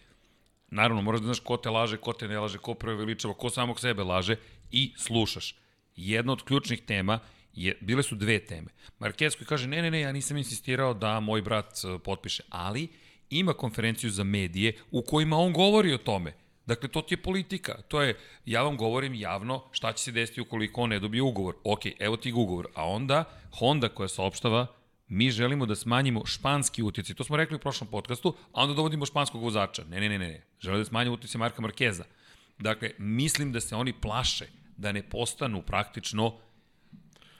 Naravno, 0.72 1.02
moraš 1.02 1.20
da 1.20 1.26
znaš 1.26 1.40
ko 1.40 1.58
te 1.58 1.70
laže, 1.70 1.98
ko 1.98 2.14
te 2.14 2.28
ne 2.28 2.40
laže, 2.40 2.58
ko 2.58 2.74
preveličava, 2.74 3.34
ko 3.34 3.50
samog 3.50 3.80
sebe 3.80 4.04
laže 4.04 4.36
i 4.72 4.94
slušaš. 4.98 5.56
Jedna 5.96 6.34
od 6.34 6.44
ključnih 6.44 6.82
tema 6.82 7.20
je, 7.54 7.78
bile 7.82 8.04
su 8.04 8.16
dve 8.16 8.40
teme. 8.40 8.68
Marquez 9.00 9.38
koji 9.38 9.48
kaže, 9.48 9.68
ne, 9.68 9.82
ne, 9.82 9.92
ne, 9.92 10.02
ja 10.02 10.12
nisam 10.12 10.38
insistirao 10.38 10.94
da 10.94 11.20
moj 11.20 11.42
brat 11.42 11.74
e, 11.84 12.00
potpiše, 12.00 12.44
ali 12.50 12.88
ima 13.30 13.54
konferenciju 13.54 14.10
za 14.10 14.24
medije 14.24 14.74
u 14.92 15.02
kojima 15.02 15.38
on 15.38 15.54
govori 15.54 15.94
o 15.94 15.98
tome. 15.98 16.34
Dakle, 16.66 16.90
to 16.90 17.02
ti 17.02 17.14
je 17.14 17.22
politika. 17.22 17.82
To 17.88 18.02
je, 18.02 18.18
ja 18.46 18.64
vam 18.64 18.78
govorim 18.78 19.14
javno 19.14 19.64
šta 19.72 19.94
će 19.94 20.04
se 20.04 20.12
desiti 20.12 20.42
ukoliko 20.42 20.82
on 20.82 20.90
ne 20.90 21.00
dobije 21.00 21.22
ugovor. 21.22 21.56
Ok, 21.64 21.82
evo 22.00 22.18
ti 22.18 22.34
ugovor. 22.34 22.68
A 22.76 22.86
onda 22.86 23.24
Honda 23.60 23.90
koja 23.90 24.08
saopštava 24.08 24.68
mi 25.08 25.32
želimo 25.32 25.66
da 25.66 25.76
smanjimo 25.76 26.26
španski 26.26 26.84
utjecaj. 26.84 27.16
To 27.16 27.24
smo 27.24 27.38
rekli 27.38 27.56
u 27.56 27.60
prošlom 27.60 27.90
podcastu, 27.90 28.36
a 28.54 28.62
onda 28.64 28.74
dovodimo 28.74 29.06
španskog 29.06 29.42
vozača. 29.42 29.84
Ne, 29.84 30.00
ne, 30.00 30.10
ne, 30.10 30.20
ne. 30.20 30.51
Žele 30.62 30.78
da 30.78 30.86
smanjimo 30.86 31.14
utjecaj 31.14 31.40
Marka 31.40 31.62
Markeza. 31.62 32.04
Dakle, 32.60 32.92
mislim 32.98 33.52
da 33.52 33.62
se 33.62 33.76
oni 33.76 33.94
plaše 33.94 34.46
da 34.78 34.92
ne 34.92 35.10
postanu 35.10 35.62
praktično 35.62 36.34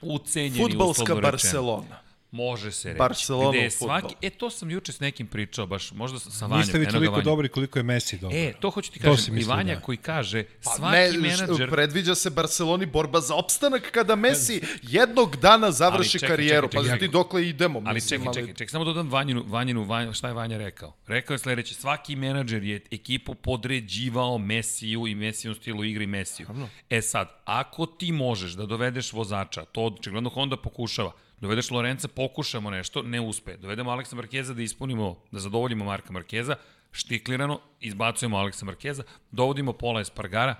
ucenjeni 0.00 0.58
Futbalska 0.58 1.02
uslovno 1.02 1.30
rečeno. 1.30 1.84
Može 2.32 2.72
se 2.72 2.88
reći. 2.88 2.98
Barcelona 2.98 3.58
Gde 3.58 3.70
svaki, 3.70 4.02
fudbalu. 4.02 4.18
e, 4.22 4.30
to 4.30 4.50
sam 4.50 4.70
juče 4.70 4.92
s 4.92 5.00
nekim 5.00 5.26
pričao, 5.26 5.66
baš 5.66 5.92
možda 5.92 6.18
sa 6.18 6.46
Vanjom. 6.46 6.58
Niste 6.58 6.78
vi 6.78 6.88
toliko 6.88 7.12
Vanja. 7.12 7.24
dobri 7.24 7.48
koliko 7.48 7.78
je 7.78 7.82
Messi 7.82 8.18
dobar. 8.18 8.36
E, 8.36 8.52
to 8.60 8.70
hoću 8.70 8.92
ti 8.92 8.98
kažem. 8.98 9.38
I 9.38 9.44
Vanja 9.44 9.74
da. 9.74 9.80
koji 9.80 9.96
kaže, 9.98 10.44
Pa 10.64 10.70
svaki 10.70 11.16
ne, 11.16 11.18
menadžer... 11.18 11.70
predviđa 11.70 12.14
se 12.14 12.30
Barceloni 12.30 12.86
borba 12.86 13.20
za 13.20 13.34
opstanak 13.34 13.90
kada 13.90 14.16
Messi 14.16 14.60
jednog 14.82 15.36
dana 15.36 15.70
završi 15.70 16.10
čekaj, 16.12 16.28
karijeru. 16.28 16.68
čekaj, 16.68 16.80
pa 16.80 16.84
čekaj. 16.84 16.98
ti 16.98 17.08
dokle 17.08 17.48
idemo. 17.48 17.82
Ali 17.84 17.94
mislim, 17.94 18.20
čekaj, 18.20 18.34
čekaj, 18.34 18.54
čekaj, 18.54 18.68
samo 18.68 18.84
dodam 18.84 19.10
Vanjinu, 19.10 19.44
Vanjinu, 19.46 19.84
Vanjinu, 19.84 20.12
šta 20.12 20.28
je 20.28 20.34
Vanja 20.34 20.58
rekao? 20.58 20.92
Rekao 21.06 21.34
je 21.34 21.38
sledeće, 21.38 21.74
svaki 21.74 22.16
menadžer 22.16 22.62
je 22.62 22.80
ekipu 22.90 23.34
podređivao 23.34 24.38
Mesiju 24.38 25.06
i 25.06 25.14
Mesijevom 25.14 25.54
stilu 25.56 25.84
igre 25.84 26.04
i 26.04 26.06
Mesiju. 26.06 26.46
E 26.90 27.02
sad, 27.02 27.28
ako 27.44 27.86
ti 27.86 28.12
možeš 28.12 28.52
da 28.52 28.66
dovedeš 28.66 29.12
vozača, 29.12 29.64
to 29.64 29.80
očigledno 29.82 30.30
Honda 30.30 30.56
pokušava, 30.56 31.12
dovedeš 31.42 31.70
Lorenca, 31.70 32.08
pokušamo 32.08 32.70
nešto, 32.70 33.02
ne 33.02 33.20
uspe. 33.20 33.56
Dovedemo 33.56 33.90
Aleksa 33.90 34.16
Markeza 34.16 34.54
da 34.54 34.62
ispunimo, 34.62 35.22
da 35.32 35.40
zadovoljimo 35.40 35.84
Marka 35.84 36.12
Markeza, 36.12 36.56
štiklirano, 36.92 37.60
izbacujemo 37.80 38.36
Aleksa 38.36 38.64
Markeza, 38.64 39.02
dovodimo 39.30 39.72
Pola 39.72 40.00
Espargara, 40.00 40.56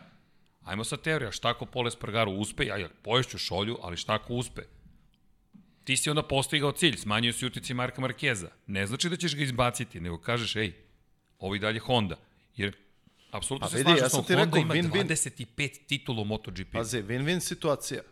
Ajmo 0.62 0.84
sad 0.84 1.02
teorija, 1.02 1.32
šta 1.32 1.48
ako 1.50 1.66
Pola 1.66 1.88
Espargaru 1.88 2.32
uspe, 2.32 2.64
ja, 2.66 2.76
ja 2.76 2.88
poješću 3.02 3.38
šolju, 3.38 3.78
ali 3.82 3.96
šta 3.96 4.14
ako 4.14 4.34
uspe? 4.34 4.62
ti 5.84 5.96
si 5.96 6.10
onda 6.10 6.22
postigao 6.22 6.72
cilj, 6.72 6.96
smanjio 6.96 7.32
si 7.32 7.46
utici 7.46 7.74
Marka 7.74 8.00
Markeza. 8.00 8.48
Ne 8.66 8.86
znači 8.86 9.08
da 9.08 9.16
ćeš 9.16 9.36
ga 9.36 9.42
izbaciti, 9.42 10.00
nego 10.00 10.18
kažeš, 10.18 10.56
ej, 10.56 10.72
ovo 11.38 11.54
i 11.54 11.58
dalje 11.58 11.80
Honda. 11.80 12.16
Jer, 12.56 12.76
apsolutno 13.30 13.68
Pa 13.68 13.76
se 13.76 13.82
slažem 13.82 14.04
ja 14.04 14.08
Honda 14.08 14.34
rekao, 14.34 14.58
ima 14.58 14.74
win-win. 14.74 15.06
25 15.06 15.86
titula 15.86 16.22
u 16.22 16.24
MotoGP. 16.24 16.72
Pazi, 16.72 17.02
win-win 17.02 17.40
situacija. 17.40 18.02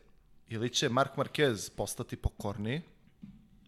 Ili 0.51 0.70
će 0.70 0.88
Mark 0.88 1.11
Marquez 1.16 1.70
postati 1.70 2.16
pokorniji, 2.16 2.82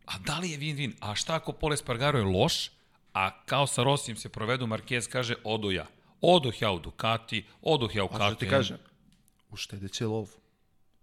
A 0.07 0.19
da 0.19 0.39
li 0.39 0.51
je 0.51 0.59
win-win? 0.59 0.93
A 1.01 1.15
šta 1.15 1.35
ako 1.35 1.53
Pole 1.53 1.77
Spargaro 1.77 2.19
je 2.19 2.25
loš, 2.27 2.71
a 3.13 3.45
kao 3.45 3.67
sa 3.67 3.83
Rosijem 3.83 4.17
se 4.17 4.29
provedu, 4.29 4.67
Marquez 4.67 5.09
kaže, 5.09 5.35
odo 5.45 5.71
ja. 5.71 5.87
Odoh 6.21 6.63
ja 6.63 6.71
u 6.71 6.79
Ducati, 6.79 7.45
odoh 7.63 7.95
ja 7.97 8.05
u 8.05 8.09
A 8.09 8.17
što 8.17 8.31
ti 8.31 8.37
KTM. 8.37 8.51
kažem? 8.51 8.79
Uštedeće 9.51 10.07
lov. 10.07 10.29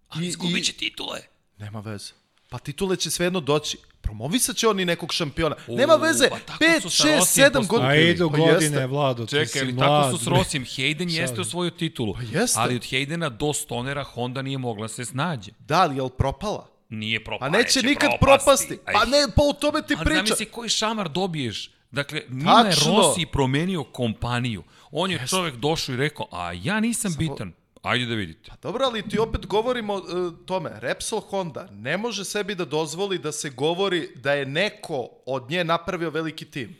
Ali 0.08 0.24
I- 0.24 0.28
izgubit 0.28 0.64
će 0.64 0.72
titule. 0.72 1.20
Nema 1.58 1.80
veze. 1.80 2.12
Pa 2.50 2.58
titule 2.58 2.96
će 2.96 3.10
svejedno 3.10 3.40
doći. 3.40 3.78
Promovisat 4.00 4.56
će 4.56 4.68
oni 4.68 4.84
nekog 4.84 5.12
šampiona. 5.12 5.56
U, 5.66 5.76
Nema 5.76 5.94
veze. 5.94 6.28
pa 6.30 6.38
tako 6.38 6.64
5, 6.64 6.80
su 6.80 6.90
sa 6.90 7.04
6, 7.04 7.16
Rosijem 7.16 7.52
7 7.52 7.66
godina. 7.66 7.88
A 7.88 7.96
idu 7.96 8.30
Pa 8.30 8.36
godine, 8.36 8.54
jeste. 8.54 8.86
Vlado, 8.86 9.24
ti 9.26 9.30
Čekaj, 9.30 9.46
si 9.46 9.60
ali 9.60 9.76
tako 9.76 10.10
su 10.10 10.24
s 10.24 10.26
Rosijem. 10.26 10.64
Hayden 10.64 11.10
jeste 11.10 11.40
osvojio 11.40 11.70
titulu, 11.70 12.14
Pa 12.14 12.20
jeste. 12.22 12.60
ali 12.60 12.76
od 12.76 12.82
Haydena 12.82 13.28
do 13.30 13.52
Stonera 13.52 14.04
Honda 14.04 14.42
nije 14.42 14.58
mogla 14.58 14.88
se 14.88 15.04
snađe. 15.04 15.50
Da, 15.58 15.80
ali 15.80 15.96
je 15.96 16.02
li 16.02 16.10
propala? 16.18 16.66
Nije 16.88 17.24
propala. 17.24 17.50
Pa 17.52 17.58
neće 17.58 17.82
nikad 17.82 18.10
propasti. 18.20 18.78
Pa 18.92 19.04
ne, 19.04 19.26
pa 19.36 19.42
o 19.42 19.52
tome 19.52 19.82
ti 19.82 19.94
Ali 19.96 20.04
pričam. 20.04 20.26
zamisli 20.26 20.46
koji 20.46 20.68
šamar 20.68 21.08
dobiješ. 21.08 21.70
Dakle, 21.90 22.20
Tačno. 22.44 22.96
Rossi 22.96 23.26
promenio 23.26 23.84
kompaniju. 23.84 24.62
On 24.90 25.10
je 25.10 25.26
čovek 25.28 25.54
došao 25.54 25.92
i 25.92 25.96
rekao, 25.96 26.28
a 26.30 26.52
ja 26.52 26.80
nisam 26.80 27.14
bitan. 27.18 27.52
Ajde 27.82 28.06
da 28.06 28.14
vidite. 28.14 28.50
Dobro, 28.62 28.84
ali 28.84 29.08
ti 29.08 29.18
opet 29.18 29.46
govorimo 29.46 29.94
uh, 29.94 30.02
tome. 30.46 30.70
Repsol 30.74 31.20
Honda 31.20 31.68
ne 31.72 31.96
može 31.96 32.24
sebi 32.24 32.54
da 32.54 32.64
dozvoli 32.64 33.18
da 33.18 33.32
se 33.32 33.50
govori 33.50 34.08
da 34.14 34.32
je 34.32 34.46
neko 34.46 35.08
od 35.26 35.50
nje 35.50 35.64
napravio 35.64 36.10
veliki 36.10 36.44
tim. 36.44 36.76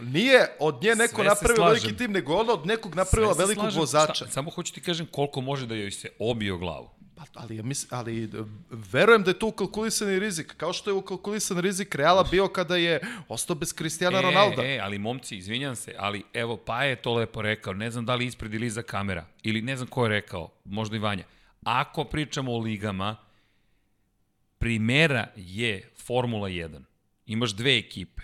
Nije 0.00 0.46
od 0.60 0.82
nje 0.82 0.94
neko 0.94 1.14
Sve 1.14 1.24
napravio 1.24 1.56
slažem. 1.56 1.74
veliki 1.82 1.96
tim, 1.98 2.12
nego 2.12 2.34
ona 2.34 2.52
od 2.52 2.66
nekog 2.66 2.94
napravila 2.94 3.32
velikog 3.32 3.62
slažem. 3.64 3.80
vozača. 3.80 4.14
Šta, 4.14 4.28
samo 4.28 4.50
hoću 4.50 4.72
ti 4.74 4.80
kažem 4.80 5.06
koliko 5.06 5.40
može 5.40 5.66
da 5.66 5.74
joj 5.74 5.90
se 5.90 6.08
obio 6.18 6.58
glavu. 6.58 6.90
Pa, 7.18 7.24
ali, 7.34 7.56
ja 7.56 7.62
mis, 7.62 7.86
ali 7.90 8.24
e, 8.24 8.28
verujem 8.70 9.22
da 9.22 9.30
je 9.30 9.38
to 9.38 9.46
ukalkulisani 9.46 10.18
rizik. 10.18 10.54
Kao 10.56 10.72
što 10.72 10.90
je 10.90 10.94
ukalkulisan 10.94 11.58
rizik 11.58 11.94
Reala 11.94 12.24
bio 12.30 12.48
kada 12.48 12.76
je 12.76 13.00
ostao 13.28 13.56
bez 13.56 13.74
Cristiana 13.74 14.20
Ronalda. 14.20 14.62
E, 14.62 14.74
e, 14.74 14.80
ali 14.82 14.98
momci, 14.98 15.36
izvinjam 15.36 15.76
se, 15.76 15.94
ali 15.98 16.22
evo, 16.34 16.56
pa 16.56 16.84
je 16.84 16.96
to 16.96 17.14
lepo 17.14 17.42
rekao, 17.42 17.72
ne 17.72 17.90
znam 17.90 18.06
da 18.06 18.14
li 18.14 18.26
ispred 18.26 18.54
ili 18.54 18.66
iza 18.66 18.82
kamera, 18.82 19.26
ili 19.42 19.62
ne 19.62 19.76
znam 19.76 19.88
ko 19.88 20.04
je 20.04 20.08
rekao, 20.08 20.50
možda 20.64 20.96
i 20.96 20.98
Vanja. 20.98 21.24
Ako 21.62 22.04
pričamo 22.04 22.52
o 22.52 22.58
ligama, 22.58 23.16
primera 24.58 25.26
je 25.36 25.90
Formula 26.06 26.48
1. 26.48 26.80
Imaš 27.26 27.50
dve 27.50 27.78
ekipe. 27.78 28.22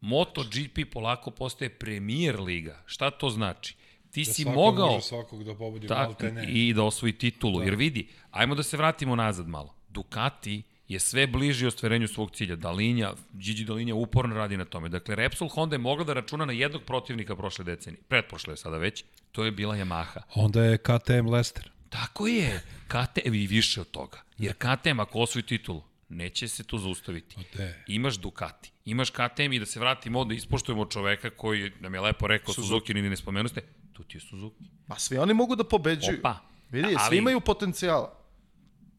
MotoGP 0.00 0.92
polako 0.92 1.30
postaje 1.30 1.68
premier 1.68 2.40
liga. 2.40 2.82
Šta 2.86 3.10
to 3.10 3.30
znači? 3.30 3.76
Ti 4.16 4.24
Da 4.24 4.32
si 4.32 4.44
mogao 4.44 4.86
može 4.86 5.06
svakog 5.06 5.44
da 5.44 5.54
pobodi, 5.54 5.86
ta, 5.86 6.14
ne. 6.20 6.44
i 6.48 6.74
da 6.74 6.82
osvoji 6.82 7.12
titulu. 7.12 7.62
Jer 7.62 7.74
vidi, 7.74 8.08
ajmo 8.30 8.54
da 8.54 8.62
se 8.62 8.76
vratimo 8.76 9.16
nazad 9.16 9.48
malo. 9.48 9.74
Ducati 9.88 10.62
je 10.88 10.98
sve 10.98 11.26
bliži 11.26 11.66
ostvarenju 11.66 12.08
svog 12.08 12.30
cilja. 12.30 12.56
Dalinja, 12.56 13.12
Gigi 13.32 13.64
Dalinja 13.64 13.94
uporno 13.94 14.34
radi 14.34 14.56
na 14.56 14.64
tome. 14.64 14.88
Dakle, 14.88 15.16
Repsol 15.16 15.48
Honda 15.48 15.74
je 15.74 15.78
mogla 15.78 16.04
da 16.04 16.12
računa 16.12 16.44
na 16.44 16.52
jednog 16.52 16.82
protivnika 16.82 17.36
prošle 17.36 17.64
decenije. 17.64 18.02
Pretprošle 18.08 18.52
je 18.52 18.56
sada 18.56 18.78
već. 18.78 19.04
To 19.32 19.44
je 19.44 19.50
bila 19.50 19.76
Yamaha. 19.76 20.20
Onda 20.34 20.64
je 20.64 20.78
KTM 20.78 21.28
Lester. 21.28 21.70
Tako 21.88 22.26
je. 22.26 22.62
KTM 22.88 23.34
i 23.34 23.46
više 23.46 23.80
od 23.80 23.90
toga. 23.90 24.22
Jer 24.38 24.54
KTM 24.54 25.00
ako 25.00 25.18
osvoji 25.18 25.42
titulu, 25.42 25.82
neće 26.08 26.48
se 26.48 26.64
tu 26.64 26.78
zaustaviti. 26.78 27.36
Gde? 27.52 27.84
Imaš 27.86 28.16
Ducati, 28.16 28.72
imaš 28.84 29.10
KTM 29.10 29.52
i 29.52 29.58
da 29.58 29.66
se 29.66 29.80
vratimo 29.80 30.20
ovde, 30.20 30.34
ispoštujemo 30.34 30.86
čoveka 30.86 31.30
koji 31.30 31.72
nam 31.80 31.94
je 31.94 32.00
lepo 32.00 32.26
rekao 32.26 32.54
Suzuki, 32.54 32.68
Suzuki 32.68 32.94
ni 32.94 33.10
ne 33.10 33.16
spomenu 33.16 33.48
ste, 33.48 33.62
tu 33.96 34.04
ti 34.04 34.16
je 34.16 34.20
Suzuki. 34.20 34.64
Ma 34.86 34.98
svi 34.98 35.18
oni 35.18 35.34
mogu 35.34 35.56
da 35.56 35.64
pobeđuju. 35.64 36.18
Opa. 36.18 36.36
Vidi, 36.70 36.86
Ali- 36.88 37.08
svi 37.08 37.16
imaju 37.16 37.40
potencijala. 37.40 38.12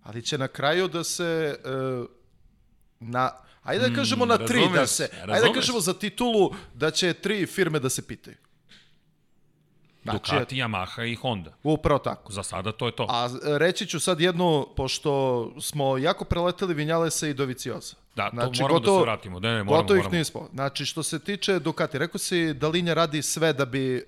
Ali 0.03 0.21
će 0.21 0.37
na 0.37 0.47
kraju 0.47 0.87
da 0.87 1.03
se... 1.03 1.59
e, 1.65 2.05
na, 2.99 3.31
ajde 3.63 3.89
da 3.89 3.95
kažemo 3.95 4.25
na 4.25 4.37
tri, 4.37 4.59
da 4.59 4.65
razumeš, 4.65 4.89
se... 4.89 5.03
Ajde 5.03 5.17
da 5.25 5.33
razumeš. 5.33 5.55
kažemo 5.55 5.79
za 5.79 5.93
titulu 5.93 6.51
da 6.73 6.91
će 6.91 7.13
tri 7.13 7.45
firme 7.45 7.79
da 7.79 7.89
se 7.89 8.07
pitaju. 8.07 8.35
Znači, 10.03 10.31
Ducati, 10.31 10.55
Yamaha 10.55 11.11
i 11.11 11.15
Honda. 11.15 11.53
upravo 11.63 11.99
tako. 11.99 12.31
Za 12.33 12.43
sada 12.43 12.71
to 12.71 12.85
je 12.85 12.95
to. 12.95 13.07
A 13.09 13.29
reći 13.57 13.85
ću 13.85 13.99
sad 13.99 14.19
jednu, 14.21 14.67
pošto 14.75 15.53
smo 15.61 15.97
jako 15.97 16.25
preleteli 16.25 16.73
Vinjalesa 16.73 17.27
i 17.27 17.33
Dovicioza. 17.33 17.95
Da, 18.15 18.29
to 18.29 18.51
moramo 18.61 18.79
da 18.79 18.91
se 18.91 19.01
vratimo. 19.01 19.39
Ne, 19.39 19.49
ne, 19.49 19.63
moramo, 19.63 19.81
gotovo 19.81 19.97
ih 19.97 20.03
moramo. 20.03 20.17
nismo. 20.17 20.49
Znači, 20.53 20.85
što 20.85 21.03
se 21.03 21.19
tiče 21.19 21.59
Ducati, 21.59 21.97
rekao 21.97 22.19
si 22.19 22.53
da 22.53 22.67
Linja 22.67 22.93
radi 22.93 23.21
sve 23.21 23.53
da 23.53 23.65
bi... 23.65 23.95
E, 23.95 24.01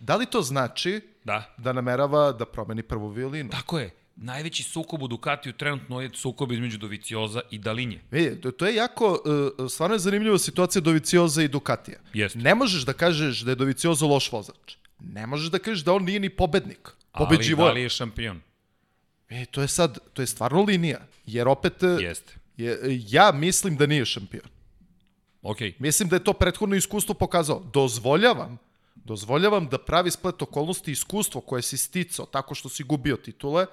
da 0.00 0.16
li 0.16 0.26
to 0.26 0.42
znači 0.42 1.00
Da, 1.24 1.54
da 1.56 1.72
namerava 1.72 2.32
da 2.32 2.44
promeni 2.46 2.82
prvu 2.82 3.08
violinu? 3.08 3.50
tako 3.50 3.78
je. 3.78 3.90
Najveći 4.16 4.62
sukob 4.62 5.02
u 5.02 5.08
Ducatiju 5.08 5.52
trenutno 5.52 6.00
je 6.00 6.10
sukob 6.14 6.52
između 6.52 6.78
Dovicioza 6.78 7.40
i 7.50 7.58
Dalinje. 7.58 8.00
Vidi, 8.10 8.40
to, 8.40 8.50
to 8.50 8.66
je 8.66 8.74
jako, 8.74 9.22
uh, 9.58 9.70
stvarno 9.70 9.94
je 9.94 9.98
zanimljiva 9.98 10.38
situacija 10.38 10.82
Dovicioza 10.82 11.42
i 11.42 11.48
Ducatija. 11.48 11.98
Jeste. 12.14 12.38
Ne 12.38 12.54
možeš 12.54 12.82
da 12.82 12.92
kažeš 12.92 13.40
da 13.40 13.50
je 13.50 13.54
Doviciozo 13.54 14.06
loš 14.06 14.32
vozač. 14.32 14.76
Ne 14.98 15.26
možeš 15.26 15.48
da 15.50 15.58
kažeš 15.58 15.84
da 15.84 15.92
on 15.92 16.04
nije 16.04 16.20
ni 16.20 16.28
pobednik. 16.28 16.88
Pobeđivo 17.18 17.62
Ali 17.62 17.70
da 17.70 17.74
li 17.74 17.82
je 17.82 17.88
šampion? 17.88 18.40
E, 19.28 19.46
to 19.46 19.62
je 19.62 19.68
sad, 19.68 19.98
to 20.12 20.22
je 20.22 20.26
stvarno 20.26 20.62
linija. 20.62 20.98
Jer 21.26 21.48
opet, 21.48 21.82
uh, 21.82 22.02
Jeste. 22.02 22.34
je, 22.56 22.78
ja 23.08 23.32
mislim 23.32 23.76
da 23.76 23.86
nije 23.86 24.04
šampion. 24.04 24.48
Okej. 25.42 25.74
Mislim 25.78 26.08
da 26.08 26.16
je 26.16 26.24
to 26.24 26.32
prethodno 26.32 26.76
iskustvo 26.76 27.14
pokazao. 27.14 27.62
Dozvoljavam, 27.72 28.58
dozvoljavam 29.10 29.68
da 29.68 29.78
pravi 29.78 30.10
splet 30.10 30.42
okolnosti 30.42 30.90
i 30.90 30.92
iskustvo 30.92 31.40
koje 31.40 31.62
si 31.62 31.76
sticao 31.76 32.26
tako 32.26 32.54
što 32.54 32.68
si 32.68 32.84
gubio 32.84 33.16
titule, 33.16 33.66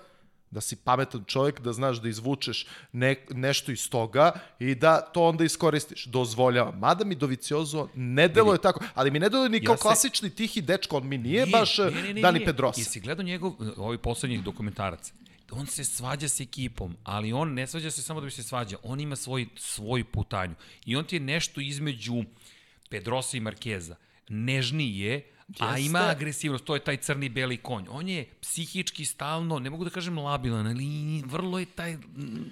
da 0.51 0.61
si 0.61 0.75
pametan 0.75 1.23
čovjek, 1.27 1.59
da 1.61 1.73
znaš 1.73 1.99
da 2.01 2.09
izvučeš 2.09 2.65
ne, 2.91 3.15
nešto 3.29 3.71
iz 3.71 3.89
toga 3.89 4.31
i 4.59 4.75
da 4.75 5.01
to 5.01 5.23
onda 5.23 5.43
iskoristiš. 5.43 6.05
Dozvoljavam. 6.05 6.79
Mada 6.79 7.05
mi 7.05 7.15
Doviciozo 7.15 7.87
ne 7.95 8.27
deluje 8.27 8.61
tako, 8.61 8.79
ali 8.93 9.11
mi 9.11 9.19
ne 9.19 9.29
deluje 9.29 9.49
ni 9.49 9.61
kao 9.63 9.73
Ja 9.73 9.77
se- 9.77 9.81
klasični 9.81 10.29
tihi 10.29 10.61
dečko, 10.61 10.97
on 10.97 11.07
mi 11.07 11.17
nije, 11.17 11.45
baš 11.45 11.79
eh, 11.79 11.91
Dani 12.21 12.45
Pedrosa. 12.45 12.81
Jesi 12.81 12.99
gledao 12.99 13.23
njegov, 13.23 13.53
ovaj 13.77 13.97
poslednjih 13.97 14.43
dokumentarac? 14.43 15.13
On 15.51 15.67
se 15.67 15.83
svađa 15.83 16.27
s 16.29 16.39
ekipom, 16.39 16.97
ali 17.03 17.33
on 17.33 17.53
ne 17.53 17.67
svađa 17.67 17.91
se 17.91 18.01
samo 18.01 18.19
da 18.21 18.25
bi 18.25 18.31
se 18.31 18.43
svađa. 18.43 18.77
On 18.83 18.99
ima 18.99 19.15
svoj, 19.15 19.47
svoj 19.55 20.03
putanju. 20.03 20.55
I 20.85 20.95
on 20.95 21.05
ti 21.05 21.15
je 21.15 21.19
nešto 21.19 21.61
između 21.61 22.23
Pedrosa 22.89 23.37
i 23.37 23.39
Markeza. 23.39 23.95
Nežniji 24.29 24.99
je, 24.99 25.23
a 25.59 25.65
Jeste. 25.67 25.81
ima 25.81 25.99
agresivnost. 25.99 26.65
To 26.65 26.75
je 26.75 26.79
taj 26.81 26.97
crni 26.97 27.29
beli 27.29 27.57
konj. 27.57 27.85
On 27.89 28.07
je 28.09 28.25
psihički 28.41 29.05
stalno, 29.05 29.59
ne 29.59 29.69
mogu 29.69 29.83
da 29.83 29.89
kažem 29.89 30.17
labilan, 30.17 30.67
ali 30.67 30.85
vrlo 31.25 31.59
je 31.59 31.65
taj, 31.67 31.97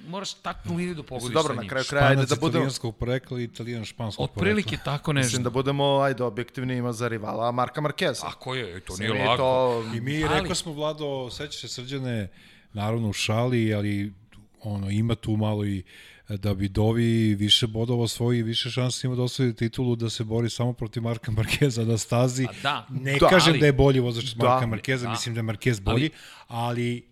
moraš 0.08 0.34
taknu 0.34 0.76
liniju 0.76 0.96
da 0.96 1.04
pogodiš 1.04 1.34
Dobro, 1.34 1.48
sa 1.48 1.56
na 1.56 1.62
njim. 1.62 1.70
kraju 1.70 1.86
kraja, 1.90 2.06
ajde 2.06 2.14
Španac 2.16 2.30
da 2.30 2.36
budemo... 2.36 2.50
italijanskog 2.52 2.96
porekla 2.96 3.40
i 3.40 3.44
italijan 3.44 3.86
španskog 3.86 4.24
Otprilike 4.26 4.78
tako 4.86 5.14
nešto. 5.14 5.26
Mislim 5.26 5.44
da 5.44 5.50
budemo, 5.50 5.98
ajde, 5.98 6.24
objektivni 6.24 6.76
ima 6.76 6.94
za 6.94 7.08
rivala 7.08 7.52
Marka 7.52 7.82
Markeza. 7.82 8.22
Tako 8.22 8.56
je, 8.56 8.80
to 8.80 8.98
nije 8.98 9.14
lako. 9.14 9.38
To, 9.38 9.84
I 9.96 10.02
mi 10.02 10.24
Ali- 10.24 10.40
rekao 10.42 10.56
smo, 10.56 10.74
Vlado, 10.74 11.30
sećaš 11.32 11.62
se 11.62 11.68
srđane, 11.68 12.28
naravno 12.74 13.10
u 13.10 13.14
šali, 13.14 13.74
ali 13.74 14.14
ono, 14.62 14.90
ima 14.90 15.16
tu 15.16 15.32
malo 15.32 15.66
i 15.66 15.84
da 16.30 16.54
bi 16.54 16.68
Dovi 16.68 17.04
više 17.36 17.68
bodova 17.68 18.08
svoji, 18.08 18.44
više 18.44 18.70
šansi 18.70 19.08
ima 19.08 19.16
da 19.16 19.22
osvoji 19.22 19.54
titulu, 19.54 19.96
da 19.96 20.10
se 20.10 20.24
bori 20.24 20.50
samo 20.50 20.74
protiv 20.74 21.04
Marka 21.04 21.32
Markeza 21.32 21.84
na 21.84 21.98
stazi. 21.98 22.46
A 22.46 22.54
da. 22.64 22.88
ne 22.92 23.18
Da, 23.18 23.28
kažem 23.28 23.50
ali- 23.50 23.60
da 23.60 23.66
je 23.66 23.74
bolji 23.74 24.00
vozač 24.00 24.24
od 24.26 24.38
Da. 24.38 24.48
Marka 24.48 24.68
Markeza, 24.68 25.04
Da. 25.04 25.12
mislim 25.12 25.36
da 25.36 25.40
je 25.40 25.44
Markez 25.44 25.80
bolji, 25.80 25.96
ali, 25.96 26.10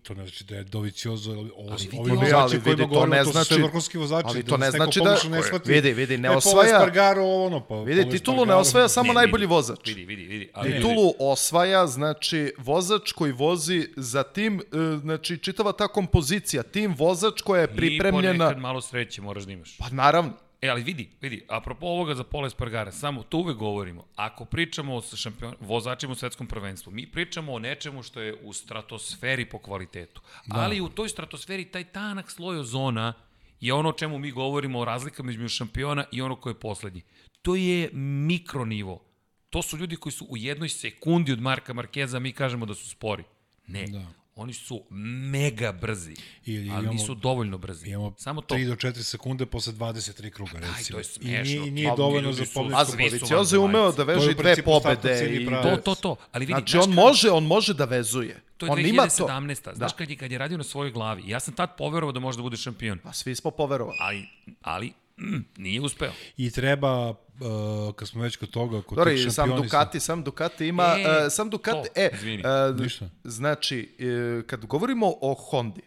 to 0.04 0.14
ne 0.14 0.22
znači 0.22 0.44
da 0.44 0.56
je 0.56 0.64
Doviciozo, 0.64 1.32
ovo, 1.32 1.46
vidi- 1.76 1.90
ovi 1.94 2.10
Ali 2.12 2.20
vozači 2.22 2.56
vidi, 2.56 2.64
kojima 2.66 2.78
to 2.80 2.88
govorimo, 2.88 3.16
ne 3.16 3.20
to 3.20 3.26
su 3.26 3.32
sve 3.34 3.44
znači- 3.44 3.62
vrhunski 3.62 3.98
vozači. 3.98 4.26
ali 4.28 4.44
da 4.44 4.50
to 4.50 4.58
ne 4.58 4.72
znači 4.72 5.00
da- 5.00 5.18
ne 5.30 5.44
shvati. 5.44 5.72
Vidi, 5.72 5.94
vidi, 5.94 6.18
ne 6.18 6.28
E, 6.28 6.32
osvaja- 6.32 6.54
Paul 6.56 6.66
Espargaro, 6.66 7.24
ono, 7.26 7.60
pa... 7.62 7.76
vidi, 7.78 8.10
titulu 8.10 8.46
ne 8.46 8.56
osvaja 8.56 8.88
samo 8.88 9.08
Ne, 9.08 9.14
najbolji 9.14 9.42
vidi, 9.42 9.54
vozač. 9.54 9.88
Vidi, 9.88 10.06
vidi, 10.06 10.24
vidi. 10.24 10.50
Ali, 10.54 10.68
vidi. 10.68 10.80
Titulu 10.80 11.14
osvaja, 11.22 11.88
znači, 11.88 12.54
vozač 12.58 13.12
koji 13.12 13.32
vozi 13.32 13.88
za 13.98 14.24
tim, 14.26 14.60
e, 14.62 14.62
znači, 14.98 15.38
čitava 15.38 15.72
ta 15.72 15.88
kompozicija, 15.88 16.64
tim 16.64 16.96
vozač 16.96 17.42
koja 17.42 17.62
je 17.62 17.68
I 17.68 17.76
pripremljena... 17.76 18.38
ponekad 18.38 18.62
malo 18.62 18.82
sreće 18.82 19.22
moraš 19.22 19.44
da 19.44 19.52
imaš. 19.52 19.78
Pa 19.78 19.86
naravno, 19.92 20.34
E, 20.64 20.70
ali 20.70 20.84
vidi, 20.84 21.10
vidi, 21.22 21.46
apropo 21.48 21.86
ovoga 21.86 22.16
za 22.16 22.24
Pola 22.24 22.48
Espargara, 22.48 22.92
samo 22.92 23.24
to 23.24 23.38
uvek 23.38 23.58
govorimo. 23.58 24.06
Ako 24.16 24.46
pričamo 24.46 24.96
o 24.96 25.02
šampion, 25.02 25.56
vozačima 25.60 26.12
u 26.12 26.16
svetskom 26.16 26.48
prvenstvu, 26.48 26.92
mi 26.92 27.12
pričamo 27.12 27.54
o 27.54 27.60
nečemu 27.60 28.04
što 28.04 28.22
je 28.22 28.36
u 28.44 28.54
stratosferi 28.54 29.46
po 29.46 29.60
kvalitetu. 29.60 30.22
Da. 30.46 30.60
Ali 30.60 30.82
u 30.82 30.90
toj 30.90 31.10
stratosferi 31.10 31.66
taj 31.66 31.84
tanak 31.84 32.32
sloj 32.32 32.60
ozona 32.60 33.14
je 33.60 33.74
ono 33.74 33.90
o 33.90 33.94
čemu 33.94 34.20
mi 34.20 34.32
govorimo 34.32 34.80
o 34.80 34.86
razlikama 34.86 35.32
između 35.32 35.50
šampiona 35.50 36.06
i 36.12 36.22
ono 36.22 36.36
ko 36.36 36.50
je 36.50 36.60
poslednji. 36.60 37.02
To 37.42 37.56
je 37.56 37.90
mikronivo. 37.94 39.04
To 39.50 39.62
su 39.62 39.78
ljudi 39.78 39.96
koji 39.96 40.14
su 40.14 40.26
u 40.30 40.38
jednoj 40.38 40.70
sekundi 40.70 41.32
od 41.32 41.42
Marka 41.42 41.74
Markeza, 41.74 42.20
mi 42.20 42.32
kažemo 42.32 42.66
da 42.66 42.76
su 42.76 42.90
spori. 42.90 43.24
Ne, 43.68 43.88
da. 43.88 44.08
Oni 44.36 44.54
su 44.54 44.84
mega 45.30 45.72
brzi, 45.74 46.16
Ili 46.46 46.70
ali 46.70 46.80
imamo- 46.80 46.94
nisu 46.94 47.16
dovoljno 47.16 47.58
brzi. 47.58 47.90
Imamo 47.90 48.14
Samo 48.18 48.42
to. 48.42 48.56
3 48.56 48.68
do 48.68 48.76
4 48.78 49.04
sekunde 49.04 49.46
posle 49.46 49.74
23 49.74 50.30
kruga, 50.30 50.52
recimo. 50.54 50.76
to 50.92 50.98
je 50.98 51.02
I 51.02 51.04
smešno. 51.04 51.44
nije, 51.56 51.72
nije 51.72 51.90
Pa, 51.90 51.96
dovoljno 51.96 52.34
za 52.34 52.46
su- 52.46 52.54
pobjedu. 52.54 52.76
a 52.76 52.86
svi 52.86 52.92
su 53.04 53.10
Doviciozo 53.10 53.56
je 53.56 53.60
umeo 53.60 53.92
da 53.92 54.04
veže 54.04 54.34
dve 54.34 54.64
pobede. 54.64 55.30
I... 55.34 55.46
To, 55.46 55.78
to, 55.78 55.96
to. 55.96 56.16
Ali 56.32 56.46
vidi, 56.46 56.54
Znači, 56.54 56.72
znaš 56.72 56.84
on 56.84 56.90
kad- 56.90 56.96
može, 56.96 57.30
on 57.32 57.44
može 57.46 57.74
da 57.74 57.86
vezuje. 57.86 58.42
To 58.58 58.66
je 58.66 58.72
on 58.72 58.78
2017. 58.78 58.90
ima 58.90 59.08
to. 59.64 59.76
Znaš 59.76 59.92
Da. 59.92 59.98
kad 59.98 60.10
je, 60.10 60.16
kad 60.16 60.32
je 60.32 60.38
radio 60.38 60.58
na 60.58 60.64
svojoj 60.64 60.92
glavi. 60.92 61.24
Ja 61.28 61.40
sam 61.40 61.54
tad 61.54 61.78
poverovao 61.78 62.12
da 62.12 62.20
može 62.20 62.38
da 62.38 62.42
bude 62.42 62.58
šampion. 62.58 63.00
Pa 63.00 63.14
svi 63.14 63.36
smo 63.36 63.52
poverovali. 63.52 63.98
Ali, 64.00 64.26
ali 64.62 64.94
Nije 65.58 65.82
uspeo. 65.82 66.12
I 66.38 66.52
treba, 66.52 67.10
uh, 67.10 67.16
kad 67.96 68.08
smo 68.08 68.22
već 68.22 68.36
kod 68.36 68.50
toga, 68.50 68.82
kod 68.82 68.98
Dori, 68.98 69.16
tih 69.16 69.34
sam 69.34 69.50
Ducati, 69.52 70.00
sam 70.00 70.24
Ducati 70.24 70.68
ima, 70.68 70.84
E, 70.98 71.26
e, 71.26 71.30
sam 71.30 71.50
Ducati, 71.50 71.90
to, 71.90 72.02
e, 72.02 72.10
izvini. 72.14 72.44
Ništa. 72.80 73.10
znači, 73.24 73.96
e, 74.00 74.48
kad 74.48 74.66
govorimo 74.66 75.14
o 75.22 75.34
Hondi, 75.34 75.82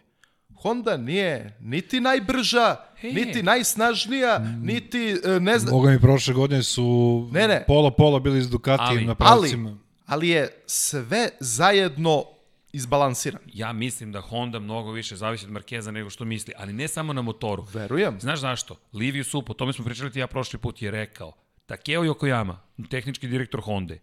Honda 0.55 0.97
nije 0.97 1.57
niti 1.61 1.99
najbrža, 1.99 2.75
E. 3.03 3.07
niti 3.07 3.43
najsnažnija, 3.43 4.39
niti, 4.61 4.97
e, 5.25 5.39
ne 5.39 5.59
znam, 5.59 5.71
Boga 5.71 5.89
mi, 5.91 5.99
prošle 5.99 6.33
godine 6.33 6.63
su 6.63 7.29
Ne, 7.31 7.47
ne. 7.47 7.63
pola-pola 7.67 8.19
bili 8.19 8.39
iz 8.39 8.49
Ducati 8.49 8.83
Ali- 8.83 9.05
na 9.05 9.15
ali, 9.19 9.39
pravcima. 9.39 9.77
ali 10.05 10.29
je 10.29 10.63
sve 10.65 11.29
zajedno 11.39 12.23
izbalansiran. 12.73 13.41
Ja 13.53 13.73
mislim 13.73 14.11
da 14.11 14.21
Honda 14.21 14.59
mnogo 14.59 14.91
više 14.91 15.15
zavisi 15.15 15.45
od 15.45 15.51
Markeza 15.51 15.91
nego 15.91 16.09
što 16.09 16.25
misli, 16.25 16.53
ali 16.57 16.73
ne 16.73 16.87
samo 16.87 17.13
na 17.13 17.21
motoru. 17.21 17.67
Verujem. 17.73 18.19
Znaš 18.19 18.39
zašto? 18.39 18.75
Livio 18.93 19.23
Sup, 19.23 19.49
o 19.49 19.53
tome 19.53 19.73
smo 19.73 19.85
pričali 19.85 20.11
ti 20.11 20.19
ja 20.19 20.27
prošli 20.27 20.59
put, 20.59 20.81
je 20.81 20.91
rekao, 20.91 21.33
Takeo 21.65 22.01
Yokoyama, 22.01 22.55
tehnički 22.89 23.27
direktor 23.27 23.61
Honda, 23.61 23.95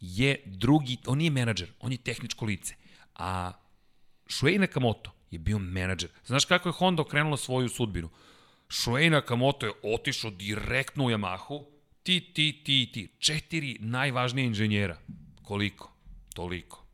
je 0.00 0.42
drugi, 0.46 0.96
on 1.06 1.18
nije 1.18 1.30
menadžer, 1.30 1.72
on 1.80 1.92
je 1.92 1.98
tehničko 1.98 2.44
lice. 2.44 2.74
A 3.14 3.52
Shuei 4.28 4.58
Nakamoto 4.58 5.12
je 5.30 5.38
bio 5.38 5.58
menadžer. 5.58 6.10
Znaš 6.24 6.44
kako 6.44 6.68
je 6.68 6.72
Honda 6.72 7.02
okrenula 7.02 7.36
svoju 7.36 7.68
sudbinu? 7.68 8.08
Shuei 8.70 9.10
Nakamoto 9.10 9.66
je 9.66 9.72
otišao 9.82 10.30
direktno 10.30 11.04
u 11.04 11.10
Yamahu, 11.10 11.64
ti, 12.02 12.20
ti, 12.34 12.60
ti, 12.64 12.90
ti, 12.92 13.08
četiri 13.18 13.76
najvažnije 13.80 14.46
inženjera. 14.46 14.98
Koliko? 15.42 15.92
Toliko. 16.34 16.84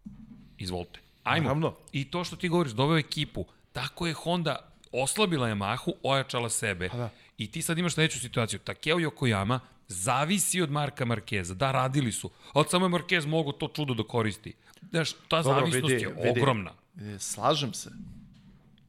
Izvolite. 0.59 1.04
Ajmo. 1.25 1.45
Naravno. 1.45 1.75
I 1.93 2.11
to 2.11 2.25
što 2.25 2.37
ti 2.37 2.49
govoriš, 2.49 2.73
doveo 2.73 2.99
ekipu, 2.99 3.45
tako 3.73 4.07
je 4.07 4.13
Honda 4.13 4.73
oslabila 4.93 5.49
Yamahu, 5.49 5.93
ojačala 6.03 6.51
sebe. 6.51 6.89
Pa 6.89 6.97
da. 6.97 7.11
I 7.39 7.51
ti 7.51 7.63
sad 7.63 7.79
imaš 7.79 7.95
sledeću 7.95 8.21
situaciju. 8.21 8.59
Takeo 8.59 8.97
Yokoyama 8.97 9.59
zavisi 9.89 10.63
od 10.63 10.71
Marka 10.71 11.05
Markeza. 11.05 11.55
Da, 11.55 11.73
radili 11.73 12.13
su. 12.13 12.31
Ali 12.53 12.67
samo 12.71 12.85
je 12.85 12.89
Markez 12.89 13.27
mogo 13.27 13.53
to 13.53 13.69
čudo 13.69 13.95
da 13.95 14.03
koristi. 14.03 14.55
Znaš, 14.91 15.13
ta 15.29 15.43
Dobro, 15.43 15.61
zavisnost 15.61 15.93
vidi, 15.93 16.03
je 16.03 16.09
vidi. 16.09 16.41
ogromna. 16.41 16.73
E, 17.01 17.19
Slažem 17.19 17.75
se. 17.75 17.91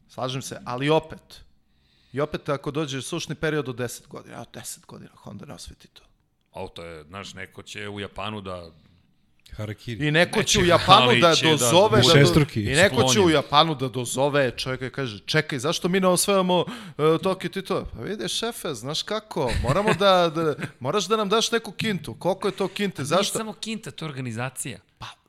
Slažem 0.08 0.42
se, 0.42 0.62
ali 0.66 0.90
opet, 0.90 1.44
i 2.14 2.20
opet 2.22 2.50
ako 2.50 2.72
dođe 2.72 3.02
sušni 3.02 3.36
period 3.36 3.70
od 3.70 3.76
10 3.76 4.08
godina, 4.08 4.42
a 4.42 4.46
10 4.54 4.86
godina 4.86 5.12
Honda 5.16 5.46
ne 5.46 5.54
osveti 5.54 5.88
to. 5.88 6.04
Auto 6.54 6.84
je, 6.84 7.04
znaš, 7.04 7.34
neko 7.34 7.64
će 7.64 7.90
u 7.90 8.00
Japanu 8.00 8.42
da... 8.42 8.72
Harakiri. 9.52 10.08
I 10.08 10.12
neko 10.12 10.44
će 10.44 10.60
u 10.60 10.66
Japanu 10.66 11.12
da 11.22 11.28
da 11.28 11.50
dozove... 11.50 12.02
Da, 12.02 12.14
Višestruki 12.14 12.64
I 12.64 12.76
neko 12.76 13.04
će 13.14 13.20
u. 13.20 13.30
Japanu 13.30 13.76
da 13.76 13.88
dozove 13.88 14.52
čovjeka 14.58 14.86
i 14.86 14.90
kaže, 14.90 15.20
čekaj, 15.20 15.60
zašto 15.60 15.90
mi 15.90 16.00
ne 16.00 16.08
osvajamo 16.08 16.60
uh, 16.60 17.22
Tokio 17.24 17.50
Tito? 17.50 17.86
Pa 17.94 18.02
vidi, 18.02 18.28
šefe, 18.28 18.74
znaš 18.74 19.04
kako, 19.04 19.52
moramo 19.64 19.94
da, 19.94 20.32
da, 20.36 20.56
moraš 20.80 21.06
da 21.06 21.18
nam 21.18 21.30
daš 21.30 21.52
neku 21.52 21.72
kintu. 21.72 22.14
Koliko 22.14 22.48
je 22.48 22.52
to 22.52 22.68
kinte? 22.68 23.02
Nije 23.02 23.08
Zašto? 23.08 23.38
samo 23.38 23.54
kinta, 23.54 23.92
to 23.92 24.06
je 24.06 24.10
organizacija. 24.10 24.80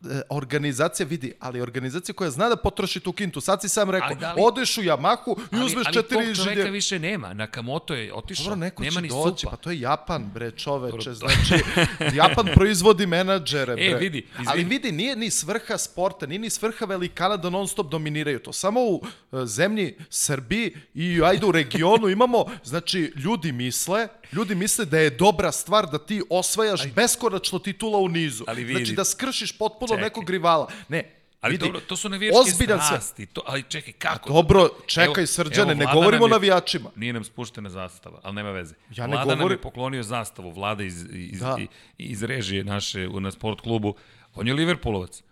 Pa, 0.03 0.09
e, 0.11 0.21
organizacija 0.31 1.07
vidi, 1.07 1.33
ali 1.41 1.61
organizacija 1.61 2.15
koja 2.15 2.31
zna 2.31 2.49
da 2.49 2.57
potroši 2.57 3.01
tu 3.01 3.13
kintu. 3.13 3.41
Sad 3.41 3.61
si 3.61 3.69
sam 3.69 3.91
rekao, 3.91 4.07
Ali 4.09 4.17
da 4.21 4.33
li- 4.33 4.43
odeš 4.45 4.79
u 4.79 4.83
Yamahu 4.83 5.39
i 5.39 5.43
Ali, 5.53 5.65
uzmeš 5.65 5.87
ali 5.87 5.95
četiri 5.95 6.35
tog 6.35 6.45
čoveka 6.45 6.71
više 6.71 6.99
nema. 6.99 7.35
Nakamoto 7.35 7.95
je 7.95 8.15
otišao. 8.15 8.45
Dobro, 8.45 8.57
neko 8.57 8.83
nema 8.83 8.95
će 8.95 9.01
ni 9.03 9.09
doći, 9.09 9.41
supa. 9.41 9.51
pa 9.51 9.57
to 9.57 9.71
je 9.71 9.81
Japan, 9.81 10.31
bre, 10.35 10.51
čoveče, 10.51 11.13
znači, 11.15 11.55
Japan 12.21 12.47
proizvodi 12.55 13.07
menadžere, 13.07 13.75
bre. 13.75 13.87
E, 13.87 13.95
vidi, 13.95 14.19
izvini. 14.33 14.49
Ali 14.49 14.65
vidi, 14.65 14.93
nije 14.93 15.17
ni 15.17 15.31
svrha 15.31 15.79
sporta, 15.79 16.27
nije 16.27 16.39
ni 16.39 16.51
svrha 16.51 16.85
velikana 16.85 17.37
da 17.37 17.51
non 17.51 17.69
stop 17.69 17.91
dominiraju 17.91 18.39
to. 18.39 18.53
Samo 18.53 18.81
u 18.81 19.03
e, 19.33 19.47
zemlji 19.47 19.97
Srbiji 20.11 20.77
i 20.95 21.21
ajde 21.25 21.47
u 21.47 21.53
regionu 21.53 22.09
imamo, 22.09 22.45
znači, 22.65 23.13
ljudi 23.17 23.53
misle, 23.53 24.09
ljudi 24.33 24.55
misle 24.55 24.85
da 24.85 24.99
je 24.99 25.11
dobra 25.11 25.53
stvar 25.53 25.87
da 25.87 25.99
ti 25.99 26.23
osvajaš 26.31 26.81
beskonačno 26.87 27.59
titula 27.59 27.99
u 27.99 28.09
nizu. 28.09 28.45
Ali 28.47 28.65
vidi. 28.65 28.79
Znači, 28.79 28.93
da 28.93 29.05
skršiš 29.05 29.53
potpuno 29.53 29.89
Čekaj. 29.89 30.03
nekog 30.03 30.31
rivala. 30.31 30.69
Ne, 30.89 31.13
Ali 31.41 31.53
vidi, 31.53 31.65
dobro, 31.65 31.81
to 31.81 31.97
su 31.97 32.09
navijačke 32.09 32.51
strasti. 32.53 33.27
To, 33.27 33.43
ali 33.47 33.63
čekaj, 33.63 33.93
kako? 33.93 34.29
Dobro, 34.31 34.69
čekaj, 34.87 35.07
Evo- 35.17 35.27
Srđane, 35.27 35.73
evo, 35.73 35.79
ne 35.81 35.87
govorimo 35.95 36.25
o 36.25 36.29
nam 36.29 36.31
navijačima. 36.31 36.91
Nije 36.97 37.13
nam 37.13 37.25
spuštena 37.25 37.71
zastava, 37.71 38.21
ali 38.23 38.35
nema 38.35 38.51
veze. 38.51 38.75
Ja 38.91 39.07
ne 39.07 39.13
Vlada 39.13 39.29
nam 39.29 39.39
govorim- 39.39 39.59
je 39.59 39.63
poklonio 39.63 40.03
zastavu, 40.03 40.51
Vlada 40.51 40.83
iz, 40.83 41.05
iz, 41.11 41.41
Da. 41.41 41.47
da. 41.49 41.59
iz 41.99 42.23
režije 42.23 42.65
naše 42.65 43.09
na 43.11 43.31
sport 43.31 43.61
klubu. 43.61 43.95
On 44.35 44.49
je 44.49 44.55
Liverpoolovac. 44.55 45.23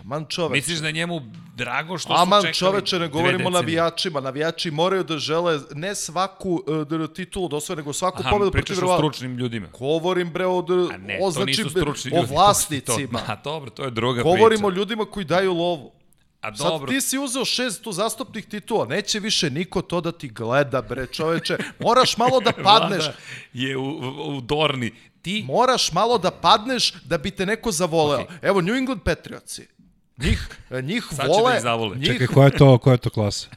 Aman 0.00 0.26
čoveče. 0.28 0.52
Misliš 0.52 0.78
da 0.78 0.86
je 0.86 0.92
njemu 0.92 1.20
drago 1.54 1.98
što 1.98 2.12
Aman 2.12 2.40
su 2.40 2.46
čekali 2.46 2.54
čoveče, 2.54 2.98
ne 2.98 3.08
govorimo 3.08 3.46
o 3.46 3.50
navijačima. 3.50 4.20
Navijači 4.20 4.70
moraju 4.70 5.04
da 5.04 5.18
žele 5.18 5.60
ne 5.74 5.94
svaku 5.94 6.62
uh, 7.00 7.10
titulu 7.14 7.48
da 7.48 7.56
osvoje, 7.56 7.76
nego 7.76 7.92
svaku 7.92 8.20
Aha, 8.20 8.30
pobedu 8.30 8.50
pričaš 8.50 8.66
protiv 8.66 8.84
o 8.84 8.86
rivala. 8.86 8.98
stručnim 8.98 9.36
ljudima. 9.38 9.68
Govorim 9.78 10.30
bre 10.30 10.46
o, 10.46 10.58
A 10.92 10.96
ne, 10.96 11.18
o, 11.22 11.30
znači, 11.30 11.46
nisu 11.46 11.70
stručni 11.70 12.12
o 12.14 12.22
vlasnicima. 12.22 13.18
To, 13.18 13.24
a 13.32 13.36
dobro, 13.44 13.70
to 13.70 13.84
je 13.84 13.90
druga 13.90 14.22
Govorimo 14.22 14.66
o 14.66 14.70
priča. 14.70 14.78
ljudima 14.78 15.04
koji 15.04 15.24
daju 15.24 15.54
lovu. 15.54 15.92
A 16.40 16.56
Sad 16.56 16.66
dobro, 16.66 16.92
ti 16.92 17.00
si 17.00 17.18
uzeo 17.18 17.44
šest 17.44 17.82
zastupnih 17.90 18.46
titula, 18.46 18.86
neće 18.86 19.20
više 19.20 19.50
niko 19.50 19.82
to 19.82 20.00
da 20.00 20.12
ti 20.12 20.28
gleda, 20.28 20.82
bre 20.82 21.06
čoveče. 21.06 21.58
Moraš 21.78 22.16
malo 22.16 22.40
da 22.40 22.52
padneš. 22.64 23.04
Vlada 23.04 23.18
je 23.52 23.76
u, 23.76 23.98
u, 24.36 24.40
Dorni. 24.40 24.92
Ti, 25.22 25.44
Moraš 25.46 25.92
malo 25.92 26.18
da 26.18 26.30
padneš 26.30 26.92
da 27.04 27.18
bi 27.18 27.30
te 27.30 27.46
neko 27.46 27.72
zavoleo. 27.72 28.20
Okej. 28.22 28.36
Evo, 28.42 28.60
New 28.60 28.74
England 28.74 29.00
Patriotsi. 29.02 29.68
Njih, 30.16 30.48
njih 30.82 31.04
Sad 31.10 31.20
će 31.20 31.26
vole, 31.28 31.52
da 31.52 31.56
ih 31.56 31.62
zavole. 31.62 31.96
njih, 31.96 32.06
Čekaj, 32.06 32.26
koja 32.26 32.44
je 32.44 32.50
to, 32.50 32.78
koja 32.78 32.94
je 32.94 32.98
to 32.98 33.10
klasa? 33.10 33.48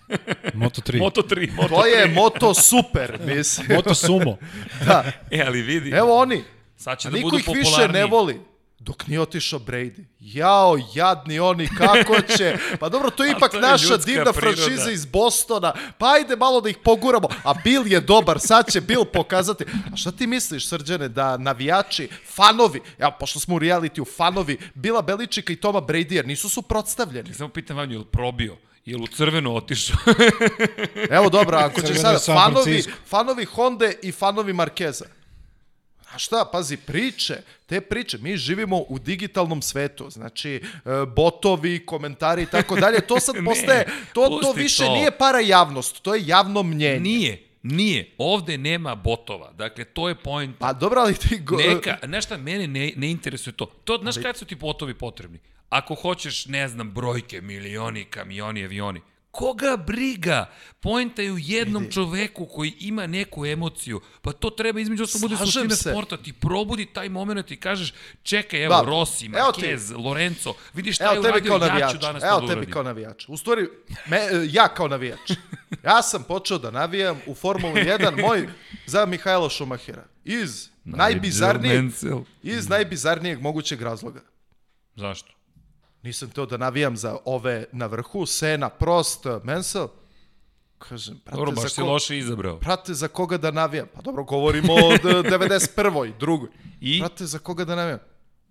Moto 0.53 0.81
3. 0.81 0.99
Moto 0.99 1.21
3, 1.21 1.51
Moto 1.53 1.75
to 1.75 1.85
je 1.85 2.07
3. 2.07 2.13
moto 2.13 2.53
super, 2.53 3.19
mislim. 3.25 3.67
Moto 3.69 3.93
Sumo. 3.95 4.37
da. 4.85 5.11
E, 5.31 5.43
ali 5.47 5.61
vidi, 5.61 5.89
Evo 5.89 6.17
oni. 6.17 6.43
sad 6.75 6.99
će 6.99 7.07
A 7.07 7.11
da 7.11 7.17
niko 7.17 7.29
budu 7.29 7.39
ih 7.39 7.47
više 7.47 7.87
ne 7.87 8.05
voli. 8.05 8.41
Dok 8.79 9.07
nije 9.07 9.21
otišao 9.21 9.59
Brady. 9.59 10.03
Jao, 10.19 10.77
jadni 10.93 11.39
oni, 11.39 11.67
kako 11.77 12.21
će. 12.37 12.57
Pa 12.79 12.89
dobro, 12.89 13.09
to 13.09 13.23
je 13.23 13.31
ipak 13.37 13.51
to 13.51 13.57
je 13.57 13.61
naša 13.61 13.97
divna 13.97 14.33
priroda. 14.33 14.61
franšiza 14.61 14.91
iz 14.91 15.05
Bostona. 15.05 15.73
Pa 15.97 16.11
ajde 16.11 16.35
malo 16.35 16.61
da 16.61 16.69
ih 16.69 16.77
poguramo. 16.83 17.27
A 17.43 17.53
Bill 17.63 17.87
je 17.87 17.99
dobar, 18.01 18.39
sad 18.39 18.71
će 18.71 18.81
Bill 18.81 19.05
pokazati. 19.05 19.65
A 19.93 19.95
šta 19.95 20.11
ti 20.11 20.27
misliš, 20.27 20.67
Srđane, 20.67 21.09
da 21.09 21.37
navijači, 21.37 22.09
fanovi, 22.35 22.81
evo, 22.97 23.11
pošto 23.19 23.39
smo 23.39 23.55
u 23.55 23.59
realitiju, 23.59 24.05
fanovi 24.05 24.57
Bila 24.73 25.01
Beličika 25.01 25.53
i 25.53 25.55
Toma 25.55 25.81
Brady, 25.81 26.13
jer 26.13 26.27
nisu 26.27 26.49
suprotstavljeni. 26.49 27.33
Samo 27.33 27.49
pitam 27.49 27.77
Vanju, 27.77 27.93
je 27.93 27.99
li 27.99 28.05
probio? 28.05 28.57
Je 28.85 28.97
li 28.97 29.03
u 29.03 29.07
crveno 29.07 29.55
otišao? 29.55 29.97
Evo 31.09 31.29
dobro, 31.29 31.57
ako 31.57 31.81
će 31.81 31.93
sada 31.95 32.19
fanovi, 32.19 32.83
fanovi 33.07 33.45
Honda 33.45 33.91
i 34.01 34.11
fanovi 34.11 34.53
Markeza. 34.53 35.05
A 36.13 36.17
šta, 36.17 36.49
pazi, 36.51 36.77
priče, 36.77 37.41
te 37.65 37.81
priče, 37.81 38.17
mi 38.17 38.37
živimo 38.37 38.77
u 38.77 38.99
digitalnom 38.99 39.61
svetu, 39.61 40.09
znači 40.09 40.55
e, 40.55 40.61
botovi, 41.15 41.85
komentari 41.85 42.43
i 42.43 42.45
tako 42.45 42.75
dalje, 42.75 43.01
to 43.01 43.19
sad 43.19 43.35
postaje, 43.45 43.85
to, 44.13 44.39
to 44.41 44.51
više 44.51 44.83
to. 44.83 44.93
nije 44.93 45.11
para 45.11 45.39
javnost, 45.39 46.01
to 46.01 46.15
je 46.15 46.27
javno 46.27 46.63
mnjenje. 46.63 46.99
Nije, 46.99 47.43
nije. 47.63 48.11
Ovde 48.17 48.57
nema 48.57 48.95
botova. 48.95 49.51
Dakle, 49.51 49.85
to 49.85 50.09
je 50.09 50.15
point. 50.15 50.57
Pa 50.59 50.73
dobro, 50.73 51.01
ali 51.01 51.15
ti... 51.15 51.39
Go, 51.39 51.57
Neka, 51.57 51.97
znaš 52.05 52.25
šta, 52.25 52.37
mene 52.37 52.67
ne, 52.67 52.93
ne 52.95 53.11
interesuje 53.11 53.53
to. 53.53 53.65
To, 53.65 53.97
znaš 54.01 54.15
kad 54.17 54.37
su 54.37 54.45
ti 54.45 54.55
botovi 54.55 54.93
potrebni? 54.93 55.39
Ako 55.69 55.95
hoćeš, 55.95 56.45
ne 56.45 56.67
znam, 56.67 56.91
brojke, 56.91 57.41
milioni, 57.41 58.05
kamioni, 58.05 58.63
avioni, 58.63 59.01
koga 59.37 59.77
briga? 59.77 60.49
Poenta 60.79 61.21
je 61.21 61.31
u 61.31 61.37
jednom 61.39 61.81
Vidi. 61.81 61.93
čoveku 61.93 62.45
koji 62.45 62.73
ima 62.79 63.07
neku 63.07 63.45
emociju. 63.45 64.01
Pa 64.21 64.31
to 64.31 64.49
treba 64.49 64.79
između 64.79 65.03
ostalog 65.03 65.21
bude 65.21 65.37
suština 65.37 65.75
se. 65.75 65.89
sporta. 65.89 66.17
Ti 66.17 66.33
probudi 66.33 66.85
taj 66.85 67.09
moment 67.09 67.51
i 67.51 67.57
kažeš, 67.57 67.93
čekaj, 68.23 68.63
evo, 68.63 68.75
Da. 68.75 68.81
Rossi, 68.81 69.25
Evo. 69.25 69.35
Marquez, 69.35 69.97
Lorenzo, 69.97 70.53
vidiš 70.73 70.95
šta 70.95 71.05
Evo 71.05 71.15
je 71.17 71.33
tebi 71.33 71.49
uradio, 71.49 71.79
ja 71.79 71.89
ću 71.89 71.97
danas 71.97 72.23
Evo 72.23 72.33
to 72.33 72.41
da 72.41 72.47
tebi 72.47 72.53
uradim. 72.53 72.73
kao 72.73 72.83
navijač. 72.83 73.25
U 73.27 73.37
stvari, 73.37 73.67
me, 74.07 74.17
ja 74.49 74.67
kao 74.67 74.87
navijač. 74.87 75.31
Ja 75.83 76.01
sam 76.01 76.23
počeo 76.23 76.57
da 76.57 76.71
navijam 76.71 77.21
u 77.25 77.35
Formulu 77.35 77.75
1 77.75 78.21
moj 78.21 78.47
za 78.85 79.05
Mihajla 79.05 79.49
Šumahira. 79.49 80.03
Iz 80.25 80.69
najbizarnijeg, 80.85 81.85
iz 82.43 82.69
najbizarnijeg 82.69 83.41
mogućeg 83.41 83.81
razloga. 83.81 84.21
Zašto? 84.95 85.36
Nisam 86.03 86.29
teo 86.29 86.45
da 86.45 86.57
navijam 86.57 86.97
za 86.97 87.17
ove 87.25 87.65
na 87.71 87.85
vrhu, 87.85 88.25
Sena, 88.25 88.69
Prost, 88.69 89.25
Mansell. 89.43 89.87
Kažem, 90.79 91.15
brate, 91.15 91.35
Dobro, 91.35 91.51
baš 91.51 91.63
za, 91.63 91.69
si 91.69 91.81
ko, 91.81 91.87
loše 91.87 92.17
izabrao. 92.17 92.57
brate, 92.57 92.93
za 92.93 93.07
koga 93.07 93.37
da 93.37 93.51
navijam? 93.51 93.87
Pa 93.89 94.01
dobro, 94.01 94.23
govorimo 94.23 94.73
o 94.75 94.91
d- 94.93 95.29
91. 95.31 96.13
drugoj. 96.17 96.49
I? 96.81 96.99
Brate, 96.99 97.25
za 97.25 97.39
koga 97.39 97.65
da 97.65 97.75
navijam? 97.75 97.99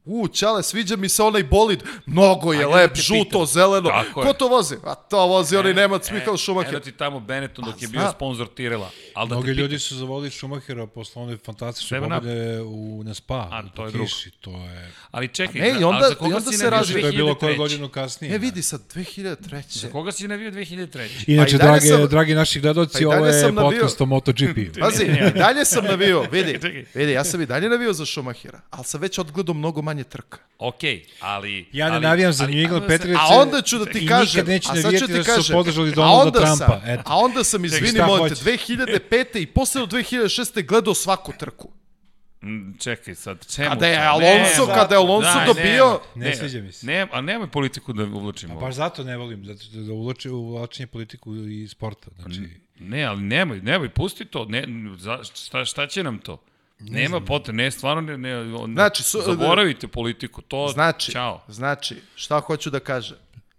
U, 0.06 0.28
čale, 0.28 0.62
sviđa 0.62 0.96
mi 0.96 1.08
se 1.08 1.22
onaj 1.22 1.42
bolid. 1.44 1.82
Mnogo 2.06 2.52
je 2.52 2.58
da 2.60 2.68
lep, 2.68 2.96
žuto, 2.96 3.22
pitam. 3.24 3.46
zeleno. 3.46 3.88
Tako 3.90 4.20
Ko 4.22 4.28
je. 4.28 4.34
to 4.34 4.48
vozi? 4.48 4.74
A 4.84 4.94
to 4.96 5.26
vozi 5.26 5.56
onaj 5.56 5.74
Nemac 5.74 6.02
Michael 6.04 6.28
Eno 6.28 6.36
Schumacher. 6.36 6.80
ti 6.80 6.92
tamo 6.92 7.20
Benetton 7.20 7.64
dok 7.64 7.82
je 7.82 7.88
bio 7.88 8.00
zna. 8.00 8.10
sponsor 8.10 8.48
Tirela. 8.48 8.90
Ali 9.14 9.28
da 9.28 9.34
Mnogi 9.34 9.50
ljudi 9.50 9.78
su 9.78 9.96
zavolili 9.96 10.30
Schumachera 10.30 10.86
posle 10.86 11.22
one 11.22 11.36
fantastične 11.36 12.00
pobjede 12.00 12.26
u, 12.60 13.02
na 13.04 13.14
Spa, 13.14 13.48
A, 13.52 13.62
to 13.66 13.86
je 13.86 13.92
kiši, 13.94 14.30
to 14.30 14.50
je... 14.52 14.92
Ali 15.10 15.28
čekaj, 15.28 15.60
Ne, 15.60 15.68
i 15.70 15.84
onda- 15.84 15.86
ali 15.96 16.04
za 16.04 16.14
koga 16.14 16.30
i 16.30 16.34
onda 16.34 16.50
si 16.52 16.58
se 16.58 16.64
rađe- 16.66 16.92
To 16.92 17.06
je 17.06 17.12
bilo 17.12 17.34
koju 17.34 17.48
2003? 17.48 17.58
godinu 17.58 17.88
kasnije. 17.88 18.30
E, 18.30 18.38
da. 18.38 18.38
vidi 18.38 18.62
sad, 18.62 18.80
2003. 18.88 19.62
Za 19.70 19.88
koga 19.88 20.12
si 20.12 20.28
navio 20.28 20.50
2003? 20.50 21.08
Inače, 21.26 21.50
Pa 21.50 21.56
i 21.56 21.68
dalje 21.68 21.80
drage, 21.80 21.86
sam- 21.88 22.08
dragi 22.08 22.34
naši 22.34 22.60
gledoci, 22.60 23.02
pa 23.02 23.08
ovo 23.08 23.26
je 23.26 23.54
podcast 23.54 24.00
o 24.00 24.06
MotoGP. 24.06 24.78
Pazi, 24.80 25.04
i 25.04 25.30
dalje 25.32 25.64
sam 25.64 25.84
navio, 25.84 26.22
vidi, 26.22 26.58
vidi, 26.94 27.12
ja 27.12 27.24
sam 27.24 27.40
i 27.40 27.46
dalje 27.46 27.68
navio 27.68 27.92
za 27.92 28.06
Schumachera, 28.06 28.60
ali 28.70 28.84
sam 28.84 29.00
već 29.00 29.18
odgledao 29.18 29.54
mnogo 29.54 29.82
manje 29.82 29.95
trka. 30.04 30.38
Okej, 30.58 31.04
ali... 31.20 31.66
Ja 31.72 31.88
ne 31.88 31.94
ali- 31.94 32.02
navijam 32.02 32.32
za 32.32 32.44
ali- 32.44 32.54
New 32.54 32.62
England 32.62 32.82
da 32.82 32.88
Patriots. 32.88 33.20
A 33.22 33.34
onda 33.34 33.62
ću 33.62 33.78
da 33.78 33.84
I 33.84 33.92
ti 33.92 34.00
nikad 34.00 34.18
kažem, 34.18 34.46
neće 34.46 34.68
a 34.68 34.72
sad 34.72 34.76
ću 34.76 34.84
navijati 34.84 35.06
ti 35.06 35.12
da 35.26 35.42
su 35.42 35.52
podržali 35.52 35.92
Donalda 35.92 36.30
Trumpa, 36.32 36.56
Sam, 36.56 36.80
eto. 36.86 37.02
a 37.06 37.16
onda 37.16 37.44
sam, 37.44 37.64
izvini, 37.64 37.88
šta 37.88 38.06
molim 38.06 38.24
te, 38.24 38.28
hoćeš? 38.30 38.44
2005. 38.44 39.40
i 39.40 39.46
posle 39.46 39.80
do 39.80 39.86
2006. 39.88 40.62
gledao 40.62 40.94
svaku 40.94 41.32
trku. 41.38 41.68
Mm, 42.42 42.78
Čekaj 42.78 43.14
sad, 43.14 43.54
čemu 43.54 43.68
Kada 43.68 43.86
je? 43.86 43.98
Alonso- 43.98 44.66
Ne, 44.66 44.74
kada 44.74 44.94
je 44.94 44.98
Alonso 44.98 45.28
daj, 45.28 45.46
dobio- 45.46 46.00
nemoj, 46.14 46.30
Ne 46.30 46.36
sviđa 46.36 46.60
mi 46.60 46.72
se. 46.72 46.86
Ne, 46.86 47.06
a 47.12 47.20
nemoj 47.20 47.48
politiku 47.48 47.92
da 47.92 48.04
uvlačimo. 48.04 48.54
A 48.54 48.56
baš 48.56 48.74
zato 48.74 49.04
ne 49.04 49.16
volim, 49.16 49.44
zato 49.44 49.60
što 49.60 49.76
da 49.76 49.92
uvlači, 49.92 50.28
uvlačenje 50.28 50.86
politiku 50.86 51.34
i 51.36 51.68
sporta. 51.68 52.10
Znači, 52.18 52.40
Ne, 52.78 53.04
ali 53.04 53.22
nemoj, 53.22 53.60
nemoj, 53.60 53.88
pusti 53.88 54.24
to. 54.24 54.44
Ne, 54.44 54.64
za, 54.98 55.18
šta, 55.36 55.64
šta 55.64 55.86
će 55.86 56.02
nam 56.02 56.18
to? 56.18 56.42
Nema 56.80 57.20
potrebe, 57.20 57.56
ne, 57.56 57.70
stvarno 57.70 58.00
ne, 58.02 58.18
ne, 58.18 58.44
Znači, 58.66 59.02
su- 59.02 59.22
zaboravite 59.22 59.88
politiku, 59.88 60.42
to, 60.42 60.68
Znači, 60.68 61.12
čao. 61.12 61.44
znači, 61.48 61.96
šta 62.14 62.40
hoću 62.40 62.70
da 62.70 62.80
kažem? 62.80 63.16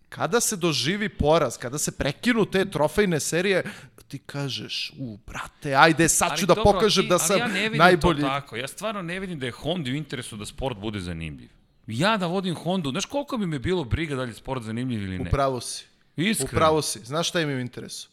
Kada 0.09 0.39
se 0.39 0.55
doživi 0.55 1.09
poraz, 1.09 1.57
kada 1.57 1.77
se 1.77 1.91
prekinu 1.91 2.45
te 2.45 2.65
trofejne 2.65 3.19
serije, 3.19 3.63
ti 4.07 4.19
kažeš, 4.19 4.93
u, 4.97 5.17
brate, 5.17 5.75
ajde, 5.75 6.09
sad 6.09 6.27
ću 6.29 6.33
Ali 6.33 6.41
da 6.41 6.53
dobro, 6.55 6.63
pokažem 6.63 7.03
ti- 7.03 7.09
da 7.09 7.15
ali 7.15 7.23
sam 7.23 7.39
ja 7.39 7.47
ne 7.47 7.61
vidim 7.61 7.77
najbolji. 7.77 8.21
to 8.21 8.27
tako. 8.27 8.55
Ja 8.55 8.67
stvarno 8.67 9.01
ne 9.01 9.19
vidim 9.19 9.39
da 9.39 9.45
je 9.45 9.51
Honda 9.51 9.89
u 9.89 9.93
interesu 9.93 10.37
da 10.37 10.45
sport 10.45 10.77
bude 10.77 10.99
zanimljiv. 10.99 11.49
Ja 11.87 12.17
da 12.17 12.27
vodim 12.27 12.55
Hondu, 12.55 12.91
znaš 12.91 13.05
koliko 13.05 13.37
bi 13.37 13.45
me 13.45 13.59
bilo 13.59 13.83
briga 13.83 14.15
da 14.15 14.23
li 14.23 14.29
je 14.29 14.35
sport 14.35 14.63
zanimljiv 14.63 15.03
ili 15.03 15.17
ne? 15.17 15.23
Upravo 15.23 15.61
si. 15.61 15.85
Iskreno. 16.17 16.49
Upravo 16.49 16.81
si. 16.81 16.99
Znaš 16.99 17.29
šta 17.29 17.41
im 17.41 17.49
je 17.49 17.55
u 17.55 17.59
interesu? 17.59 18.09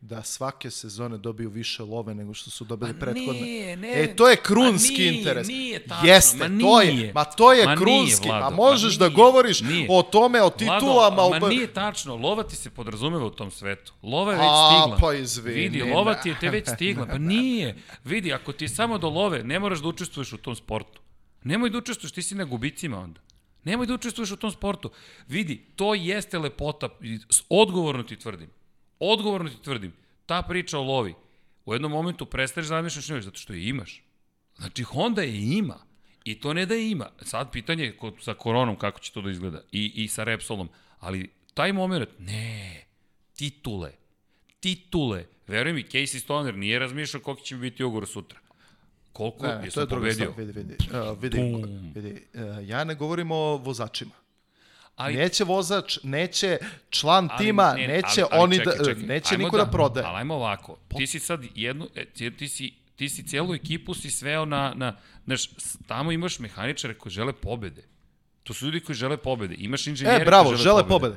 Da 0.00 0.22
svake 0.22 0.70
sezone 0.70 1.18
dobiju 1.18 1.50
više 1.50 1.82
love 1.82 2.14
nego 2.14 2.34
što 2.34 2.50
su 2.50 2.64
dobili 2.64 2.92
Ma 2.92 2.98
prethodne. 2.98 3.40
nije, 3.40 3.76
ne. 3.76 4.02
E, 4.02 4.16
to 4.16 4.28
je 4.28 4.36
krunski 4.36 4.92
Ma 4.92 4.98
nije, 4.98 5.18
interes. 5.18 5.48
nije 5.48 5.86
tačno, 5.86 6.08
Jeste, 6.08 6.48
ma 6.48 6.60
to 6.60 6.80
je, 6.80 6.94
nije. 6.94 7.12
ma 7.12 7.24
to 7.24 7.52
je 7.52 7.64
Ma 7.64 7.74
nije, 7.74 7.84
krunski. 7.84 8.28
Vlado, 8.28 8.46
a 8.46 8.50
ma 8.50 8.56
možeš 8.56 8.94
da 8.94 9.04
nije, 9.08 9.14
govoriš 9.16 9.60
nije. 9.60 9.86
o 9.90 10.02
tome, 10.02 10.42
o 10.42 10.50
titulama. 10.50 11.22
Vlado, 11.22 11.36
o... 11.36 11.40
ma 11.40 11.48
nije 11.48 11.66
tačno, 11.66 12.16
lova 12.16 12.42
ti 12.42 12.56
se 12.56 12.70
podrazumeva 12.70 13.24
u 13.26 13.30
tom 13.30 13.50
svetu. 13.50 13.92
Lova 14.02 14.32
je 14.32 14.38
već 14.38 14.48
A, 14.50 14.80
stigla. 14.80 14.96
pa 15.00 15.14
izvini, 15.14 15.60
Vidi, 15.60 15.82
ne. 15.82 15.94
lova 15.94 16.14
ti 16.14 16.28
je 16.28 16.36
te 16.40 16.50
već 16.50 16.68
stigla. 16.68 17.06
Pa 17.06 17.18
nije. 17.34 17.76
Vidi, 18.04 18.32
ako 18.32 18.52
ti 18.52 18.64
je 18.64 18.68
samo 18.68 18.98
do 18.98 19.08
love, 19.08 19.42
ne 19.44 19.58
moraš 19.58 19.78
da 19.78 19.88
učestvuješ 19.88 20.32
u 20.32 20.38
tom 20.38 20.54
sportu. 20.56 21.00
Nemoj 21.44 21.70
da 21.70 21.78
učestvuješ, 21.78 22.12
ti 22.12 22.22
si 22.22 22.34
na 22.34 22.44
gubicima 22.44 22.98
onda. 22.98 23.20
Nemoj 23.64 23.86
da 23.86 23.94
učestvuješ 23.94 24.30
u 24.30 24.36
tom 24.36 24.50
sportu. 24.50 24.90
Vidi, 25.28 25.66
to 25.76 25.94
jeste 25.94 26.38
lepota. 26.38 26.88
Odgovorno 27.48 28.02
ti 28.02 28.16
tvrdim. 28.16 28.50
Odgovorno 29.00 29.50
ti 29.50 29.62
tvrdim. 29.62 29.92
Ta 30.26 30.42
priča 30.42 30.78
o 30.78 30.82
lovi. 30.82 31.14
U 31.64 31.72
jednom 31.72 31.92
momentu 31.92 32.26
prestaneš 32.26 32.68
da 32.68 32.76
zamišljaš 32.76 33.08
njoj, 33.08 33.20
zato 33.22 33.38
što 33.38 33.52
je 33.52 33.68
imaš. 33.68 34.02
Znači, 34.56 34.82
Honda 34.82 35.22
je 35.22 35.42
ima. 35.58 35.78
I 36.24 36.40
to 36.40 36.54
ne 36.54 36.66
da 36.66 36.74
je 36.74 36.90
ima. 36.90 37.10
Sad 37.22 37.52
pitanje 37.52 37.84
je 37.84 37.96
kod, 37.96 38.14
sa 38.20 38.34
koronom 38.34 38.76
kako 38.76 39.00
će 39.00 39.12
to 39.12 39.20
da 39.20 39.30
izgleda. 39.30 39.60
I, 39.72 39.92
i 39.94 40.08
sa 40.08 40.24
Repsolom. 40.24 40.68
Ali 40.98 41.30
taj 41.54 41.72
moment, 41.72 42.08
ne, 42.18 42.84
titule. 43.36 43.92
Titule. 44.60 45.24
Veruj 45.46 45.72
mi, 45.72 45.82
Casey 45.82 46.18
Stoner 46.18 46.54
nije 46.54 46.78
razmišljao 46.78 47.22
koliko 47.22 47.42
će 47.42 47.56
biti 47.56 47.84
ugovor 47.84 48.06
sutra. 48.06 48.38
Koliko 49.12 49.46
Ne, 49.46 49.52
je, 49.52 49.70
druga 49.74 49.88
pobedio. 49.88 50.34
Vidi, 50.36 50.52
vidi. 50.52 50.76
Uh, 51.10 51.22
vidi, 51.22 51.38
vidi. 51.94 52.22
Uh, 52.34 52.68
ja 52.68 52.84
ne 52.84 52.94
govorim 52.94 53.30
o 53.30 53.56
vozačima. 53.56 54.10
Ali, 54.98 55.14
Neće 55.14 55.44
vozač, 55.44 55.98
neće 56.02 56.58
član 56.90 57.28
ali 57.32 57.46
tima, 57.46 57.74
ne, 57.74 57.88
neće 57.88 58.06
ali- 58.22 58.28
ali 58.32 58.42
oni 58.42 58.56
čekaj, 58.56 58.76
da, 58.78 58.84
čekaj. 58.84 59.02
neće 59.02 59.34
Ajmo 59.34 59.44
niko 59.44 59.56
da, 59.56 59.66
prodaje. 59.66 60.06
Ali 60.06 60.16
ajmo 60.18 60.34
ovako, 60.34 60.78
ti 60.96 61.06
si 61.06 61.20
sad 61.20 61.44
jednu, 61.54 61.88
e, 61.94 62.04
ti, 62.04 62.36
ti 62.36 62.48
si 62.48 62.74
ti 62.96 63.08
si 63.08 63.22
cijelu 63.22 63.54
ekipu 63.54 63.94
si 63.94 64.10
sveo 64.10 64.44
na, 64.44 64.72
na 64.76 64.96
znaš, 65.24 65.50
tamo 65.86 66.12
imaš 66.12 66.38
mehaničare 66.38 66.94
koji 66.94 67.12
žele 67.12 67.32
pobede. 67.32 67.82
To 68.42 68.54
su 68.54 68.64
ljudi 68.64 68.80
koji 68.80 68.96
žele 68.96 69.16
pobede. 69.16 69.54
Imaš 69.58 69.86
inženjere 69.86 70.22
E, 70.22 70.24
bravo, 70.24 70.44
koji 70.44 70.58
žele 70.58 70.88
pobede. 70.88 71.16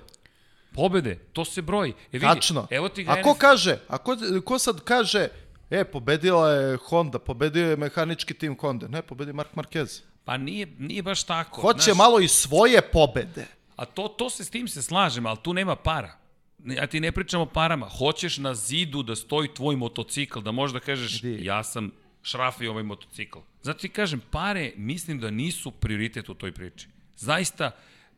Pobede, 0.74 1.16
to 1.34 1.46
se 1.46 1.62
broji. 1.62 1.92
E 1.92 1.96
vidi, 2.12 2.26
Tačno. 2.26 2.68
Evo 2.70 2.90
ti 2.90 3.06
A 3.10 3.22
ko 3.24 3.34
kaže, 3.34 3.78
a 3.88 3.98
ko, 3.98 4.18
ko 4.46 4.60
sad 4.60 4.82
kaže, 4.84 5.28
e, 5.70 5.84
pobedila 5.84 6.52
je 6.52 6.78
Honda, 6.78 7.20
pobedio 7.20 7.70
je 7.70 7.76
mehanički 7.76 8.34
tim 8.34 8.58
Honda. 8.60 8.88
Ne, 8.88 9.02
pobedio 9.02 9.34
Mark 9.34 9.50
Marquez. 9.56 10.02
Pa 10.26 10.38
nije, 10.38 10.68
nije 10.80 11.04
baš 11.04 11.24
tako. 11.24 11.62
Hoće 11.62 11.82
znaš, 11.84 11.98
malo 11.98 12.20
i 12.20 12.28
svoje 12.28 12.82
pobede. 12.82 13.48
A 13.82 13.86
to, 13.86 14.08
to 14.08 14.30
se 14.30 14.46
s 14.46 14.50
tim 14.50 14.68
se 14.68 14.82
slažem, 14.82 15.26
ali 15.26 15.38
tu 15.44 15.54
nema 15.54 15.76
para. 15.76 16.18
Ja 16.66 16.88
ti 16.88 17.00
ne 17.00 17.12
pričam 17.12 17.42
o 17.42 17.46
parama. 17.46 17.90
Hoćeš 17.90 18.38
na 18.38 18.54
zidu 18.56 19.04
da 19.04 19.16
stoji 19.16 19.54
tvoj 19.54 19.76
motocikl, 19.76 20.40
da 20.40 20.52
možeš 20.52 20.74
da 20.74 20.80
kažeš 20.80 21.24
Vidi. 21.24 21.46
ja 21.46 21.64
sam 21.64 21.92
šrafio 22.22 22.72
ovaj 22.72 22.84
motocikl. 22.84 23.40
Zato 23.62 23.80
ti 23.80 23.90
kažem, 23.90 24.22
pare 24.32 24.74
mislim 24.78 25.20
da 25.20 25.32
nisu 25.32 25.72
prioritet 25.72 26.30
u 26.30 26.34
toj 26.34 26.52
priči. 26.52 26.88
Zaista, 27.18 27.72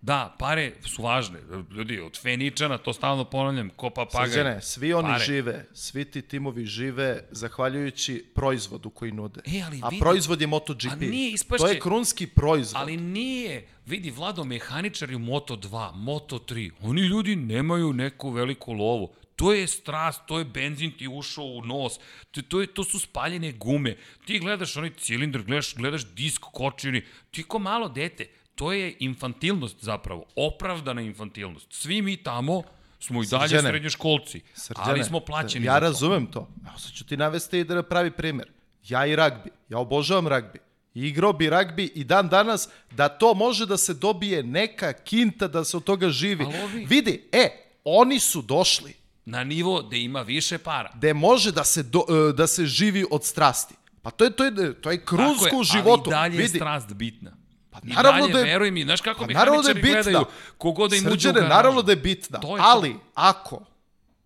da, 0.04 0.36
pare 0.40 0.72
su 0.86 1.02
važne. 1.02 1.40
Ljudi, 1.72 2.00
od 2.00 2.22
Feničana, 2.22 2.78
to 2.78 2.94
stalno 2.94 3.24
ponavljam, 3.26 3.70
ko 3.70 3.90
papagaj. 3.90 4.30
Srđane, 4.30 4.62
svi 4.62 4.94
oni 4.94 5.08
Pare. 5.08 5.26
žive, 5.26 5.66
svi 5.74 6.06
ti 6.06 6.22
timovi 6.24 6.66
žive 6.66 7.28
zahvaljujući 7.32 8.26
proizvodu 8.36 8.90
koji 8.90 9.12
nude. 9.12 9.42
E, 9.48 9.62
ali 9.62 9.80
A 9.82 9.88
vidi- 9.88 10.00
proizvod 10.00 10.42
je 10.42 10.48
MotoGP. 10.48 10.92
A 10.92 10.96
nije, 10.98 11.32
ispašće- 11.32 11.58
To 11.58 11.68
je 11.68 11.80
krunski 11.80 12.28
proizvod. 12.28 12.82
Ali 12.82 12.98
nije, 12.98 13.68
vidi 13.86 14.12
Vlado, 14.12 14.44
mehaničari 14.44 15.16
u 15.16 15.20
Moto2, 15.22 15.70
Moto3, 15.94 16.72
oni 16.82 17.02
ljudi 17.02 17.36
nemaju 17.36 17.94
neku 17.94 18.30
veliku 18.30 18.74
lovu. 18.74 19.14
To 19.36 19.54
je 19.54 19.68
strast, 19.68 20.22
to 20.28 20.40
je 20.40 20.46
benzin 20.46 20.92
ti 20.92 21.08
ušao 21.08 21.46
u 21.46 21.62
nos, 21.64 22.00
to, 22.32 22.42
to, 22.42 22.62
je, 22.62 22.68
to 22.68 22.84
su 22.84 23.00
spaljene 23.00 23.52
gume. 23.54 23.96
Ti 24.26 24.40
gledaš 24.40 24.78
onaj 24.78 24.92
cilindar, 24.92 25.42
gledaš, 25.42 25.76
gledaš 25.76 26.06
disk 26.06 26.42
kočini, 26.44 27.02
ti 27.32 27.44
ko 27.44 27.60
malo 27.60 27.90
dete. 27.90 28.28
To 28.56 28.72
je 28.72 28.96
infantilnost 29.00 29.76
zapravo, 29.82 30.26
opravdana 30.36 31.02
infantilnost. 31.02 31.68
Svi 31.70 32.02
mi 32.02 32.18
tamo 32.18 32.64
smo 33.00 33.24
i 33.24 33.28
dalje 33.28 33.48
Srđane, 33.48 33.70
srednjoškolci, 33.70 34.42
Srđane, 34.54 34.90
ali 34.90 35.04
smo 35.04 35.20
plaćeni 35.20 35.66
Ja 35.66 35.80
razumem 35.80 36.26
to. 36.26 36.48
Evo 36.68 36.80
sad 36.80 36.92
ću 36.92 37.06
ti 37.06 37.18
navesti 37.18 37.60
i 37.60 37.64
da 37.64 37.84
pravi 37.84 38.12
primjer. 38.12 38.48
Ja 38.84 39.06
i 39.06 39.16
ragbi. 39.16 39.50
Ja 39.70 39.78
obožavam 39.80 40.28
ragbi. 40.28 40.60
Igrao 40.94 41.34
bi 41.34 41.50
ragbi 41.50 41.92
i 41.96 42.04
dan 42.04 42.30
danas 42.30 42.70
da 42.92 43.10
to 43.10 43.34
može 43.34 43.66
da 43.66 43.78
se 43.78 43.94
dobije 43.94 44.44
neka 44.44 44.94
kinta 44.94 45.48
da 45.48 45.64
se 45.64 45.78
od 45.78 45.84
toga 45.84 46.10
živi. 46.10 46.46
Ovi- 46.46 46.86
Vidi, 46.86 47.30
e, 47.32 47.50
oni 47.84 48.20
su 48.20 48.42
došli 48.42 48.94
Na 49.26 49.44
nivo 49.44 49.82
da 49.82 49.96
ima 49.96 50.22
više 50.22 50.58
para. 50.58 50.92
gde 50.96 51.14
može 51.14 51.52
da 51.52 51.64
se, 51.64 51.84
do, 51.84 52.06
e, 52.30 52.34
da 52.34 52.48
se 52.48 52.66
živi 52.66 53.06
od 53.12 53.26
strasti. 53.26 53.76
Pa 54.02 54.12
to 54.12 54.24
je, 54.24 54.32
to 54.32 54.44
je, 54.44 54.82
to 54.82 54.92
je 54.92 54.98
je, 55.46 55.58
u 55.58 55.64
životu. 55.64 56.04
Ali 56.06 56.12
dalje 56.12 56.34
je 56.36 56.38
Vidi, 56.38 56.58
strast 56.58 56.94
bitna. 56.94 57.32
Pa 57.74 57.80
naravno 57.84 58.20
I 58.20 58.22
dalje, 58.22 58.34
da 58.34 58.40
je- 58.40 58.46
veruj 58.46 58.72
mi, 58.72 58.84
znaš 58.84 59.02
kako 59.02 59.26
Pa 59.26 59.34
naravno 59.34 59.62
da 59.62 59.70
je 59.70 59.76
bitna. 59.76 59.92
gledaju 59.94 60.26
kogoda 60.58 60.90
da 60.90 60.96
im 60.98 61.08
uđe 61.08 61.30
u 61.30 61.34
garažu. 61.34 61.50
naravno 61.50 61.82
da 61.82 61.92
je 61.92 61.96
bitna. 61.98 62.40
To 62.40 62.56
je 62.56 62.60
to. 62.60 62.68
ali, 62.68 62.96
ako, 63.16 63.60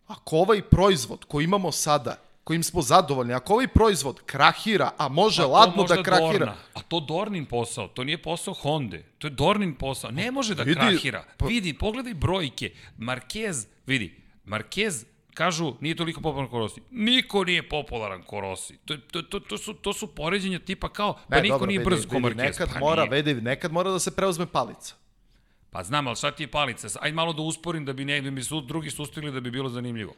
ako 0.08 0.38
ovaj 0.38 0.62
proizvod 0.62 1.26
koji 1.26 1.44
imamo 1.44 1.72
sada, 1.72 2.16
kojim 2.44 2.64
smo 2.64 2.82
zadovoljni, 2.82 3.34
ako 3.34 3.54
ovaj 3.54 3.68
proizvod 3.68 4.22
krahira, 4.22 4.92
a 4.98 5.08
može 5.08 5.38
Pa 5.38 5.44
to 5.44 5.52
ladno 5.52 5.84
da 5.86 6.04
krahira, 6.04 6.30
Dorna. 6.30 6.56
A 6.74 6.82
to 6.82 7.00
Dornin 7.00 7.46
posao, 7.46 7.88
to 7.88 8.04
nije 8.04 8.18
posao 8.18 8.54
Honda. 8.54 8.98
To 9.18 9.28
je 9.28 9.32
Dornin 9.32 9.76
posao. 9.76 10.12
Ne 10.12 10.32
može 10.32 10.56
da 10.56 10.64
vidi, 10.64 10.80
krahira. 10.80 11.24
pa- 11.38 11.46
Vidi, 11.46 11.74
pogledaj 11.74 12.14
brojke. 12.14 12.70
Marquez, 13.00 13.66
vidi, 13.86 14.16
Marquez 14.46 15.06
kažu 15.38 15.74
nije 15.82 15.96
toliko 15.96 16.22
popularan 16.22 16.50
ko 16.50 16.60
Rossi. 16.60 16.82
Niko 16.92 17.44
nije 17.44 17.70
popularan 17.70 18.24
ko 18.24 18.40
Rossi. 18.42 18.78
To, 18.86 18.98
to, 18.98 19.22
to, 19.22 19.40
to, 19.40 19.58
su, 19.58 19.74
to 19.74 19.94
su 19.94 20.08
poređenja 20.16 20.60
tipa 20.60 20.90
kao, 20.90 21.14
pa 21.30 21.36
Ne, 21.36 21.42
niko 21.42 21.54
dobro, 21.54 21.68
nije 21.68 21.80
vidi, 21.80 21.90
brz 21.90 22.06
ko 22.08 22.16
Marquez. 22.16 22.36
Nekad 22.36 22.70
pa 22.74 22.80
mora, 22.80 23.06
nije. 23.06 23.22
vidi, 23.22 23.42
nekad 23.42 23.72
mora 23.72 23.92
da 23.92 24.00
se 24.00 24.16
preuzme 24.16 24.46
palica. 24.46 24.96
Pa 25.70 25.84
znam, 25.84 26.08
ali 26.08 26.16
šta 26.16 26.32
ti 26.32 26.44
je 26.44 26.48
palica? 26.48 26.88
Ajde 27.02 27.16
malo 27.16 27.34
da 27.34 27.42
usporim 27.42 27.86
da 27.86 27.94
bi, 27.94 28.06
ne, 28.06 28.22
da 28.22 28.32
bi 28.32 28.44
su, 28.44 28.62
drugi 28.62 28.90
sustigli 28.90 29.32
da 29.32 29.40
bi 29.40 29.52
bilo 29.52 29.70
zanimljivo. 29.70 30.14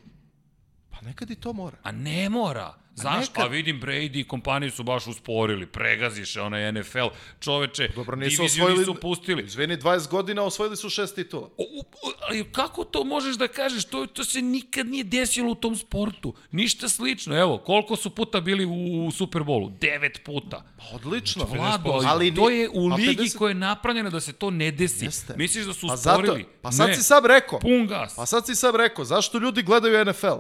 Pa 0.90 1.02
nekad 1.02 1.30
i 1.32 1.36
to 1.36 1.54
mora. 1.54 1.78
A 1.84 1.92
ne 1.92 2.30
mora. 2.30 2.74
Zašto? 3.02 3.20
nekad- 3.32 3.44
A 3.44 3.48
vidim 3.48 3.82
Brady 3.82 4.16
i 4.16 4.26
kompaniju 4.26 4.72
su 4.72 4.84
baš 4.84 5.08
usporili. 5.08 5.66
Pregaziše 5.68 6.42
onaj 6.42 6.72
NFL. 6.72 7.08
Čoveče, 7.40 7.90
Dobro, 7.90 8.16
nisu 8.16 8.38
diviziju 8.38 8.46
osvojili... 8.58 8.80
nisu 8.80 8.96
pustili. 8.96 9.44
Izvini, 9.44 9.78
20 9.78 10.10
godina 10.10 10.44
osvojili 10.44 10.78
su 10.78 10.90
šest 10.90 11.16
titula. 11.16 11.48
O, 11.48 11.64
u- 11.64 11.84
ali 12.22 12.46
kako 12.46 12.84
to 12.84 13.04
možeš 13.04 13.36
da 13.36 13.48
kažeš? 13.50 13.86
To, 13.86 14.06
to 14.06 14.24
se 14.24 14.42
nikad 14.42 14.88
nije 14.88 15.04
desilo 15.04 15.52
u 15.52 15.56
tom 15.56 15.76
sportu. 15.76 16.34
Ništa 16.52 16.90
slično. 16.90 17.38
Evo, 17.38 17.58
koliko 17.60 17.96
su 17.96 18.10
puta 18.10 18.40
bili 18.40 18.66
u, 18.66 18.72
u 19.00 19.12
Superbowlu? 19.12 19.72
Devet 19.72 20.22
puta. 20.26 20.64
Pa 20.78 20.96
odlično. 20.96 21.46
Vlado, 21.46 21.90
ali, 21.90 22.06
Ali 22.08 22.36
to 22.36 22.50
je 22.50 22.70
u 22.70 22.88
ligi 22.88 23.16
50 23.16 23.38
koja 23.38 23.50
je 23.50 23.56
napravljena 23.56 24.10
da 24.10 24.20
se 24.20 24.34
to 24.34 24.50
ne 24.52 24.72
desi. 24.72 25.06
Jeste. 25.06 25.34
Misliš 25.38 25.66
da 25.66 25.74
su 25.74 25.88
Pa 25.88 25.96
zato, 25.96 26.20
usporili? 26.20 26.46
pa 26.62 26.72
sad 26.72 26.88
ne. 26.88 26.96
si 26.96 27.04
sam 27.04 27.26
rekao. 27.26 27.60
Pun 27.60 27.88
gas. 27.88 28.16
Pa 28.16 28.26
sad 28.26 28.46
si 28.46 28.56
sam 28.56 28.76
rekao, 28.76 29.06
zašto 29.06 29.38
ljudi 29.38 29.64
gledaju 29.64 30.06
NFL? 30.06 30.38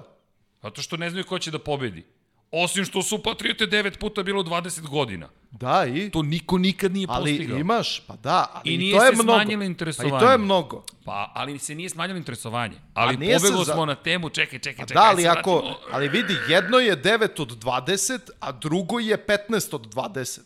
Zato 0.62 0.82
što 0.82 0.98
ne 0.98 1.10
znaju 1.10 1.26
ko 1.26 1.40
će 1.40 1.52
da 1.52 1.60
pobedi. 1.60 2.06
Osim 2.54 2.86
što 2.86 3.02
su 3.02 3.24
Patriote 3.24 3.66
devet 3.66 4.00
puta 4.00 4.24
bilo 4.24 4.44
20 4.44 4.82
godina. 4.82 5.30
Da, 5.52 5.86
i... 5.88 6.10
To 6.10 6.22
niko 6.22 6.58
nikad 6.58 6.94
nije 6.94 7.08
Ali 7.10 7.32
postigao. 7.32 7.58
imaš, 7.58 8.00
pa 8.00 8.16
da, 8.16 8.52
ali 8.54 8.72
I 8.72 8.76
i 8.76 8.78
nije 8.78 8.98
to 8.98 9.04
je 9.04 9.08
se 9.08 9.16
mnogo. 9.16 9.34
smanjilo 9.34 9.60
Pa 9.60 9.66
interesovanje. 9.66 10.16
i 10.16 10.20
to 10.20 10.32
je 10.32 10.38
mnogo. 10.38 10.84
Pa, 11.06 11.32
ali 11.36 11.60
se 11.60 11.76
nije 11.76 11.90
smanjilo 11.90 12.18
interesovanje. 12.18 12.76
Ali 12.94 13.14
pobeglo 13.16 13.64
za- 13.64 13.74
smo 13.74 13.86
na 13.86 13.96
temu, 13.96 14.30
čekaj, 14.30 14.60
čekaj, 14.60 14.78
Pa 14.78 14.88
čekaj. 14.88 14.96
da, 14.96 15.10
ali 15.10 15.28
ako, 15.28 15.52
vratimo. 15.54 15.76
ali 15.92 16.10
vidi, 16.10 16.36
jedno 16.50 16.78
je 16.80 16.98
9 16.98 17.40
od 17.40 17.50
20, 17.54 18.20
a 18.40 18.52
drugo 18.52 19.00
je 19.00 19.18
15 19.20 19.74
od 19.74 19.88
20. 19.88 20.40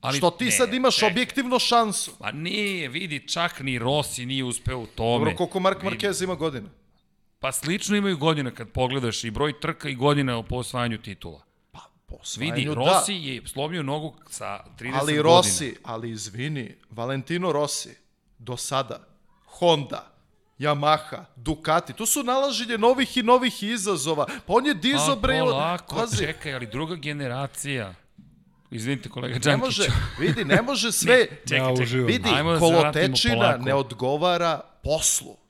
Ali 0.00 0.18
Što 0.18 0.30
ti 0.30 0.44
ne, 0.44 0.50
sad 0.50 0.74
imaš 0.74 0.94
čekaj. 0.96 1.08
objektivno 1.08 1.58
šansu. 1.58 2.12
Pa 2.18 2.32
nije, 2.32 2.88
vidi, 2.88 3.28
čak 3.28 3.60
ni 3.60 3.78
Rossi 3.78 4.26
nije 4.26 4.44
uspeo 4.44 4.78
u 4.78 4.86
tome. 4.86 5.18
Dobro, 5.18 5.36
koliko 5.36 5.60
Mark. 5.60 5.82
Marquez 5.82 6.24
ima 6.24 6.34
godina? 6.34 6.68
Pa 7.42 7.52
slično 7.52 7.96
imaju 7.96 8.16
godina 8.16 8.50
kad 8.50 8.68
pogledaš 8.68 9.24
i 9.24 9.30
broj 9.30 9.60
trka 9.60 9.88
i 9.88 9.94
godina 9.94 10.42
po 10.42 10.56
osvajanju 10.56 10.98
titula. 10.98 11.42
Pa, 11.72 11.78
po 12.06 12.14
osvajanju, 12.14 12.54
Vidi, 12.54 12.68
da. 12.68 12.74
Rossi 12.74 13.14
je 13.14 13.42
slomio 13.46 13.82
nogu 13.82 14.14
sa 14.30 14.64
30 14.80 14.92
Ali 14.94 15.12
godina. 15.12 15.22
Rossi, 15.22 15.76
ali 15.84 16.10
izvini, 16.10 16.74
Valentino 16.90 17.52
Rossi, 17.52 17.96
do 18.38 18.56
sada, 18.56 19.00
Honda, 19.46 20.12
Yamaha, 20.58 21.24
Ducati, 21.36 21.92
to 21.92 22.06
su 22.06 22.22
nalaženje 22.22 22.78
novih 22.78 23.16
i 23.16 23.22
novih 23.22 23.62
izazova. 23.62 24.26
Pa 24.46 24.52
on 24.52 24.66
je 24.66 24.74
dizo 24.74 25.14
Pa 25.14 25.16
bre... 25.16 25.40
polako, 25.40 25.96
Pazi, 25.96 26.16
čekaj, 26.16 26.54
ali 26.54 26.66
druga 26.66 26.94
generacija. 26.94 27.94
Izvinite 28.70 29.08
kolega 29.08 29.34
ne 29.34 29.40
Đankić. 29.40 29.64
može, 29.64 29.86
vidi, 30.20 30.44
ne 30.44 30.62
može 30.62 30.92
sve... 31.02 31.26
Čekaj, 31.26 31.58
Ja 31.58 31.64
čekaj. 31.68 31.82
uživam. 31.82 32.06
Vidi, 32.06 32.28
Ajmo 32.34 32.52
da 32.52 32.58
kolotečina 32.58 33.56
ne 33.56 33.74
odgovara 33.74 34.60
poslu. 34.84 35.41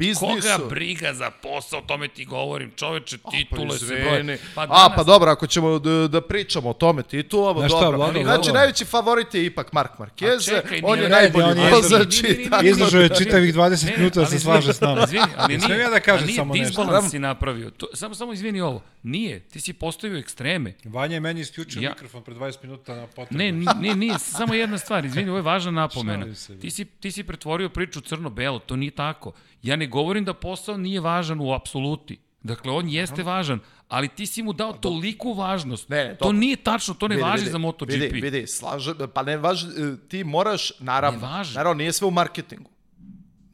Biznisu. 0.00 0.26
koga 0.56 0.68
briga 0.68 1.14
za 1.14 1.30
posao, 1.32 1.78
o 1.78 1.82
tome 1.82 2.08
ti 2.08 2.24
govorim. 2.26 2.72
Čoveče, 2.72 3.18
titule 3.30 3.78
se 3.78 3.84
broje. 3.86 4.38
Pa 4.54 4.62
A, 4.62 4.66
danas, 4.66 4.92
pa 4.96 5.02
dobro, 5.04 5.30
ako 5.30 5.46
ćemo 5.46 5.78
da, 5.78 6.08
da 6.08 6.20
pričamo 6.22 6.70
o 6.70 6.74
tome 6.74 7.02
titulama, 7.04 7.60
Znaš 7.60 7.70
šta, 7.70 7.80
dobro. 7.80 7.96
Vlado, 7.98 8.12
znači, 8.14 8.26
Vlado? 8.40 8.52
najveći 8.52 8.84
favorit 8.86 9.34
je 9.34 9.46
ipak 9.46 9.72
Mark 9.72 9.90
Marquez. 9.98 10.36
A 10.50 10.62
čekaj, 10.62 10.80
on 10.82 10.94
nije- 10.94 11.04
je 11.04 11.10
najbolji 11.10 11.44
on 11.44 11.58
je 11.58 11.70
vozač 11.72 12.14
izdržao- 12.14 12.62
Izdržao 12.64 13.00
je 13.02 13.08
čitavih 13.10 13.54
20 13.54 13.86
Ne, 13.86 13.96
minuta 13.96 14.20
da 14.20 14.26
se 14.26 14.38
slaže 14.40 14.72
s 14.72 14.80
nama. 14.80 15.02
Izvini, 15.04 15.24
ali 15.36 15.58
nije. 15.58 15.78
Ja 15.78 15.90
da 15.90 16.00
kažem 16.00 16.22
a 16.22 16.26
nije 16.26 16.36
samo 16.36 16.54
nešto? 16.54 16.66
disbalans 16.82 17.10
si 17.10 17.18
napravio. 17.18 17.70
To, 17.70 17.86
samo, 17.94 18.14
samo 18.14 18.32
izvini 18.32 18.60
ovo. 18.60 18.82
Nije. 19.02 19.40
Ti 19.40 19.60
si 19.60 19.72
postavio 19.72 20.18
ekstreme. 20.18 20.74
Vanja 20.84 21.14
je 21.14 21.20
meni 21.20 21.40
isključio 21.40 21.80
Ja- 21.80 21.90
mikrofon 21.90 22.22
pre 22.22 22.34
20 22.34 22.62
minuta 22.62 22.94
na 22.94 23.06
potrebu. 23.06 23.38
Ne, 23.38 23.52
ne, 23.52 23.94
nije. 23.94 24.18
Samo 24.18 24.54
jedna 24.54 24.78
stvar. 24.78 25.04
Izvini, 25.04 25.28
ovo 25.28 25.38
je 25.38 25.42
važna 25.42 25.70
napomena. 25.82 26.26
Ti 26.60 26.70
si, 26.70 26.84
ti 26.84 27.12
si 27.12 27.22
pretvorio 27.24 27.68
priču 27.68 28.00
crno-belo. 28.00 28.58
To 28.60 28.76
nije 28.76 28.90
tako. 28.92 29.32
Ja 29.62 29.76
ne 29.76 29.86
govorim 29.86 30.24
da 30.24 30.34
posao 30.34 30.76
nije 30.76 31.00
važan 31.00 31.40
u 31.40 31.52
apsoluti. 31.52 32.18
Dakle, 32.42 32.72
on 32.72 32.88
jeste 32.88 33.22
važan, 33.22 33.60
ali 33.88 34.08
ti 34.08 34.26
si 34.26 34.42
mu 34.42 34.52
dao 34.52 34.72
toliku 34.72 35.32
važnost. 35.32 35.88
Ne, 35.88 36.04
ne, 36.04 36.16
to 36.16 36.24
dobro. 36.24 36.38
nije 36.38 36.56
tačno, 36.56 36.94
to 36.94 37.08
ne 37.08 37.16
Vidi, 37.16 37.28
važi 37.28 37.40
vidi, 37.40 37.50
za 37.50 37.58
MotoGP. 37.58 37.92
Vidi, 37.92 38.20
vidi, 38.20 38.46
slaže, 38.46 38.94
pa 39.14 39.22
ne 39.22 39.36
važi, 39.36 39.66
e, 39.66 40.08
ti 40.08 40.24
moraš, 40.24 40.72
naravno, 40.78 41.28
naravno, 41.54 41.74
nije 41.74 41.92
sve 41.92 42.06
u 42.06 42.10
marketingu. 42.10 42.70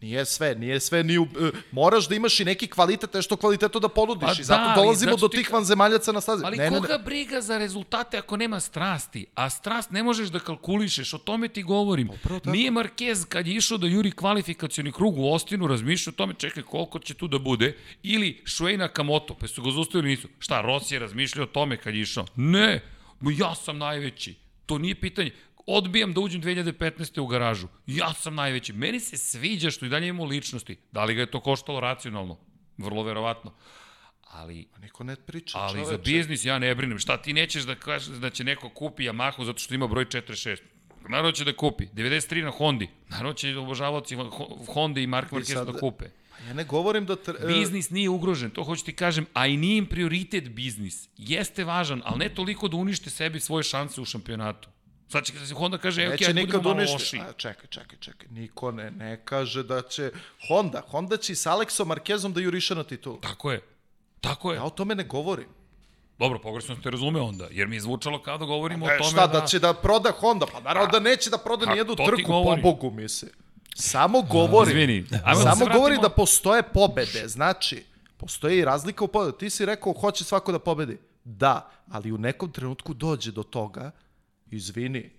Nije 0.00 0.24
sve, 0.24 0.54
nije 0.54 0.80
sve 0.80 1.04
ni 1.04 1.18
u, 1.18 1.22
e, 1.22 1.50
moraš 1.72 2.08
da 2.08 2.14
imaš 2.14 2.40
i 2.40 2.44
neki 2.44 2.66
kvalitet, 2.66 3.14
nešto 3.14 3.36
kvaliteto 3.36 3.80
da 3.80 3.88
ponudiš 3.88 4.36
Pa 4.36 4.40
i 4.40 4.44
zato 4.44 4.68
da, 4.68 4.74
dolazimo 4.74 5.12
zato 5.12 5.20
do 5.20 5.28
ti 5.28 5.36
tih 5.36 5.52
vanzemaljaca 5.52 6.12
na 6.12 6.20
stazi. 6.20 6.42
Ali 6.44 6.56
ne, 6.56 6.70
ne, 6.70 6.76
koga 6.76 6.96
ne. 6.96 7.04
briga 7.04 7.40
za 7.40 7.58
rezultate 7.58 8.18
ako 8.18 8.36
nema 8.36 8.60
strasti? 8.60 9.26
A 9.34 9.50
strast 9.50 9.90
ne 9.90 10.02
možeš 10.02 10.28
da 10.28 10.38
kalkulišeš, 10.38 11.14
o 11.14 11.18
tome 11.18 11.48
ti 11.48 11.62
govorim. 11.62 12.08
Nije 12.44 12.70
Marquez 12.70 13.26
kad 13.28 13.46
je 13.46 13.54
išao 13.54 13.78
da 13.78 13.86
juri 13.86 14.10
kvalifikacioni 14.10 14.92
krug 14.92 15.18
u 15.18 15.32
Ostinu 15.32 15.66
razmišljao 15.66 16.12
o 16.12 16.16
tome, 16.16 16.34
čekaj 16.34 16.62
koliko 16.62 16.98
će 16.98 17.14
tu 17.14 17.28
da 17.28 17.38
bude, 17.38 17.76
ili 18.02 18.42
Shuei 18.46 18.76
Nakamoto, 18.76 19.34
pa 19.34 19.46
su 19.48 19.62
ga 19.62 19.70
zaustavili 19.70 20.10
nisu. 20.10 20.28
Šta, 20.38 20.60
Rossi 20.60 20.94
je 20.94 20.98
razmišljao 20.98 21.44
o 21.44 21.46
tome 21.46 21.76
kad 21.76 21.94
je 21.94 22.00
išao? 22.00 22.26
Ne, 22.36 22.82
ja 23.20 23.54
sam 23.54 23.78
najveći. 23.78 24.34
To 24.66 24.78
nije 24.78 24.94
pitanje. 24.94 25.30
Odbijam 25.66 26.12
da 26.12 26.20
uđem 26.20 26.42
2015. 26.42 27.20
u 27.20 27.26
garažu. 27.26 27.68
Ja 27.86 28.12
sam 28.14 28.34
najveći. 28.34 28.72
Meni 28.72 29.00
se 29.00 29.16
sviđa 29.16 29.70
što 29.70 29.86
i 29.86 29.88
dalje 29.88 30.08
imamo 30.08 30.24
ličnosti. 30.24 30.76
Da 30.92 31.04
li 31.04 31.14
ga 31.14 31.20
je 31.20 31.30
to 31.30 31.40
koštalo 31.40 31.80
racionalno? 31.80 32.38
Vrlo 32.78 33.02
verovatno. 33.02 33.52
Ali 34.22 34.68
Niko 34.82 35.04
ne 35.04 35.16
priča, 35.16 35.58
Ali 35.58 35.72
čoveče. 35.72 35.90
za 35.90 35.98
biznis 35.98 36.44
ja 36.44 36.58
ne 36.58 36.74
brinem. 36.74 36.98
Šta 36.98 37.22
ti 37.22 37.32
nećeš 37.32 37.62
da 37.62 37.74
kažeš 37.74 38.16
da 38.16 38.30
će 38.30 38.44
neko 38.44 38.68
kupi 38.68 39.02
Yamahu 39.02 39.44
zato 39.44 39.58
što 39.58 39.74
ima 39.74 39.86
broj 39.86 40.04
46? 40.04 40.58
Naravno 41.08 41.32
će 41.32 41.44
da 41.44 41.52
kupi. 41.52 41.86
93 41.86 42.44
na 42.44 42.50
Hondi. 42.50 42.88
Naravno 43.08 43.32
će 43.32 43.56
obožavaoci 43.58 44.16
Honda 44.74 45.00
i 45.00 45.06
Mark 45.06 45.30
Marquez 45.32 45.52
sad- 45.54 45.66
da 45.66 45.72
kupe. 45.72 46.04
Ja 46.46 46.52
ne 46.54 46.64
govorim 46.64 47.06
da... 47.06 47.16
Tre, 47.16 47.34
e, 47.40 47.46
Biznis 47.46 47.90
nije 47.90 48.08
ugrožen, 48.08 48.50
to 48.50 48.64
hoću 48.64 48.84
ti 48.84 48.92
kažem, 48.92 49.26
a 49.32 49.46
i 49.46 49.56
nije 49.56 49.78
im 49.78 49.86
prioritet 49.86 50.48
biznis. 50.48 51.08
Jeste 51.16 51.64
važan, 51.64 52.02
ali 52.04 52.18
ne 52.18 52.28
toliko 52.28 52.68
da 52.68 52.76
unište 52.76 53.10
sebi 53.10 53.40
svoje 53.40 53.62
šanse 53.62 54.00
u 54.00 54.04
šampionatu. 54.04 54.68
Sad 55.08 55.24
će 55.24 55.46
se 55.46 55.54
Honda 55.54 55.78
kaže, 55.78 56.02
evo, 56.02 56.12
nikad 56.12 56.34
budemo 56.46 56.62
malo 56.64 56.74
uništi. 56.74 56.94
loši. 56.94 57.20
A, 57.20 57.32
čekaj, 57.32 57.66
čekaj, 57.68 57.98
čekaj. 58.00 58.28
Niko 58.30 58.70
ne, 58.70 58.90
ne 58.90 59.20
kaže 59.24 59.62
da 59.62 59.82
će... 59.82 60.10
Honda, 60.48 60.82
Honda 60.82 61.16
će 61.16 61.34
sa 61.34 61.52
Aleksom 61.52 61.88
Markezom 61.88 62.32
da 62.32 62.40
juriše 62.40 62.74
na 62.74 62.84
titulu. 62.84 63.16
Tako 63.16 63.52
je. 63.52 63.60
Tako 64.20 64.52
je. 64.52 64.56
Ja 64.56 64.64
o 64.64 64.70
tome 64.70 64.94
ne 64.94 65.04
govorim. 65.04 65.46
Dobro, 66.18 66.38
pogrešno 66.38 66.74
sam 66.74 66.82
te 66.82 66.90
razumeo 66.90 67.24
onda, 67.24 67.48
jer 67.50 67.68
mi 67.68 67.76
je 67.76 67.80
zvučalo 67.80 68.22
kao 68.22 68.38
da 68.38 68.44
govorimo 68.44 68.86
o 68.86 68.88
E, 68.88 68.98
tome 68.98 69.10
šta, 69.10 69.26
da... 69.26 69.40
da 69.40 69.46
će 69.46 69.58
da 69.58 69.74
proda 69.74 70.10
Honda? 70.10 70.46
Pa 70.46 70.60
naravno 70.60 70.90
da 70.90 71.00
neće 71.00 71.30
da 71.30 71.38
proda 71.38 71.66
a, 71.68 71.72
ni 71.72 71.78
jednu 71.78 71.94
to 71.94 72.04
ti 72.06 72.10
trku, 72.16 72.32
po. 72.44 72.56
Bogu 72.56 72.90
mi 72.90 73.08
se. 73.08 73.32
Samo 73.74 74.22
govori. 74.22 74.70
Izvini, 74.70 75.04
ajmo 75.24 75.34
da 75.34 75.50
Samo 75.50 75.64
vratimo- 75.64 75.74
govori 75.74 75.98
da 75.98 76.08
postoje 76.08 76.62
pobede. 76.64 77.28
Znači, 77.28 77.84
postoji 78.16 78.58
i 78.58 78.64
razlika 78.64 79.04
u 79.04 79.08
pobedu. 79.08 79.32
Ti 79.32 79.50
si 79.50 79.66
rekao 79.66 79.92
hoće 79.92 80.24
svako 80.24 80.52
da 80.52 80.58
pobedi. 80.58 80.98
Da, 81.24 81.70
ali 81.90 82.12
u 82.12 82.18
nekom 82.18 82.52
trenutku 82.52 82.94
dođe 82.94 83.32
do 83.32 83.42
toga, 83.42 83.90
izvini, 84.50 85.10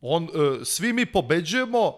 on, 0.00 0.24
e, 0.24 0.64
svi 0.64 0.92
mi 0.92 1.06
pobeđujemo, 1.06 1.92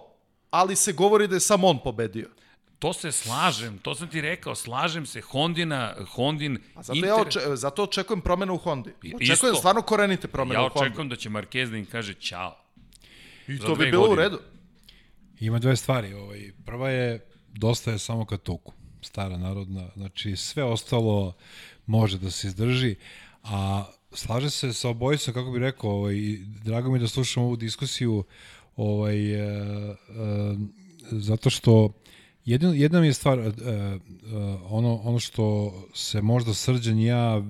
ali 0.51 0.77
se 0.77 0.93
govori 0.93 1.29
da 1.29 1.37
je 1.37 1.41
samo 1.41 1.69
on 1.69 1.79
pobedio. 1.83 2.31
To 2.79 2.93
se 2.93 3.13
slažem, 3.13 3.79
to 3.79 3.95
sam 3.95 4.09
ti 4.09 4.21
rekao, 4.21 4.55
slažem 4.55 5.07
se, 5.07 5.21
Hondina, 5.21 5.95
Hondin... 6.11 6.59
A 6.75 6.83
zato, 6.83 7.07
ja 7.07 7.17
oče, 7.17 7.41
zato 7.55 7.83
očekujem 7.83 8.21
promenu 8.21 8.55
u 8.55 8.59
Hondi. 8.59 8.91
Očekujem 8.91 9.23
isto. 9.23 9.55
stvarno 9.55 9.83
korenite 9.83 10.29
promene 10.29 10.61
Ja 10.61 10.67
u 10.67 10.69
Hondi. 10.69 10.87
očekujem 10.87 11.09
da 11.09 11.17
će 11.17 11.31
Marquez 11.31 11.71
da 11.71 11.77
im 11.77 11.87
kaže 11.87 12.15
ćao. 12.15 12.57
I 13.49 13.59
to 13.59 13.75
bi 13.75 13.91
bilo 13.91 14.05
u 14.05 14.09
godine. 14.09 14.23
redu. 14.23 14.41
Ima 15.41 15.59
dve 15.59 15.77
stvari. 15.77 16.15
Ovaj. 16.15 16.53
Prva 16.67 16.91
je, 16.91 17.27
dosta 17.49 17.91
je 17.91 17.99
samo 17.99 18.25
kad 18.25 18.43
tuku. 18.43 18.73
Stara 19.03 19.37
narodna. 19.37 19.89
Znači, 19.97 20.37
sve 20.37 20.65
ostalo 20.65 21.37
može 21.87 22.19
da 22.19 22.31
se 22.31 22.47
izdrži. 22.47 22.97
A 23.43 23.85
slaže 24.15 24.51
se 24.51 24.73
sa 24.73 24.89
obojicom, 24.89 25.35
kako 25.35 25.51
bih 25.51 25.61
rekao, 25.61 25.91
ovaj, 25.91 26.15
drago 26.65 26.91
mi 26.91 26.99
je 26.99 27.01
da 27.01 27.09
slušam 27.09 27.43
ovu 27.43 27.57
diskusiju, 27.57 28.25
ovaj, 28.77 29.35
e, 29.35 29.39
e, 29.39 29.95
zato 31.11 31.51
što 31.51 31.93
jedno, 32.45 32.73
jedna 32.73 33.01
mi 33.01 33.07
je 33.07 33.13
stvar, 33.13 33.39
e, 33.39 33.43
e, 33.43 33.51
ono, 34.69 35.01
ono 35.05 35.19
što 35.19 35.73
se 35.95 36.23
možda 36.23 36.55
Srđan 36.55 36.99
ja, 36.99 37.43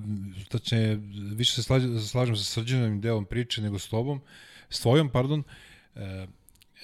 tačnije, 0.48 1.00
više 1.34 1.54
se 1.54 1.62
slažem, 1.62 2.00
slažem 2.00 2.36
sa 2.36 2.44
Srđanovim 2.44 3.00
delom 3.00 3.24
priče 3.24 3.62
nego 3.62 3.78
s 3.78 3.88
tobom, 3.88 4.20
s 4.70 4.80
tvojom, 4.80 5.08
pardon, 5.08 5.42
e, 5.94 6.26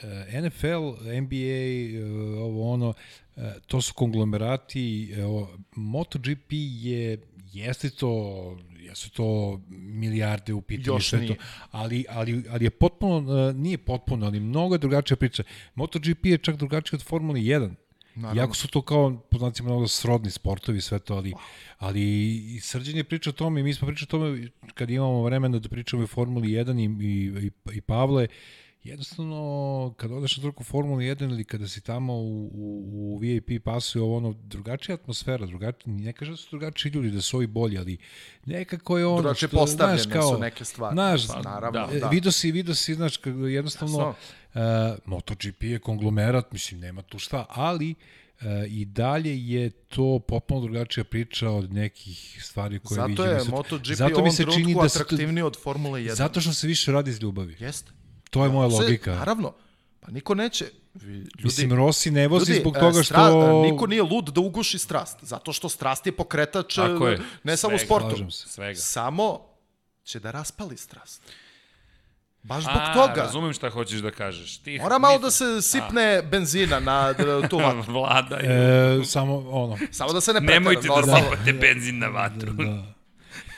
E, 0.03 0.41
NFL, 0.41 0.97
NBA, 1.21 1.37
e, 1.37 2.05
ovo 2.39 2.73
ono, 2.73 2.95
e, 3.37 3.53
to 3.67 3.81
su 3.81 3.95
konglomerati, 3.95 5.13
evo, 5.17 5.59
MotoGP 5.75 6.53
je, 6.53 7.19
jeste 7.53 7.91
to, 7.91 8.57
jesu 8.81 9.11
to 9.11 9.61
milijarde 9.71 10.53
u 10.53 10.61
pitanju, 10.61 10.97
Još 10.97 11.09
sve 11.09 11.27
to, 11.27 11.35
ali, 11.71 12.05
ali, 12.09 12.45
ali 12.51 12.65
je 12.65 12.71
potpuno, 12.71 13.49
e, 13.49 13.53
nije 13.53 13.79
potpuno, 13.79 14.27
ali 14.27 14.41
mnogo 14.41 14.75
je 14.75 14.79
drugačija 14.79 15.17
priča. 15.17 15.43
MotoGP 15.75 16.27
je 16.27 16.39
čak 16.39 16.57
drugačiji 16.57 16.97
od 16.97 17.03
Formule 17.03 17.41
1. 17.41 17.75
Naravno. 18.15 18.43
Jako 18.43 18.55
su 18.55 18.69
to 18.69 18.83
kao, 18.83 19.23
po 19.31 19.39
znacima 19.39 19.69
mnogo 19.69 19.89
srodni 19.89 20.31
sportovi 20.31 20.81
sve 20.81 20.99
to, 20.99 21.15
ali, 21.15 21.35
ali 21.79 22.03
i 22.55 22.61
Srđan 22.61 22.97
je 22.97 23.05
pričao 23.05 23.31
o 23.31 23.35
tome 23.35 23.61
i 23.61 23.65
mi 23.65 23.75
smo 23.75 23.89
pričali 23.89 24.07
o 24.07 24.11
tome 24.11 24.49
kad 24.75 24.91
imamo 24.91 25.23
vremena 25.23 25.59
da 25.59 25.69
pričamo 25.69 26.03
o 26.03 26.07
Formuli 26.07 26.49
1 26.49 26.81
i, 26.81 27.07
i, 27.07 27.47
i, 27.47 27.77
i 27.77 27.81
Pavle 27.81 28.27
jednostavno 28.85 29.95
kad 29.97 30.13
odeš 30.13 30.37
na 30.37 30.43
trku 30.43 30.65
Formula 30.65 31.01
1 31.01 31.25
ili 31.25 31.45
kada 31.45 31.69
si 31.69 31.81
tamo 31.81 32.15
u, 32.15 32.45
u, 32.45 32.81
u 32.93 33.19
VIP 33.19 33.65
pasu 33.65 33.99
je 33.99 34.03
ovo 34.03 34.17
ono 34.17 34.33
drugačija 34.35 34.95
atmosfera, 34.95 35.47
drugačija, 35.47 35.95
ne 35.95 36.13
kažem 36.13 36.33
da 36.33 36.39
su 36.39 36.49
drugačiji 36.51 36.93
ljudi, 36.93 37.11
da 37.11 37.21
su 37.21 37.37
ovi 37.37 37.47
bolji, 37.47 37.79
ali 37.79 37.99
nekako 38.45 38.99
je 38.99 39.07
ono 39.07 39.23
Drugačije 39.23 39.49
što, 39.49 39.57
postavljene 39.57 40.03
znaš, 40.03 40.13
kao, 40.13 40.35
su 40.35 40.41
neke 40.41 40.65
stvari. 40.65 40.95
Znaš, 40.95 41.27
Pa, 41.27 41.43
naravno, 41.43 41.89
e, 41.93 42.01
da. 42.01 42.09
Vidio 42.09 42.33
si, 42.33 42.53
vidio 42.53 42.75
si, 42.75 42.95
znaš, 42.95 43.21
jednostavno 43.51 43.99
Jasno. 43.99 44.11
uh, 44.93 44.99
MotoGP 45.07 45.63
je 45.63 45.79
konglomerat, 45.79 46.53
mislim, 46.53 46.81
nema 46.81 47.03
tu 47.03 47.19
šta, 47.19 47.47
ali 47.49 47.95
uh, 48.41 48.47
i 48.69 48.85
dalje 48.85 49.49
je 49.49 49.71
to 49.71 50.19
potpuno 50.19 50.61
drugačija 50.61 51.05
priča 51.05 51.51
od 51.51 51.73
nekih 51.73 52.39
stvari 52.43 52.79
koje 52.79 52.97
Zato 52.97 53.07
viđemo. 53.09 53.29
je 53.29 53.45
MotoGP 53.45 53.87
zato 53.87 54.23
mi 54.25 54.33
se 54.33 54.45
čini 54.47 54.75
da 54.75 54.81
to- 54.81 54.87
atraktivniji 54.87 55.43
od 55.43 55.63
Formule 55.63 56.01
1. 56.01 56.15
Zato 56.15 56.41
što 56.41 56.53
se 56.53 56.67
više 56.67 56.93
radi 56.93 57.11
iz 57.11 57.23
ljubavi. 57.23 57.57
Jeste. 57.61 57.93
To 58.31 58.45
je 58.45 58.51
moja 58.51 58.71
Sve- 58.71 58.79
logika. 58.79 59.11
Naravno. 59.13 59.53
Pa 60.01 60.11
niko 60.11 60.35
neće. 60.35 60.65
Ljudi, 60.97 61.31
Mislim, 61.39 61.73
Rossi 61.73 62.11
ne 62.11 62.29
vozi 62.29 62.51
ljudi, 62.51 62.61
zbog 62.61 62.77
e, 62.77 62.81
toga 62.81 62.93
što... 62.95 63.03
Stra, 63.05 63.31
niko 63.63 63.87
nije 63.87 64.03
lud 64.03 64.25
da 64.25 64.41
uguši 64.41 64.79
strast. 64.79 65.19
Zato 65.23 65.53
što 65.53 65.69
strast 65.69 66.07
je 66.07 66.13
pokretač 66.13 66.75
Tako 66.75 67.09
e, 67.09 67.11
je. 67.11 67.21
ne 67.45 67.57
samo 67.57 67.75
u 67.75 67.79
Svega. 67.79 67.87
sportu. 67.87 68.31
Se. 68.31 68.49
Svega. 68.49 68.75
Samo 68.77 69.41
će 70.05 70.21
da 70.21 70.31
raspali 70.31 70.77
strast. 70.77 71.23
Baš 72.43 72.63
zbog 72.63 72.77
A, 72.77 72.95
toga. 72.95 73.15
razumem 73.17 73.53
šta 73.53 73.71
hoćeš 73.71 74.01
da 74.01 74.11
kažeš. 74.11 74.59
Ti 74.59 74.79
Mora 74.79 74.99
malo 74.99 75.19
da 75.19 75.31
se 75.31 75.63
sipne 75.63 76.23
benzina 76.23 76.81
na 76.81 77.15
tu 77.51 77.59
vatru. 77.67 77.93
Vlada 77.93 78.37
je. 78.37 78.99
E, 79.01 79.05
samo 79.05 79.39
ono... 79.41 79.79
Samo 79.91 80.13
da 80.13 80.21
se 80.21 80.33
ne 80.33 80.41
pretera, 80.41 80.55
Nemojte 80.55 80.89
da 80.89 80.95
normalno. 80.97 81.31
sipate 81.31 81.53
benzin 81.53 81.99
na 81.99 82.09
vatru. 82.09 82.53
Da. 82.53 82.65
Može 82.65 82.95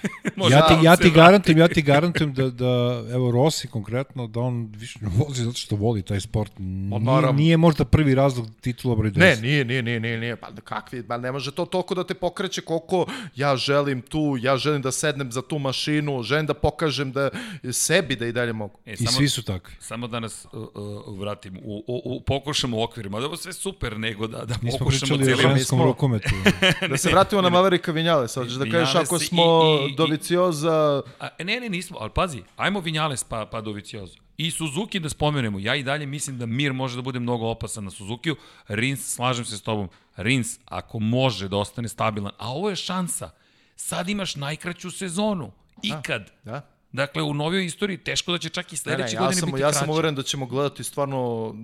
ja 0.50 0.66
ti, 0.68 0.74
ja 0.82 0.96
ti 0.96 1.10
garantujem, 1.10 1.58
ja 1.58 1.68
ti 1.68 1.82
garantujem 1.82 2.34
da, 2.34 2.50
da 2.50 2.66
evo 3.12 3.30
Rossi 3.30 3.68
konkretno, 3.68 4.26
da 4.26 4.40
on 4.40 4.72
više 4.76 4.98
ne 5.02 5.08
vozi 5.08 5.44
zato 5.44 5.56
što 5.56 5.76
voli 5.76 6.02
taj 6.02 6.20
sport. 6.20 6.52
Nije, 6.58 7.00
naravno. 7.00 7.32
nije 7.32 7.56
možda 7.56 7.84
prvi 7.84 8.14
razlog 8.14 8.46
titula 8.60 8.96
broj 8.96 9.10
10. 9.10 9.18
Ne, 9.18 9.36
nije, 9.36 9.64
nije, 9.64 9.82
nije, 9.82 10.00
nije, 10.00 10.18
nije. 10.18 10.36
Pa 10.36 10.48
kakvi, 10.64 11.02
pa 11.02 11.16
ne 11.16 11.32
može 11.32 11.50
to 11.50 11.64
toliko 11.64 11.94
da 11.94 12.04
te 12.04 12.14
pokreće 12.14 12.60
koliko 12.60 13.06
ja 13.34 13.56
želim 13.56 14.02
tu, 14.02 14.36
ja 14.40 14.56
želim 14.56 14.82
da 14.82 14.92
sednem 14.92 15.32
za 15.32 15.42
tu 15.42 15.58
mašinu, 15.58 16.22
želim 16.22 16.46
da 16.46 16.54
pokažem 16.54 17.12
da 17.12 17.30
sebi 17.72 18.16
da 18.16 18.26
i 18.26 18.32
dalje 18.32 18.52
mogu. 18.52 18.78
E, 18.86 18.92
I 18.92 18.96
samo, 18.96 19.10
svi 19.10 19.28
su 19.28 19.42
takvi. 19.42 19.74
samo 19.80 20.06
da 20.08 20.20
nas 20.20 20.46
uh, 20.52 20.62
uh, 21.06 21.18
vratim, 21.18 21.56
u, 21.56 21.84
u, 21.86 22.02
u, 22.06 22.20
pokušamo 22.20 22.78
u 22.78 22.82
okvirima, 22.82 23.18
da 23.18 23.24
je 23.24 23.26
ovo 23.26 23.36
sve 23.36 23.52
super, 23.52 23.98
nego 23.98 24.26
da, 24.26 24.44
da 24.44 24.54
Nismo 24.62 24.78
pokušamo 24.78 25.16
pričali 25.16 25.32
o 25.32 25.36
cijeli... 25.36 25.54
ženskom 25.54 25.82
rukometu. 25.82 26.28
Da 26.90 26.96
se 26.96 27.10
vratimo 27.10 27.42
na 27.42 27.48
Maverika 27.50 27.92
Vinjales, 27.92 28.34
hoćeš 28.34 28.52
da 28.54 28.70
kažeš 28.70 28.94
ako 28.94 29.16
i- 29.16 29.20
smo 29.20 29.42
i- 29.42 29.91
i- 29.91 29.91
Dovicioza... 29.96 31.02
A, 31.20 31.28
ne, 31.38 31.60
ne, 31.60 31.68
nismo, 31.68 31.98
ali 32.00 32.10
pazi, 32.10 32.42
ajmo 32.56 32.80
Vinjales 32.80 33.24
pa, 33.24 33.46
pa 33.46 33.60
Doviciozo. 33.60 34.16
I 34.36 34.50
Suzuki 34.50 35.00
da 35.00 35.08
spomenemo, 35.08 35.58
ja 35.58 35.76
i 35.76 35.82
dalje 35.82 36.06
mislim 36.06 36.38
da 36.38 36.46
Mir 36.46 36.72
može 36.72 36.96
da 36.96 37.02
bude 37.02 37.20
mnogo 37.20 37.46
opasan 37.46 37.84
na 37.84 37.90
Suzukiju. 37.90 38.36
Rins, 38.68 39.14
slažem 39.14 39.44
se 39.44 39.58
s 39.58 39.62
tobom, 39.62 39.88
Rins, 40.16 40.58
ako 40.64 40.98
može 40.98 41.48
da 41.48 41.56
ostane 41.56 41.88
stabilan, 41.88 42.32
a 42.38 42.52
ovo 42.52 42.70
je 42.70 42.76
šansa, 42.76 43.30
sad 43.76 44.08
imaš 44.08 44.36
najkraću 44.36 44.90
sezonu, 44.90 45.52
ikad. 45.82 46.30
Da. 46.44 46.68
Dakle, 46.92 47.22
u 47.22 47.34
novoj 47.34 47.64
istoriji 47.64 47.98
teško 47.98 48.32
da 48.32 48.38
će 48.38 48.48
čak 48.48 48.72
i 48.72 48.76
Ne, 48.86 48.92
ne, 48.92 48.96
sledeće 48.96 49.16
ja 49.16 49.20
godine 49.20 49.40
sam, 49.40 49.46
biti 49.46 49.60
ja 49.60 49.68
kraće. 49.68 49.78
sam 49.78 49.90
uveren 49.90 50.14
da 50.14 50.22
ćemo 50.22 50.46
gledati 50.46 50.84
stvarno 50.84 51.54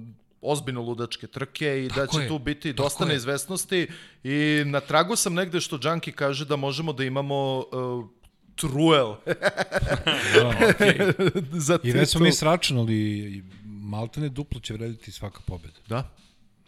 ozbiljno 0.40 0.82
ludačke 0.82 1.26
trke 1.26 1.84
i 1.84 1.88
da 1.88 1.94
Tako 1.94 2.16
će 2.16 2.22
je, 2.22 2.28
tu 2.28 2.38
biti 2.38 2.72
dosta 2.72 3.04
neizvesnosti 3.04 3.88
i 4.24 4.62
na 4.66 4.80
tragu 4.80 5.16
sam 5.16 5.34
negde 5.34 5.60
što 5.60 5.78
Džanki 5.78 6.12
kaže 6.12 6.44
da 6.44 6.56
možemo 6.56 6.92
da 6.92 7.04
imamo 7.04 7.58
uh, 7.58 7.64
truel 8.58 9.14
Okay. 10.60 11.12
za 11.66 11.78
I 11.82 11.92
već 11.92 12.08
smo 12.10 12.20
mi 12.20 12.32
sračunali, 12.32 13.44
maltene 13.64 14.28
duplo 14.28 14.60
će 14.60 14.72
vrediti 14.74 15.12
svaka 15.12 15.40
pobeda. 15.46 15.78
Da. 15.88 16.14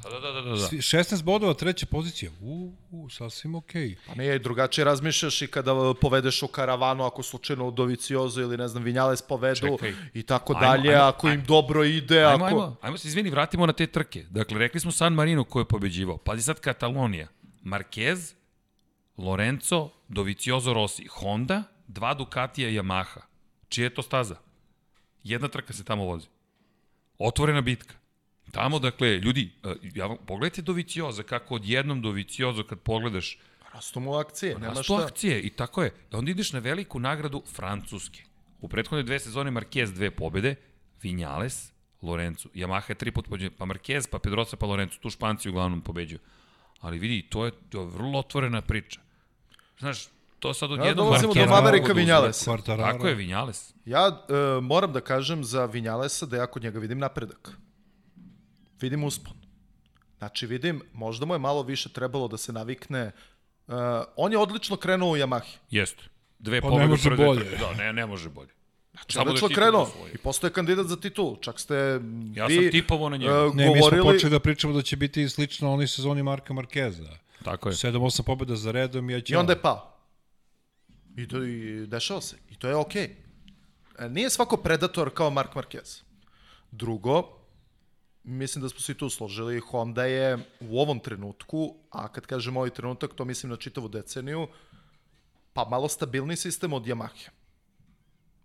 Da, 0.02 0.10
da, 0.10 0.32
da, 0.32 0.40
da. 0.40 0.50
da. 0.50 0.56
Svi- 0.56 0.78
16 0.78 1.22
bodova, 1.22 1.54
treća 1.54 1.86
pozicija. 1.86 2.30
U, 2.40 2.72
u 2.90 3.10
sasvim 3.10 3.54
okej. 3.54 3.96
Pa 4.06 4.14
nije, 4.14 4.38
drugačije 4.38 4.84
razmišljaš 4.84 5.42
i 5.42 5.46
kada 5.46 5.94
povedeš 6.00 6.42
u 6.42 6.46
karavanu, 6.46 7.04
ako 7.04 7.22
slučajno 7.22 7.68
u 7.68 7.70
Doviciozo 7.70 8.40
ili 8.40 8.56
ne 8.56 8.68
znam, 8.68 8.82
Vinjales 8.82 9.22
povedu 9.22 9.60
Čekaj. 9.60 9.94
i 10.14 10.22
tako 10.22 10.52
Ajmo, 10.52 10.60
dalje, 10.66 10.94
ajmo, 10.94 11.04
ako 11.04 11.26
im 11.26 11.32
ajmo. 11.32 11.44
dobro 11.46 11.84
ide, 11.84 12.24
Ajmo, 12.24 12.44
ako... 12.44 12.54
ajmo, 12.54 12.76
ajmo 12.80 12.98
se 12.98 13.08
izvini, 13.08 13.30
vratimo 13.30 13.66
na 13.66 13.72
te 13.72 13.86
trke. 13.86 14.24
Dakle, 14.30 14.58
rekli 14.58 14.80
smo 14.80 14.92
San 14.92 15.12
Marino 15.12 15.44
ko 15.44 15.58
je 15.58 15.64
pobeđivao. 15.64 16.16
Pazi 16.16 16.42
sad 16.42 16.60
Katalonija. 16.60 17.28
Marquez, 17.64 18.34
Lorenzo, 19.16 19.88
Doviciozo 20.08 20.72
Rossi, 20.74 21.06
Honda, 21.06 21.62
dva 21.90 22.14
Ducatija 22.14 22.68
i 22.68 22.78
Yamaha. 22.78 23.20
Čija 23.68 23.84
je 23.84 23.94
to 23.94 24.02
staza? 24.02 24.36
Jedna 25.24 25.48
trka 25.48 25.72
se 25.72 25.84
tamo 25.84 26.04
vozi. 26.04 26.26
Otvorena 27.18 27.60
bitka. 27.60 27.94
Tamo, 28.52 28.78
dakle, 28.78 29.08
ljudi, 29.18 29.50
e, 29.64 29.74
ja, 29.94 30.06
vam- 30.06 30.18
pogledajte 30.26 30.62
Dovicioza, 30.62 31.22
kako 31.22 31.54
odjednom 31.54 32.02
Doviciozo 32.02 32.62
kad 32.64 32.78
pogledaš 32.80 33.38
Rastu 33.74 34.00
mu 34.00 34.14
akcije, 34.14 34.54
nema 34.54 34.66
Rastu 34.66 34.82
šta. 34.82 35.04
akcije 35.04 35.40
i 35.40 35.50
tako 35.50 35.82
je. 35.82 35.92
Onda 36.12 36.30
ideš 36.30 36.52
na 36.52 36.58
veliku 36.58 36.98
nagradu 36.98 37.42
Francuske. 37.54 38.22
U 38.60 38.68
prethodne 38.68 39.02
dve 39.02 39.18
sezone 39.18 39.50
Marquez 39.50 39.92
dve 39.94 40.10
pobede, 40.10 40.54
Vinales, 41.02 41.72
Lorenzo. 42.02 42.48
Yamaha 42.54 42.90
je 42.90 42.94
tri 42.94 43.10
put 43.12 43.24
pobeđuje, 43.24 43.50
pa 43.50 43.64
Marquez, 43.64 44.08
pa 44.10 44.18
Pedrosa, 44.18 44.56
pa 44.56 44.66
Lorenzo. 44.66 44.98
Tu 45.00 45.10
Španci 45.10 45.48
uglavnom 45.48 45.80
pobeđuju. 45.80 46.18
Ali 46.80 46.98
vidi, 46.98 47.22
to 47.22 47.44
je, 47.44 47.52
to 47.70 47.80
je 47.80 47.86
vrlo 47.86 48.18
otvorena 48.18 48.62
priča. 48.62 49.00
Znaš, 49.78 50.08
to 50.40 50.54
sad 50.54 50.72
odjednom... 50.72 51.06
dolazimo 51.06 51.34
do 51.34 51.46
da. 51.46 51.92
Vinales. 51.92 52.44
Kvartararo. 52.44 52.92
Tako 52.92 53.08
je, 53.08 53.14
Vinales. 53.14 53.74
Ja 53.84 54.06
e, 54.28 54.60
moram 54.60 54.92
da 54.92 55.00
kažem 55.00 55.44
za 55.44 55.64
Vinjalesa 55.64 56.26
da 56.26 56.36
ja 56.36 56.46
kod 56.46 56.62
njega 56.62 56.78
vidim 56.78 56.98
napredak. 56.98 57.50
Vidim 58.80 59.04
uspon. 59.04 59.32
Znači 60.18 60.46
vidim, 60.46 60.82
možda 60.92 61.26
mu 61.26 61.34
je 61.34 61.38
malo 61.38 61.62
više 61.62 61.88
trebalo 61.88 62.28
da 62.28 62.36
se 62.36 62.52
navikne. 62.52 63.00
E, 63.00 63.12
on 64.16 64.32
je 64.32 64.38
odlično 64.38 64.76
krenuo 64.76 65.10
u 65.10 65.16
Yamahi. 65.16 65.56
Jeste. 65.70 66.02
Dve 66.38 66.60
Pa 66.60 66.70
ne 66.70 66.86
može 66.86 67.10
bolje. 67.16 67.40
trke. 67.40 67.56
Da, 67.56 67.72
ne, 67.84 67.92
ne 67.92 68.06
može 68.06 68.28
bolje. 68.28 68.50
Znači, 68.92 69.12
Samo 69.12 69.24
da 69.24 69.30
odlično 69.30 69.48
titulu 69.48 69.64
krenuo 69.64 69.88
i 70.14 70.18
postoje 70.18 70.52
kandidat 70.52 70.86
za 70.86 70.96
titulu. 70.96 71.36
Čak 71.36 71.60
ste 71.60 71.74
Ja 72.34 72.46
vi, 72.46 72.54
sam 72.54 72.70
tipovao 72.70 73.08
na 73.08 73.16
njega. 73.16 73.32
e, 73.32 73.50
Ne, 73.54 73.68
mi 73.68 73.74
smo 73.74 73.74
govorili... 73.74 74.02
počeli 74.02 74.30
da 74.30 74.40
pričamo 74.40 74.74
da 74.74 74.82
će 74.82 74.96
biti 74.96 75.28
slično 75.28 75.72
onoj 75.72 75.86
sezoni 75.86 76.22
Marka 76.22 76.52
Markeza. 76.52 77.08
Tako 77.44 77.68
je. 77.68 77.74
7-8 77.74 78.22
pobjeda 78.22 78.56
za 78.56 78.70
redom 78.70 79.10
i 79.10 79.12
ja. 79.12 79.20
I 79.28 79.36
onda 79.36 79.52
je 79.52 79.60
pao. 79.62 79.89
I, 81.16 81.28
to, 81.28 81.44
I 81.44 81.86
dešava 81.86 82.20
se. 82.20 82.36
I 82.50 82.56
to 82.56 82.68
je 82.68 82.76
okej. 82.76 83.16
E, 83.98 84.08
Nije 84.08 84.30
svako 84.30 84.56
predator 84.56 85.14
kao 85.14 85.30
Mark 85.30 85.54
Marquez. 85.54 86.02
Drugo, 86.70 87.40
mislim 88.24 88.62
da 88.62 88.68
smo 88.68 88.80
svi 88.80 88.94
tu 88.94 89.10
složili, 89.10 89.60
Honda 89.60 90.04
je 90.04 90.38
u 90.60 90.80
ovom 90.80 91.00
trenutku, 91.00 91.74
a 91.90 92.08
kad 92.12 92.26
kažem 92.26 92.56
ovaj 92.56 92.70
trenutak, 92.70 93.14
to 93.14 93.24
mislim 93.24 93.50
na 93.50 93.56
čitavu 93.56 93.88
deceniju, 93.88 94.48
pa 95.52 95.64
malo 95.64 95.88
stabilni 95.88 96.36
sistem 96.36 96.72
od 96.72 96.86
Yamahe. 96.86 97.28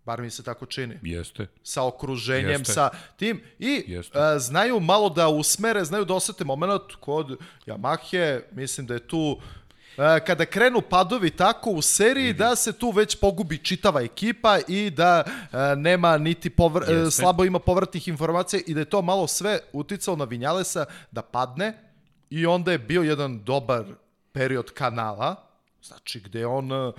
Bar 0.05 0.21
mi 0.21 0.29
se 0.29 0.43
tako 0.43 0.65
čini. 0.65 0.99
Jeste. 1.01 1.47
Sa 1.63 1.83
okruženjem, 1.87 2.61
Jeste. 2.61 2.73
sa 2.73 2.89
tim. 3.17 3.41
I 3.59 3.83
Jeste. 3.87 4.19
a, 4.19 4.39
znaju 4.39 4.79
malo 4.79 5.09
da 5.09 5.27
usmere, 5.27 5.85
znaju 5.85 6.05
da 6.05 6.13
osete 6.13 6.45
moment 6.45 6.95
kod 6.99 7.37
Yamahe, 7.65 8.41
mislim 8.51 8.87
da 8.87 8.93
je 8.93 9.07
tu 9.07 9.39
kada 9.95 10.45
krenu 10.45 10.81
padovi 10.81 11.29
tako 11.29 11.69
u 11.71 11.81
seriji 11.81 12.33
da 12.33 12.55
se 12.55 12.73
tu 12.73 12.91
već 12.91 13.19
pogubi 13.19 13.57
čitava 13.57 14.01
ekipa 14.01 14.59
i 14.67 14.89
da 14.89 15.23
a, 15.51 15.75
nema 15.75 16.17
niti 16.17 16.49
povr, 16.49 16.81
Jeste. 16.89 17.11
slabo 17.21 17.45
ima 17.45 17.59
povratnih 17.59 18.07
informacija 18.07 18.61
i 18.67 18.73
da 18.73 18.79
je 18.79 18.85
to 18.85 19.01
malo 19.01 19.27
sve 19.27 19.59
uticalo 19.73 20.17
na 20.17 20.25
Vinjalesa 20.25 20.85
da 21.11 21.21
padne 21.21 21.73
i 22.29 22.45
onda 22.45 22.71
je 22.71 22.77
bio 22.79 23.01
jedan 23.01 23.43
dobar 23.43 23.85
period 24.31 24.71
kanala, 24.73 25.35
znači 25.83 26.19
gde 26.19 26.45
on 26.45 26.71
a, 26.71 26.91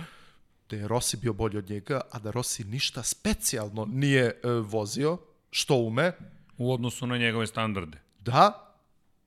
gde 0.67 0.77
je 0.77 0.87
Rossi 0.87 1.17
bio 1.17 1.33
bolji 1.33 1.57
od 1.57 1.69
njega, 1.69 2.01
a 2.11 2.19
da 2.19 2.31
Rossi 2.31 2.63
ništa 2.63 3.03
specijalno 3.03 3.85
nije 3.85 4.25
e, 4.25 4.49
vozio, 4.49 5.17
što 5.51 5.75
ume, 5.75 6.11
U 6.57 6.73
odnosu 6.73 7.07
na 7.07 7.17
njegove 7.17 7.47
standarde. 7.47 7.97
da, 8.19 8.73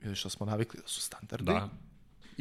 ili 0.02 0.16
što 0.16 0.30
smo 0.30 0.47
navikli 0.47 0.80
da 0.82 0.88
su 0.88 1.01
standardi, 1.01 1.44
Da. 1.44 1.68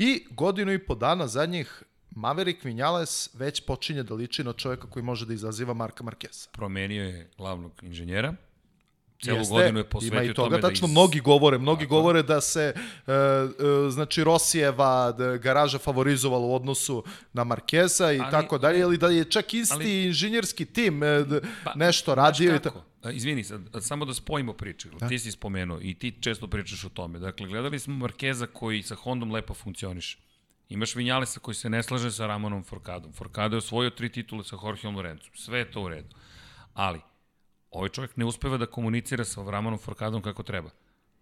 I 0.02 0.26
godinu 0.30 0.74
i 0.74 0.80
po 0.80 0.96
dana 0.96 1.28
zadnjih 1.28 1.84
Maverick 2.12 2.64
Vinales 2.64 3.30
već 3.34 3.62
počinje 3.62 4.04
da 4.04 4.14
liči 4.14 4.44
na 4.44 4.54
čovjeka 4.54 4.88
koji 4.90 5.04
može 5.04 5.26
da 5.26 5.34
izaziva 5.34 5.74
Marka 5.74 6.04
Markeza. 6.04 6.50
Promenio 6.52 7.04
je 7.04 7.30
glavnog 7.38 7.72
inženjera. 7.82 8.34
Celu 9.24 9.38
Jeste, 9.38 9.54
godinu 9.54 9.80
je 9.80 9.84
posvetio 9.84 10.16
Ima 10.22 10.24
i 10.24 10.34
toga, 10.34 10.50
tome 10.50 10.62
tačno 10.62 10.88
da 10.88 10.92
iz... 10.92 10.92
mnogi 10.92 11.20
govore, 11.20 11.58
mnogi 11.58 11.86
govore 11.86 12.24
da 12.24 12.42
se 12.42 12.74
e, 13.08 13.12
e, 13.12 13.46
znači 13.92 14.24
Rosijeva 14.24 15.12
da, 15.12 15.38
garaža 15.38 15.78
favorizovala 15.78 16.46
u 16.46 16.56
odnosu 16.56 17.04
na 17.34 17.44
Markeza 17.44 18.12
i 18.12 18.20
Ali- 18.20 18.32
tako 18.32 18.58
dalje, 18.58 18.80
ili 18.80 18.98
da 18.98 19.08
je 19.08 19.26
čak 19.26 19.54
isti 19.54 19.74
Ali- 19.76 20.06
inženjerski 20.06 20.66
tim 20.66 21.04
e, 21.04 21.24
d- 21.24 21.42
Pa, 21.64 21.74
nešto 21.76 22.16
radio 22.16 22.56
i 22.56 22.60
tako. 22.60 22.84
Izvini, 23.14 23.44
sad, 23.44 23.62
samo 23.82 24.06
da 24.06 24.14
spojimo 24.14 24.54
priče. 24.54 24.90
Da. 25.00 25.08
Ti 25.08 25.20
si 25.20 25.32
spomenuo 25.32 25.80
i 25.82 25.94
ti 25.94 26.14
često 26.22 26.48
pričaš 26.48 26.86
o 26.86 26.90
tome. 26.90 27.20
Dakle, 27.20 27.48
gledali 27.48 27.80
smo 27.80 27.96
Markeza 27.96 28.48
koji 28.48 28.84
sa 28.84 28.96
Hondom 28.96 29.32
lepo 29.32 29.54
funkcioniše. 29.54 30.18
Imaš 30.70 30.96
Vinjalesa 30.96 31.40
koji 31.40 31.56
se 31.56 31.70
ne 31.70 31.84
slaže 31.84 32.12
sa 32.12 32.28
Ramonom 32.28 32.64
Forkadom. 32.64 33.14
Forkado 33.14 33.56
je 33.56 33.58
osvojio 33.58 33.90
tri 33.90 34.10
titule 34.12 34.44
sa 34.44 34.58
Jorgeom 34.64 34.96
Lorenzom. 34.96 35.32
Sve 35.34 35.60
je 35.60 35.72
to 35.72 35.82
u 35.82 35.90
redu. 35.90 36.16
Ali, 36.74 37.00
ovaj 37.72 37.90
čovjek 37.90 38.18
ne 38.18 38.26
uspeva 38.26 38.58
da 38.58 38.66
komunicira 38.66 39.26
sa 39.26 39.44
Ramanom 39.44 39.80
Forkadom 39.80 40.22
kako 40.22 40.44
treba. 40.44 40.70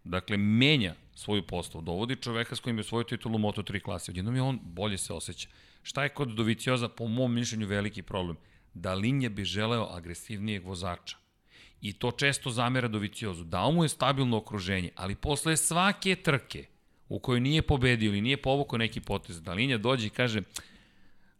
Dakle, 0.04 0.38
menja 0.38 0.96
svoju 1.16 1.48
postavu, 1.48 1.84
dovodi 1.84 2.16
čoveka 2.16 2.56
s 2.56 2.60
kojim 2.60 2.78
je 2.78 2.84
svoju 2.84 3.04
titulu 3.04 3.40
Moto3 3.40 3.82
klase. 3.82 4.12
Odjednom 4.12 4.36
je 4.36 4.42
on 4.42 4.60
bolje 4.64 4.98
se 4.98 5.14
osjeća. 5.14 5.50
Šta 5.84 6.04
je 6.04 6.10
kod 6.10 6.28
Dovicioza, 6.28 6.90
po 6.90 7.08
mom 7.08 7.34
mišljenju, 7.34 7.68
veliki 7.68 8.02
problem? 8.02 8.38
Da 8.74 8.94
Linje 8.94 9.30
bi 9.30 9.44
želeo 9.44 9.88
agresivnijeg 9.92 10.66
vozača. 10.66 11.18
I 11.82 11.94
to 11.94 12.12
često 12.12 12.50
zamera 12.50 12.88
Doviciozu. 12.88 13.44
Dao 13.44 13.72
mu 13.72 13.84
je 13.84 13.90
stabilno 13.90 14.38
okruženje, 14.38 14.90
ali 14.96 15.16
posle 15.16 15.58
svake 15.58 16.16
trke 16.16 16.66
u 17.10 17.20
kojoj 17.20 17.40
nije 17.40 17.62
pobedio 17.62 18.08
ili 18.08 18.22
nije 18.22 18.42
povukao 18.42 18.78
neki 18.78 19.02
potez, 19.02 19.42
da 19.42 19.54
Linja 19.54 19.78
dođe 19.78 20.08
i 20.08 20.10
kaže 20.10 20.42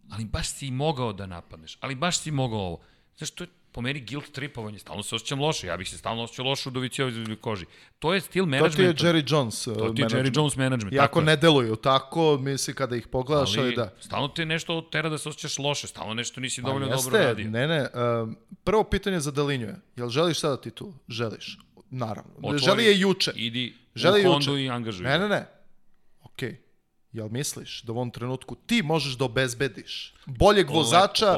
ali 0.10 0.26
baš 0.26 0.54
si 0.54 0.72
mogao 0.72 1.14
da 1.14 1.26
napadneš, 1.26 1.78
ali 1.82 1.96
baš 1.96 2.20
si 2.20 2.32
mogao 2.32 2.60
ovo. 2.60 2.80
Znaš, 3.18 3.32
to 3.32 3.44
je 3.44 3.48
po 3.78 3.82
meni 3.82 4.00
guilt 4.00 4.32
tripovanje, 4.32 4.80
stalno 4.80 5.04
se 5.04 5.16
osjećam 5.16 5.42
loše, 5.42 5.68
ja 5.68 5.78
bih 5.78 5.90
se 5.90 5.98
stalno 5.98 6.24
osjećao 6.24 6.46
loše 6.46 6.70
u 6.70 6.72
Doviciovoj 6.72 7.36
koži. 7.42 7.66
To 8.00 8.14
je 8.14 8.22
stil 8.22 8.44
To 8.44 8.50
ti 8.50 8.52
je 8.52 8.62
menadžmenta. 8.62 9.04
Jerry 9.04 9.32
Jones. 9.32 9.64
To 9.64 9.74
ti 9.74 9.80
je 9.80 9.84
Jerry 9.84 10.00
management. 10.00 10.36
Jones 10.36 10.56
management. 10.56 10.94
Iako 10.94 11.08
tako 11.08 11.20
je. 11.20 11.26
ne 11.26 11.36
deluju 11.36 11.76
tako, 11.76 12.38
misli 12.38 12.74
kada 12.74 12.96
ih 12.96 13.08
pogledaš, 13.08 13.58
ali, 13.58 13.68
ali 13.68 13.76
da. 13.76 13.94
stalno 14.00 14.28
te 14.28 14.46
nešto 14.46 14.82
tera 14.82 15.10
da 15.10 15.18
se 15.18 15.30
osjećaš 15.30 15.60
loše, 15.60 15.88
stalno 15.88 16.14
nešto 16.14 16.42
nisi 16.42 16.62
Pa 16.62 16.68
dovoljno 16.68 16.88
jeste, 16.88 17.12
dobro 17.12 17.26
radio. 17.26 17.50
Ne, 17.50 17.68
ne, 17.68 17.88
um, 18.22 18.38
prvo 18.64 18.84
pitanje 18.84 19.20
za 19.20 19.32
Delinju 19.32 19.68
je, 19.68 19.76
jel 19.96 20.10
želiš 20.10 20.40
sada 20.40 20.62
titulu? 20.62 20.94
Želiš. 21.08 21.58
Naravno. 21.90 22.34
Otvori, 22.38 22.60
Želi 22.60 22.86
je 22.86 23.00
juče. 23.00 23.32
Idi 23.36 23.76
Želi 23.96 24.20
u 24.20 24.24
juče. 24.24 24.30
Hondu 24.30 24.58
i 24.58 24.70
angažuj. 24.70 25.04
Ne, 25.04 25.20
ne, 25.20 25.30
ne. 25.30 25.46
Okej. 26.24 26.67
Jel 27.18 27.30
misliš 27.30 27.82
da 27.82 27.92
u 27.92 27.96
ovom 27.96 28.12
trenutku 28.12 28.56
ti 28.56 28.84
možeš 28.84 29.18
da 29.18 29.26
obezbediš 29.26 30.14
boljeg 30.26 30.70
vozača, 30.70 31.36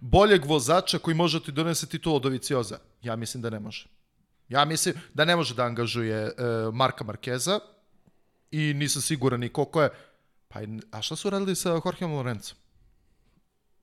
boljeg 0.00 0.44
vozača 0.44 0.98
koji 0.98 1.14
može 1.14 1.42
ti 1.42 1.52
donese 1.52 1.86
titulu 1.86 2.16
od 2.16 2.26
Ovicioza? 2.26 2.78
Ja 3.02 3.16
mislim 3.16 3.42
da 3.42 3.50
ne 3.50 3.60
može. 3.60 3.86
Ja 4.48 4.64
mislim 4.64 4.94
da 5.14 5.24
ne 5.24 5.36
može 5.36 5.54
da 5.54 5.64
angažuje 5.64 6.24
uh, 6.24 6.74
Marka 6.74 7.04
Markeza 7.04 7.60
i 8.50 8.74
nisam 8.74 9.02
siguran 9.02 9.40
ni 9.40 9.48
koliko 9.48 9.82
je. 9.82 9.90
Pa, 10.48 10.60
a 10.90 11.02
šta 11.02 11.16
su 11.16 11.30
radili 11.30 11.56
sa 11.56 11.68
Jorgeom 11.84 12.12
Lorencom? 12.12 12.56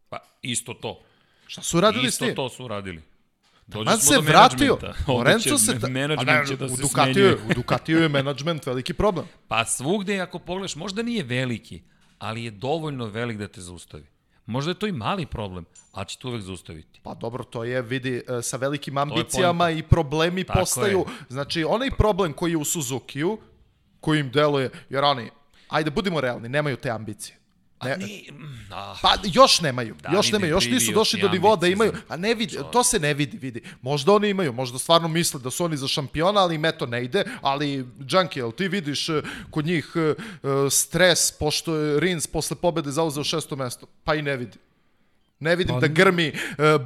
Pa 0.09 0.17
isto 0.41 0.73
to. 0.73 1.01
Šta 1.47 1.61
su 1.61 1.81
radili 1.81 2.05
s 2.11 2.13
Isto 2.13 2.25
njim? 2.25 2.35
to 2.35 2.49
su 2.49 2.67
radili. 2.67 3.01
Dođe 3.73 3.97
se 3.97 4.15
do 4.15 4.21
vratio. 4.21 4.77
Lorenzo 5.07 5.57
se... 5.57 5.79
Menadžment 5.89 6.47
će 6.47 6.55
da 6.55 6.65
u 6.65 6.69
se 6.69 6.81
Ducatiju, 6.81 7.13
smenjuje. 7.13 7.29
je- 7.29 7.51
u 7.51 7.53
Ducatiju 7.53 8.01
je 8.01 8.09
menadžment 8.09 8.65
veliki 8.65 8.93
problem. 8.93 9.25
Pa 9.47 9.65
svugde 9.65 10.19
ako 10.19 10.39
pogledaš, 10.39 10.75
možda 10.75 11.03
nije 11.03 11.23
veliki, 11.23 11.81
ali 12.17 12.43
je 12.43 12.51
dovoljno 12.51 13.05
velik 13.05 13.37
da 13.37 13.47
te 13.47 13.61
zaustavi. 13.61 14.05
Možda 14.45 14.71
je 14.71 14.75
to 14.75 14.87
i 14.87 14.91
mali 14.91 15.25
problem, 15.25 15.65
ali 15.91 16.05
će 16.05 16.17
te 16.19 16.27
uvek 16.27 16.41
zaustaviti. 16.41 16.99
Pa 17.03 17.13
dobro, 17.13 17.43
to 17.43 17.63
je, 17.63 17.81
vidi, 17.81 18.21
e, 18.29 18.41
sa 18.41 18.57
velikim 18.57 18.97
ambicijama 18.97 19.69
i 19.69 19.83
problemi 19.83 20.43
Tako 20.43 20.59
postaju. 20.59 20.99
je. 20.99 21.05
Znači, 21.29 21.63
onaj 21.63 21.91
problem 21.91 22.33
koji 22.33 22.51
je 22.51 22.57
u 22.57 22.65
Suzukiju, 22.65 23.37
koji 23.99 24.19
im 24.19 24.31
deluje, 24.31 24.69
jer 24.89 25.03
oni, 25.03 25.29
ajde, 25.67 25.91
budimo 25.91 26.21
realni, 26.21 26.49
nemaju 26.49 26.77
te 26.77 26.89
ambicije. 26.89 27.37
A 27.81 27.87
Ne, 27.87 27.97
ne, 27.97 28.05
mm, 28.31 28.73
ah, 28.73 28.95
Pa 29.01 29.15
još 29.23 29.61
nemaju, 29.61 29.95
Davide, 30.01 30.17
još 30.17 30.31
nemaju, 30.31 30.51
još 30.51 30.65
nisu 30.65 30.91
došli 30.91 31.21
do 31.21 31.29
nivoa 31.29 31.55
da 31.55 31.67
imaju, 31.67 31.93
a 32.07 32.17
ne 32.17 32.33
vidi, 32.33 32.57
to 32.71 32.83
se 32.83 32.99
ne 32.99 33.13
vidi, 33.13 33.37
vidi. 33.37 33.61
Možda 33.81 34.13
oni 34.13 34.29
imaju, 34.29 34.53
možda 34.53 34.79
stvarno 34.79 35.07
misle 35.07 35.39
da 35.39 35.51
su 35.51 35.65
oni 35.65 35.77
za 35.77 35.87
šampiona, 35.87 36.41
ali 36.41 36.55
im 36.55 36.65
eto 36.65 36.85
ne 36.85 37.03
ide, 37.03 37.23
ali 37.41 37.85
Junkie, 38.09 38.41
jel 38.41 38.51
ti 38.51 38.67
vidiš 38.67 39.09
e, 39.09 39.21
kod 39.49 39.65
njih 39.65 39.93
e, 39.95 39.99
e, 39.99 40.15
stres, 40.69 41.31
pošto 41.31 41.75
je 41.75 41.99
Rins 41.99 42.27
posle 42.27 42.57
pobede 42.57 42.91
zauzeo 42.91 43.23
šesto 43.23 43.55
mesto, 43.55 43.87
pa 44.03 44.15
i 44.15 44.21
ne 44.21 44.37
vidi. 44.37 44.57
Ne 45.41 45.55
vidim 45.55 45.75
Pa 45.75 45.79
da 45.79 45.87
grmi 45.87 46.27
e, 46.27 46.33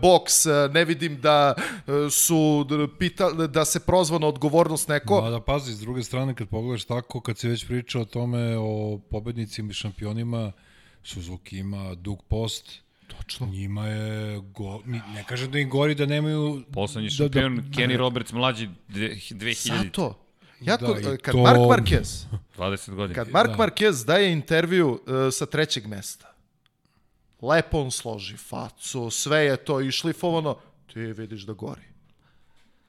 boks, 0.01 0.45
ne 0.71 0.85
vidim 0.85 1.21
da 1.21 1.53
e, 1.57 2.09
su 2.09 2.67
pita, 2.99 3.31
da 3.31 3.65
se 3.65 3.79
prozva 3.79 4.19
na 4.19 4.27
odgovornost 4.27 4.87
neko. 4.87 5.21
Ma 5.21 5.29
da 5.29 5.39
pazi, 5.39 5.73
s 5.73 5.79
druge 5.79 6.03
strane, 6.03 6.35
kad 6.35 6.47
pogledaš 6.47 6.85
tako, 6.85 7.19
kad 7.21 7.37
si 7.37 7.47
već 7.47 7.67
pričao 7.67 8.01
o 8.01 8.05
tome, 8.05 8.57
o 8.57 8.99
pobednicima 9.09 9.69
i 9.69 9.73
šampionima, 9.73 10.51
Suzuki 11.05 11.57
ima 11.57 11.95
dug 11.95 12.23
post, 12.23 12.71
Točno. 13.07 13.47
njima 13.47 13.87
je, 13.87 14.39
go, 14.39 14.81
ne 14.85 15.23
kažem 15.23 15.51
da 15.51 15.59
im 15.59 15.69
gori 15.69 15.95
da 15.95 16.05
nemaju... 16.05 16.63
poslednji 16.73 17.09
da- 17.09 17.13
šampion 17.13 17.55
da- 17.55 17.61
Kenny 17.63 17.97
Roberts 17.97 18.31
mlađi 18.31 18.69
dve- 18.87 19.15
2000, 19.31 19.77
Zato. 19.77 20.19
Ja 20.61 20.77
Da, 20.77 21.17
kad 21.17 21.31
to- 21.31 21.37
Mark 21.37 21.59
Marquez 21.59 22.25
20 22.57 22.89
godina. 22.89 23.15
Kad 23.15 23.31
Mark 23.31 23.49
Da. 23.49 23.55
Marquez 23.57 24.05
daje 24.05 24.31
intervju 24.31 24.89
uh, 24.89 24.99
sa 25.31 25.45
trećeg 25.45 25.87
mesta, 25.87 26.33
lepo 27.41 27.79
on 27.79 27.91
složi 27.91 28.37
facu, 28.37 29.09
sve 29.09 29.39
je 29.39 29.57
to 29.57 29.81
išlifovano, 29.81 30.57
ti 30.93 30.99
vidiš 30.99 31.41
da 31.41 31.53
gori. 31.53 31.81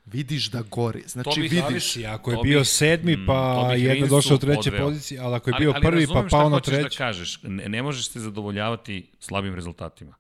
Vidiš 0.07 0.51
da 0.51 0.63
gori. 0.63 1.03
Znači, 1.07 1.41
vidiš. 1.41 1.61
Zavisi, 1.61 2.07
ako 2.07 2.31
je 2.31 2.37
To 2.37 2.43
bio 2.43 2.59
bih- 2.59 2.69
sedmi, 2.69 3.17
mm, 3.17 3.27
pa 3.27 3.35
jedno 3.75 4.07
došao 4.07 4.35
u 4.35 4.39
treće 4.39 4.71
pozicije, 4.73 5.21
ali 5.21 5.35
ako 5.35 5.51
je 5.51 5.55
bio 5.59 5.73
prvi, 5.73 5.83
pa 5.83 5.91
razumem 6.13 6.23
pao 6.23 6.41
šta 6.41 6.49
na 6.49 6.49
hoćeš 6.51 6.75
treći. 6.75 6.83
da 6.91 6.97
kažeš. 6.99 7.41
Ne, 7.43 7.69
ne 7.69 7.83
možeš 7.83 8.09
se 8.09 8.21
zadovoljavati 8.21 9.07
slabim 9.21 9.55
rezultatima. 9.55 10.15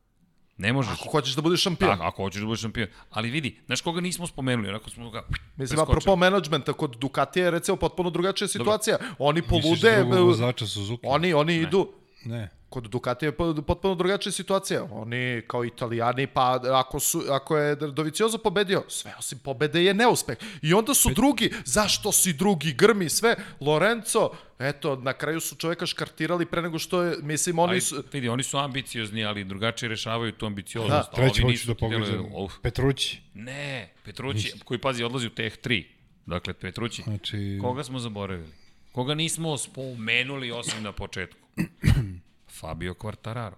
Ne 0.58 0.72
možeš. 0.72 0.92
Ako 0.92 1.08
hoćeš 1.08 1.34
da 1.34 1.42
budeš 1.42 1.60
šampion. 1.60 1.90
Tako, 1.90 2.02
ako 2.02 2.22
hoćeš 2.22 2.40
da 2.40 2.46
budeš 2.46 2.60
šampion. 2.60 2.88
Ali 3.10 3.30
vidi, 3.30 3.58
znaš 3.66 3.80
koga 3.80 4.00
nismo 4.00 4.26
spomenuli, 4.26 4.68
onako 4.68 4.90
smo 4.90 5.10
ga 5.10 5.22
Mislim, 5.56 5.80
apropo 5.80 6.16
menadžmenta, 6.16 6.72
kod 6.72 6.96
Ducatija 6.96 7.44
je 7.44 7.50
recimo 7.50 7.76
potpuno 7.76 8.10
drugačija 8.10 8.48
situacija. 8.48 8.98
Oni 9.18 9.40
Misliš 9.40 9.62
polude, 9.62 9.96
drugog 9.96 10.14
e, 10.14 10.20
vozača 10.20 10.66
Suzuki? 10.66 11.02
oni, 11.04 11.34
oni 11.34 11.54
idu, 11.56 11.92
Ne. 12.24 12.50
Kod 12.68 12.84
Ducatija 12.84 13.28
je 13.28 13.32
po- 13.32 13.54
potpuno 13.54 13.94
drugačija 13.94 14.32
situacija. 14.32 14.84
Oni 14.90 15.42
kao 15.46 15.64
italijani, 15.64 16.26
pa 16.26 16.60
ako, 16.72 17.00
su, 17.00 17.22
ako 17.30 17.56
je 17.56 17.76
Doviciozo 17.76 18.38
pobedio, 18.38 18.84
sve 18.88 19.14
osim 19.18 19.38
pobede 19.38 19.84
je 19.84 19.94
neuspeh. 19.94 20.38
I 20.62 20.74
onda 20.74 20.94
su 20.94 21.10
drugi, 21.14 21.50
zašto 21.64 22.12
si 22.12 22.32
drugi, 22.32 22.72
grmi 22.72 23.08
sve. 23.08 23.36
Lorenzo, 23.60 24.30
eto, 24.58 24.96
na 24.96 25.12
kraju 25.12 25.40
su 25.40 25.56
čoveka 25.56 25.86
škartirali 25.86 26.46
pre 26.46 26.62
nego 26.62 26.78
što 26.78 27.02
je, 27.02 27.16
mislim, 27.22 27.58
oni 27.58 27.80
su... 27.80 28.02
vidi, 28.12 28.28
oni 28.28 28.42
su 28.42 28.58
ambiciozni, 28.58 29.24
ali 29.24 29.44
drugačije 29.44 29.88
rešavaju 29.88 30.32
tu 30.32 30.46
ambicioznost. 30.46 31.10
Da, 31.10 31.16
Treći 31.16 31.42
hoću 31.42 31.74
da. 31.74 32.20
Uf, 32.36 32.52
Petrući. 32.62 33.20
Ne, 33.34 33.92
Petrući, 34.04 34.52
koji 34.64 34.80
pazi, 34.80 35.04
odlazi 35.04 35.26
u 35.26 35.30
Teh 35.30 35.56
3. 35.64 35.84
Dakle, 36.26 36.54
Petrući. 36.54 37.02
Znači, 37.02 37.58
Koga 37.62 37.84
smo 37.84 37.98
zaboravili? 37.98 38.52
Koga 38.92 39.14
nismo 39.14 39.58
spomenuli 39.58 40.52
osim 40.52 40.82
na 40.82 40.92
početku? 40.92 41.38
Fabio 42.60 42.94
Quartararo. 42.94 43.56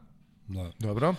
da. 0.49 0.71
Dobro. 0.79 1.15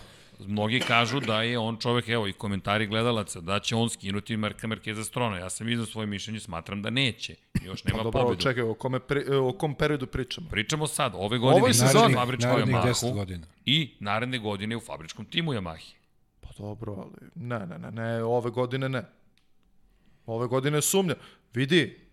Mnogi 0.46 0.80
kažu 0.80 1.20
da 1.20 1.42
je 1.42 1.58
on 1.58 1.76
čovek, 1.76 2.08
evo 2.08 2.28
i 2.28 2.32
komentari 2.32 2.86
gledalaca, 2.86 3.40
da 3.40 3.60
će 3.60 3.76
on 3.76 3.90
skinuti 3.90 4.36
Marka 4.36 4.66
Markeza 4.66 5.04
s 5.04 5.10
trona. 5.10 5.36
Ja 5.38 5.50
sam 5.50 5.68
iznao 5.68 5.86
svoje 5.86 6.06
mišljenje, 6.06 6.40
smatram 6.40 6.82
da 6.82 6.90
neće. 6.90 7.34
Još 7.64 7.84
nema 7.84 7.98
Pa 7.98 8.04
dobro, 8.04 8.22
pobedu. 8.22 8.42
čekaj, 8.42 8.62
o, 8.62 8.74
kome 8.74 9.00
pri, 9.00 9.24
o 9.34 9.52
kom 9.52 9.74
periodu 9.74 10.06
pričamo? 10.06 10.48
Pričamo 10.50 10.86
sad, 10.86 11.12
ove 11.14 11.38
godine 11.38 11.60
Ovoj 11.62 11.74
sezoni. 11.74 12.14
u 12.14 12.18
10 12.18 12.66
Yamahu 12.66 13.42
i 13.66 13.94
naredne 14.00 14.38
godine 14.38 14.76
u 14.76 14.80
fabričkom 14.80 15.24
timu 15.24 15.52
Yamahi. 15.52 15.92
Pa 16.40 16.48
dobro, 16.58 16.92
ali 16.92 17.30
ne, 17.34 17.66
ne, 17.66 17.78
ne, 17.78 17.90
ne, 17.90 18.24
ove 18.24 18.50
godine 18.50 18.88
ne. 18.88 19.04
Ove 20.26 20.46
godine 20.46 20.82
sumnja. 20.82 21.14
Vidi, 21.54 22.09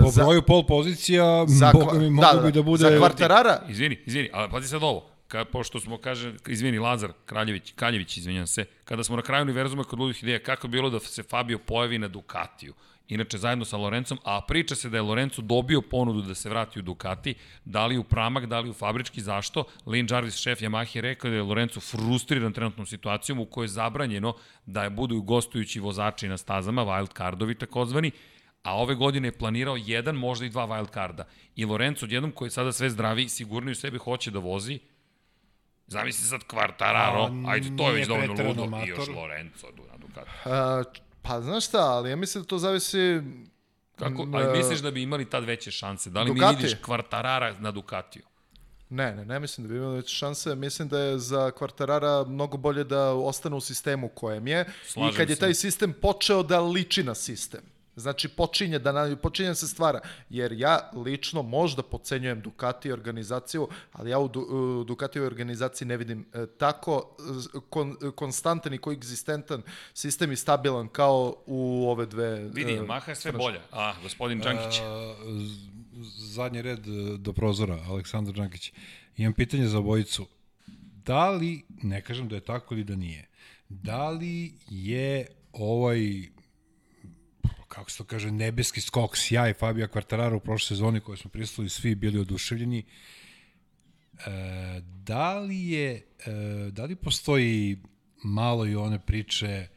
Po 0.00 0.22
broju 0.22 0.42
pol 0.42 0.66
pozicija, 0.66 1.44
za, 1.46 1.72
boga 1.72 1.98
mi 1.98 2.10
mogu 2.10 2.40
bi 2.44 2.52
da 2.52 2.62
bude... 2.62 2.90
Za 2.90 2.98
kvartarara, 2.98 3.62
Izvini, 3.68 3.98
izvini, 4.06 4.30
ali 4.32 4.50
pazi 4.50 4.68
sad 4.68 4.82
ovo. 4.82 5.10
Ka, 5.28 5.44
pošto 5.44 5.80
smo, 5.80 5.98
kaže, 5.98 6.32
izvini, 6.46 6.78
Lazar 6.78 7.12
Kraljević, 7.26 7.72
Kaljević, 7.76 8.16
izvinjam 8.16 8.46
se, 8.46 8.64
kada 8.84 9.04
smo 9.04 9.16
na 9.16 9.22
kraju 9.22 9.42
univerzuma 9.42 9.84
kod 9.84 9.98
ludih 9.98 10.22
ideja, 10.22 10.38
kako 10.38 10.68
bi 10.68 10.72
bilo 10.72 10.90
da 10.90 11.00
se 11.00 11.22
Fabio 11.22 11.58
pojavi 11.58 11.98
na 11.98 12.08
Ducatiju, 12.08 12.74
inače 13.08 13.38
zajedno 13.38 13.64
sa 13.64 13.76
Lorencom, 13.76 14.18
a 14.24 14.40
priča 14.48 14.74
se 14.74 14.88
da 14.88 14.96
je 14.96 15.02
Lorenzo 15.02 15.42
dobio 15.42 15.80
ponudu 15.80 16.22
da 16.22 16.34
se 16.34 16.48
vrati 16.48 16.78
u 16.78 16.82
Ducati, 16.82 17.34
da 17.64 17.86
li 17.86 17.98
u 17.98 18.04
pramak, 18.04 18.46
da 18.46 18.60
li 18.60 18.70
u 18.70 18.72
fabrički, 18.72 19.20
zašto? 19.20 19.64
Lane 19.86 20.06
Jarvis, 20.10 20.36
šef 20.36 20.60
Yamaha, 20.60 20.96
je 20.96 21.02
rekao 21.02 21.30
da 21.30 21.36
je 21.36 21.42
Lorenzo 21.42 21.80
frustriran 21.80 22.52
trenutnom 22.52 22.86
situacijom 22.86 23.40
u 23.40 23.46
kojoj 23.46 23.64
je 23.64 23.68
zabranjeno 23.68 24.34
da 24.66 24.84
je 24.84 24.90
budu 24.90 25.20
gostujući 25.22 25.80
vozači 25.80 26.28
na 26.28 26.36
stazama, 26.36 26.84
wild 26.84 27.16
cardovi 27.16 27.54
takozvani, 27.54 28.10
a 28.64 28.76
ove 28.76 28.94
godine 28.94 29.28
je 29.28 29.32
planirao 29.32 29.76
jedan, 29.76 30.16
možda 30.16 30.46
i 30.46 30.48
dva 30.48 30.66
wild 30.66 30.94
carda. 30.94 31.24
I 31.56 31.64
Lorenzo 31.64 32.06
odjednom 32.06 32.32
koji 32.32 32.46
je 32.46 32.50
sada 32.50 32.72
sve 32.72 32.90
zdravi, 32.90 33.28
sigurni 33.28 33.72
u 33.72 33.74
sebi 33.74 33.98
hoće 33.98 34.30
da 34.30 34.38
vozi, 34.38 34.78
Zamisli 35.86 36.26
sad 36.26 36.40
Quartararo, 36.40 37.46
A, 37.46 37.50
ajde, 37.50 37.76
to 37.76 37.88
je 37.88 37.94
već 37.94 38.08
dovoljno 38.08 38.64
ludo. 38.64 38.84
I 38.86 38.88
još 38.88 39.08
Lorenzo 39.08 39.66
na 39.90 39.96
Ducati. 39.98 40.30
a, 40.44 40.82
pa 41.22 41.40
znaš 41.40 41.66
šta, 41.66 41.78
ali 41.78 42.10
ja 42.10 42.16
mislim 42.16 42.44
da 42.44 42.48
to 42.48 42.58
zavisi... 42.58 43.20
Kako, 43.98 44.28
ali 44.32 44.44
e, 44.44 44.58
misliš 44.58 44.80
da 44.80 44.90
bi 44.90 45.02
imali 45.02 45.30
tad 45.30 45.44
veće 45.44 45.70
šanse? 45.70 46.10
Da 46.10 46.22
li 46.22 46.34
Ducati? 46.34 46.56
mi 46.56 46.62
vidiš 46.62 46.78
Quartarara 46.82 47.60
na 47.60 47.70
Ducatiju? 47.70 48.22
Ne, 48.90 49.14
ne, 49.14 49.24
ne 49.24 49.40
mislim 49.40 49.66
da 49.66 49.72
bi 49.72 49.78
imali 49.78 49.96
veće 49.96 50.14
šanse. 50.14 50.54
Mislim 50.54 50.88
da 50.88 50.98
je 50.98 51.18
za 51.18 51.50
Kvartarara 51.50 52.24
mnogo 52.24 52.56
bolje 52.56 52.84
da 52.84 53.12
ostane 53.12 53.56
u 53.56 53.60
sistemu 53.60 54.08
kojem 54.08 54.46
je. 54.46 54.64
Slažem 54.86 55.14
I 55.14 55.16
kad 55.16 55.30
je 55.30 55.36
taj 55.36 55.54
sistem 55.54 55.92
počeo 56.02 56.42
da 56.42 56.60
liči 56.60 57.02
na 57.02 57.14
sistem. 57.14 57.60
Znači 57.96 58.28
počinje 58.28 58.78
da 58.78 59.16
počinje 59.22 59.48
da 59.48 59.54
se 59.54 59.68
stvara. 59.68 60.00
Jer 60.30 60.52
ja 60.52 60.90
lično 61.04 61.42
možda 61.42 61.82
pocenjujem 61.82 62.40
Ducati 62.40 62.92
organizaciju, 62.92 63.68
ali 63.92 64.10
ja 64.10 64.18
u, 64.18 64.28
du, 64.28 64.40
u 64.40 64.84
Ducati 64.84 65.20
organizaciji 65.20 65.88
ne 65.88 65.96
vidim 65.96 66.26
e, 66.34 66.46
tako 66.58 67.16
e, 67.54 67.58
kon, 67.70 67.96
konstantan 68.14 68.74
i 68.74 68.78
koegzistentan 68.78 69.62
sistem 69.94 70.32
i 70.32 70.36
stabilan 70.36 70.88
kao 70.88 71.36
u 71.46 71.88
ove 71.88 72.06
dve. 72.06 72.48
Vidi, 72.48 72.72
e, 72.72 72.80
Yamaha 72.80 73.08
je 73.08 73.14
sve 73.14 73.32
bolja. 73.32 73.60
A, 73.72 73.94
gospodin 74.02 74.38
Đankić. 74.38 74.80
A, 74.82 75.14
zadnji 76.18 76.62
red 76.62 76.86
e, 76.86 77.18
do 77.18 77.32
prozora, 77.32 77.78
Aleksandar 77.88 78.34
Đankić. 78.34 78.72
Imam 79.16 79.32
pitanje 79.32 79.66
za 79.66 79.78
obojicu. 79.78 80.26
Da 81.04 81.30
li, 81.30 81.62
ne 81.82 82.00
kažem 82.00 82.28
da 82.28 82.34
je 82.34 82.40
tako 82.40 82.74
ili 82.74 82.84
da 82.84 82.96
nije, 82.96 83.28
da 83.68 84.10
li 84.10 84.52
je 84.68 85.26
ovaj 85.52 85.98
kako 87.74 87.90
se 87.90 87.98
to 87.98 88.04
kaže, 88.04 88.30
nebeski 88.30 88.80
skok, 88.80 89.16
sjaj 89.16 89.54
Fabija 89.54 89.88
Quartararo 89.88 90.36
u 90.36 90.40
prošle 90.40 90.68
sezoni 90.68 91.00
koje 91.00 91.18
smo 91.18 91.30
pristali 91.30 91.68
svi 91.68 91.94
bili 91.94 92.18
oduševljeni, 92.18 92.78
e, 92.78 92.84
da 95.04 95.38
li 95.38 95.68
je, 95.68 95.92
e, 95.92 96.30
da 96.70 96.84
li 96.84 96.96
postoji 96.96 97.78
malo 98.24 98.66
i 98.66 98.76
one 98.76 98.98
priče, 98.98 99.68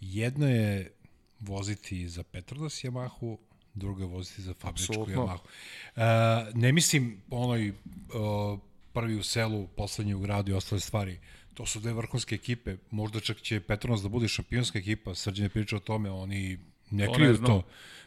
jedno 0.00 0.48
je 0.48 0.92
voziti 1.40 2.08
za 2.08 2.22
Petronas 2.22 2.84
Yamahu, 2.84 3.38
drugo 3.74 4.02
je 4.02 4.08
voziti 4.08 4.42
za 4.42 4.54
fabričku 4.54 4.92
Apsolutno. 4.92 5.22
Yamahu. 5.22 5.46
E, 5.96 6.52
ne 6.54 6.72
mislim 6.72 7.22
onoj 7.30 7.72
o, 8.14 8.58
prvi 8.92 9.16
u 9.16 9.22
selu, 9.22 9.66
poslednji 9.66 10.14
u 10.14 10.20
gradu 10.20 10.50
i 10.50 10.54
ostale 10.54 10.80
stvari. 10.80 11.18
To 11.54 11.66
su 11.66 11.80
dve 11.80 11.92
vrhunske 11.92 12.34
ekipe. 12.34 12.76
Možda 12.90 13.20
čak 13.20 13.40
će 13.40 13.60
Petronas 13.60 14.02
da 14.02 14.08
bude 14.08 14.28
šampionska 14.28 14.78
ekipa. 14.78 15.14
Srđan 15.14 15.44
je 15.44 15.48
pričao 15.48 15.76
o 15.76 15.80
tome, 15.80 16.10
oni 16.10 16.58
ne 16.92 17.04
To 17.06 17.10
ne 17.10 17.16
kriju 17.16 17.34
znam. 17.34 17.46
to. 17.46 17.62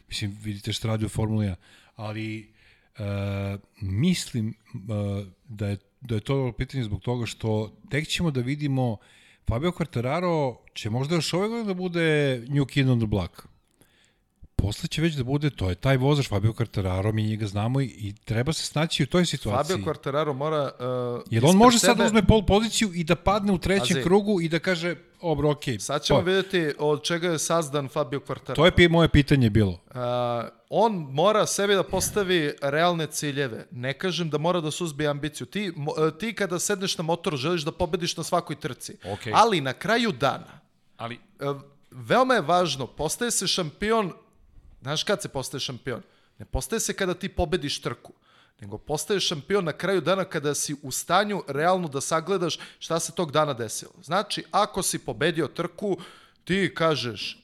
Mislim, 0.08 0.38
vidite 0.42 0.72
šta 0.72 0.88
radi 0.88 1.04
u 1.04 1.08
Formuli 1.08 1.46
1. 1.46 1.54
Ali 1.96 2.52
e, 2.98 3.02
mislim 3.80 4.48
e, 4.48 4.54
da, 5.48 5.68
je, 5.68 5.78
da 6.00 6.14
je 6.14 6.20
to 6.20 6.52
pitanje 6.58 6.84
zbog 6.84 7.00
toga 7.00 7.26
što 7.26 7.76
tek 7.90 8.08
ćemo 8.08 8.30
da 8.30 8.40
vidimo 8.40 8.96
Fabio 9.48 9.70
Quartararo 9.70 10.56
će 10.74 10.90
možda 10.90 11.14
još 11.14 11.34
ove 11.34 11.48
godine 11.48 11.66
da 11.66 11.74
bude 11.74 12.38
new 12.48 12.66
kid 12.66 12.88
on 12.88 12.98
the 12.98 13.06
block. 13.06 13.42
Posle 14.56 14.88
će 14.88 15.02
već 15.02 15.14
da 15.14 15.24
bude, 15.24 15.50
to 15.50 15.68
je 15.68 15.74
taj 15.74 15.96
vozač 15.96 16.28
Fabio 16.28 16.52
Quartararo, 16.52 17.12
mi 17.12 17.22
njega 17.22 17.46
znamo 17.46 17.80
i, 17.80 17.84
i 17.86 18.14
treba 18.14 18.52
se 18.52 18.66
snaći 18.66 19.02
u 19.02 19.06
toj 19.06 19.26
situaciji. 19.26 19.74
Fabio 19.74 19.86
Quartararo 19.86 20.32
mora... 20.32 20.70
Uh, 21.16 21.22
Jer 21.30 21.44
on 21.44 21.56
može 21.56 21.78
sad 21.78 21.90
sebe- 21.90 21.98
da 21.98 22.06
uzme 22.06 22.26
pol 22.26 22.42
poziciju 22.44 22.90
i 22.94 23.04
da 23.04 23.16
padne 23.16 23.52
u 23.52 23.58
trećem 23.58 23.94
Pazi. 23.94 24.02
krugu 24.02 24.40
i 24.40 24.48
da 24.48 24.58
kaže, 24.58 24.96
obro, 25.20 25.50
okej. 25.50 25.78
Sad 25.78 26.02
ćemo 26.02 26.18
to, 26.18 26.24
vidjeti 26.24 26.72
od 26.78 27.02
čega 27.02 27.28
je 27.28 27.38
sazdan 27.38 27.88
Fabio 27.88 28.20
Quartararo. 28.20 28.54
to 28.54 28.64
je 28.64 28.72
pi- 28.72 28.88
moje 28.88 29.08
pitanje 29.08 29.50
bilo. 29.50 29.72
Uh, 29.72 29.96
on 30.70 30.92
mora 30.94 31.46
sebi 31.46 31.74
da 31.74 31.82
postavi 31.82 32.52
realne 32.62 33.06
ciljeve. 33.06 33.66
Ne 33.70 33.92
kažem 33.92 34.30
da 34.30 34.38
mora 34.38 34.60
da 34.60 34.70
suzbije 34.70 35.08
ambiciju. 35.08 35.46
Ti, 35.46 35.72
mo- 35.72 36.06
uh, 36.06 36.18
ti 36.18 36.32
kada 36.32 36.58
sedneš 36.58 36.98
na 36.98 37.04
motor 37.04 37.36
želiš 37.36 37.62
da 37.62 37.72
pobediš 37.72 38.16
na 38.16 38.22
svakoj 38.22 38.56
trci. 38.56 38.96
Okej. 39.06 39.32
Ali 39.36 39.60
na 39.60 39.72
kraju 39.72 40.12
dana, 40.12 40.60
Ali, 40.96 41.18
uh, 41.40 41.60
veoma 41.90 42.34
je 42.34 42.40
važno, 42.40 42.86
postaje 42.86 43.30
se 43.30 43.46
šampion, 43.46 44.12
znaš 44.86 45.04
kad 45.04 45.22
se 45.22 45.28
postaje 45.28 45.60
šampion? 45.60 46.02
Ne 46.38 46.44
postaje 46.46 46.80
se 46.80 46.92
kada 46.92 47.14
ti 47.14 47.28
pobediš 47.28 47.80
trku 47.80 48.12
nego 48.60 48.78
postaješ 48.78 49.28
šampion 49.28 49.64
na 49.64 49.72
kraju 49.72 50.00
dana 50.00 50.24
kada 50.24 50.54
si 50.54 50.76
u 50.82 50.90
stanju 50.90 51.42
realno 51.48 51.88
da 51.88 52.00
sagledaš 52.00 52.58
šta 52.78 53.00
se 53.00 53.12
tog 53.12 53.32
dana 53.32 53.52
desilo. 53.52 53.92
Znači, 54.02 54.44
ako 54.50 54.82
si 54.82 54.98
pobedio 54.98 55.48
trku, 55.48 55.96
ti 56.44 56.72
kažeš, 56.74 57.42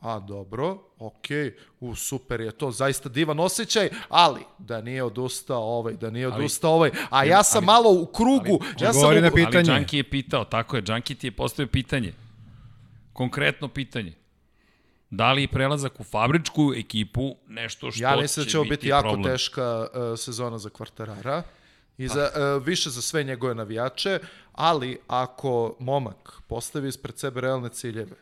a 0.00 0.20
dobro, 0.20 0.78
okej, 0.98 1.56
u 1.80 1.94
super 1.94 2.40
je 2.40 2.52
to, 2.52 2.70
zaista 2.70 3.08
divan 3.08 3.40
osjećaj, 3.40 3.90
ali 4.08 4.40
da 4.58 4.80
nije 4.80 5.02
odustao 5.02 5.62
ovaj, 5.62 5.94
da 5.94 6.10
nije 6.10 6.28
odustao 6.28 6.72
ovaj, 6.72 6.90
a 7.10 7.24
ja 7.24 7.42
sam 7.42 7.58
ali- 7.58 7.66
malo 7.66 7.90
u 7.90 8.06
krugu, 8.06 8.64
ja 8.80 8.92
sam 8.92 9.10
u, 9.10 9.12
na 9.12 9.18
ali 9.18 9.30
pitanje. 9.34 9.64
Đanki 9.64 9.96
je 9.96 10.10
pitao, 10.10 10.44
tako 10.44 10.76
je, 10.76 10.82
Đanki 10.82 11.14
ti 11.14 11.26
je 11.26 11.30
postavio 11.30 11.68
pitanje. 11.72 12.14
Konkretno 13.12 13.68
pitanje. 13.68 14.12
Da 15.10 15.32
li 15.32 15.42
je 15.42 15.48
prelazak 15.48 16.00
u 16.00 16.04
fabričku 16.04 16.72
ekipu 16.76 17.36
nešto 17.48 17.90
što 17.90 18.02
Ja 18.02 18.16
mislim 18.16 18.44
da 18.44 18.50
će 18.50 18.58
biti 18.68 18.88
jako 18.88 19.08
problem? 19.08 19.32
teška 19.32 19.86
uh, 19.94 20.18
sezona 20.18 20.58
za 20.58 20.70
Kvartarara 20.70 21.42
i 21.98 22.08
za, 22.08 22.30
uh, 22.56 22.66
više 22.66 22.90
za 22.90 23.02
sve 23.02 23.24
njegove 23.24 23.54
navijače, 23.54 24.18
ali 24.52 24.98
ako 25.06 25.76
momak 25.78 26.42
postavi 26.48 26.88
ispred 26.88 27.18
sebe 27.18 27.40
realne 27.40 27.68
ciljeve, 27.68 28.16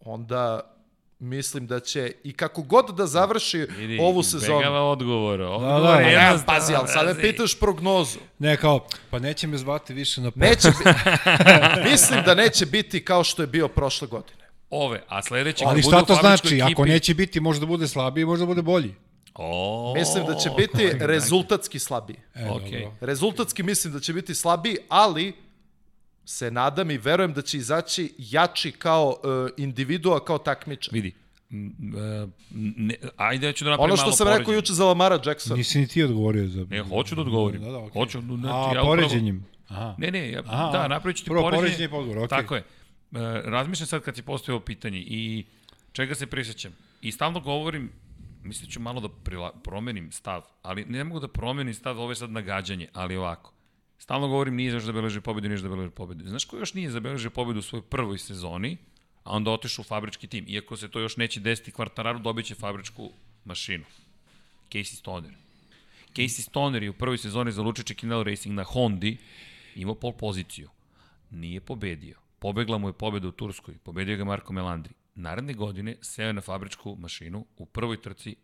onda 0.00 0.72
mislim 1.18 1.66
da 1.66 1.80
će 1.80 2.12
i 2.24 2.32
kako 2.32 2.62
god 2.62 2.94
da 2.96 3.06
završi 3.06 3.58
Vidi, 3.58 3.98
ovu 4.00 4.22
sezonu. 4.22 4.58
izbegava 4.58 4.82
odgovor. 4.82 5.40
Odgovor 5.40 5.82
Da, 5.82 5.88
da. 5.88 5.96
A 5.96 6.00
ja, 6.00 6.08
jednostavan, 6.08 6.60
pazi, 6.60 6.74
ali 6.74 6.88
sad 6.88 7.06
me 7.06 7.20
pitaš 7.20 7.58
prognozu. 7.58 8.18
Ne, 8.38 8.56
kao, 8.56 8.86
pa 9.10 9.18
neće 9.18 9.46
me 9.46 9.58
zvati 9.58 9.94
više 9.94 10.20
na 10.20 10.30
pol. 10.30 10.40
Neće 10.40 10.68
bi... 10.68 10.90
mislim 11.90 12.22
da 12.26 12.34
neće 12.34 12.66
biti 12.66 13.04
kao 13.04 13.24
što 13.24 13.42
je 13.42 13.46
bio 13.46 13.68
prošle 13.68 14.08
godine. 14.08 14.41
Ove, 14.74 15.02
a 15.08 15.22
sledeće... 15.22 15.64
Ali 15.66 15.82
šta 15.82 16.02
to 16.02 16.14
znači? 16.14 16.62
Ako 16.62 16.72
ekipi- 16.72 16.88
neće 16.88 17.14
biti, 17.14 17.40
može 17.40 17.60
da 17.60 17.66
bude 17.66 17.88
slabiji, 17.88 18.24
može 18.24 18.40
da 18.40 18.46
bude 18.46 18.62
bolji. 18.62 18.94
O, 19.34 19.94
Mislim 19.94 20.26
da 20.26 20.34
će 20.34 20.50
biti 20.58 20.72
kolega 20.72 21.06
rezultatski 21.06 21.78
slabiji. 21.78 22.16
E, 22.34 22.50
Okej. 22.50 22.80
dobro. 22.80 22.96
Rezultatski 23.00 23.62
mislim 23.62 23.92
da 23.92 24.00
će 24.00 24.12
biti 24.12 24.34
slabiji, 24.34 24.76
ali 24.88 25.32
se 26.24 26.50
nadam 26.50 26.90
i 26.90 26.98
verujem 26.98 27.32
da 27.32 27.42
će 27.42 27.58
izaći 27.58 28.14
jači 28.18 28.72
kao 28.72 29.08
uh, 29.08 29.16
individua, 29.58 30.20
kao 30.20 30.38
takmičar. 30.38 30.94
Vidi, 30.94 31.12
e, 31.50 32.26
ne, 32.76 32.94
ajde 33.16 33.46
ja 33.46 33.52
ću 33.52 33.64
da 33.64 33.70
napravim 33.70 33.84
Ono 33.84 33.96
što 33.96 34.04
malo 34.04 34.12
sam 34.12 34.26
rekao 34.26 34.36
poređenje. 34.36 34.56
juče 34.56 34.72
za 34.72 34.84
Lamara 34.84 35.18
Jacksona. 35.26 35.56
Nisi 35.56 35.78
ni 35.78 35.86
ti 35.86 36.02
odgovorio 36.02 36.48
za... 36.48 36.66
Ne, 36.70 36.82
hoću 36.82 37.14
da 37.14 37.20
odgovorim. 37.20 37.62
Da, 37.62 37.70
da, 37.70 37.78
okej. 37.78 37.90
Hoću, 37.92 38.20
znači, 38.20 38.46
A, 38.46 38.58
ja 38.58 38.68
upravo- 38.70 38.86
poređenjem. 38.86 39.46
Aha. 39.68 39.94
Ne, 39.98 40.10
ne, 40.10 40.30
ja, 40.30 40.42
Aha, 40.46 40.70
da, 40.72 40.88
napravit 40.88 41.16
ću 41.16 41.24
ti 41.24 41.30
prvo 41.30 41.42
poređenje. 41.42 41.60
poređenje 41.62 41.88
pa 41.88 41.96
odgovor, 41.96 42.18
okej. 42.18 42.28
Tako 42.28 42.54
je. 42.54 42.62
E, 43.12 43.42
razmišljam 43.44 43.86
sad 43.86 44.02
kad 44.02 44.16
si 44.16 44.22
postavio 44.22 44.60
pitanje 44.60 44.98
i 44.98 45.44
čega 45.92 46.14
se 46.14 46.26
prisjećam. 46.26 46.72
I 47.00 47.12
stalno 47.12 47.40
govorim, 47.40 47.90
mislim 48.42 48.66
da 48.66 48.72
ću 48.72 48.80
malo 48.80 49.00
da 49.00 49.08
prila, 49.08 49.52
promenim 49.64 50.12
stav, 50.12 50.42
ali 50.62 50.84
ne 50.84 51.04
mogu 51.04 51.20
da 51.20 51.28
promenim 51.28 51.74
stav, 51.74 52.00
ovo 52.00 52.10
je 52.10 52.16
sad 52.16 52.30
nagađanje, 52.30 52.88
ali 52.92 53.16
ovako. 53.16 53.52
Stalno 53.98 54.28
govorim 54.28 54.54
nije 54.54 54.70
zašto 54.70 54.86
da 54.86 54.92
beleži 54.92 55.20
pobedu, 55.20 55.48
nije 55.48 55.60
da 55.60 55.68
beleži 55.68 55.90
pobedu. 55.90 56.28
Znaš 56.28 56.44
ko 56.44 56.56
još 56.56 56.74
nije 56.74 56.90
zabeležio 56.90 57.30
pobedu 57.30 57.58
u 57.58 57.62
svojoj 57.62 57.82
prvoj 57.82 58.18
sezoni, 58.18 58.76
a 59.24 59.36
onda 59.36 59.50
otišao 59.50 59.82
u 59.82 59.84
fabrički 59.84 60.26
tim. 60.26 60.44
Iako 60.48 60.76
se 60.76 60.88
to 60.88 61.00
još 61.00 61.16
neće 61.16 61.40
desiti 61.40 61.72
kvartararu, 61.72 62.18
dobit 62.18 62.46
će 62.46 62.54
fabričku 62.54 63.10
mašinu. 63.44 63.84
Casey 64.70 64.94
Stoner. 64.94 65.32
Casey 66.14 66.42
Stoner 66.42 66.82
je 66.82 66.90
u 66.90 66.92
prvoj 66.92 67.18
sezoni 67.18 67.52
za 67.52 67.62
Lučiće 67.62 67.94
Kinel 67.94 68.22
Racing 68.22 68.54
na 68.54 68.64
Hondi 68.64 69.16
imao 69.74 69.94
pol 69.94 70.12
poziciju. 70.12 70.68
Nije 71.30 71.60
pobedio. 71.60 72.21
Pobegla 72.42 72.78
mu 72.78 72.88
je 72.88 72.92
pobeda 72.92 73.28
u 73.28 73.32
Turskoj. 73.32 73.78
Pobedio 73.78 74.16
ga 74.16 74.24
Marko 74.24 74.52
Melandri. 74.52 74.94
Naredne 75.14 75.54
godine 75.54 75.96
seo 76.00 76.26
je 76.26 76.32
na 76.32 76.40
fabričku 76.40 76.96
mašinu. 76.98 77.46
U 77.56 77.66
prvoj 77.66 78.00
trci 78.02 78.36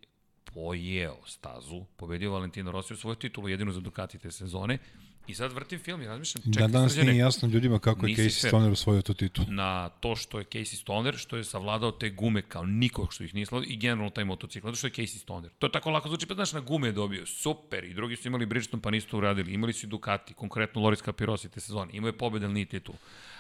pojeo 0.45 1.17
stazu. 1.27 1.85
Pobedio 1.97 2.33
Valentino 2.33 2.73
Rossi 2.73 2.95
u 2.95 2.97
svoju 2.97 3.15
titulu, 3.15 3.49
jedinu 3.49 3.73
za 3.73 3.81
Ducati 3.81 4.19
te 4.19 4.31
sezone. 4.31 4.79
I 5.27 5.35
sad 5.35 5.53
vrtim 5.53 5.79
film 5.79 6.03
i 6.03 6.07
razmišljam, 6.07 6.43
Da 6.47 6.53
čekaj, 6.53 6.69
danas 6.69 6.93
Srđane, 6.93 7.13
nije 7.13 7.21
jasno 7.21 7.49
ljudima 7.49 7.79
kako 7.79 8.07
je 8.07 8.15
Casey. 8.15 8.49
Stoner 8.49 8.73
osvojio 8.73 9.03
tu 9.03 9.15
titulu. 9.15 9.47
na 9.51 9.89
to 9.89 10.17
što 10.17 10.39
je 10.39 10.45
Casey 10.45 10.81
Stoner, 10.81 11.17
što 11.17 11.37
je 11.37 11.45
savladao 11.45 11.91
te 11.91 12.11
gume 12.11 12.43
kao 12.43 12.67
niko 12.67 13.07
što 13.11 13.25
ih 13.25 13.35
nije 13.35 13.47
savladao 13.47 13.71
i 13.71 13.77
generalno 13.77 14.11
taj 14.11 14.25
motocikl, 14.25 14.67
zato 14.67 14.77
što 14.77 14.87
je 14.87 14.91
Casey 14.91 15.19
Stoner. 15.19 15.51
To 15.59 15.67
je 15.67 15.73
tako 15.73 15.91
lako 15.91 16.09
zvuči, 16.09 16.27
pa 16.27 16.35
znaš, 16.35 16.53
na 16.53 16.61
gume 16.61 16.89
je 16.89 16.93
dobio, 16.93 17.27
super, 17.27 17.85
i 17.85 17.95
drugi 17.95 18.17
su 18.17 18.29
imali 18.29 18.47
Bridgestone 18.47 18.83
pa 18.83 18.91
nisu 18.91 19.09
to 19.09 19.17
uradili, 19.17 19.53
imali 19.55 19.73
su 19.73 19.87
i 19.87 19.89
Ducati, 19.89 20.35
konkretno 20.35 20.83
Loris 20.83 21.03
Capirosi 21.03 21.49
te 21.49 21.61
sezone, 21.61 21.93
imao 21.93 22.09
je 22.09 22.19
pobjede, 22.19 22.47
ali 22.47 22.55
nije 22.55 22.67
titul. 22.67 22.95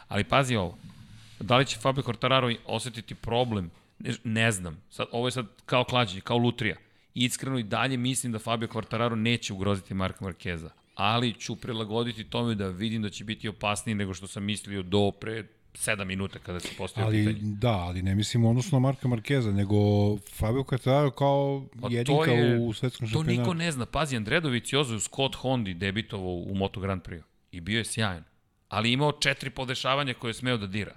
Ali 0.09 0.25
pazi 0.25 0.57
ovo, 0.57 0.79
da 1.41 1.57
li 1.57 1.67
će 1.67 1.79
Fabio 1.79 2.03
Quartararo 2.03 2.57
osetiti 2.67 3.15
problem, 3.15 3.71
ne, 3.99 4.15
ne 4.25 4.53
znam, 4.53 4.83
sad, 4.91 5.07
ovo 5.13 5.27
je 5.29 5.33
sad 5.33 5.47
kao 5.67 5.85
klađenje, 5.85 6.21
kao 6.21 6.37
lutrija. 6.39 6.77
Iskreno 7.15 7.59
i 7.59 7.63
dalje 7.63 7.97
mislim 7.97 8.33
da 8.33 8.39
Fabio 8.39 8.69
Quartararo 8.69 9.15
neće 9.15 9.53
ugroziti 9.53 9.95
Marka 9.95 10.25
Markeza, 10.25 10.71
ali 10.95 11.33
ću 11.33 11.57
prilagoditi 11.57 12.25
tome 12.25 12.55
da 12.55 12.69
vidim 12.69 13.03
da 13.03 13.11
će 13.11 13.25
biti 13.25 13.49
opasniji 13.49 13.95
nego 13.95 14.15
što 14.15 14.27
sam 14.27 14.45
mislio 14.45 14.83
do 14.83 15.11
pre 15.11 15.45
7 15.75 16.05
minuta 16.05 16.39
kada 16.39 16.61
se 16.61 16.69
postavio 16.79 17.07
Ali, 17.07 17.27
pitanje. 17.27 17.55
da, 17.55 17.71
ali 17.73 18.03
ne 18.03 18.15
mislim 18.15 18.45
odnosno 18.45 18.81
Marka 18.81 19.09
Markeza, 19.09 19.53
nego 19.53 19.77
Fabio 20.17 20.63
Quartararo 20.63 21.11
kao 21.11 21.67
Pa 21.81 21.89
jedinka 21.91 22.31
u 22.61 22.73
svetskom 22.73 23.09
To 23.09 23.13
šampionatu. 23.13 23.41
niko 23.41 23.55
ne 23.55 23.73
zna. 23.73 23.87
Pazi, 23.87 24.17
Andredović 24.17 24.73
Jozo 24.73 25.01
Scott 25.01 25.35
Hondi 25.35 25.75
debitovao 25.75 26.35
u 26.35 26.55
Moto 26.55 26.81
Grand 26.81 27.03
Prix 27.03 27.23
i 27.53 27.61
bio 27.61 27.79
je 27.79 27.85
sjajan. 27.85 28.25
Ali 28.69 28.93
imao 28.93 29.13
četiri 29.13 29.51
podešavanja 29.51 30.15
koje 30.15 30.31
je 30.31 30.35
smeo 30.35 30.57
da 30.57 30.67
dira. 30.67 30.97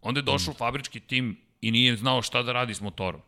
Onda 0.00 0.18
je 0.18 0.24
došao 0.24 0.52
u 0.52 0.54
fabrički 0.54 1.00
tim 1.00 1.40
i 1.60 1.70
nije 1.70 1.96
znao 1.96 2.22
šta 2.22 2.42
da 2.42 2.52
radi 2.52 2.74
s 2.74 2.80
motorom. 2.80 3.20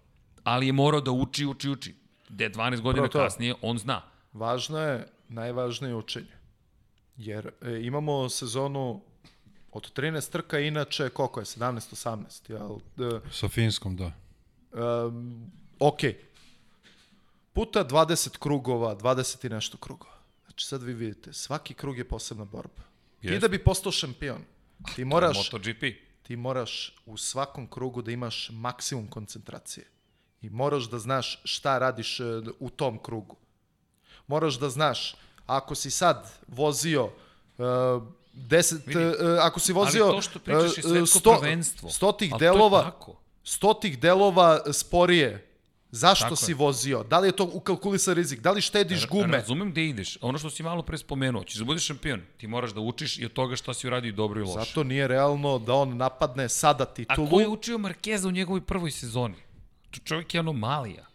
Ali 0.45 0.67
je 0.67 0.73
morao 0.73 1.01
da 1.01 1.11
uči, 1.11 1.47
uči, 1.47 1.71
uči. 1.71 1.95
De 2.29 2.51
12 2.51 2.81
godina 2.81 3.09
to. 3.09 3.19
kasnije, 3.19 3.55
on 3.63 3.79
zna. 3.79 4.03
Važno 4.33 4.79
je, 4.79 5.09
najvažnije 5.29 5.95
učenje. 5.95 6.39
Jer 7.17 7.51
e, 7.61 7.81
imamo 7.83 8.29
sezonu 8.29 9.03
od 9.73 9.93
13 9.93 10.31
trka, 10.33 10.59
inače 10.59 11.09
koliko 11.09 11.41
je, 11.41 11.45
17-18, 11.45 12.51
jel? 12.51 12.79
E, 13.11 13.21
Sa 13.33 13.49
Finskom, 13.49 13.97
da. 13.97 14.13
Um, 14.73 15.51
ok, 15.79 16.01
puta 17.53 17.85
20 17.85 18.39
krugova, 18.39 18.97
20 18.97 19.47
i 19.47 19.49
nešto 19.49 19.79
krugova. 19.79 20.15
Znači 20.47 20.67
sad 20.67 20.83
vi 20.83 20.93
vidite, 20.93 21.33
svaki 21.33 21.75
krug 21.75 21.99
je 21.99 22.09
posebna 22.09 22.45
borba. 22.45 22.90
Ti 23.21 23.27
Jeste. 23.27 23.39
da 23.39 23.49
bi 23.49 23.65
postao 23.65 23.93
šampion, 23.93 24.43
ti 24.95 25.05
moraš, 25.05 25.37
MotoGP. 25.53 25.85
ti 26.23 26.37
moraš 26.37 26.97
u 27.07 27.17
svakom 27.17 27.67
krugu 27.67 28.03
da 28.03 28.11
imaš 28.11 28.51
maksimum 28.53 29.07
koncentracije. 29.07 29.87
I 30.43 30.51
moraš 30.51 30.85
da 30.85 30.99
znaš 30.99 31.41
šta 31.45 31.79
radiš 31.79 32.21
e, 32.21 32.25
u 32.61 32.71
tom 32.71 32.99
krugu. 33.03 33.37
Moraš 34.27 34.55
da 34.55 34.71
znaš, 34.71 35.15
ako 35.47 35.75
si 35.75 35.91
sad 35.91 36.33
vozio 36.49 37.05
uh, 37.05 37.65
10, 38.35 38.87
Vidi, 38.87 39.05
uh, 39.05 39.15
ako 39.41 39.61
si 39.61 39.73
vozio 39.73 40.05
Ali 40.05 40.17
to 40.17 40.23
što 40.23 40.39
pričaš 40.39 40.63
je 40.79 40.85
uh, 40.85 40.91
svetsko 40.91 41.19
sto- 41.19 41.41
prvenstvo. 41.41 41.91
stotih 41.91 42.33
delova, 42.39 42.93
stotih 43.45 43.99
delova 43.99 44.73
sporije, 44.73 45.50
zašto 45.93 46.25
Tako 46.25 46.37
si 46.37 46.51
je. 46.51 46.55
vozio? 46.55 47.03
Da 47.03 47.19
li 47.19 47.29
je 47.29 47.33
to 47.33 47.51
ukalkulisan 47.53 48.15
rizik? 48.15 48.41
Da 48.41 48.51
li 48.51 48.61
štediš 48.61 49.07
gume? 49.07 49.33
Razumem 49.33 49.71
gde 49.71 49.87
ideš. 49.87 50.19
Ono 50.21 50.39
što 50.39 50.51
si 50.51 50.63
malo 50.63 50.83
pre 50.83 50.99
spomenuo, 50.99 51.45
ćeš 51.45 51.57
da 51.57 51.65
budeš 51.65 51.85
šampion, 51.85 52.23
ti 52.37 52.47
moraš 52.47 52.71
da 52.71 52.81
učiš 52.81 53.19
i 53.19 53.25
od 53.25 53.33
toga 53.33 53.57
šta 53.57 53.75
si 53.75 53.87
uradio 53.87 54.13
dobro 54.13 54.41
i 54.41 54.45
loše. 54.45 54.59
Zato 54.61 54.85
nije 54.85 55.09
realno 55.09 55.59
da 55.59 55.75
on 55.75 55.97
napadne 55.97 56.49
sada 56.49 56.85
A 56.85 56.87
titulu. 56.87 57.31
ko 57.31 57.41
je 57.41 57.49
učio 57.49 57.79
Markeza 57.79 58.29
u 58.29 58.33
njegovoj 58.33 58.61
prvoj 58.61 58.91
sezoni? 58.91 59.35
Čovjek 60.05 60.35
je 60.35 60.41
anomalija. 60.41 61.07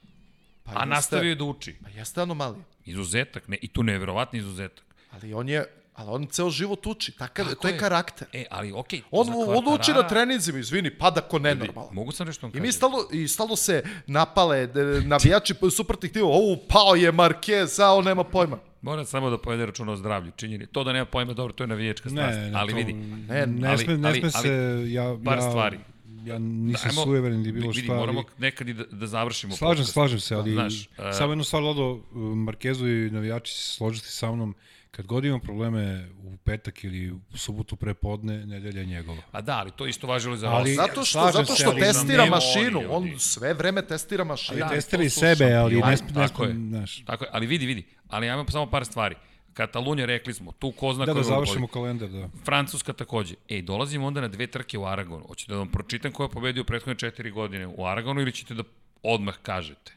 Pa 0.64 0.72
A 0.72 0.76
jeste- 0.76 0.86
nastavio 0.86 1.30
je 1.30 1.36
da 1.36 1.44
uči. 1.44 1.76
Pa 1.84 1.90
jeste 1.90 2.22
anomalija. 2.22 2.64
Izuzetak, 2.86 3.48
ne, 3.48 3.58
i 3.58 3.68
tu 3.68 3.84
neverovatni 3.84 4.40
izuzetak. 4.40 4.86
Ali 5.12 5.34
on 5.34 5.50
je, 5.50 5.66
ali 5.96 6.10
on 6.10 6.28
ceo 6.28 6.50
život 6.50 6.88
uči. 6.88 7.12
Takav, 7.12 7.46
Tako 7.46 7.62
to 7.62 7.68
je, 7.68 7.74
je. 7.74 7.80
karakter. 7.80 8.28
E, 8.34 8.46
ali 8.52 8.72
okej. 8.72 9.02
On, 9.12 9.26
za 9.26 9.34
on 9.34 9.74
uči 9.76 9.94
na 9.94 10.04
treninzima, 10.04 10.60
izvini, 10.60 10.90
pada 10.92 11.22
ko 11.22 11.40
nenormalan. 11.40 11.90
Mogu 11.94 12.12
sam 12.12 12.28
nešto 12.28 12.48
vam 12.48 12.58
I 12.58 12.60
mi 12.60 12.72
stalno, 12.72 12.98
i 13.12 13.28
stalno 13.28 13.56
se 13.56 13.84
napale, 14.08 14.68
de, 14.68 14.82
navijači 15.02 15.56
suprotnih 15.72 16.12
timova, 16.12 16.34
ovo, 16.34 16.58
pao 16.70 16.96
je 16.96 17.12
Marquez, 17.12 17.80
a 17.80 17.92
on 17.92 18.06
nema 18.06 18.24
pojma. 18.24 18.58
Moram 18.82 19.06
samo 19.06 19.30
da 19.30 19.38
povede 19.38 19.66
računa 19.66 19.92
o 19.92 19.96
zdravlju. 19.96 20.32
Činjeni. 20.32 20.68
To 20.68 20.84
da 20.84 20.94
nema 20.94 21.06
pojma, 21.06 21.34
dobro, 21.34 21.54
to 21.54 21.64
je 21.64 21.68
navijačka 21.68 22.10
strast. 22.10 22.38
Ne, 22.38 22.50
ne, 22.52 22.60
ali 22.60 22.72
to- 22.72 22.78
vidi, 22.78 22.94
Ne, 22.94 23.46
ne, 23.48 23.68
ali- 23.70 23.78
sme, 23.78 23.98
ne 23.98 24.10
ali- 24.10 24.20
sme 24.20 24.30
ali 24.34 24.48
se, 24.48 24.92
ja, 24.92 25.18
par 25.26 25.38
ja, 25.38 25.42
stvari. 25.42 25.80
Ja 26.26 26.40
nisam 26.40 26.90
Ajmo, 26.92 27.04
sujeveren 27.04 27.42
ili 27.42 27.52
bilo 27.52 27.68
vidi, 27.70 27.82
šta. 27.82 27.94
moramo 27.94 28.20
ali- 28.20 28.28
nekad 28.40 28.70
i 28.70 28.74
da, 28.74 28.84
da 28.84 29.08
završimo. 29.08 29.56
Slažem, 29.56 29.76
podcast. 29.76 29.94
slažem 29.94 30.20
se, 30.20 30.36
ali 30.36 30.54
Znaš, 30.54 30.90
Znaš, 30.96 31.10
e, 31.10 31.14
samo 31.14 31.32
jednu 31.32 31.44
stvar, 31.44 31.64
Lado, 31.64 32.00
Markezu 32.36 32.88
i 32.88 33.10
navijači 33.12 33.54
se 33.54 33.72
složiti 33.72 34.08
sa 34.08 34.32
mnom, 34.32 34.56
kad 34.96 35.06
god 35.06 35.26
imam 35.26 35.40
probleme 35.40 36.10
u 36.24 36.38
petak 36.38 36.84
ili 36.84 37.12
u 37.12 37.38
subotu 37.38 37.76
pre 37.76 37.94
podne, 37.94 38.46
nedelja 38.46 38.80
je 38.80 38.86
njegova. 38.86 39.22
A 39.32 39.42
da, 39.42 39.58
ali 39.58 39.72
to 39.72 39.88
isto 39.88 40.08
važilo 40.08 40.36
i 40.36 40.38
za 40.38 40.50
Ali-. 40.50 40.76
Zato 40.76 41.06
što, 41.06 41.32
zato 41.34 41.56
se, 41.56 41.62
što 41.62 41.70
ali 41.70 41.82
testira 41.82 42.26
mašinu, 42.26 42.82
on 42.90 43.06
ljudi. 43.06 43.20
sve 43.20 43.54
vreme 43.54 43.82
testira 43.82 44.24
mašinu. 44.24 44.60
Da, 44.60 44.70
Testira 44.70 45.04
i 45.04 45.10
sebe, 45.10 45.54
ali 45.54 45.76
ne, 45.76 45.90
ne, 45.90 45.98
tako 46.14 46.44
je. 46.44 46.56
Tako 47.06 47.24
je, 47.24 47.30
ali 47.34 47.48
vidi, 47.48 47.66
vidi. 47.66 47.86
Ali 48.08 48.30
ajmo 48.30 48.46
samo 48.50 48.70
par 48.70 48.86
stvari. 48.86 49.16
Katalunja, 49.54 50.06
rekli 50.06 50.34
smo, 50.34 50.52
tu 50.52 50.72
ko 50.72 50.94
zna 50.94 51.06
Da, 51.06 51.14
da 51.14 51.24
završimo 51.24 51.68
kalendar, 51.68 52.10
da. 52.10 52.30
Francuska 52.46 52.94
takođe. 52.94 53.36
Ej, 53.50 53.62
dolazimo 53.62 54.08
onda 54.08 54.22
na 54.22 54.28
dve 54.28 54.48
trke 54.48 54.78
u 54.78 54.86
Aragonu. 54.86 55.26
Hoćete 55.28 55.52
da 55.52 55.58
vam 55.58 55.68
pročitam 55.70 56.12
ko 56.12 56.24
je 56.24 56.30
pobedio 56.30 56.64
prethodne 56.64 56.96
četiri 56.96 57.32
godine 57.32 57.68
u 57.68 57.86
Aragonu 57.86 58.22
ili 58.22 58.32
ćete 58.32 58.54
da 58.54 58.64
odmah 59.04 59.36
kažete? 59.42 59.94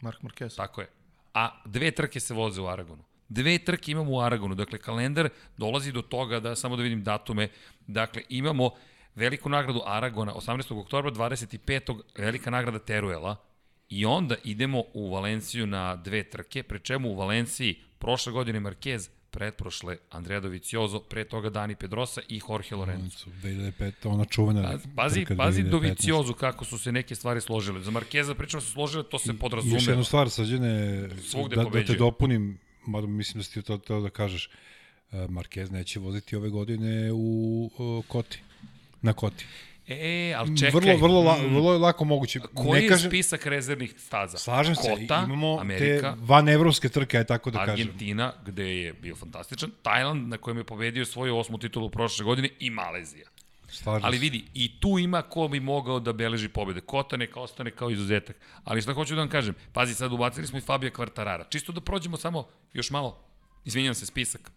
Mark 0.00 0.20
Marquez. 0.22 0.56
Tako 0.56 0.80
je. 0.80 0.88
A 1.34 1.62
dve 1.64 1.90
trke 1.90 2.20
se 2.20 2.34
voze 2.34 2.60
u 2.60 2.66
Aragonu. 2.66 3.07
Dve 3.28 3.58
trke 3.58 3.92
imamo 3.92 4.12
u 4.12 4.20
Aragonu. 4.20 4.54
Dakle, 4.54 4.78
kalendar 4.78 5.28
dolazi 5.56 5.92
do 5.92 6.02
toga 6.02 6.40
da, 6.40 6.56
samo 6.56 6.76
da 6.76 6.82
vidim 6.82 7.04
datume, 7.04 7.48
dakle, 7.86 8.22
imamo 8.28 8.70
veliku 9.14 9.48
nagradu 9.48 9.82
Aragona 9.86 10.34
18. 10.34 10.80
oktobra, 10.80 11.10
25. 11.10 12.00
velika 12.18 12.50
nagrada 12.50 12.78
Teruela 12.78 13.36
i 13.88 14.04
onda 14.04 14.34
idemo 14.44 14.82
u 14.94 15.10
Valenciju 15.10 15.66
na 15.66 15.96
dve 15.96 16.30
trke, 16.30 16.62
pre 16.62 16.78
čemu 16.78 17.08
u 17.08 17.14
Valenciji 17.14 17.80
prošle 17.98 18.32
godine 18.32 18.60
Marquez, 18.60 19.08
pretprošle 19.30 19.96
Andrea 20.10 20.40
Dovizioso, 20.40 21.00
pre 21.00 21.24
toga 21.24 21.50
Dani 21.50 21.74
Pedrosa 21.74 22.20
i 22.28 22.40
Jorge 22.48 22.76
Lorenzo. 22.76 23.26
2005, 23.42 23.92
ona 24.04 24.24
čuvena 24.24 24.62
Pa, 24.62 25.02
Pazi, 25.02 25.26
pazi 25.36 25.62
2015. 25.62 25.70
Dovizioso 25.70 26.32
kako 26.32 26.64
su 26.64 26.78
se 26.78 26.92
neke 26.92 27.14
stvari 27.14 27.40
složile. 27.40 27.80
Za 27.80 27.90
Markeza 27.90 28.34
pričamo 28.34 28.60
se 28.60 28.70
složile, 28.70 29.02
to 29.02 29.18
se 29.18 29.30
I 29.30 29.34
još 29.34 29.40
podrazumeva. 29.40 29.82
jednu 29.88 30.04
stvar, 30.04 30.30
Sađene, 30.30 31.08
da, 31.54 31.64
da 31.64 31.84
te 31.84 31.94
dopunim, 31.94 32.58
mada 32.88 33.06
mislim 33.06 33.40
da 33.40 33.44
si 33.44 33.54
ti 33.54 33.62
to 33.62 33.78
teo 33.78 34.00
da 34.00 34.10
kažeš, 34.10 34.50
e, 35.12 35.16
Marquez 35.16 35.70
neće 35.70 36.00
voziti 36.00 36.36
ove 36.36 36.48
godine 36.48 37.12
u 37.12 37.70
uh, 37.78 38.04
Koti. 38.08 38.42
Na 39.02 39.12
Koti. 39.12 39.46
E, 39.88 40.34
ali 40.36 40.58
čekaj. 40.58 40.80
Vrlo, 40.80 40.96
vrlo, 40.96 41.20
la, 41.22 41.36
mm, 41.36 41.54
vrlo 41.54 41.72
je 41.72 41.78
lako 41.78 42.04
moguće. 42.04 42.40
Koji 42.54 42.80
ne 42.80 42.82
je 42.82 42.88
kažem, 42.88 43.10
spisak 43.10 43.46
rezervnih 43.46 43.94
staza? 43.98 44.38
Slažem 44.38 44.74
se, 44.74 44.90
Kota, 44.90 45.22
imamo 45.26 45.58
Amerika, 45.60 46.12
te 46.12 46.20
van 46.20 46.48
evropske 46.48 46.88
trke, 46.88 47.18
aj 47.18 47.24
tako 47.24 47.50
da 47.50 47.58
kažem. 47.58 47.72
Argentina, 47.72 48.32
gde 48.46 48.64
je 48.64 48.92
bio 48.92 49.16
fantastičan, 49.16 49.70
Tajland, 49.82 50.28
na 50.28 50.38
kojem 50.38 50.58
je 50.58 50.64
pobedio 50.64 51.04
svoju 51.04 51.36
osmu 51.36 51.58
titulu 51.58 51.90
prošle 51.90 52.24
godine, 52.24 52.48
i 52.60 52.70
Malezija. 52.70 53.28
Slažem 53.68 54.04
Ali 54.04 54.18
vidi, 54.18 54.44
i 54.54 54.80
tu 54.80 54.98
ima 54.98 55.22
ko 55.22 55.48
bi 55.48 55.60
mogao 55.60 56.00
da 56.00 56.12
beleži 56.12 56.48
pobede. 56.48 56.80
Kota 56.80 57.16
neka 57.16 57.40
ostane 57.40 57.70
kao 57.70 57.90
izuzetak. 57.90 58.36
Ali 58.64 58.82
šta 58.82 58.92
hoću 58.92 59.14
da 59.14 59.20
vam 59.20 59.30
kažem, 59.30 59.54
pazi, 59.72 59.94
sad 59.94 60.12
ubacili 60.12 60.46
smo 60.46 60.58
i 60.58 60.60
Fabija 60.60 60.90
Kvartarara. 60.90 61.44
Čisto 61.50 61.72
da 61.72 61.80
prođemo 61.80 62.16
samo 62.16 62.48
još 62.72 62.90
malo, 62.90 63.18
izvinjam 63.64 63.94
se, 63.94 64.06
spisak. 64.06 64.50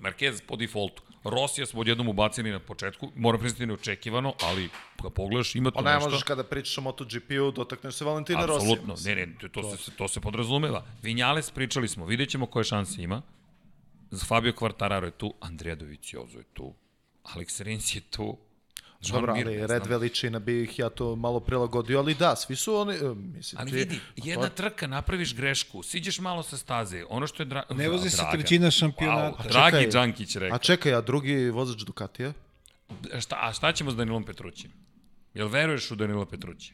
Marquez 0.00 0.42
po 0.46 0.56
defaultu. 0.56 1.02
Rosija 1.24 1.66
smo 1.66 1.80
odjednom 1.80 2.08
ubacili 2.08 2.50
na 2.50 2.58
početku, 2.58 3.10
moram 3.16 3.40
priznati 3.40 3.66
neočekivano, 3.66 4.34
ali 4.42 4.68
kad 5.02 5.12
pogledaš 5.12 5.54
ima 5.54 5.70
tu 5.70 5.74
Pa 5.74 5.82
ne 5.82 5.94
nešto. 5.94 6.10
možeš 6.10 6.22
kada 6.22 6.44
pričaš 6.44 6.78
o 6.78 6.80
MotoGP-u, 6.80 7.50
dotakneš 7.50 7.94
se 7.94 8.04
Valentina 8.04 8.46
Rosija. 8.46 8.72
Apsolutno, 8.72 8.94
ne, 9.04 9.26
ne, 9.26 9.34
to, 9.40 9.48
to, 9.48 9.76
se, 9.76 9.90
to 9.90 10.08
se 10.08 10.20
podrazumeva. 10.20 10.84
Vinjales 11.02 11.50
pričali 11.50 11.88
smo, 11.88 12.06
vidjet 12.06 12.28
ćemo 12.28 12.46
koje 12.46 12.64
šanse 12.64 13.02
ima. 13.02 13.22
Fabio 14.26 14.52
Quartararo 14.52 15.04
je 15.04 15.10
tu, 15.10 15.34
Andrea 15.40 15.74
Dovizioso 15.74 16.38
je 16.38 16.44
tu, 16.52 16.74
Alex 17.28 17.60
Rins 17.60 17.94
je 17.94 18.00
tu, 18.00 18.38
Jean 19.02 19.12
Dobro, 19.12 19.34
Mir, 19.34 19.46
ali 19.46 19.56
red 19.56 19.68
znam. 19.68 19.88
veličina 19.90 20.38
bi 20.38 20.62
ih 20.62 20.78
ja 20.78 20.88
to 20.88 21.16
malo 21.16 21.40
prilagodio, 21.40 21.98
ali 21.98 22.14
da, 22.14 22.36
svi 22.36 22.56
su 22.56 22.74
oni, 22.74 22.94
e, 22.94 22.98
mislim, 23.14 23.60
Ali 23.60 23.70
ti- 23.70 23.76
vidi, 23.76 23.98
to 23.98 24.22
jedna 24.24 24.44
je- 24.44 24.54
trka, 24.54 24.86
napraviš 24.86 25.34
grešku, 25.34 25.82
siđeš 25.82 26.18
malo 26.18 26.42
sa 26.42 26.56
staze, 26.56 27.04
ono 27.08 27.26
što 27.26 27.42
je 27.42 27.46
dra... 27.46 27.62
Ne 27.70 27.88
vozi 27.88 28.10
se 28.10 28.22
trećina 28.32 28.70
šampionata. 28.70 29.38
Wow, 29.38 29.48
dragi 29.48 29.76
Čekaj. 29.76 29.90
Đankić 29.92 30.36
rekao. 30.36 30.56
A 30.56 30.58
čekaj, 30.58 30.94
a 30.94 31.00
drugi 31.00 31.50
vozač 31.50 31.80
Ducatija? 31.80 32.32
A 33.12 33.20
šta, 33.20 33.38
a 33.40 33.52
šta 33.52 33.72
ćemo 33.72 33.90
s 33.90 33.96
Danilom 33.96 34.24
Petrućim? 34.24 34.70
Jel 35.34 35.48
veruješ 35.48 35.90
u 35.90 35.94
Danila 35.94 36.26
Petruća? 36.26 36.72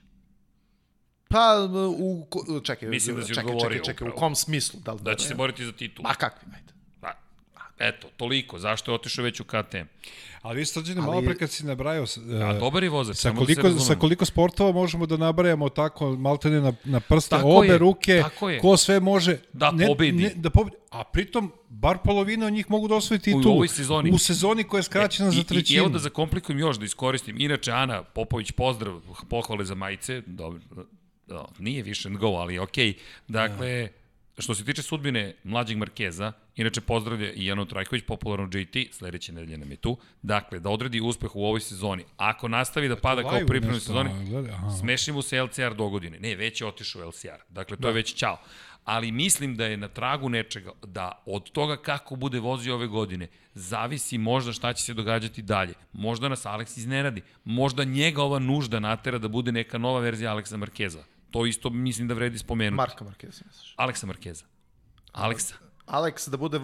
Pa, 1.29 1.69
u, 1.99 2.27
čekaj, 2.61 2.89
Mislim 2.89 3.17
da 3.17 3.23
si 3.23 3.35
čekaj, 3.35 3.55
čekaj, 3.61 3.83
čekaj, 3.83 4.09
u 4.09 4.13
kom 4.13 4.35
smislu? 4.35 4.81
Da, 4.81 4.93
li 4.93 5.01
Da 5.03 5.15
će 5.15 5.29
se 5.29 5.35
boriti 5.35 5.65
za 5.65 5.73
titulu. 5.73 6.09
Ma 6.09 6.15
kakvi, 6.15 6.49
ajde. 6.55 6.73
Eto, 7.79 8.09
toliko. 8.17 8.59
Zašto 8.59 8.91
je 8.91 8.95
otišao 8.95 9.25
već 9.25 9.41
u 9.41 9.45
KTM? 9.45 9.87
Ali 10.43 10.57
vi 10.57 10.65
Sađene, 10.65 11.01
Ali- 11.01 11.07
malo 11.07 11.23
pre 11.23 11.35
kad 11.35 11.51
si 11.51 11.67
nabrajao, 11.67 12.05
A 12.45 12.51
e, 12.51 12.59
dobar 12.59 12.83
je 12.83 12.91
vozač, 12.91 13.17
sa 13.17 13.31
da 13.31 13.37
koliko, 13.37 13.63
sa 13.63 13.69
razumemo. 13.69 14.01
koliko 14.01 14.25
sportova 14.25 14.73
možemo 14.73 15.07
da 15.07 15.17
nabrajamo 15.17 15.69
tako 15.69 16.11
maltene 16.11 16.61
na, 16.61 16.73
na 16.85 17.01
prste, 17.01 17.31
Tako 17.31 17.49
obe 17.49 17.67
je, 17.67 17.79
ruke, 17.79 18.21
tako 18.23 18.51
je. 18.51 18.59
ko 18.59 18.77
sve 18.77 19.01
može 19.01 19.39
Da 19.53 19.73
pobedi. 19.89 20.31
da 20.37 20.51
pobedi. 20.51 20.77
A 20.91 21.05
pritom, 21.05 21.53
bar 21.69 21.99
polovina 21.99 22.47
od 22.47 22.53
njih 22.53 22.71
mogu 22.71 22.89
da 22.89 22.95
osvoji 22.95 23.21
titulu. 23.21 23.51
ovoj 23.51 23.69
sezoni. 23.69 24.11
U 24.11 24.19
sezoni 24.19 24.65
koja 24.65 24.79
je 24.79 24.83
skraćena 24.83 25.31
za 25.31 25.37
I, 25.37 25.39
i, 25.39 25.43
I 25.43 25.45
trećinu. 25.45 25.79
evo 25.79 25.89
da 25.89 25.99
zakomplikujem 25.99 26.59
još, 26.59 26.77
da 26.77 26.85
iskoristim. 26.85 27.41
Inače, 27.41 27.73
Ana 27.73 28.03
Popović, 28.05 28.53
pozdrav, 28.53 29.01
pohvale 29.31 29.65
za 29.65 29.75
majice. 29.75 30.23
Dobro, 30.23 30.61
da, 31.27 31.45
nije 31.59 31.83
više 31.83 32.09
go, 32.11 32.27
ali 32.29 32.59
okej. 32.59 32.95
Dakle, 33.29 33.89
što 34.39 34.55
se 34.55 34.65
tiče 34.65 34.83
sudbine 34.83 35.35
mlađeg 35.45 35.77
Markeza, 35.77 36.33
inače 36.57 36.81
pozdravlja 36.81 37.33
i 37.33 37.47
Jano 37.47 37.65
Trajković, 37.65 38.05
popularno 38.07 38.49
JT, 38.53 38.95
sledeće 38.95 39.33
nedelje 39.33 39.59
nam 39.59 39.71
je 39.71 39.77
tu. 39.77 39.97
Dakle, 40.23 40.61
da 40.61 40.71
odredi 40.71 41.01
uspeh 41.01 41.37
u 41.37 41.45
ovoj 41.45 41.61
sezoni. 41.61 42.05
Ako 42.17 42.49
nastavi 42.49 42.89
da 42.89 42.97
pada 42.97 43.23
kao 43.23 43.39
u 43.45 43.47
pripremnoj 43.47 43.81
sezoni, 43.81 44.11
smeši 44.81 45.13
mu 45.13 45.23
se 45.23 45.43
LCR 45.43 45.75
do 45.75 45.89
godine. 45.89 46.19
Ne, 46.21 46.35
već 46.35 46.61
je 46.61 46.67
otišao 46.67 47.09
LCR. 47.09 47.43
Dakle, 47.49 47.77
to 47.77 47.89
je 47.89 47.95
već 47.95 48.15
čao. 48.15 48.39
Ali 48.85 49.13
mislim 49.13 49.57
da 49.57 49.67
je 49.67 49.77
na 49.77 49.89
tragu 49.89 50.29
nečega, 50.29 50.71
da 50.87 51.23
od 51.27 51.51
toga 51.51 51.77
kako 51.77 52.17
bude 52.17 52.41
vozio 52.41 52.75
ove 52.75 52.87
godine, 52.87 53.29
zavisi 53.55 54.19
možda 54.19 54.53
šta 54.53 54.73
će 54.73 54.83
se 54.83 54.95
događati 54.95 55.43
dalje. 55.43 55.75
Možda 55.93 56.29
nas 56.29 56.45
Alex 56.45 56.79
iznenadi. 56.79 57.23
Možda 57.45 57.85
njega 57.85 58.23
ova 58.23 58.39
nužda 58.39 58.81
natera 58.81 59.19
da 59.19 59.29
bude 59.29 59.53
neka 59.53 59.79
nova 59.79 60.01
verzija 60.01 60.31
Aleksa 60.31 60.57
Markeza. 60.57 61.05
To 61.35 61.47
isto 61.47 61.71
mislim 61.71 62.09
da 62.09 62.15
vredi 62.15 62.39
spomenuti. 62.39 62.77
Marka 62.77 63.05
Marquez, 63.05 63.43
misliš? 63.47 63.75
Aleksa 63.77 64.07
Markeza. 64.07 64.45
Aleksa. 65.13 65.55
Alex 65.87 66.29
da 66.29 66.37
bude 66.37 66.59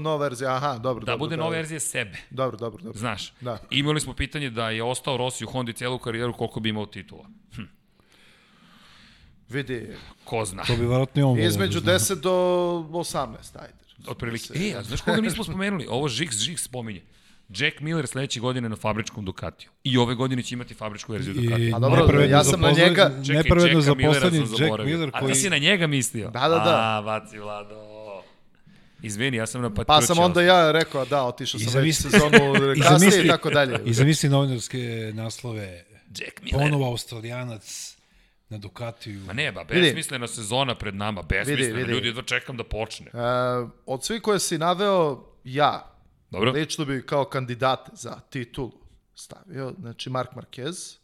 nova 0.00 0.16
verzija, 0.18 0.54
aha, 0.56 0.78
dobro, 0.78 1.04
Da 1.04 1.12
dobro. 1.12 1.18
bude 1.18 1.36
dobro. 1.36 1.44
nova 1.44 1.56
verzija 1.56 1.80
sebe. 1.80 2.18
Dobro, 2.30 2.56
dobro, 2.56 2.82
dobro. 2.82 2.98
Znaš, 2.98 3.32
Da. 3.40 3.58
imali 3.70 4.00
smo 4.00 4.14
pitanje 4.14 4.50
da 4.50 4.70
je 4.70 4.82
ostao 4.82 5.16
Rossi 5.16 5.44
u 5.44 5.48
Hondi 5.48 5.72
celu 5.72 5.98
karijeru 5.98 6.32
koliko 6.32 6.60
bi 6.60 6.68
imao 6.68 6.86
titula. 6.86 7.24
Hm, 7.54 7.62
Vidi, 9.48 9.88
ko 10.24 10.44
zna. 10.44 10.64
To 10.64 10.76
bi 10.76 10.82
verovatno 10.82 11.20
i 11.20 11.24
on 11.24 11.38
između 11.38 11.80
da 11.80 11.98
zna. 11.98 12.16
10 12.16 12.20
do 12.20 12.32
18, 12.92 13.36
ajde. 13.54 13.74
Otprilike. 14.08 14.52
E, 14.56 14.74
a 14.78 14.82
znaš 14.82 15.00
koga 15.00 15.20
nismo 15.20 15.44
spomenuli? 15.44 15.86
Ovo 15.90 16.08
Žiks, 16.08 16.36
Žiks 16.36 16.62
spominje. 16.64 17.02
Jack 17.48 17.80
Miller 17.80 18.06
sledeće 18.06 18.40
godine 18.40 18.68
na 18.68 18.76
fabričkom 18.76 19.24
Ducatiju. 19.24 19.70
I 19.84 19.98
ove 19.98 20.14
godine 20.14 20.42
će 20.42 20.54
imati 20.54 20.74
fabričku 20.74 21.12
verziju 21.12 21.34
Ducatija. 21.34 21.76
A 21.76 21.78
dobro, 21.78 22.20
ja 22.20 22.44
sam 22.44 22.60
na 22.60 22.70
njega- 22.70 23.10
Čekaj, 23.26 23.36
nepravedno 23.36 23.78
Jacka 23.78 23.80
zaposleni 23.82 24.36
sam 24.36 24.40
Jack 24.44 24.58
zaboravio. 24.58 24.92
Miller 24.92 25.10
A 25.14 25.20
koji... 25.20 25.32
ti 25.32 25.38
si 25.38 25.50
na 25.50 25.58
njega 25.58 25.86
mislio? 25.86 26.30
Da, 26.30 26.40
da, 26.40 26.48
da. 26.48 26.98
A, 26.98 27.02
baci 27.02 27.38
Vlado. 27.38 27.76
Izvini, 29.02 29.36
ja 29.36 29.46
sam 29.46 29.62
na 29.62 29.70
Pa 29.70 29.84
Patruća. 29.84 30.06
sam 30.06 30.24
onda 30.24 30.42
ja 30.42 30.72
rekao, 30.72 31.04
da, 31.04 31.22
otišao 31.24 31.60
sam 31.60 31.82
već 31.82 31.96
sezonu 31.96 32.36
I 32.76 32.80
kasnije 32.80 33.24
i 33.24 33.28
tako 33.28 33.50
dalje. 33.50 33.80
I 33.84 33.92
zamisli 33.92 34.28
novinarske 34.28 35.10
naslove 35.14 35.84
Jack 36.10 36.42
Miller. 36.42 36.60
ponovo 36.60 36.86
australijanac 36.86 37.96
na 38.48 38.58
Ducatiju. 38.58 39.20
Ma 39.20 39.32
ne, 39.32 39.52
ba, 39.52 39.64
besmislena 39.64 40.28
sezona 40.28 40.74
pred 40.74 40.94
nama, 40.94 41.22
besmislena. 41.22 41.78
vidi. 41.78 41.92
Ljudi, 41.92 42.06
jedva 42.08 42.22
čekam 42.22 42.56
da 42.56 42.64
počne. 42.64 43.06
E, 43.06 43.10
od 43.86 44.04
svih 44.04 44.22
koje 44.22 44.38
si 44.40 44.58
naveo, 44.58 45.24
ja, 45.44 45.95
Dobro? 46.36 46.52
lično 46.52 46.84
bi 46.84 47.06
kao 47.06 47.24
kandidat 47.24 47.88
za 47.92 48.20
titulu 48.30 48.72
stavio, 49.14 49.74
znači 49.80 50.10
Mark 50.10 50.30
Marquez, 50.34 50.96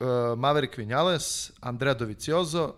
e, 0.00 0.04
Maverick 0.36 0.76
Vinales, 0.76 1.52
Andrea 1.60 1.94
Dovizioso 1.94 2.74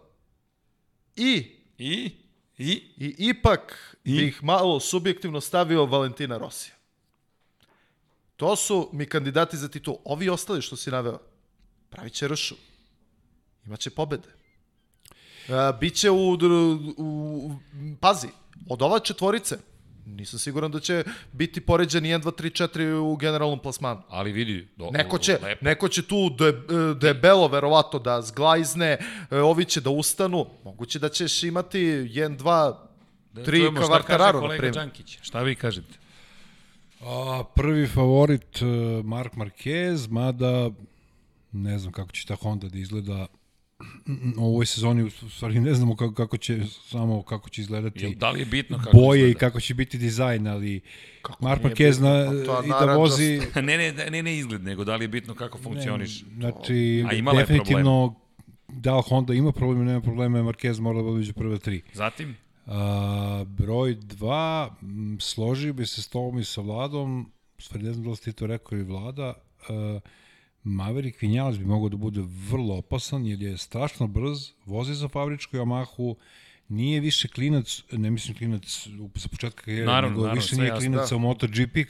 i, 1.16 1.56
I? 1.78 2.16
I? 2.58 2.72
i 2.96 3.14
ipak 3.18 3.96
I? 4.04 4.18
bih 4.18 4.44
malo 4.44 4.80
subjektivno 4.80 5.40
stavio 5.40 5.86
Valentina 5.86 6.38
Rosija. 6.38 6.74
To 8.36 8.56
su 8.56 8.90
mi 8.92 9.06
kandidati 9.06 9.56
za 9.56 9.68
titulu. 9.68 9.98
Ovi 10.04 10.28
ostali 10.28 10.62
što 10.62 10.76
si 10.76 10.90
naveo, 10.90 11.18
pravit 11.90 12.12
će 12.12 12.28
ršu. 12.28 12.54
Imaće 13.66 13.90
pobede. 13.90 14.28
E, 15.48 15.52
biće 15.80 16.10
u, 16.10 16.32
u, 16.32 16.36
u, 16.96 17.56
pazi, 18.00 18.28
od 18.68 18.82
ova 18.82 18.98
četvorice, 18.98 19.58
nisam 20.06 20.38
siguran 20.38 20.70
da 20.70 20.80
će 20.80 21.04
biti 21.32 21.60
poređeni 21.60 22.08
1, 22.08 22.22
2, 22.22 22.42
3, 22.42 22.68
4 22.68 22.92
u 22.94 23.16
generalnom 23.16 23.58
plasmanu. 23.58 24.02
Ali 24.08 24.32
vidi, 24.32 24.68
do, 24.76 24.90
Neko 24.90 25.18
će, 25.18 25.38
lepo. 25.42 25.64
neko 25.64 25.88
će 25.88 26.02
tu 26.02 26.30
de, 26.30 26.52
debelo 27.00 27.48
verovato 27.48 27.98
da 27.98 28.22
zglajzne, 28.22 28.98
e, 29.30 29.38
ovi 29.38 29.64
će 29.64 29.80
da 29.80 29.90
ustanu, 29.90 30.46
moguće 30.64 30.98
da 30.98 31.08
ćeš 31.08 31.42
imati 31.42 31.78
1, 31.78 32.38
2, 32.38 32.74
Da 33.32 33.42
3 33.42 33.44
čujemo 33.44 33.70
šta 33.70 33.80
kaže 33.80 33.88
kavartararo, 33.88 34.40
na 34.40 34.46
kolega 34.46 34.58
primjer. 34.58 34.74
Đankić. 34.74 35.18
Šta 35.22 35.42
vi 35.42 35.54
kažete? 35.54 35.98
A, 37.00 37.44
prvi 37.54 37.86
favorit 37.86 38.62
uh, 38.62 39.04
Mark 39.04 39.34
Marquez, 39.34 40.10
mada 40.10 40.70
ne 41.52 41.78
znam 41.78 41.92
kako 41.92 42.12
će 42.12 42.26
ta 42.26 42.34
Honda 42.34 42.68
da 42.68 42.78
izgleda 42.78 43.26
u 44.38 44.44
ovoj 44.44 44.66
sezoni, 44.66 45.02
u 45.02 45.10
stvari 45.10 45.60
ne 45.60 45.74
znamo 45.74 45.96
kako, 45.96 46.14
kako 46.14 46.36
će, 46.36 46.60
samo 46.88 47.22
kako 47.22 47.50
će 47.50 47.60
izgledati 47.60 48.04
Jel, 48.04 48.12
da 48.14 48.30
li 48.30 48.40
je 48.40 48.44
bitno 48.44 48.78
kako 48.78 48.96
boje 48.96 49.20
i 49.20 49.22
izgleda? 49.22 49.38
kako 49.38 49.60
će 49.60 49.74
biti 49.74 49.98
dizajn, 49.98 50.46
ali 50.46 50.80
Mark 51.40 51.64
nije 51.64 51.74
Marquez 51.74 52.00
na, 52.00 52.24
Pa 52.46 52.64
i 52.64 52.68
da 52.68 52.74
naranđasto. 52.74 52.98
vozi... 52.98 53.40
ne, 53.54 53.78
ne, 53.78 53.92
ne, 54.10 54.22
ne 54.22 54.38
izgled, 54.38 54.62
nego 54.62 54.84
da 54.84 54.96
li 54.96 55.04
je 55.04 55.08
bitno 55.08 55.34
kako 55.34 55.58
funkcioniš. 55.58 56.24
Znači, 56.36 57.04
A 57.10 57.14
imala 57.14 57.40
je 57.40 57.46
definitivno 57.46 58.14
da 58.68 58.96
li 58.96 59.02
Honda 59.08 59.34
ima 59.34 59.52
probleme, 59.52 59.84
nema 59.84 60.00
probleme, 60.00 60.42
Marquez 60.42 60.80
mora 60.80 61.02
da 61.02 61.08
uđe 61.08 61.32
prve 61.32 61.58
tri. 61.58 61.82
Zatim, 61.92 62.36
A, 62.66 63.44
broj 63.46 63.94
dva, 63.94 64.76
m, 64.82 65.16
složio 65.20 65.72
bi 65.72 65.86
se 65.86 66.02
s 66.02 66.08
tobom 66.08 66.38
i 66.38 66.44
sa 66.44 66.60
Vladom, 66.60 67.32
stvari 67.58 67.84
ne 67.84 67.92
znam 67.92 68.04
da 68.04 68.10
li 68.10 68.16
si 68.16 68.24
ti 68.24 68.32
to 68.32 68.46
rekao 68.46 68.78
i 68.78 68.82
Vlada, 68.82 69.34
a, 69.68 70.00
Maverick 70.64 71.20
Vinales 71.20 71.58
bi 71.58 71.64
mogao 71.64 71.88
da 71.88 71.96
bude 71.96 72.20
vrlo 72.42 72.74
opasan, 72.76 73.26
jer 73.26 73.42
je 73.42 73.56
strašno 73.58 74.06
brz, 74.06 74.38
vozi 74.66 74.94
za 74.94 75.08
fabričku 75.08 75.56
Yamahu, 75.56 76.14
nije 76.68 77.00
više 77.00 77.28
klinac, 77.28 77.82
ne 77.92 78.10
mislim 78.10 78.36
klinac 78.36 78.62
u- 78.88 79.10
sa 79.16 79.28
početka 79.28 79.62
karijere, 79.62 79.86
Naravno, 79.86 80.08
nego 80.10 80.20
naravno, 80.20 80.40
više 80.40 80.56
nije 80.56 80.70
klinac 80.72 81.10
da. 81.10 81.16
u 81.16 81.20
MotoGP 81.20 81.76
e, 81.76 81.82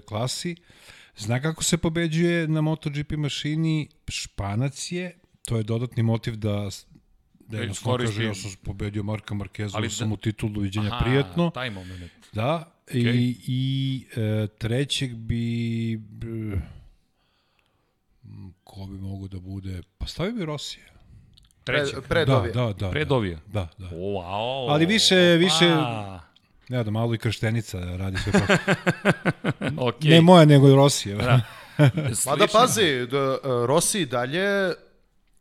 klasi, 0.00 0.56
zna 1.16 1.40
kako 1.40 1.64
se 1.64 1.78
pobeđuje 1.78 2.48
na 2.48 2.60
MotoGP 2.60 3.12
mašini, 3.12 3.88
španac 4.08 4.92
je, 4.92 5.18
to 5.42 5.56
je 5.56 5.62
dodatni 5.62 6.02
motiv 6.02 6.36
da 6.36 6.68
da 7.40 7.56
Da 7.56 7.58
jednostavno 7.58 7.98
kaže 7.98 8.12
iskoristi- 8.12 8.26
ja 8.26 8.34
sam 8.34 8.50
pobedio 8.64 9.02
Marka 9.02 9.34
Markeza, 9.34 9.76
Ali 9.76 9.86
da- 9.86 9.90
sam 9.90 10.08
mu 10.08 10.16
titulu 10.16 10.52
doviđenja 10.52 10.86
aha, 10.88 10.98
prijatno. 11.00 11.50
taj 11.50 11.70
moment. 11.70 12.12
Da, 12.32 12.72
i, 12.92 13.00
i 13.46 14.04
e, 14.16 14.46
trećeg 14.48 15.14
bi... 15.14 15.94
m, 16.22 16.62
ko 18.64 18.86
bi 18.86 18.98
mogo 18.98 19.28
da 19.28 19.38
bude... 19.40 19.82
Pa 19.98 20.06
stavio 20.06 20.32
bi 20.32 20.44
Rosija. 20.44 20.84
Treći. 21.64 21.92
Pre, 21.92 22.02
pre 22.02 22.24
Da, 22.24 22.34
Dovija. 22.34 22.52
da, 22.54 22.72
da. 22.74 22.90
Pre 22.90 23.04
da, 23.04 23.14
da, 23.46 23.68
da. 23.78 23.86
Wow. 23.88 24.70
Ali 24.70 24.86
više- 24.86 25.36
više- 25.36 25.70
A, 25.70 26.20
Ne, 26.68 26.84
da 26.84 26.90
malo 26.90 27.14
i 27.14 27.18
krštenica 27.18 27.78
radi 27.80 28.16
sve 28.18 28.32
to. 28.32 28.46
ok. 29.88 30.02
Ne 30.02 30.20
moja, 30.20 30.44
nego 30.44 30.74
Rosija. 30.74 31.16
Da. 31.16 31.40
Mada 31.78 32.14
Slično- 32.14 32.46
pazi, 32.52 33.06
da, 33.06 33.30
uh, 33.32 33.38
Rossi 33.66 34.00
i 34.00 34.06
dalje 34.06 34.72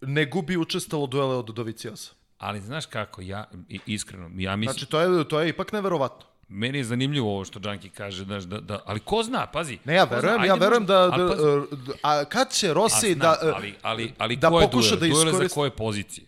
ne 0.01 0.25
gubi 0.25 0.57
učestalo 0.57 1.07
duele 1.07 1.35
od 1.35 1.45
Dovicioza. 1.47 2.11
Ali 2.37 2.61
znaš 2.61 2.85
kako, 2.85 3.21
ja, 3.21 3.45
i- 3.69 3.79
iskreno, 3.85 4.29
ja 4.33 4.55
mislim, 4.55 4.73
Znači, 4.73 4.85
to 4.85 4.99
je, 5.01 5.27
to 5.27 5.39
je 5.39 5.49
ipak 5.49 5.71
neverovatno. 5.71 6.25
Meni 6.49 6.77
je 6.77 6.84
zanimljivo 6.84 7.30
ovo 7.30 7.45
što 7.45 7.59
Džanki 7.59 7.89
kaže, 7.89 8.23
znaš, 8.23 8.43
da, 8.43 8.59
da, 8.59 8.80
ali 8.85 8.99
ko 8.99 9.23
zna, 9.23 9.47
pazi. 9.47 9.77
Ne, 9.85 9.93
ja 9.93 10.03
verujem, 10.03 10.35
zna, 10.35 10.45
ja 10.45 10.53
verujem 10.55 10.85
da, 10.85 11.07
da, 11.07 11.26
uh, 11.26 11.63
a 12.01 12.26
kad 12.26 12.53
će 12.53 12.73
Rossi 12.73 13.11
a 13.11 13.15
da, 13.15 13.38
uh, 13.43 13.53
ali, 13.55 13.76
ali, 13.81 14.13
ali 14.17 14.35
da 14.35 14.49
pokuša 14.49 14.71
duel? 14.89 14.99
da 15.01 15.07
Duel 15.07 15.27
je 15.27 15.34
za 15.34 15.38
iskoristi- 15.38 15.53
koje 15.53 15.69
pozicije? 15.71 16.27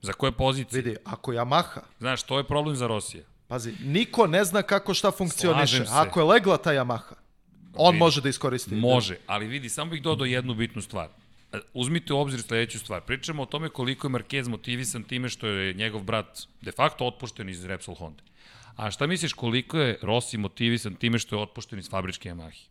Za 0.00 0.12
koje 0.12 0.32
pozicije? 0.32 0.82
vidi, 0.82 0.96
ako 1.04 1.32
Yamaha, 1.32 1.80
Znaš, 1.98 2.22
to 2.22 2.38
je 2.38 2.44
problem 2.44 2.76
za 2.76 2.86
Rosije. 2.86 3.24
pazi, 3.48 3.74
niko 3.80 4.26
ne 4.26 4.44
zna 4.44 4.62
kako 4.62 4.94
šta 4.94 5.10
funkcioniše. 5.10 5.84
Ako 5.90 6.20
je 6.20 6.24
legla 6.24 6.56
ta 6.56 6.70
Yamaha, 6.72 7.14
on 7.74 7.92
Vidi. 7.92 7.98
može 7.98 8.20
da 8.20 8.28
iskoristi. 8.28 8.74
Može, 8.74 9.16
ali 9.26 9.46
vidi, 9.46 9.68
samo 9.68 9.90
bih 9.90 10.02
dodao 10.02 10.24
jednu 10.24 10.54
bitnu 10.54 10.82
stvar. 10.82 11.08
E, 11.52 11.58
Uzmite 11.74 12.12
u 12.12 12.18
obzir 12.18 12.42
sledeću 12.42 12.78
stvar. 12.78 13.00
Pričamo 13.00 13.42
o 13.42 13.46
tome 13.46 13.68
koliko 13.68 14.06
je 14.06 14.10
Marquez 14.10 14.48
motivisan 14.48 15.02
time 15.02 15.28
što 15.28 15.46
je 15.46 15.74
njegov 15.74 16.02
brat 16.02 16.26
de 16.60 16.72
facto 16.72 17.06
otpušten 17.06 17.48
iz 17.48 17.64
Repsol 17.64 17.94
Honda. 17.94 18.22
A 18.76 18.90
šta 18.90 19.06
misliš 19.06 19.32
koliko 19.32 19.78
je 19.78 19.98
Rossi 20.02 20.38
motivisan 20.38 20.94
time 20.94 21.18
što 21.18 21.36
je 21.36 21.42
otpušten 21.42 21.78
iz 21.78 21.90
fabričke 21.90 22.30
Yamahe? 22.30 22.66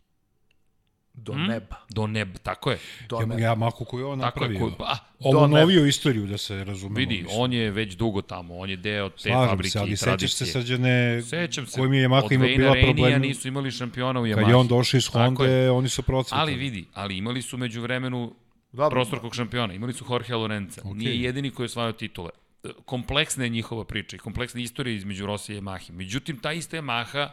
Do 1.14 1.34
neba. 1.34 1.76
Do 1.90 2.06
neba, 2.06 2.38
tako 2.38 2.70
je. 2.70 2.78
Do 3.08 3.16
Ja, 3.16 3.26
neba. 3.26 3.40
ja 3.40 3.54
Mahu 3.54 3.84
koju 3.84 4.00
je 4.00 4.06
on 4.06 4.20
Tako 4.20 4.44
je. 4.44 4.48
napravio. 4.50 4.70
Ko, 4.70 4.84
a, 4.84 4.96
Ovo 5.20 5.40
do 5.40 5.46
neba. 5.48 5.86
istoriju, 5.86 6.26
da 6.26 6.38
se 6.38 6.64
razumemo. 6.64 6.96
vidi, 6.96 7.22
mislim. 7.22 7.40
on 7.40 7.52
je 7.52 7.70
već 7.70 7.94
dugo 7.94 8.22
tamo, 8.22 8.56
on 8.56 8.70
je 8.70 8.76
deo 8.76 9.08
te 9.08 9.18
Slažem 9.20 9.48
fabrike 9.48 9.70
se, 9.70 9.78
ali 9.78 9.92
i 9.92 9.96
sećaš 9.96 10.04
tradicije. 10.08 10.46
se 10.46 10.52
srđane 10.52 11.22
Sećam 11.22 11.66
se, 11.66 11.78
kojim 11.78 11.92
je 11.92 12.08
Yamaha 12.08 12.24
od 12.24 12.32
ima 12.32 12.44
Vejna 12.44 12.56
bila 12.58 12.74
Renija 12.74 12.92
problema. 12.92 13.18
nisu 13.18 13.48
imali 13.48 13.70
šampiona 13.70 14.20
u 14.20 14.24
Yamahi. 14.24 14.34
Kad 14.34 14.48
je 14.48 14.54
on 14.54 14.66
došao 14.68 14.98
iz. 14.98 15.06
Honda, 15.08 15.72
oni 15.72 15.88
su 15.88 16.02
procvetali. 16.02 16.40
Ali 16.42 16.54
vidi, 16.54 16.84
ali 16.94 17.16
imali 17.16 17.42
su 17.42 17.56
među 17.56 17.82
vremenu 17.82 18.34
Dobro. 18.72 18.90
prostorkog 18.90 19.34
šampiona, 19.34 19.74
imali 19.74 19.92
su 19.92 20.04
Jorge 20.10 20.34
Lorenza. 20.34 20.80
Okej. 20.80 20.94
Nije 20.94 21.22
jedini 21.22 21.50
koji 21.50 21.64
je 21.64 21.68
osvajao 21.68 21.92
titule. 21.92 22.30
Kompleksna 22.84 23.44
je 23.44 23.50
njihova 23.50 23.84
priča 23.84 24.16
i 24.16 24.18
kompleksna 24.18 24.60
istorija 24.60 24.96
između 24.96 25.26
Rosije 25.26 25.58
i 25.58 25.60
Yamahe. 25.60 25.92
Međutim, 25.92 26.38
ta 26.38 26.52
ista 26.52 26.76
Yamaha 26.76 27.28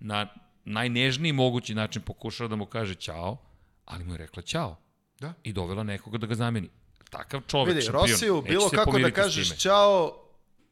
na 0.00 0.26
najnežniji 0.64 1.32
mogući 1.32 1.74
način 1.74 2.02
pokušala 2.02 2.48
da 2.48 2.56
mu 2.56 2.66
kaže 2.66 2.94
ćao, 2.94 3.36
ali 3.84 4.04
mu 4.04 4.14
je 4.14 4.18
rekla 4.18 4.42
ćao. 4.42 4.76
Da. 5.20 5.32
I 5.42 5.52
dovela 5.52 5.82
nekoga 5.82 6.18
da 6.18 6.26
ga 6.26 6.34
zameni. 6.34 6.68
Takav 7.10 7.40
čovek, 7.46 7.68
Vidi, 7.68 7.82
šampion. 7.82 8.02
Rosiju, 8.02 8.42
bilo 8.42 8.68
kako 8.68 8.98
da 8.98 9.10
kažeš 9.10 9.48
time. 9.48 9.58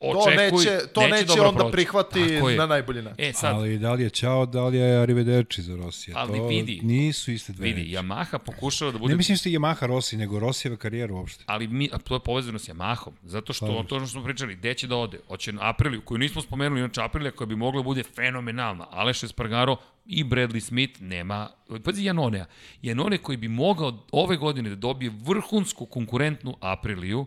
Ćao, 0.01 0.13
to 0.13 0.19
Očekuj, 0.19 0.65
neće, 0.65 0.87
to 0.93 1.09
neće, 1.09 1.25
dobro 1.25 1.49
onda 1.49 1.59
proći. 1.59 1.73
prihvati 1.73 2.21
na 2.59 2.67
najbolji 2.67 3.03
način. 3.03 3.25
E, 3.25 3.33
sad, 3.33 3.55
Ali 3.55 3.79
da 3.79 3.93
li 3.93 4.03
je 4.03 4.11
Ćao, 4.11 4.47
da 4.47 4.65
li 4.67 4.79
je 4.79 4.97
Arrivederci 5.03 5.63
za 5.63 5.77
Rosija? 5.77 6.17
Ali 6.19 6.39
to 6.39 6.47
vidi. 6.47 6.81
Nisu 6.83 7.33
iste 7.33 7.53
dve 7.53 7.65
vidi, 7.65 7.81
reči. 7.81 7.97
Yamaha 7.97 8.39
pokušava 8.39 8.93
da 8.93 8.99
bude 8.99 9.13
Ne 9.13 9.17
mislim 9.17 9.37
što 9.39 9.49
je 9.49 9.59
Yamaha 9.59 9.87
Rossi, 9.87 10.17
nego 10.17 10.39
Rosijeva 10.39 10.77
karijera 10.77 11.15
uopšte. 11.15 11.45
ali 11.47 11.69
mi, 11.69 11.89
a 11.93 11.99
to 11.99 12.15
je 12.15 12.21
povezano 12.21 12.59
s 12.59 12.69
Yamahom, 12.69 13.11
zato 13.23 13.53
što 13.53 13.67
Slažem 13.67 13.87
to 13.87 13.99
što 13.99 14.07
smo 14.07 14.25
pričali, 14.25 14.55
gde 14.55 14.75
će 14.75 14.87
da 14.87 14.97
ode? 14.97 15.21
Hoće 15.29 15.53
na 15.53 15.69
Apriliju, 15.71 16.01
koju 16.03 16.19
nismo 16.19 16.43
spomenuli, 16.43 16.81
inače 16.81 17.03
Aprilija 17.03 17.31
koja 17.31 17.47
bi 17.47 17.57
mogla 17.57 17.81
da 17.81 17.85
bude 17.85 18.03
fenomenalna. 18.03 18.87
Aleš 18.91 19.23
Espargaro 19.23 19.77
i 20.07 20.25
Bradley 20.25 20.61
Smith 20.61 21.03
nema, 21.03 21.49
pazi 21.85 22.05
Janonea, 22.05 22.47
Janone 22.83 23.19
koji 23.19 23.37
bi 23.39 23.49
mogao 23.49 24.07
ove 24.13 24.37
godine 24.37 24.71
da 24.71 24.77
dobije 24.77 25.13
vrhunsku 25.27 25.87
konkurentnu 25.87 26.57
Apriliju, 26.61 27.27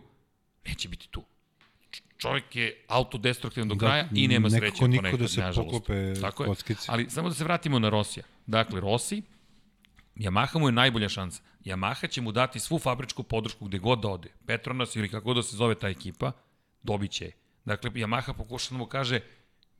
neće 0.66 0.88
biti 0.88 1.08
tu. 1.10 1.22
Čovjek 2.22 2.56
je 2.56 2.84
autodestruktivan 2.88 3.68
do 3.68 3.74
Da, 3.74 3.86
kraja 3.86 4.08
i 4.14 4.28
nema 4.28 4.48
nekako 4.48 4.76
sreće 4.76 4.88
niko 4.88 5.02
ponekad, 5.02 5.20
da 5.20 5.28
se 5.28 5.40
nažalost. 5.40 5.70
poklope 5.70 6.14
Tako 6.20 6.44
kockice. 6.44 6.82
Ali 6.88 7.10
samo 7.10 7.28
da 7.28 7.34
se 7.34 7.44
vratimo 7.44 7.78
na 7.78 7.88
Rosija. 7.88 8.24
Dakle, 8.46 8.80
Rossi, 8.80 9.22
Yamaha 10.16 10.58
mu 10.58 10.68
je 10.68 10.72
najbolja 10.72 11.08
šansa. 11.08 11.42
Yamaha 11.64 12.10
će 12.10 12.20
mu 12.20 12.32
dati 12.32 12.60
svu 12.60 12.78
fabričku 12.78 13.22
podršku 13.22 13.64
gde 13.64 13.78
god 13.78 14.00
da 14.00 14.08
ode. 14.08 14.28
Petronas 14.46 14.96
ili 14.96 15.08
kako 15.08 15.34
da 15.34 15.42
se 15.42 15.56
zove 15.56 15.74
ta 15.74 15.88
ekipa, 15.88 16.32
dobit 16.82 17.10
će 17.10 17.24
je. 17.24 17.32
Dakle, 17.64 17.90
Yamaha 17.90 18.32
pokuša 18.32 18.70
da 18.70 18.78
mu 18.78 18.86
kaže, 18.86 19.20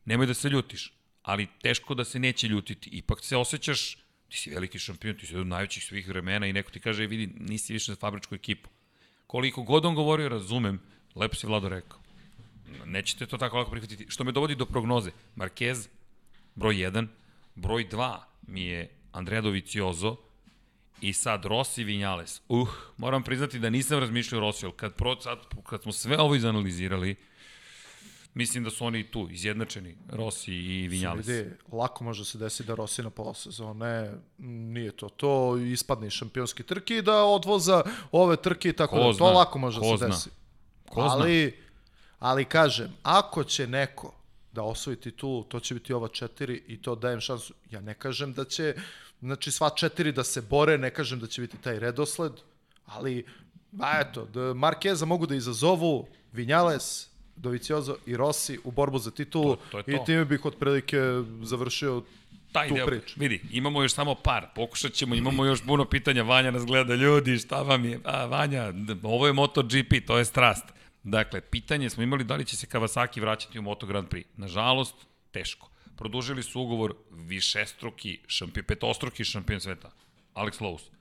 nemoj 0.04 0.26
da 0.26 0.34
se 0.34 0.48
ljutiš, 0.48 0.92
ali 1.22 1.46
teško 1.62 1.94
da 1.94 2.04
se 2.04 2.18
neće 2.18 2.48
ljutiti. 2.48 2.90
Ipak 2.90 3.24
se 3.24 3.36
osjećaš, 3.36 3.94
ti 4.28 4.36
si 4.38 4.50
veliki 4.50 4.78
šampion, 4.78 5.16
ti 5.16 5.26
si 5.26 5.32
jedan 5.32 5.40
od 5.40 5.46
najvećih 5.46 5.84
svih 5.84 6.08
vremena 6.08 6.46
i 6.46 6.52
neko 6.52 6.70
ti 6.70 6.80
kaže, 6.80 7.04
"E, 7.04 7.06
vidi, 7.06 7.34
nisi 7.40 7.72
više 7.72 7.92
za 7.92 7.96
fabričku 7.96 8.34
ekipu. 8.34 8.68
Koliko 9.26 9.62
god 9.62 9.84
on 9.84 9.94
govorio, 9.94 10.28
razumem, 10.28 10.80
lepo 11.14 11.34
si 11.34 11.46
Vlado 11.46 11.68
rekao. 11.68 12.01
Nećete 12.84 13.26
to 13.26 13.38
tako 13.38 13.58
lako 13.58 13.70
prihvatiti. 13.70 14.06
Što 14.08 14.24
me 14.24 14.32
dovodi 14.32 14.54
do 14.54 14.66
prognoze. 14.66 15.10
Marquez, 15.36 15.88
broj 16.54 16.74
1, 16.74 17.06
Broj 17.54 17.88
2 17.88 18.18
mi 18.46 18.64
je 18.64 18.90
Andrea 19.12 19.40
Doviciozo 19.40 20.16
i 21.00 21.12
sad 21.12 21.44
Rossi 21.44 21.84
Vinales. 21.84 22.40
Uh, 22.48 22.68
moram 22.96 23.22
priznati 23.22 23.58
da 23.58 23.70
nisam 23.70 23.98
razmišljao 23.98 24.38
o 24.38 24.40
Rossi, 24.40 24.66
ali 24.66 24.74
kad, 24.76 24.94
pro, 24.94 25.20
sad, 25.20 25.38
kad 25.66 25.82
smo 25.82 25.92
sve 25.92 26.18
ovo 26.18 26.34
izanalizirali, 26.34 27.16
mislim 28.34 28.64
da 28.64 28.70
su 28.70 28.84
oni 28.86 29.04
tu, 29.04 29.28
izjednačeni, 29.30 29.96
Rossi 30.08 30.52
i 30.54 30.88
Vinales. 30.88 31.26
Vidi, 31.26 31.50
lako 31.72 32.04
može 32.04 32.24
se 32.24 32.38
desiti 32.38 32.66
da 32.66 32.74
Rossi 32.74 33.02
na 33.02 33.10
pola 33.10 33.34
sezone, 33.34 34.10
nije 34.38 34.92
to 34.92 35.08
to, 35.08 35.56
ispadne 35.58 36.06
iz 36.06 36.12
šampionske 36.12 36.62
trke 36.62 36.96
i 36.96 37.02
da 37.02 37.22
odvoza 37.24 37.82
ove 38.12 38.36
trke 38.36 38.68
i 38.68 38.72
tako 38.72 38.96
Ko 38.96 39.02
da, 39.06 39.12
zna, 39.12 39.18
to 39.18 39.32
lako 39.32 39.58
može 39.58 39.80
ko 39.80 39.90
da 39.90 39.96
se 39.96 40.04
zna. 40.04 40.08
desi. 40.08 40.30
Ko 40.88 41.08
zna? 41.08 41.24
Ali, 42.22 42.44
kažem, 42.44 42.88
ako 43.02 43.44
će 43.44 43.66
neko 43.66 44.14
da 44.52 44.62
osvoji 44.62 44.96
titulu, 44.96 45.42
to 45.44 45.60
će 45.60 45.74
biti 45.74 45.92
ova 45.92 46.08
četiri 46.08 46.62
i 46.66 46.82
to 46.82 46.94
dajem 46.94 47.20
šansu. 47.20 47.54
Ja 47.70 47.80
ne 47.80 47.94
kažem 47.94 48.32
da 48.32 48.44
će, 48.44 48.74
znači 49.20 49.50
sva 49.50 49.70
četiri 49.70 50.12
da 50.12 50.24
se 50.24 50.42
bore, 50.42 50.78
ne 50.78 50.90
kažem 50.90 51.20
da 51.20 51.26
će 51.26 51.40
biti 51.40 51.56
taj 51.56 51.78
redosled, 51.78 52.32
ali, 52.86 53.24
ba 53.70 53.92
eto, 54.00 54.24
da 54.24 54.54
Markeza 54.54 55.06
mogu 55.06 55.26
da 55.26 55.34
izazovu 55.34 56.06
Vinjales, 56.32 57.08
Doviciozo 57.36 57.96
i 58.06 58.16
Rossi 58.16 58.58
u 58.64 58.70
borbu 58.70 58.98
za 58.98 59.10
titulu 59.10 59.56
To- 59.56 59.62
to 59.70 59.78
je 59.78 59.84
to. 59.84 59.90
i 59.92 60.04
time 60.06 60.24
bih 60.24 60.44
otprilike 60.44 60.98
završio 61.42 62.02
taj 62.52 62.68
tu 62.68 62.74
deo, 62.74 62.86
priču. 62.86 63.14
vidi, 63.16 63.40
imamo 63.52 63.82
još 63.82 63.92
samo 63.92 64.14
par, 64.14 64.46
pokušat 64.54 64.92
ćemo, 64.92 65.14
imamo 65.14 65.44
još 65.44 65.62
puno 65.62 65.84
pitanja, 65.84 66.22
Vanja 66.22 66.50
nas 66.50 66.64
gleda, 66.64 66.94
ljudi, 66.94 67.38
šta 67.38 67.62
vam 67.62 67.84
je, 67.84 68.00
a, 68.04 68.24
Vanja, 68.26 68.72
ovo 69.02 69.26
je 69.26 69.32
MotoGP, 69.32 70.06
to 70.06 70.18
je 70.18 70.24
strast. 70.24 70.64
Dakle, 71.02 71.40
pitanje 71.40 71.90
smo 71.90 72.02
imali 72.02 72.24
da 72.24 72.36
li 72.36 72.44
će 72.44 72.56
se 72.56 72.66
Kawasaki 72.66 73.20
vraćati 73.20 73.58
u 73.58 73.62
Moto 73.62 73.86
Grand 73.86 74.08
Prix. 74.08 74.24
Nažalost, 74.36 74.94
teško. 75.30 75.70
Produžili 75.96 76.42
su 76.42 76.60
ugovor 76.60 76.94
višestruki 77.10 78.20
šampion, 78.26 78.66
petostruki 78.66 79.24
šampion 79.24 79.60
sveta, 79.60 79.90
Alex 80.34 80.60
Lowe's 80.60 80.92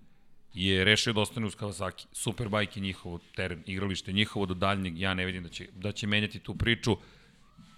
je 0.53 0.83
rešio 0.83 1.13
da 1.13 1.21
ostane 1.21 1.45
uz 1.45 1.55
Kawasaki. 1.55 2.05
Superbike 2.11 2.79
je 2.79 2.83
njihovo 2.83 3.19
teren, 3.35 3.63
igralište 3.65 4.13
njihovo 4.13 4.45
do 4.45 4.53
daljnjeg, 4.53 4.99
ja 4.99 5.13
ne 5.13 5.25
vidim 5.25 5.43
da 5.43 5.49
će, 5.49 5.67
da 5.73 5.91
će 5.91 6.07
menjati 6.07 6.39
tu 6.39 6.55
priču. 6.55 6.97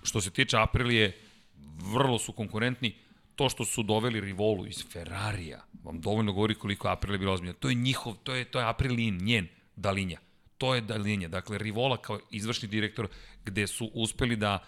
Što 0.03 0.21
se 0.21 0.31
tiče 0.31 0.57
Aprilije, 0.57 1.17
vrlo 1.93 2.19
su 2.19 2.31
konkurentni. 2.31 2.95
To 3.35 3.49
što 3.49 3.65
su 3.65 3.83
doveli 3.83 4.21
Rivolu 4.21 4.67
iz 4.67 4.85
Ferrarija, 4.91 5.63
vam 5.83 6.01
dovoljno 6.01 6.33
govori 6.33 6.55
koliko 6.55 6.87
je 6.87 6.91
Aprilia 6.91 7.17
bila 7.17 7.33
ozbiljna. 7.33 7.53
To 7.53 7.69
je 7.69 7.75
njihov, 7.75 8.15
to 8.23 8.35
je, 8.35 8.45
to 8.45 8.59
je 8.59 8.69
Aprilin, 8.69 9.17
njen, 9.17 9.47
Dalinja. 9.75 10.19
To 10.64 10.76
je 10.76 10.81
Dalinja. 10.81 11.27
Dakle, 11.27 11.57
Rivola 11.57 11.98
kao 11.98 12.19
izvršni 12.31 12.68
direktor 12.68 13.07
gde 13.45 13.68
su 13.68 13.91
uspeli 13.94 14.35
da 14.35 14.60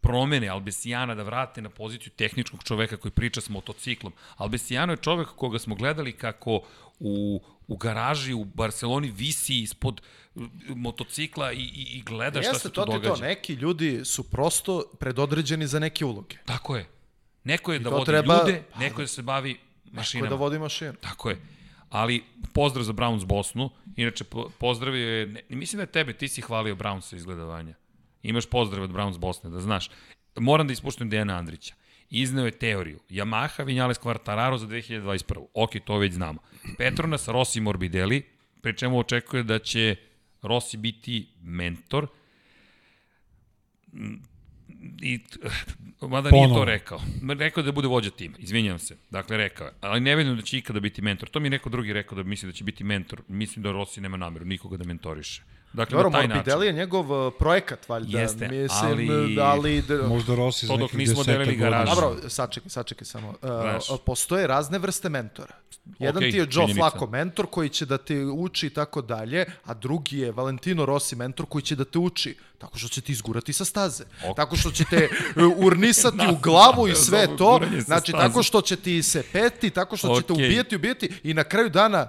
promene 0.00 0.48
Albesijana 0.48 1.14
da 1.14 1.22
vrate 1.22 1.62
na 1.62 1.70
poziciju 1.70 2.12
tehničkog 2.16 2.64
čoveka 2.64 2.96
koji 2.96 3.12
priča 3.12 3.40
s 3.40 3.48
motociklom. 3.48 4.12
Albesijano 4.36 4.92
je 4.92 4.96
čovek 4.96 5.28
koga 5.28 5.58
smo 5.58 5.74
gledali 5.74 6.12
kako 6.12 6.60
u, 7.00 7.40
u 7.68 7.76
garaži 7.76 8.32
u 8.32 8.44
Barceloni 8.44 9.10
visi 9.10 9.62
ispod 9.62 10.00
uh, 10.34 10.44
motocikla 10.68 11.52
i, 11.52 11.56
i, 11.56 11.86
i 11.98 12.02
gleda 12.02 12.42
šta 12.42 12.50
Jeste, 12.50 12.68
se 12.68 12.74
to 12.74 12.84
tu 12.84 12.92
događa. 12.92 13.14
to, 13.14 13.20
neki 13.22 13.54
ljudi 13.54 14.04
su 14.04 14.30
prosto 14.30 14.84
predodređeni 15.00 15.66
za 15.66 15.78
neke 15.78 16.04
uloge. 16.04 16.36
Tako 16.44 16.76
je. 16.76 16.86
Neko 17.44 17.72
je 17.72 17.78
da 17.78 17.90
to 17.90 17.96
vodi 17.96 18.06
treba- 18.06 18.38
ljude, 18.38 18.62
neko 18.78 19.00
je 19.00 19.04
da 19.04 19.08
se 19.08 19.22
bavi 19.22 19.58
mašinama. 19.92 20.28
da 20.30 20.36
vodi 20.36 20.58
mašinu. 20.58 20.92
Tako 21.00 21.30
je. 21.30 21.40
Ali 21.92 22.22
pozdrav 22.52 22.84
za 22.84 22.92
Browns 22.92 23.24
Bosnu. 23.24 23.70
Inače, 23.96 24.24
po- 24.24 24.50
pozdravio 24.58 25.08
je, 25.08 25.26
ne, 25.26 25.42
mislim 25.48 25.76
da 25.78 25.82
je 25.82 25.92
tebe, 25.92 26.12
ti 26.12 26.28
si 26.28 26.40
hvalio 26.40 26.74
Brownsa 26.74 27.16
izgleda 27.16 27.44
Vanja. 27.44 27.74
Imaš 28.22 28.46
pozdrav 28.46 28.84
od 28.84 28.90
Browns 28.90 29.18
Bosne, 29.18 29.50
da 29.50 29.60
znaš. 29.60 29.90
Moram 30.36 30.66
da 30.66 30.72
ispuštam 30.72 31.10
Dejana 31.10 31.38
Andrića. 31.38 31.74
Izneo 32.10 32.44
je 32.44 32.50
teoriju. 32.58 32.98
Yamaha 33.10 33.64
Vinales 33.64 34.00
Quartararo 34.00 34.56
za 34.56 34.66
2021. 34.66 35.46
Ok, 35.54 35.70
to 35.84 35.98
već 35.98 36.12
znamo. 36.12 36.40
Petronas 36.78 37.28
Rossi 37.28 37.60
Morbidelli, 37.60 38.22
pri 38.60 38.76
čemu 38.76 38.98
očekuje 38.98 39.42
da 39.42 39.58
će 39.58 39.96
Rossi 40.42 40.76
biti 40.76 41.28
mentor 41.42 42.06
i 45.02 45.18
mada 46.00 46.30
nije 46.30 46.44
to 46.44 46.48
Ponovo. 46.48 46.64
rekao. 46.64 47.00
Rekao 47.38 47.60
je 47.60 47.64
da 47.64 47.72
bude 47.72 47.88
vođa 47.88 48.10
tima, 48.10 48.36
izvinjam 48.38 48.78
se. 48.78 48.96
Dakle, 49.10 49.36
rekao 49.36 49.66
je. 49.66 49.72
Ali 49.80 50.00
ne 50.00 50.16
vidim 50.16 50.36
da 50.36 50.42
će 50.42 50.58
ikada 50.58 50.80
biti 50.80 51.02
mentor. 51.02 51.28
To 51.28 51.40
mi 51.40 51.46
je 51.46 51.50
neko 51.50 51.68
drugi 51.68 51.92
rekao 51.92 52.16
da 52.16 52.22
misli 52.22 52.46
da 52.46 52.52
će 52.52 52.64
biti 52.64 52.84
mentor. 52.84 53.22
Mislim 53.28 53.62
da 53.62 53.72
Rossi 53.72 54.00
nema 54.00 54.16
nameru 54.16 54.44
nikoga 54.44 54.76
da 54.76 54.84
mentoriše. 54.84 55.42
Dakle, 55.72 55.96
Dobro, 55.96 56.10
na 56.10 56.18
taj 56.18 56.28
način. 56.28 56.36
Morbidelli 56.36 56.66
je 56.66 56.72
njegov 56.72 57.26
uh, 57.26 57.32
projekat, 57.38 57.88
valjda. 57.88 58.20
Jeste, 58.20 58.48
Mislim, 58.48 58.68
ali- 58.82 59.34
da, 59.34 59.44
ali 59.44 59.82
da, 59.82 60.08
Možda 60.08 60.34
Rossi 60.34 60.66
za 60.66 60.76
nekih 60.76 60.98
nismo 60.98 61.24
delili 61.24 61.56
godina. 61.56 61.70
garažu. 61.70 61.94
Dobro, 61.94 62.30
sačekaj, 62.30 62.70
sačekaj 62.70 63.04
samo. 63.04 63.28
Uh, 63.28 63.98
postoje 64.06 64.46
razne 64.46 64.78
vrste 64.78 65.08
mentora. 65.08 65.54
Jedan 65.98 66.16
Okej, 66.16 66.30
ti 66.30 66.36
je 66.36 66.40
Joe 66.40 66.50
činjenica. 66.50 66.78
Flacco 66.80 67.06
mentor 67.06 67.46
koji 67.50 67.68
će 67.68 67.86
da 67.86 67.98
te 67.98 68.24
uči 68.24 68.66
i 68.66 68.70
tako 68.70 69.02
dalje, 69.02 69.46
a 69.64 69.74
drugi 69.74 70.18
je 70.18 70.32
Valentino 70.32 70.86
Rossi 70.86 71.16
mentor 71.16 71.46
koji 71.46 71.62
će 71.62 71.76
da 71.76 71.84
te 71.84 71.98
uči 71.98 72.36
tako 72.58 72.78
što 72.78 72.88
će 72.88 73.00
ti 73.00 73.12
izgurati 73.12 73.52
sa 73.52 73.64
staze. 73.64 74.04
Ok. 74.28 74.36
Tako 74.36 74.56
što 74.56 74.70
će 74.70 74.84
te 74.90 75.08
urnisati 75.66 76.26
u 76.32 76.36
glavu 76.36 76.88
i 76.88 76.94
sve 76.94 77.36
to. 77.38 77.60
Znači, 77.80 78.12
tako 78.12 78.42
što 78.42 78.60
će 78.60 78.76
ti 78.76 79.02
se 79.02 79.22
peti, 79.32 79.70
tako 79.70 79.96
što 79.96 80.20
će 80.20 80.26
te 80.26 80.32
ubijati, 80.32 80.76
ubijati 80.76 81.10
i 81.22 81.34
na 81.34 81.44
kraju 81.44 81.68
dana 81.70 82.08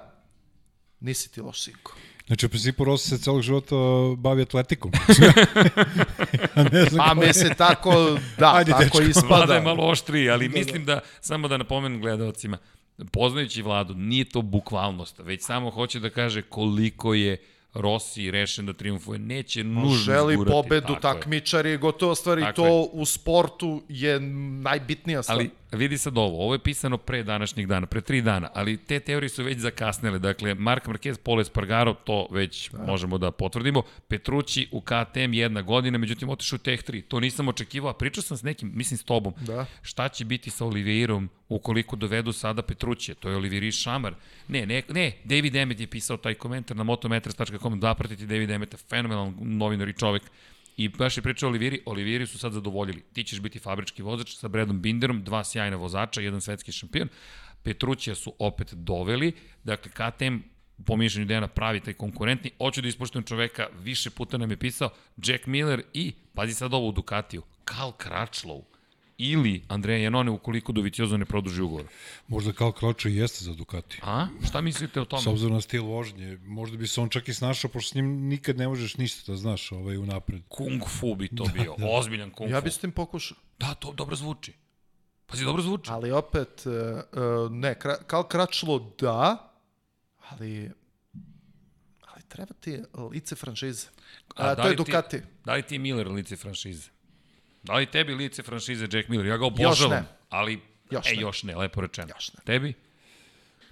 nisi 1.00 1.32
ti 1.32 1.40
loš 1.40 1.62
sinko. 1.62 1.92
Znači, 2.26 2.46
u 2.46 2.48
principu 2.48 2.84
Rossi 2.84 3.08
se 3.08 3.18
celog 3.18 3.42
života 3.42 3.74
bavi 4.16 4.42
atletikom. 4.42 4.92
ja 6.56 6.62
ne 6.72 6.84
znam 6.84 7.00
A 7.00 7.08
kako 7.08 7.20
je. 7.22 7.26
me 7.26 7.32
se 7.32 7.54
tako, 7.58 8.18
da, 8.38 8.54
Ajde, 8.54 8.70
tako 8.70 8.84
dečko. 8.84 9.02
ispada. 9.02 9.36
Vlada 9.36 9.54
je 9.54 9.60
malo 9.60 9.84
oštriji, 9.84 10.30
ali 10.30 10.48
mislim 10.48 10.84
da, 10.84 11.00
samo 11.20 11.48
da 11.48 11.56
napomenem 11.56 12.00
gledalcima, 12.00 12.58
poznajući 13.12 13.62
vladu, 13.62 13.94
nije 13.94 14.24
to 14.24 14.42
bukvalnost, 14.42 15.18
već 15.18 15.42
samo 15.44 15.70
hoće 15.70 16.00
da 16.00 16.10
kaže 16.10 16.42
koliko 16.42 17.14
je 17.14 17.36
Rossi 17.74 18.30
rešen 18.30 18.66
da 18.66 18.72
triumfuje. 18.72 19.18
Neće 19.18 19.64
nužno 19.64 19.96
želi 19.96 20.34
zgurati, 20.34 20.52
pobedu, 20.52 20.86
tako 20.86 20.94
je. 20.94 21.00
takmičari, 21.00 21.76
gotovo 21.76 22.14
stvari, 22.14 22.42
Tako 22.42 22.56
to 22.56 22.66
je. 22.66 22.88
u 22.92 23.04
sportu 23.04 23.82
je 23.88 24.20
najbitnija 24.60 25.22
stvar. 25.22 25.38
Ali 25.38 25.50
vidi 25.76 25.98
sad 25.98 26.18
ovo, 26.18 26.44
ovo 26.44 26.54
je 26.54 26.58
pisano 26.58 26.98
pre 26.98 27.22
današnjeg 27.22 27.66
dana, 27.66 27.86
pre 27.86 28.00
tri 28.00 28.22
dana, 28.22 28.50
ali 28.54 28.76
te 28.76 29.00
teorije 29.00 29.28
su 29.28 29.44
već 29.44 29.58
zakasnele. 29.58 30.18
Dakle, 30.18 30.54
Mark 30.54 30.86
Marquez, 30.86 31.18
Paul 31.18 31.40
Espargaro, 31.40 31.94
to 31.94 32.28
već 32.30 32.70
da. 32.70 32.86
možemo 32.86 33.18
da 33.18 33.30
potvrdimo. 33.30 33.82
Petrući 34.08 34.68
u 34.72 34.80
KTM 34.80 35.32
jedna 35.32 35.62
godina, 35.62 35.98
međutim 35.98 36.28
otišao 36.28 36.56
u 36.56 36.58
Tech 36.58 36.84
3. 36.84 37.02
To 37.08 37.20
nisam 37.20 37.48
očekivao, 37.48 37.90
a 37.90 37.94
pričao 37.94 38.22
sam 38.22 38.36
s 38.36 38.42
nekim, 38.42 38.72
mislim 38.74 38.98
s 38.98 39.04
tobom, 39.04 39.34
Da. 39.40 39.66
šta 39.82 40.08
će 40.08 40.24
biti 40.24 40.50
sa 40.50 40.64
Olivierom 40.66 41.28
ukoliko 41.48 41.96
dovedu 41.96 42.32
sada 42.32 42.62
Petrućije. 42.62 43.14
To 43.14 43.30
je 43.30 43.36
Olivier 43.36 43.72
Šamar. 43.72 44.14
Ne, 44.48 44.66
ne, 44.66 44.82
ne, 44.88 45.12
David 45.24 45.56
Emmet 45.56 45.80
je 45.80 45.86
pisao 45.86 46.16
taj 46.16 46.34
komentar 46.34 46.76
na 46.76 46.82
motometras.com, 46.82 47.80
da 47.80 47.94
pratiti 47.94 48.26
David 48.26 48.50
Emmeta, 48.50 48.76
fenomenalan 48.76 49.34
novinar 49.40 49.88
i 49.88 49.92
čovek. 49.92 50.22
I 50.76 50.88
baš 50.88 51.16
je 51.16 51.22
pričao 51.22 51.48
Oliviri, 51.48 51.82
Oliviri 51.86 52.26
su 52.26 52.38
sad 52.38 52.52
zadovoljili. 52.52 53.02
Ti 53.12 53.24
ćeš 53.24 53.40
biti 53.40 53.58
fabrički 53.58 54.02
vozač 54.02 54.34
sa 54.36 54.48
Bradom 54.48 54.80
Binderom, 54.80 55.24
dva 55.24 55.44
sjajna 55.44 55.76
vozača, 55.76 56.20
jedan 56.20 56.40
svetski 56.40 56.72
šampion. 56.72 57.08
Petrućija 57.62 58.14
su 58.14 58.34
opet 58.38 58.74
doveli, 58.74 59.32
dakle 59.64 59.90
KTM 59.90 60.36
po 60.86 60.96
mišljenju 60.96 61.26
Dejana 61.26 61.48
pravi 61.48 61.80
taj 61.80 61.94
konkurentni. 61.94 62.50
Hoću 62.58 62.82
da 62.82 62.88
ispoštujem 62.88 63.24
čoveka, 63.24 63.66
više 63.82 64.10
puta 64.10 64.38
nam 64.38 64.50
je 64.50 64.56
pisao 64.56 64.90
Jack 65.16 65.46
Miller 65.46 65.82
i, 65.92 66.12
pazi 66.34 66.54
sad 66.54 66.74
ovo 66.74 66.88
u 66.88 66.92
Ducatiju, 66.92 67.42
Karl 67.64 67.90
Kračlov 67.90 68.73
ili 69.18 69.62
Andreja 69.68 69.98
Janone 69.98 70.30
ukoliko 70.30 70.72
Doviciozo 70.72 71.16
ne 71.16 71.24
produži 71.24 71.62
ugovor. 71.62 71.84
Možda 72.28 72.52
kao 72.52 72.72
Kračo 72.72 73.08
i 73.08 73.16
jeste 73.16 73.44
za 73.44 73.54
Ducati. 73.54 74.00
A? 74.02 74.26
Šta 74.48 74.60
mislite 74.60 75.00
o 75.00 75.04
S 75.04 75.08
tome? 75.08 75.22
obzirom 75.28 75.52
na 75.52 75.60
stil 75.60 75.84
vožnje, 75.84 76.38
možda 76.38 76.76
bi 76.76 76.86
se 76.86 77.00
on 77.00 77.08
čak 77.08 77.28
i 77.28 77.34
snašao, 77.34 77.70
pošto 77.70 77.90
s 77.90 77.94
njim 77.94 78.06
nikad 78.06 78.56
ne 78.56 78.68
možeš 78.68 78.96
ništa 78.96 79.32
da 79.32 79.36
znaš 79.36 79.72
ovaj, 79.72 79.96
unapred. 79.96 80.42
Kung 80.48 80.82
fu 80.90 81.14
bi 81.14 81.28
to 81.28 81.44
bio, 81.54 81.74
ozbiljan 81.80 82.30
kung 82.30 82.50
ja 82.50 82.60
fu. 82.60 82.64
bi 82.64 82.70
s 82.70 82.78
tim 82.78 82.92
pokušao. 82.92 83.36
Da, 83.58 83.74
to 83.74 83.92
dobro 83.92 84.16
zvuči. 84.16 84.52
Pazi, 85.26 85.44
dobro 85.44 85.62
zvuči. 85.62 85.90
Ali 85.90 86.10
opet, 86.12 86.62
uh, 86.66 86.72
uh, 86.72 87.52
ne, 87.52 87.74
kra, 87.74 87.96
kao 87.96 88.22
kračlo 88.22 88.92
da, 89.00 89.50
ali, 90.20 90.70
ali 92.02 92.22
treba 92.24 92.54
ti 92.54 92.78
lice 93.10 93.34
franšize. 93.34 93.86
A, 94.36 94.46
da 94.46 94.54
to 94.54 94.62
je 94.62 94.68
li 94.68 94.76
ti- 94.76 94.82
Ducati. 94.82 95.20
Da 95.44 95.54
li 95.54 95.62
ti 95.62 95.74
je 95.74 95.78
Miller 95.78 96.08
lice 96.08 96.36
franšize? 96.36 96.88
Da 97.64 97.74
li 97.74 97.86
tebi 97.86 98.14
lice 98.14 98.42
franšize 98.42 98.86
Jack 98.92 99.08
Miller? 99.08 99.26
Ja 99.26 99.36
ga 99.36 99.46
obožavam, 99.46 99.90
ne. 99.92 100.04
ali... 100.30 100.60
Još 100.90 101.06
e, 101.06 101.16
ne. 101.16 101.22
još 101.22 101.42
ne, 101.42 101.56
lepo 101.56 101.80
rečeno. 101.80 102.08
Još 102.10 102.32
ne. 102.34 102.40
Tebi? 102.44 102.72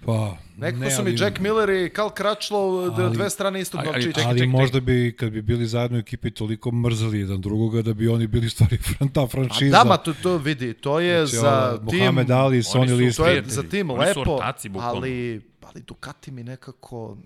Pa, 0.05 0.37
Nekako 0.57 0.79
ne, 0.79 0.91
su 0.91 1.03
mi 1.03 1.09
ali- 1.09 1.21
Jack 1.21 1.39
Miller 1.39 1.69
i 1.69 1.89
Karl 1.89 2.09
Kračlo 2.09 2.59
d- 2.89 3.03
Ali- 3.03 3.13
dve 3.13 3.29
strane 3.29 3.61
istog 3.61 3.79
ali- 3.79 3.87
ali- 3.87 3.95
novčića. 3.95 4.13
čekaj, 4.13 4.29
ali 4.29 4.39
čekaj, 4.39 4.47
možda 4.49 4.79
bi, 4.79 5.15
kad 5.19 5.31
bi 5.31 5.41
bili 5.41 5.67
zajedno 5.67 5.97
u 5.97 5.99
ekipi, 5.99 6.31
toliko 6.31 6.71
mrzali 6.71 7.19
jedan 7.19 7.41
drugoga, 7.41 7.81
da 7.81 7.93
bi 7.93 8.07
oni 8.07 8.27
bili 8.27 8.49
stvari 8.49 8.77
fran- 8.89 9.13
ta 9.13 9.23
A 9.23 9.27
franšiza. 9.27 9.71
da, 9.73 9.83
ma 9.83 9.97
to, 9.97 10.13
to 10.13 10.37
vidi, 10.37 10.73
to 10.73 10.99
je 10.99 11.25
Znači, 11.25 11.35
za 11.35 11.49
ova, 11.71 11.89
tim... 11.89 11.99
Mohamed 11.99 12.31
Ali, 12.31 12.63
su 12.63 12.81
Liston. 12.81 13.25
To 13.25 13.31
je 13.31 13.43
za 13.45 13.63
tim 13.63 13.89
Oni 13.89 13.99
lepo, 13.99 14.19
ortaci, 14.27 14.69
ali, 14.75 15.41
ali 15.63 15.81
Ducati 15.81 16.31
mi 16.31 16.43
nekako... 16.43 17.17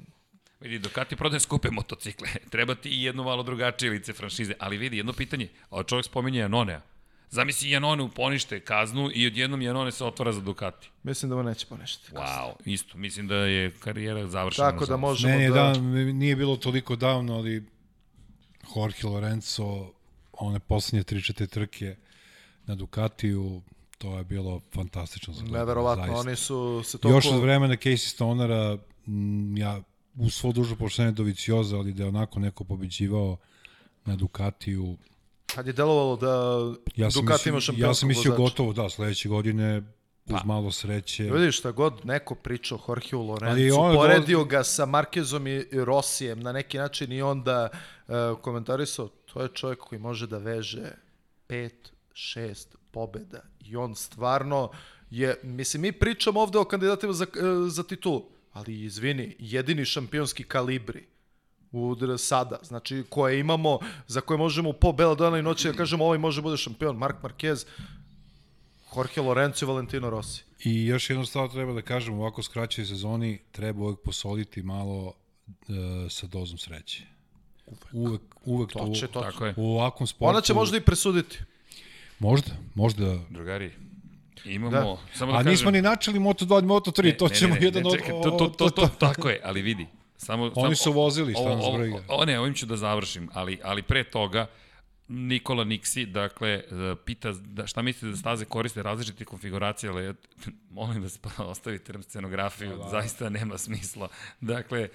Vidi, 0.62 0.80
Ducati 0.80 1.16
prodaje 1.16 1.40
skupe 1.40 1.72
motocikle. 1.72 2.28
Treba 2.52 2.76
ti 2.76 2.90
i 2.90 3.04
jedno 3.04 3.24
malo 3.24 3.44
drugačije 3.44 3.92
lice 3.92 4.14
franšize. 4.14 4.54
Ali 4.60 4.78
vidi, 4.78 4.98
jedno 4.98 5.14
pitanje. 5.14 5.50
A 5.70 5.84
čovjek 5.84 6.06
spominje 6.06 6.44
Anonea. 6.44 6.82
Zamisli 7.30 7.70
Janone 7.70 8.10
ponište 8.16 8.60
kaznu 8.60 9.10
i 9.14 9.28
odjednom 9.28 9.62
Janone 9.62 9.92
se 9.92 10.06
otvara 10.06 10.32
za 10.32 10.42
Ducati. 10.42 10.90
Mislim 11.04 11.30
da 11.30 11.36
mu 11.36 11.44
neće 11.44 11.66
poništiti. 11.66 12.12
Wow, 12.12 12.52
isto. 12.66 12.98
Mislim 12.98 13.28
da 13.28 13.36
je 13.36 13.72
karijera 13.72 14.28
završena. 14.28 14.72
Tako 14.72 14.86
da 14.86 14.98
možemo 14.98 15.34
Meni 15.34 15.44
je 15.44 15.50
da... 15.50 15.74
da, 15.74 15.80
nije 16.14 16.36
bilo 16.36 16.58
toliko 16.58 16.96
davno, 16.96 17.36
ali 17.36 17.66
Jorge 18.76 19.08
Lorenzo, 19.08 19.92
one 20.34 20.60
poslednje 20.60 21.04
3-4 21.04 21.48
trke 21.48 21.96
na 22.66 22.76
Ducatiju, 22.76 23.62
to 23.98 24.18
je 24.18 24.24
bilo 24.24 24.62
fantastično. 24.74 25.34
Neverovatno, 25.52 26.06
zaista. 26.06 26.20
oni 26.20 26.36
su 26.36 26.82
se 26.86 26.98
toliko... 26.98 27.18
Još 27.18 27.26
od 27.26 27.42
vremena 27.42 27.76
Casey 27.76 28.10
Stonera, 28.10 28.78
ja 29.58 29.82
u 30.18 30.30
svo 30.30 30.52
dužo 30.52 30.76
poštenje 30.76 31.12
do 31.12 31.24
Vicioza, 31.24 31.78
ali 31.78 31.94
da 31.94 32.04
je 32.04 32.10
onako 32.10 32.40
neko 32.40 32.64
pobeđivao 32.64 33.38
na 34.06 34.16
Ducatiju, 34.16 34.98
Kad 35.56 35.68
je 35.68 35.74
delovalo 35.74 36.16
da 36.16 36.28
ja 36.96 37.10
Ducati 37.10 37.22
ima 37.50 37.56
mislio, 37.56 37.62
šampionsku 37.62 37.90
ja 37.90 37.94
sam 37.94 38.08
mislio 38.08 38.32
vozača. 38.32 38.44
gotovo, 38.44 38.74
da, 38.74 38.90
sledeće 38.90 39.30
godine 39.30 39.82
uz 40.30 40.40
malo 40.46 40.72
sreće. 40.72 41.24
Vidiš 41.24 41.58
šta 41.58 41.72
god 41.72 42.06
neko 42.06 42.36
pričao 42.36 42.80
Jorgeu 42.88 43.22
Lorenzu, 43.22 43.80
on 43.80 43.96
poredio 43.96 44.44
ga 44.44 44.64
sa 44.64 44.86
Markezom 44.86 45.48
i 45.48 45.66
Rosijem 45.72 46.40
na 46.40 46.52
neki 46.52 46.78
način 46.78 47.12
i 47.12 47.22
onda 47.22 47.70
uh, 48.08 48.16
komentarisao, 48.42 49.08
to 49.08 49.42
je 49.42 49.50
čovjek 49.54 49.80
koji 49.80 50.00
može 50.00 50.28
da 50.28 50.38
veže 50.38 50.92
pet, 51.48 51.92
šest 52.14 52.76
pobeda 52.92 53.42
i 53.66 53.76
on 53.76 53.96
stvarno 53.96 54.72
je, 55.10 55.40
mislim, 55.44 55.82
mi 55.82 55.92
pričamo 55.92 56.40
ovde 56.40 56.58
o 56.58 56.66
kandidatima 56.66 57.14
za, 57.14 57.26
e, 57.26 57.70
za 57.70 57.84
titulu, 57.84 58.26
ali 58.58 58.84
izvini, 58.84 59.36
jedini 59.40 59.86
šampionski 59.86 60.44
kalibri 60.44 61.06
u 61.72 61.96
sada, 62.18 62.60
znači 62.64 63.04
koje 63.10 63.40
imamo, 63.40 63.80
za 64.08 64.22
koje 64.22 64.38
možemo 64.38 64.74
po 64.74 64.92
bela 64.92 65.16
dana 65.16 65.40
i 65.40 65.42
noći 65.42 65.68
da 65.68 65.74
kažemo 65.74 66.06
ovaj 66.06 66.18
može 66.18 66.42
bude 66.42 66.58
šampion, 66.58 66.98
Mark 66.98 67.16
Marquez, 67.24 67.66
Jorge 68.96 69.22
Lorenzo 69.22 69.66
i 69.66 69.68
Valentino 69.68 70.10
Rossi. 70.10 70.44
I 70.64 70.86
još 70.86 71.10
jednu 71.10 71.26
stvar 71.26 71.50
treba 71.50 71.74
da 71.74 71.82
kažem, 71.82 72.14
u 72.14 72.22
ovako 72.22 72.44
skraćoj 72.44 72.86
sezoni 72.86 73.40
treba 73.52 73.84
uvek 73.84 74.00
posoliti 74.04 74.64
malo 74.64 75.14
e, 75.48 76.10
sa 76.10 76.28
dozom 76.28 76.58
sreće. 76.58 77.04
Uvek, 77.92 78.22
uvek 78.46 78.72
to, 78.72 78.80
To 78.80 78.94
će, 78.94 79.08
to. 79.08 79.22
Tako 79.22 79.46
je. 79.46 79.54
u 79.58 79.72
ovakvom 79.72 80.08
sportu. 80.08 80.30
Ona 80.30 80.42
će 80.42 80.54
možda 80.54 80.78
i 80.78 80.82
presuditi. 80.82 81.40
Možda, 82.20 82.52
možda. 82.76 83.20
Drugari, 83.30 83.72
imamo... 84.46 84.72
Da. 84.72 85.18
Samo 85.18 85.32
da 85.32 85.38
A 85.38 85.40
kažem, 85.40 85.52
nismo 85.52 85.72
ni 85.72 85.82
načeli 85.82 86.20
Moto2 86.20 86.64
i 86.64 86.66
Moto3, 86.66 87.18
to 87.18 87.30
ćemo 87.30 87.56
jedan 87.60 87.84
ne, 87.84 87.90
od... 87.90 87.96
čekaj, 87.96 88.10
to, 88.24 88.32
to, 88.32 88.48
to, 88.48 88.70
to, 88.70 88.88
tako 88.88 89.30
je, 89.30 89.42
ali 89.44 89.62
vidi. 89.62 89.88
Samo, 90.18 90.44
Oni 90.44 90.54
samo, 90.56 90.76
su 90.76 90.92
vozili, 90.92 91.34
šta 91.34 91.56
nas 91.56 91.66
briga. 91.78 92.04
O, 92.08 92.26
ne, 92.26 92.40
ovim 92.40 92.54
ću 92.54 92.66
da 92.66 92.78
završim, 92.78 93.30
ali, 93.34 93.60
ali 93.64 93.82
pre 93.82 94.04
toga, 94.04 94.48
Nikola 95.08 95.64
Niksi, 95.64 96.06
dakle, 96.06 96.50
e, 96.50 96.64
pita 97.06 97.32
da, 97.32 97.68
šta 97.68 97.82
mislite 97.82 98.12
da 98.12 98.18
staze 98.18 98.46
koriste 98.46 98.84
različite 98.84 99.26
konfiguracije, 99.26 99.90
ali 99.90 100.14
molim 100.70 101.02
da 101.02 101.08
pa 101.22 101.44
ostavite 101.44 101.94
nam 101.94 102.04
scenografiju, 102.04 102.78
Da, 102.78 102.90
zaista 102.90 103.30
nema 103.30 103.58
smisla. 103.58 104.08
Dakle, 104.42 104.90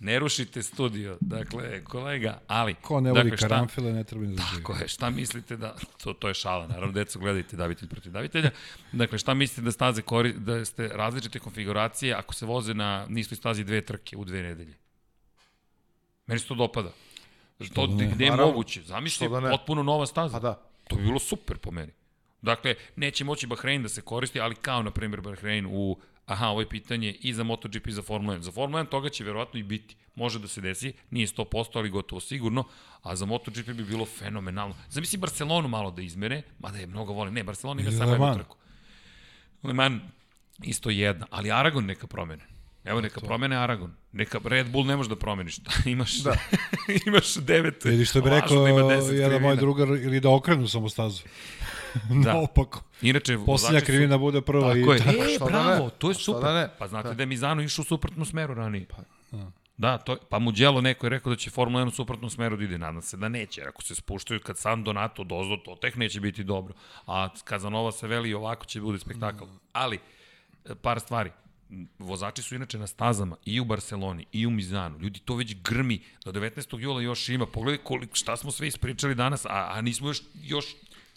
ne 0.00 0.18
rušite 0.18 0.62
studio, 0.62 1.18
dakle, 1.20 1.84
kolega, 1.84 2.40
ali... 2.46 2.74
Ko 2.74 3.00
ne 3.00 3.10
voli 3.10 3.22
dakle, 3.22 3.36
šta- 3.36 3.48
karamfile, 3.48 3.92
ne 3.92 4.04
treba 4.04 4.24
ni 4.26 4.36
da. 4.36 4.42
Tako 4.56 4.72
je, 4.72 4.88
šta 4.88 5.10
mislite 5.10 5.56
da, 5.56 5.76
to, 6.04 6.12
to 6.12 6.28
je 6.28 6.34
šala, 6.34 6.66
naravno, 6.66 6.92
deco 6.92 7.18
gledajte 7.18 7.56
davitelj 7.56 7.88
protiv 7.88 8.12
davitelja, 8.12 8.50
dakle, 8.92 9.18
šta 9.18 9.34
mislite 9.34 9.62
da 9.62 9.72
staze 9.72 10.02
kori, 10.02 10.32
da 10.32 10.64
ste 10.64 10.88
različite 10.88 11.38
konfiguracije 11.38 12.14
ako 12.14 12.34
se 12.34 12.46
voze 12.46 12.74
na 12.74 13.06
nistoj 13.08 13.36
stazi 13.36 13.64
dve 13.64 13.80
trke 13.80 14.16
u 14.16 14.24
dve 14.24 14.42
nedelje? 14.42 14.74
Meni 16.26 16.40
se 16.40 16.46
to 16.46 16.54
dopada. 16.54 16.92
To 17.74 17.86
da 17.86 17.94
ne? 17.94 18.10
gde 18.14 18.24
je 18.24 18.30
Naravno. 18.30 18.52
moguće, 18.52 18.82
zamisli 18.82 19.26
Što 19.26 19.34
da 19.34 19.40
ne? 19.40 19.50
potpuno 19.50 19.82
nova 19.82 20.06
staza. 20.06 20.32
Pa 20.32 20.40
da. 20.40 20.62
To 20.88 20.96
bi 20.96 21.02
bilo 21.02 21.18
super 21.18 21.58
po 21.58 21.70
meni. 21.70 21.92
Dakle, 22.42 22.74
neće 22.96 23.24
moći 23.24 23.46
Bahrein 23.46 23.82
da 23.82 23.88
se 23.88 24.02
koristi, 24.02 24.40
ali 24.40 24.54
kao, 24.54 24.82
na 24.82 24.90
primjer, 24.90 25.20
Bahrein 25.20 25.66
u, 25.70 25.98
aha, 26.30 26.48
ovo 26.48 26.60
je 26.60 26.68
pitanje 26.68 27.12
i 27.20 27.34
za 27.34 27.42
MotoGP 27.42 27.86
i 27.86 27.92
za 27.92 28.02
Formula 28.02 28.36
1. 28.36 28.40
Za 28.40 28.52
Formula 28.52 28.84
1 28.84 28.88
toga 28.88 29.08
će 29.08 29.24
verovatno 29.24 29.60
i 29.60 29.62
biti. 29.62 29.96
Može 30.14 30.38
da 30.38 30.48
se 30.48 30.60
desi, 30.60 30.92
nije 31.10 31.26
100%, 31.26 31.66
ali 31.74 31.90
gotovo 31.90 32.20
sigurno, 32.20 32.64
a 33.02 33.16
za 33.16 33.26
MotoGP 33.26 33.66
bi 33.66 33.84
bilo 33.84 34.06
fenomenalno. 34.06 34.74
Zamisli 34.88 35.18
Barcelonu 35.18 35.68
malo 35.68 35.90
da 35.90 36.02
izmere, 36.02 36.42
mada 36.58 36.78
je 36.78 36.86
mnogo 36.86 37.12
volim. 37.12 37.34
Ne, 37.34 37.44
Barcelona 37.44 37.82
ima 37.82 37.90
samo 37.90 38.12
jednu 38.12 38.34
trku. 38.34 38.56
Le 39.62 39.72
Mans 39.72 40.02
isto 40.62 40.90
jedna, 40.90 41.26
ali 41.30 41.50
Aragon 41.50 41.84
neka 41.84 42.06
promene. 42.06 42.44
Evo 42.84 43.00
neka 43.00 43.20
promene 43.20 43.56
Aragon. 43.56 43.92
Neka 44.12 44.38
Red 44.44 44.70
Bull 44.70 44.86
ne 44.86 44.96
može 44.96 45.08
da 45.08 45.16
promeniš. 45.16 45.56
imaš, 45.86 46.18
da. 46.18 46.36
imaš 47.06 47.34
devet. 47.34 47.84
Ili 47.84 48.04
što 48.04 48.20
bi 48.20 48.30
rekao 48.30 48.62
da 48.62 48.94
jedan 48.94 49.42
moj 49.42 49.56
drugar, 49.56 49.88
ili 49.88 50.20
da 50.20 50.30
okrenu 50.30 50.68
samo 50.68 50.88
stazu. 50.88 51.22
Da. 51.94 52.32
Naopako. 52.32 52.82
Inače, 53.02 53.36
Poslednja 53.36 53.46
vozači 53.46 53.80
su- 53.80 53.86
krivina 53.86 54.18
bude 54.18 54.40
prva 54.42 54.62
Tako 54.64 54.76
i 54.76 54.80
je. 54.88 54.98
tako. 54.98 55.10
E, 55.10 55.28
Što 55.28 55.44
da 55.44 55.50
bravo, 55.50 55.84
ne? 55.84 55.90
to 55.90 56.08
je 56.08 56.14
Što 56.14 56.22
super. 56.24 56.42
da 56.42 56.54
ne? 56.54 56.68
Pa 56.78 56.88
znate 56.88 57.14
da 57.14 57.22
je 57.22 57.26
Mizano 57.26 57.62
išao 57.62 57.82
u 57.82 57.86
suprotnom 57.86 58.26
smeru 58.26 58.54
ranije. 58.54 58.86
Da, 59.76 59.98
to, 59.98 60.12
je- 60.12 60.18
pa 60.28 60.38
Mugello 60.38 60.80
neko 60.80 61.06
je 61.06 61.10
rekao 61.10 61.30
da 61.30 61.36
će 61.36 61.50
Formula 61.50 61.80
1 61.80 61.88
u 61.88 61.92
suprotnom 61.92 62.30
smeru 62.30 62.56
da 62.56 62.64
ide, 62.64 62.78
nadam 62.78 63.02
se 63.02 63.16
da 63.16 63.28
neće, 63.28 63.60
jer 63.60 63.68
ako 63.68 63.82
se 63.82 63.94
spuštaju 63.94 64.40
kad 64.40 64.58
San 64.58 64.84
Donato 64.84 65.24
dozdo, 65.24 65.56
to 65.56 65.74
tek 65.74 65.96
neće 65.96 66.20
biti 66.20 66.44
dobro. 66.44 66.74
A 67.06 67.28
Kazanova 67.44 67.92
se 67.92 68.06
veli 68.06 68.34
ovako 68.34 68.64
će 68.64 68.80
bude 68.80 68.98
spektakl. 68.98 69.44
Ali, 69.72 69.98
e, 70.64 70.74
par 70.74 71.00
stvari. 71.00 71.30
Vozači 71.98 72.42
su 72.42 72.54
inače 72.54 72.78
na 72.78 72.86
stazama 72.86 73.36
i 73.44 73.60
u 73.60 73.64
Barceloni 73.64 74.26
i 74.32 74.46
u 74.46 74.50
Mizanu. 74.50 74.98
Ljudi, 74.98 75.20
to 75.20 75.34
već 75.36 75.56
grmi. 75.56 76.00
Do 76.24 76.32
19. 76.32 76.78
jula 76.78 77.02
još 77.02 77.28
ima. 77.28 77.46
Pogledaj 77.46 77.78
koliko, 77.78 78.16
šta 78.16 78.36
smo 78.36 78.50
sve 78.50 78.68
ispričali 78.68 79.14
danas, 79.14 79.44
a, 79.44 79.68
a 79.70 79.80
nismo 79.80 80.08
još, 80.08 80.20
još 80.34 80.64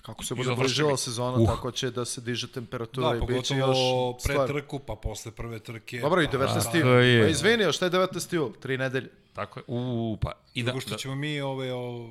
Kako 0.03 0.23
se 0.23 0.35
bude 0.35 0.55
bližila 0.55 0.97
sezona, 0.97 1.37
Uh. 1.37 1.47
tako 1.47 1.71
će 1.71 1.91
da 1.91 2.05
se 2.05 2.21
diže 2.21 2.47
temperatura 2.47 3.09
Da, 3.09 3.15
i 3.15 3.19
bit 3.19 3.45
će 3.45 3.53
pogotovo 3.53 3.69
još 4.11 4.23
pre 4.23 4.33
stvar. 4.33 4.47
trku, 4.47 4.79
pa 4.79 4.95
posle 4.95 5.31
prve 5.31 5.59
trke. 5.59 5.99
Dobro, 5.99 6.21
i 6.21 6.27
pa, 6.27 6.37
19. 6.37 6.63
Tako 6.63 6.77
jul. 6.77 6.99
je. 6.99 7.23
Pa 7.23 7.29
izvini, 7.29 7.73
šta 7.73 7.85
je 7.85 7.91
19. 7.91 8.33
jul? 8.35 8.51
Tri 8.53 8.77
nedelje. 8.77 9.09
tako 9.33 9.59
je. 9.59 9.63
U, 9.67 10.17
pa. 10.21 10.31
I 10.53 10.63
da, 10.63 10.65
Drugo 10.65 10.81
što 10.81 10.89
da, 10.89 10.97
ćemo 10.97 11.15
mi 11.15 11.41
ove, 11.41 11.73
o, 11.73 12.09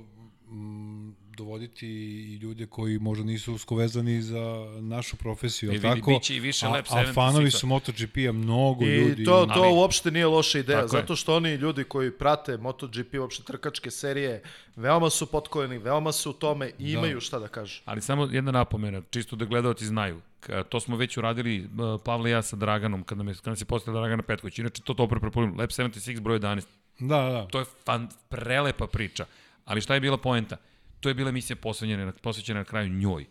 m, 0.48 1.16
dovoditi 1.32 1.86
i 1.86 2.34
ljude 2.34 2.66
koji 2.66 2.98
možda 2.98 3.24
nisu 3.24 3.54
usko 3.54 3.74
vezani 3.74 4.22
za 4.22 4.40
našu 4.76 5.16
profesiju, 5.16 5.66
E, 5.66 5.70
ali 5.70 5.78
vidi, 5.80 5.94
tako? 5.94 6.10
biće 6.10 6.36
i 6.36 6.40
više 6.40 6.66
a, 6.66 6.70
a 6.70 6.82
76-a. 6.82 7.12
fanovi 7.12 7.50
su 7.50 7.66
MotoGP-a, 7.66 8.32
mnogo 8.32 8.84
I 8.84 8.88
ljudi. 8.88 9.24
to, 9.24 9.46
to 9.46 9.60
Ali- 9.60 9.72
uopšte 9.72 10.10
nije 10.10 10.26
loša 10.26 10.58
ideja, 10.58 10.80
Tako 10.80 10.96
je. 10.96 11.00
zato 11.00 11.16
što 11.16 11.36
oni 11.36 11.50
ljudi 11.50 11.84
koji 11.84 12.10
prate 12.12 12.56
MotoGP, 12.56 13.14
uopšte 13.14 13.42
trkačke 13.42 13.90
serije, 13.90 14.42
veoma 14.76 15.10
su 15.10 15.26
potkovani, 15.26 15.78
veoma 15.78 16.12
su 16.12 16.30
u 16.30 16.34
tome 16.34 16.70
i 16.78 16.92
imaju 16.92 17.20
šta 17.20 17.38
da 17.38 17.48
kažu. 17.48 17.80
Ali 17.84 18.00
samo 18.02 18.24
jedna 18.24 18.52
napomena, 18.52 19.02
čisto 19.10 19.36
da 19.36 19.44
gledalci 19.44 19.86
znaju. 19.86 20.20
To 20.68 20.80
smo 20.80 20.96
već 20.96 21.16
uradili 21.16 21.60
uh, 21.60 21.68
Pavle 22.04 22.30
i 22.30 22.32
ja 22.32 22.42
sa 22.42 22.56
Draganom, 22.56 23.02
kada, 23.02 23.22
me, 23.22 23.34
kada 23.34 23.50
nam 23.50 23.56
se 23.56 23.64
postavila 23.64 24.00
Dragana 24.00 24.22
Petković. 24.22 24.58
Inače, 24.58 24.82
to 24.82 24.92
dobro 24.94 25.20
prepolim. 25.20 25.58
Lab 25.58 25.68
76 25.68 26.20
broj 26.20 26.38
11. 26.38 26.64
Da, 26.98 27.06
da. 27.22 27.46
To 27.46 27.58
je 27.58 27.64
fan, 27.84 28.08
prelepa 28.28 28.86
priča. 28.86 29.24
Ali 29.64 29.80
šta 29.80 29.94
je 29.94 30.00
bila 30.00 30.16
poenta? 30.16 30.56
To 31.02 31.08
je 31.08 31.14
bila 31.14 31.28
emisija 31.28 31.56
posvećena, 31.56 32.04
na- 32.04 32.12
posvećena 32.12 32.58
na 32.58 32.64
kraju 32.64 32.88
njoj. 32.88 33.26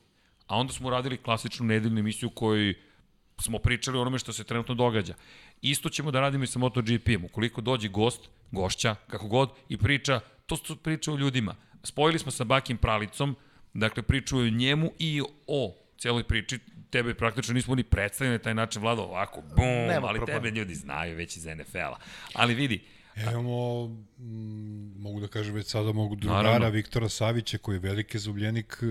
A 0.47 0.57
onda 0.57 0.73
smo 0.73 0.87
uradili 0.87 1.17
klasičnu 1.17 1.65
nedeljnu 1.65 1.99
emisiju 1.99 2.29
koju 2.29 2.73
smo 3.37 3.59
pričali 3.59 3.97
o 3.97 4.01
onome 4.01 4.19
što 4.19 4.33
se 4.33 4.43
trenutno 4.43 4.75
događa. 4.75 5.13
Isto 5.61 5.89
ćemo 5.89 6.11
da 6.11 6.19
radimo 6.19 6.43
i 6.43 6.47
sa 6.47 6.59
MotoGP-om. 6.59 7.25
Ukoliko 7.25 7.61
dođe 7.61 7.87
gost, 7.87 8.21
gošća, 8.51 8.95
kako 9.07 9.27
god, 9.27 9.49
i 9.69 9.77
priča, 9.77 10.19
to 10.45 10.57
su 10.57 10.75
priče 10.75 11.11
o 11.11 11.15
ljudima. 11.15 11.55
Spojili 11.83 12.19
smo 12.19 12.31
sa 12.31 12.43
Bakim 12.43 12.77
Pralicom, 12.77 13.35
dakle 13.73 14.03
priču 14.03 14.37
o 14.37 14.43
njemu 14.43 14.91
i 14.99 15.21
o 15.47 15.75
celoj 15.97 16.23
priči. 16.23 16.59
Tebe 16.89 17.13
praktično 17.13 17.53
nismo 17.53 17.75
ni 17.75 17.83
predstavili 17.83 18.37
na 18.37 18.43
taj 18.43 18.53
način, 18.53 18.81
Vlado, 18.81 19.01
ovako, 19.01 19.41
bum, 19.41 19.65
ali 20.03 20.17
problema. 20.17 20.25
tebe 20.25 20.51
ljudi 20.51 20.75
znaju 20.75 21.15
već 21.15 21.37
iz 21.37 21.45
NFL-a. 21.45 21.95
Ali 22.33 22.53
vidi, 22.55 22.83
E, 23.17 23.21
imamo, 23.23 23.85
m, 24.19 24.25
mogu 24.97 25.19
da 25.19 25.27
kažem 25.27 25.55
već 25.55 25.67
sada, 25.67 25.91
mogu 25.91 26.15
drugara 26.15 26.41
Naravno. 26.43 26.69
Viktora 26.69 27.09
Savića, 27.09 27.57
koji 27.57 27.75
je 27.75 27.79
veliki 27.79 28.19
zubljenik 28.19 28.83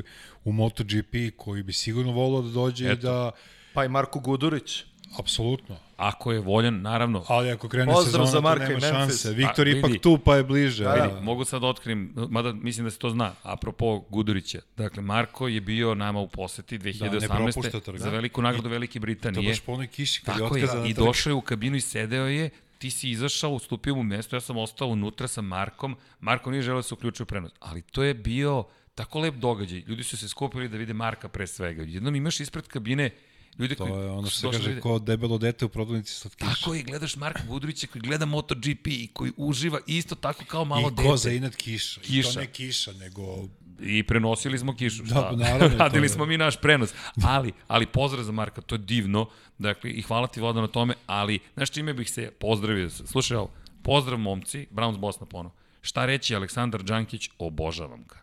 u 0.44 0.52
MotoGP, 0.52 1.14
koji 1.36 1.62
bi 1.62 1.72
sigurno 1.72 2.12
volao 2.12 2.42
da 2.42 2.50
dođe 2.50 2.84
i 2.84 2.88
Eto. 2.88 3.02
da, 3.02 3.30
Pa 3.74 3.84
i 3.84 3.88
Marko 3.88 4.20
Gudurić. 4.20 4.84
apsolutno. 5.18 5.76
ako 5.96 6.32
je 6.32 6.40
voljan, 6.40 6.80
naravno, 6.82 7.24
Ali 7.28 7.50
ako 7.50 7.68
krene 7.68 7.92
Pozdrav 7.92 8.26
sezona, 8.26 8.26
za 8.28 8.40
Marka 8.40 8.66
to 8.66 8.72
i 8.72 8.76
nema 8.76 8.86
šanse. 8.88 9.32
Viktor 9.32 9.66
A, 9.66 9.70
ipak 9.70 9.90
vidi. 9.90 9.98
tu, 10.00 10.18
pa 10.18 10.36
je 10.36 10.44
bliže. 10.44 10.84
Da, 10.84 10.90
da. 10.90 11.20
Mogu 11.20 11.44
sad 11.44 11.60
da 11.60 11.66
otkrim, 11.66 12.14
mada 12.28 12.52
mislim 12.52 12.84
da 12.84 12.90
se 12.90 12.98
to 12.98 13.10
zna, 13.10 13.32
apropo 13.42 13.98
Gudurića. 14.00 14.60
Dakle, 14.76 15.02
Marko 15.02 15.48
je 15.48 15.60
bio 15.60 15.94
nama 15.94 16.20
u 16.20 16.28
poseti 16.28 16.78
2018. 16.78 17.28
propušta 17.28 17.80
trk. 17.82 17.96
za 17.96 18.10
veliku 18.10 18.42
nagradu 18.42 18.68
Velike 18.68 18.92
To 18.92 19.00
Britanije. 19.00 19.48
baš 19.48 19.60
po 19.60 19.72
onoj 19.72 19.86
kiši 19.86 20.22
kad 20.22 20.36
je 20.36 20.42
Tako 20.42 20.56
je, 20.56 20.68
i 20.86 20.94
došao 20.94 21.30
je 21.30 21.34
u 21.34 21.40
kabinu 21.40 21.76
i 21.76 21.80
sedeo 21.80 22.26
je, 22.26 22.50
ti 22.80 22.90
si 22.90 23.10
izašao, 23.10 23.50
ustupio 23.52 23.94
mu 23.94 24.02
mesto, 24.04 24.36
ja 24.36 24.40
sam 24.40 24.56
ostao 24.56 24.88
unutra 24.88 25.28
sa 25.28 25.42
Markom, 25.42 25.96
Marko 26.20 26.50
nije 26.50 26.62
želeo 26.62 26.78
da 26.78 26.82
se 26.82 26.94
uključuje 26.94 27.24
u 27.24 27.26
prenos, 27.26 27.52
ali 27.60 27.82
to 27.82 28.02
je 28.02 28.14
bio 28.14 28.64
tako 28.94 29.20
lep 29.20 29.34
događaj, 29.36 29.78
ljudi 29.80 30.04
su 30.04 30.16
se 30.16 30.28
skupili 30.28 30.68
da 30.68 30.76
vide 30.76 30.92
Marka 30.94 31.28
pre 31.28 31.46
svega, 31.46 31.82
jednom 31.84 32.16
imaš 32.16 32.40
ispred 32.40 32.66
kabine 32.66 33.10
ljude 33.58 33.74
To 33.74 33.84
koji 33.84 34.00
je 34.00 34.10
ono 34.10 34.28
što 34.28 34.40
se 34.40 34.46
došli 34.46 34.52
da 34.52 34.58
kaže 34.58 34.70
vide- 34.70 34.80
ko 34.80 34.98
debelo 35.00 35.38
dete 35.38 35.64
u 35.64 35.68
prodavnici 35.68 36.14
slatkiša. 36.14 36.50
Tako 36.52 36.74
je, 36.74 36.82
gledaš 36.82 37.16
Marka 37.16 37.42
Gudurića 37.44 37.86
koji 37.86 38.02
gleda 38.02 38.26
MotoGP 38.26 38.86
i 38.86 39.08
koji 39.12 39.32
uživa 39.36 39.80
isto 39.86 40.14
tako 40.14 40.44
kao 40.44 40.64
malo 40.64 40.88
I 40.88 40.90
dete. 40.90 41.02
ko 41.02 41.16
za 41.16 41.30
inat 41.30 41.56
kiša. 41.56 42.00
I 42.00 42.04
Kiša. 42.04 42.32
to 42.32 42.40
ne 42.40 42.46
kiša, 42.46 42.92
nego 42.92 43.48
I 43.82 44.02
prenosili 44.02 44.58
smo 44.58 44.76
kišu. 44.76 45.02
Da, 45.02 45.08
šta? 45.08 45.28
pa 45.30 45.36
naravno, 45.36 45.76
Radili 45.84 46.08
smo 46.08 46.26
mi 46.26 46.38
naš 46.38 46.56
prenos. 46.56 46.94
Ali, 47.24 47.52
ali 47.68 47.86
pozdrav 47.86 48.24
za 48.24 48.32
Marka, 48.32 48.60
to 48.60 48.74
je 48.74 48.78
divno. 48.78 49.26
Dakle, 49.58 49.90
i 49.90 50.02
hvala 50.02 50.26
ti 50.26 50.40
Vlado 50.40 50.60
na 50.60 50.66
tome, 50.66 50.94
ali 51.06 51.38
znaš 51.54 51.70
čime 51.70 51.94
bih 51.94 52.10
se 52.10 52.30
pozdravio? 52.30 52.90
Slušaj 52.90 53.36
ovo, 53.36 53.50
pozdrav 53.82 54.18
momci, 54.18 54.66
Browns 54.70 54.98
Bosna 54.98 55.26
ponovo. 55.26 55.54
Šta 55.82 56.06
reći 56.06 56.34
Aleksandar 56.34 56.82
Đankić, 56.82 57.30
obožavam 57.38 58.04
ga. 58.08 58.16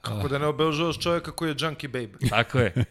Kako 0.00 0.28
da 0.28 0.38
ne 0.38 0.46
obežavaš 0.46 0.98
čovjeka 0.98 1.30
koji 1.30 1.50
je 1.50 1.56
junkie 1.58 1.88
babe. 1.88 2.28
Tako 2.30 2.58
je. 2.58 2.84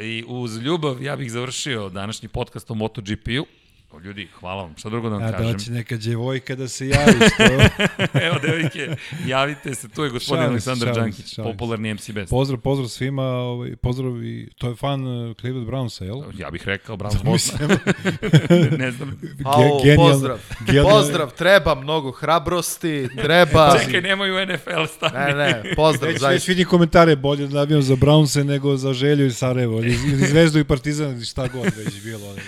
I 0.00 0.24
uz 0.26 0.56
ljubav 0.56 1.02
ja 1.02 1.16
bih 1.16 1.32
završio 1.32 1.88
današnji 1.88 2.28
podcast 2.28 2.70
o 2.70 2.74
MotoGP-u. 2.74 3.46
O, 3.90 4.00
Ljudi, 4.00 4.28
hvala 4.34 4.62
vam. 4.62 4.74
Šta 4.76 4.88
drugo 4.88 5.08
da 5.08 5.16
vam 5.16 5.24
A 5.24 5.32
kažem? 5.32 5.52
da 5.52 5.58
će 5.58 5.72
neka 5.72 5.96
djevojka 5.96 6.54
da 6.54 6.68
se 6.68 6.88
javi, 6.88 7.12
što... 7.34 7.44
Evo, 8.26 8.38
devojke, 8.42 8.96
javite 9.26 9.74
se. 9.74 9.88
Tu 9.88 10.04
je 10.04 10.10
gospodin 10.10 10.38
Šalim 10.38 10.50
Aleksandar 10.50 10.88
šalim 10.88 11.02
Đankić, 11.02 11.34
šalim 11.34 11.52
popularni 11.52 11.94
MC 11.94 12.10
Best. 12.10 12.30
pozdrav, 12.30 12.60
pozdrav 12.60 12.88
svima, 12.88 13.22
ovaj, 13.24 13.76
pozdrav 13.76 14.24
i, 14.24 14.48
to 14.58 14.68
je 14.68 14.76
fan 14.76 15.06
uh, 15.06 15.36
Cleveland 15.36 15.68
Brownsa, 15.68 16.04
jel? 16.04 16.22
Ja 16.34 16.50
bih 16.50 16.62
rekao 16.64 16.96
Browns 16.98 17.24
Bosna. 17.24 17.58
Mislim, 17.68 18.78
ne 18.78 18.90
znam. 18.90 19.20
Au, 19.44 19.62
genijalno- 19.78 19.96
pozdrav. 20.04 20.38
genijalno- 20.60 20.90
Pozdrav, 20.90 21.30
treba 21.30 21.74
mnogo 21.74 22.10
hrabrosti, 22.10 23.08
treba... 23.16 23.78
Čekaj, 23.78 24.00
nemaju 24.02 24.46
NFL 24.46 24.84
stani. 24.88 25.14
Ne, 25.16 25.34
ne, 25.36 25.74
pozdrav, 25.76 26.08
Već, 26.08 26.14
već 26.14 26.20
zaista. 26.22 26.50
vidim 26.52 26.66
komentare, 26.66 27.16
bolje 27.16 27.46
da 27.46 27.54
navijam 27.54 27.82
za 27.82 27.96
Brownse 27.96 28.44
nego 28.44 28.76
za 28.76 28.92
Želju 28.92 29.26
i 29.26 29.32
Sarajevo, 29.32 29.78
ili, 29.78 29.96
Zvezdu 30.26 30.58
i 30.58 30.64
Partizan, 30.64 31.24
šta 31.24 31.48
god 31.48 31.64
već 31.76 32.02
bilo. 32.02 32.26
ali 32.26 32.40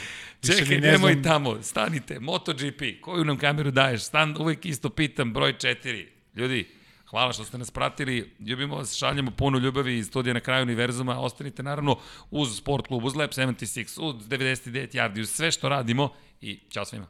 Više 0.43 0.59
Čekaj, 0.59 0.81
ne 0.81 0.93
nemoj 0.93 1.13
znam... 1.13 1.25
tamo, 1.25 1.63
stanite, 1.63 2.21
MotoGP, 2.21 2.83
koju 3.01 3.25
nam 3.25 3.39
kameru 3.39 3.71
daješ? 3.71 4.03
Stan, 4.03 4.37
uvek 4.39 4.67
isto 4.67 4.91
pitam, 4.91 5.33
broj 5.33 5.53
4. 5.53 6.07
Ljudi, 6.35 6.69
Hvala 7.11 7.33
što 7.33 7.45
ste 7.45 7.59
nas 7.59 7.71
pratili, 7.71 8.35
ljubimo 8.41 8.77
vas, 8.77 8.95
šaljemo 8.95 9.31
puno 9.31 9.59
ljubavi 9.59 9.99
iz 9.99 10.07
studija 10.07 10.35
na 10.35 10.41
kraju 10.41 10.63
univerzuma, 10.63 11.21
ostanite 11.21 11.63
naravno 11.63 11.99
uz 12.31 12.57
Sport 12.57 12.87
klub, 12.87 13.05
uz 13.05 13.15
Lab 13.15 13.31
76, 13.31 14.01
uz 14.01 14.15
99 14.29 14.95
Yardi, 14.95 15.21
uz 15.21 15.31
sve 15.31 15.51
što 15.51 15.69
radimo 15.69 16.09
i 16.41 16.61
čao 16.69 16.85
svima. 16.85 17.07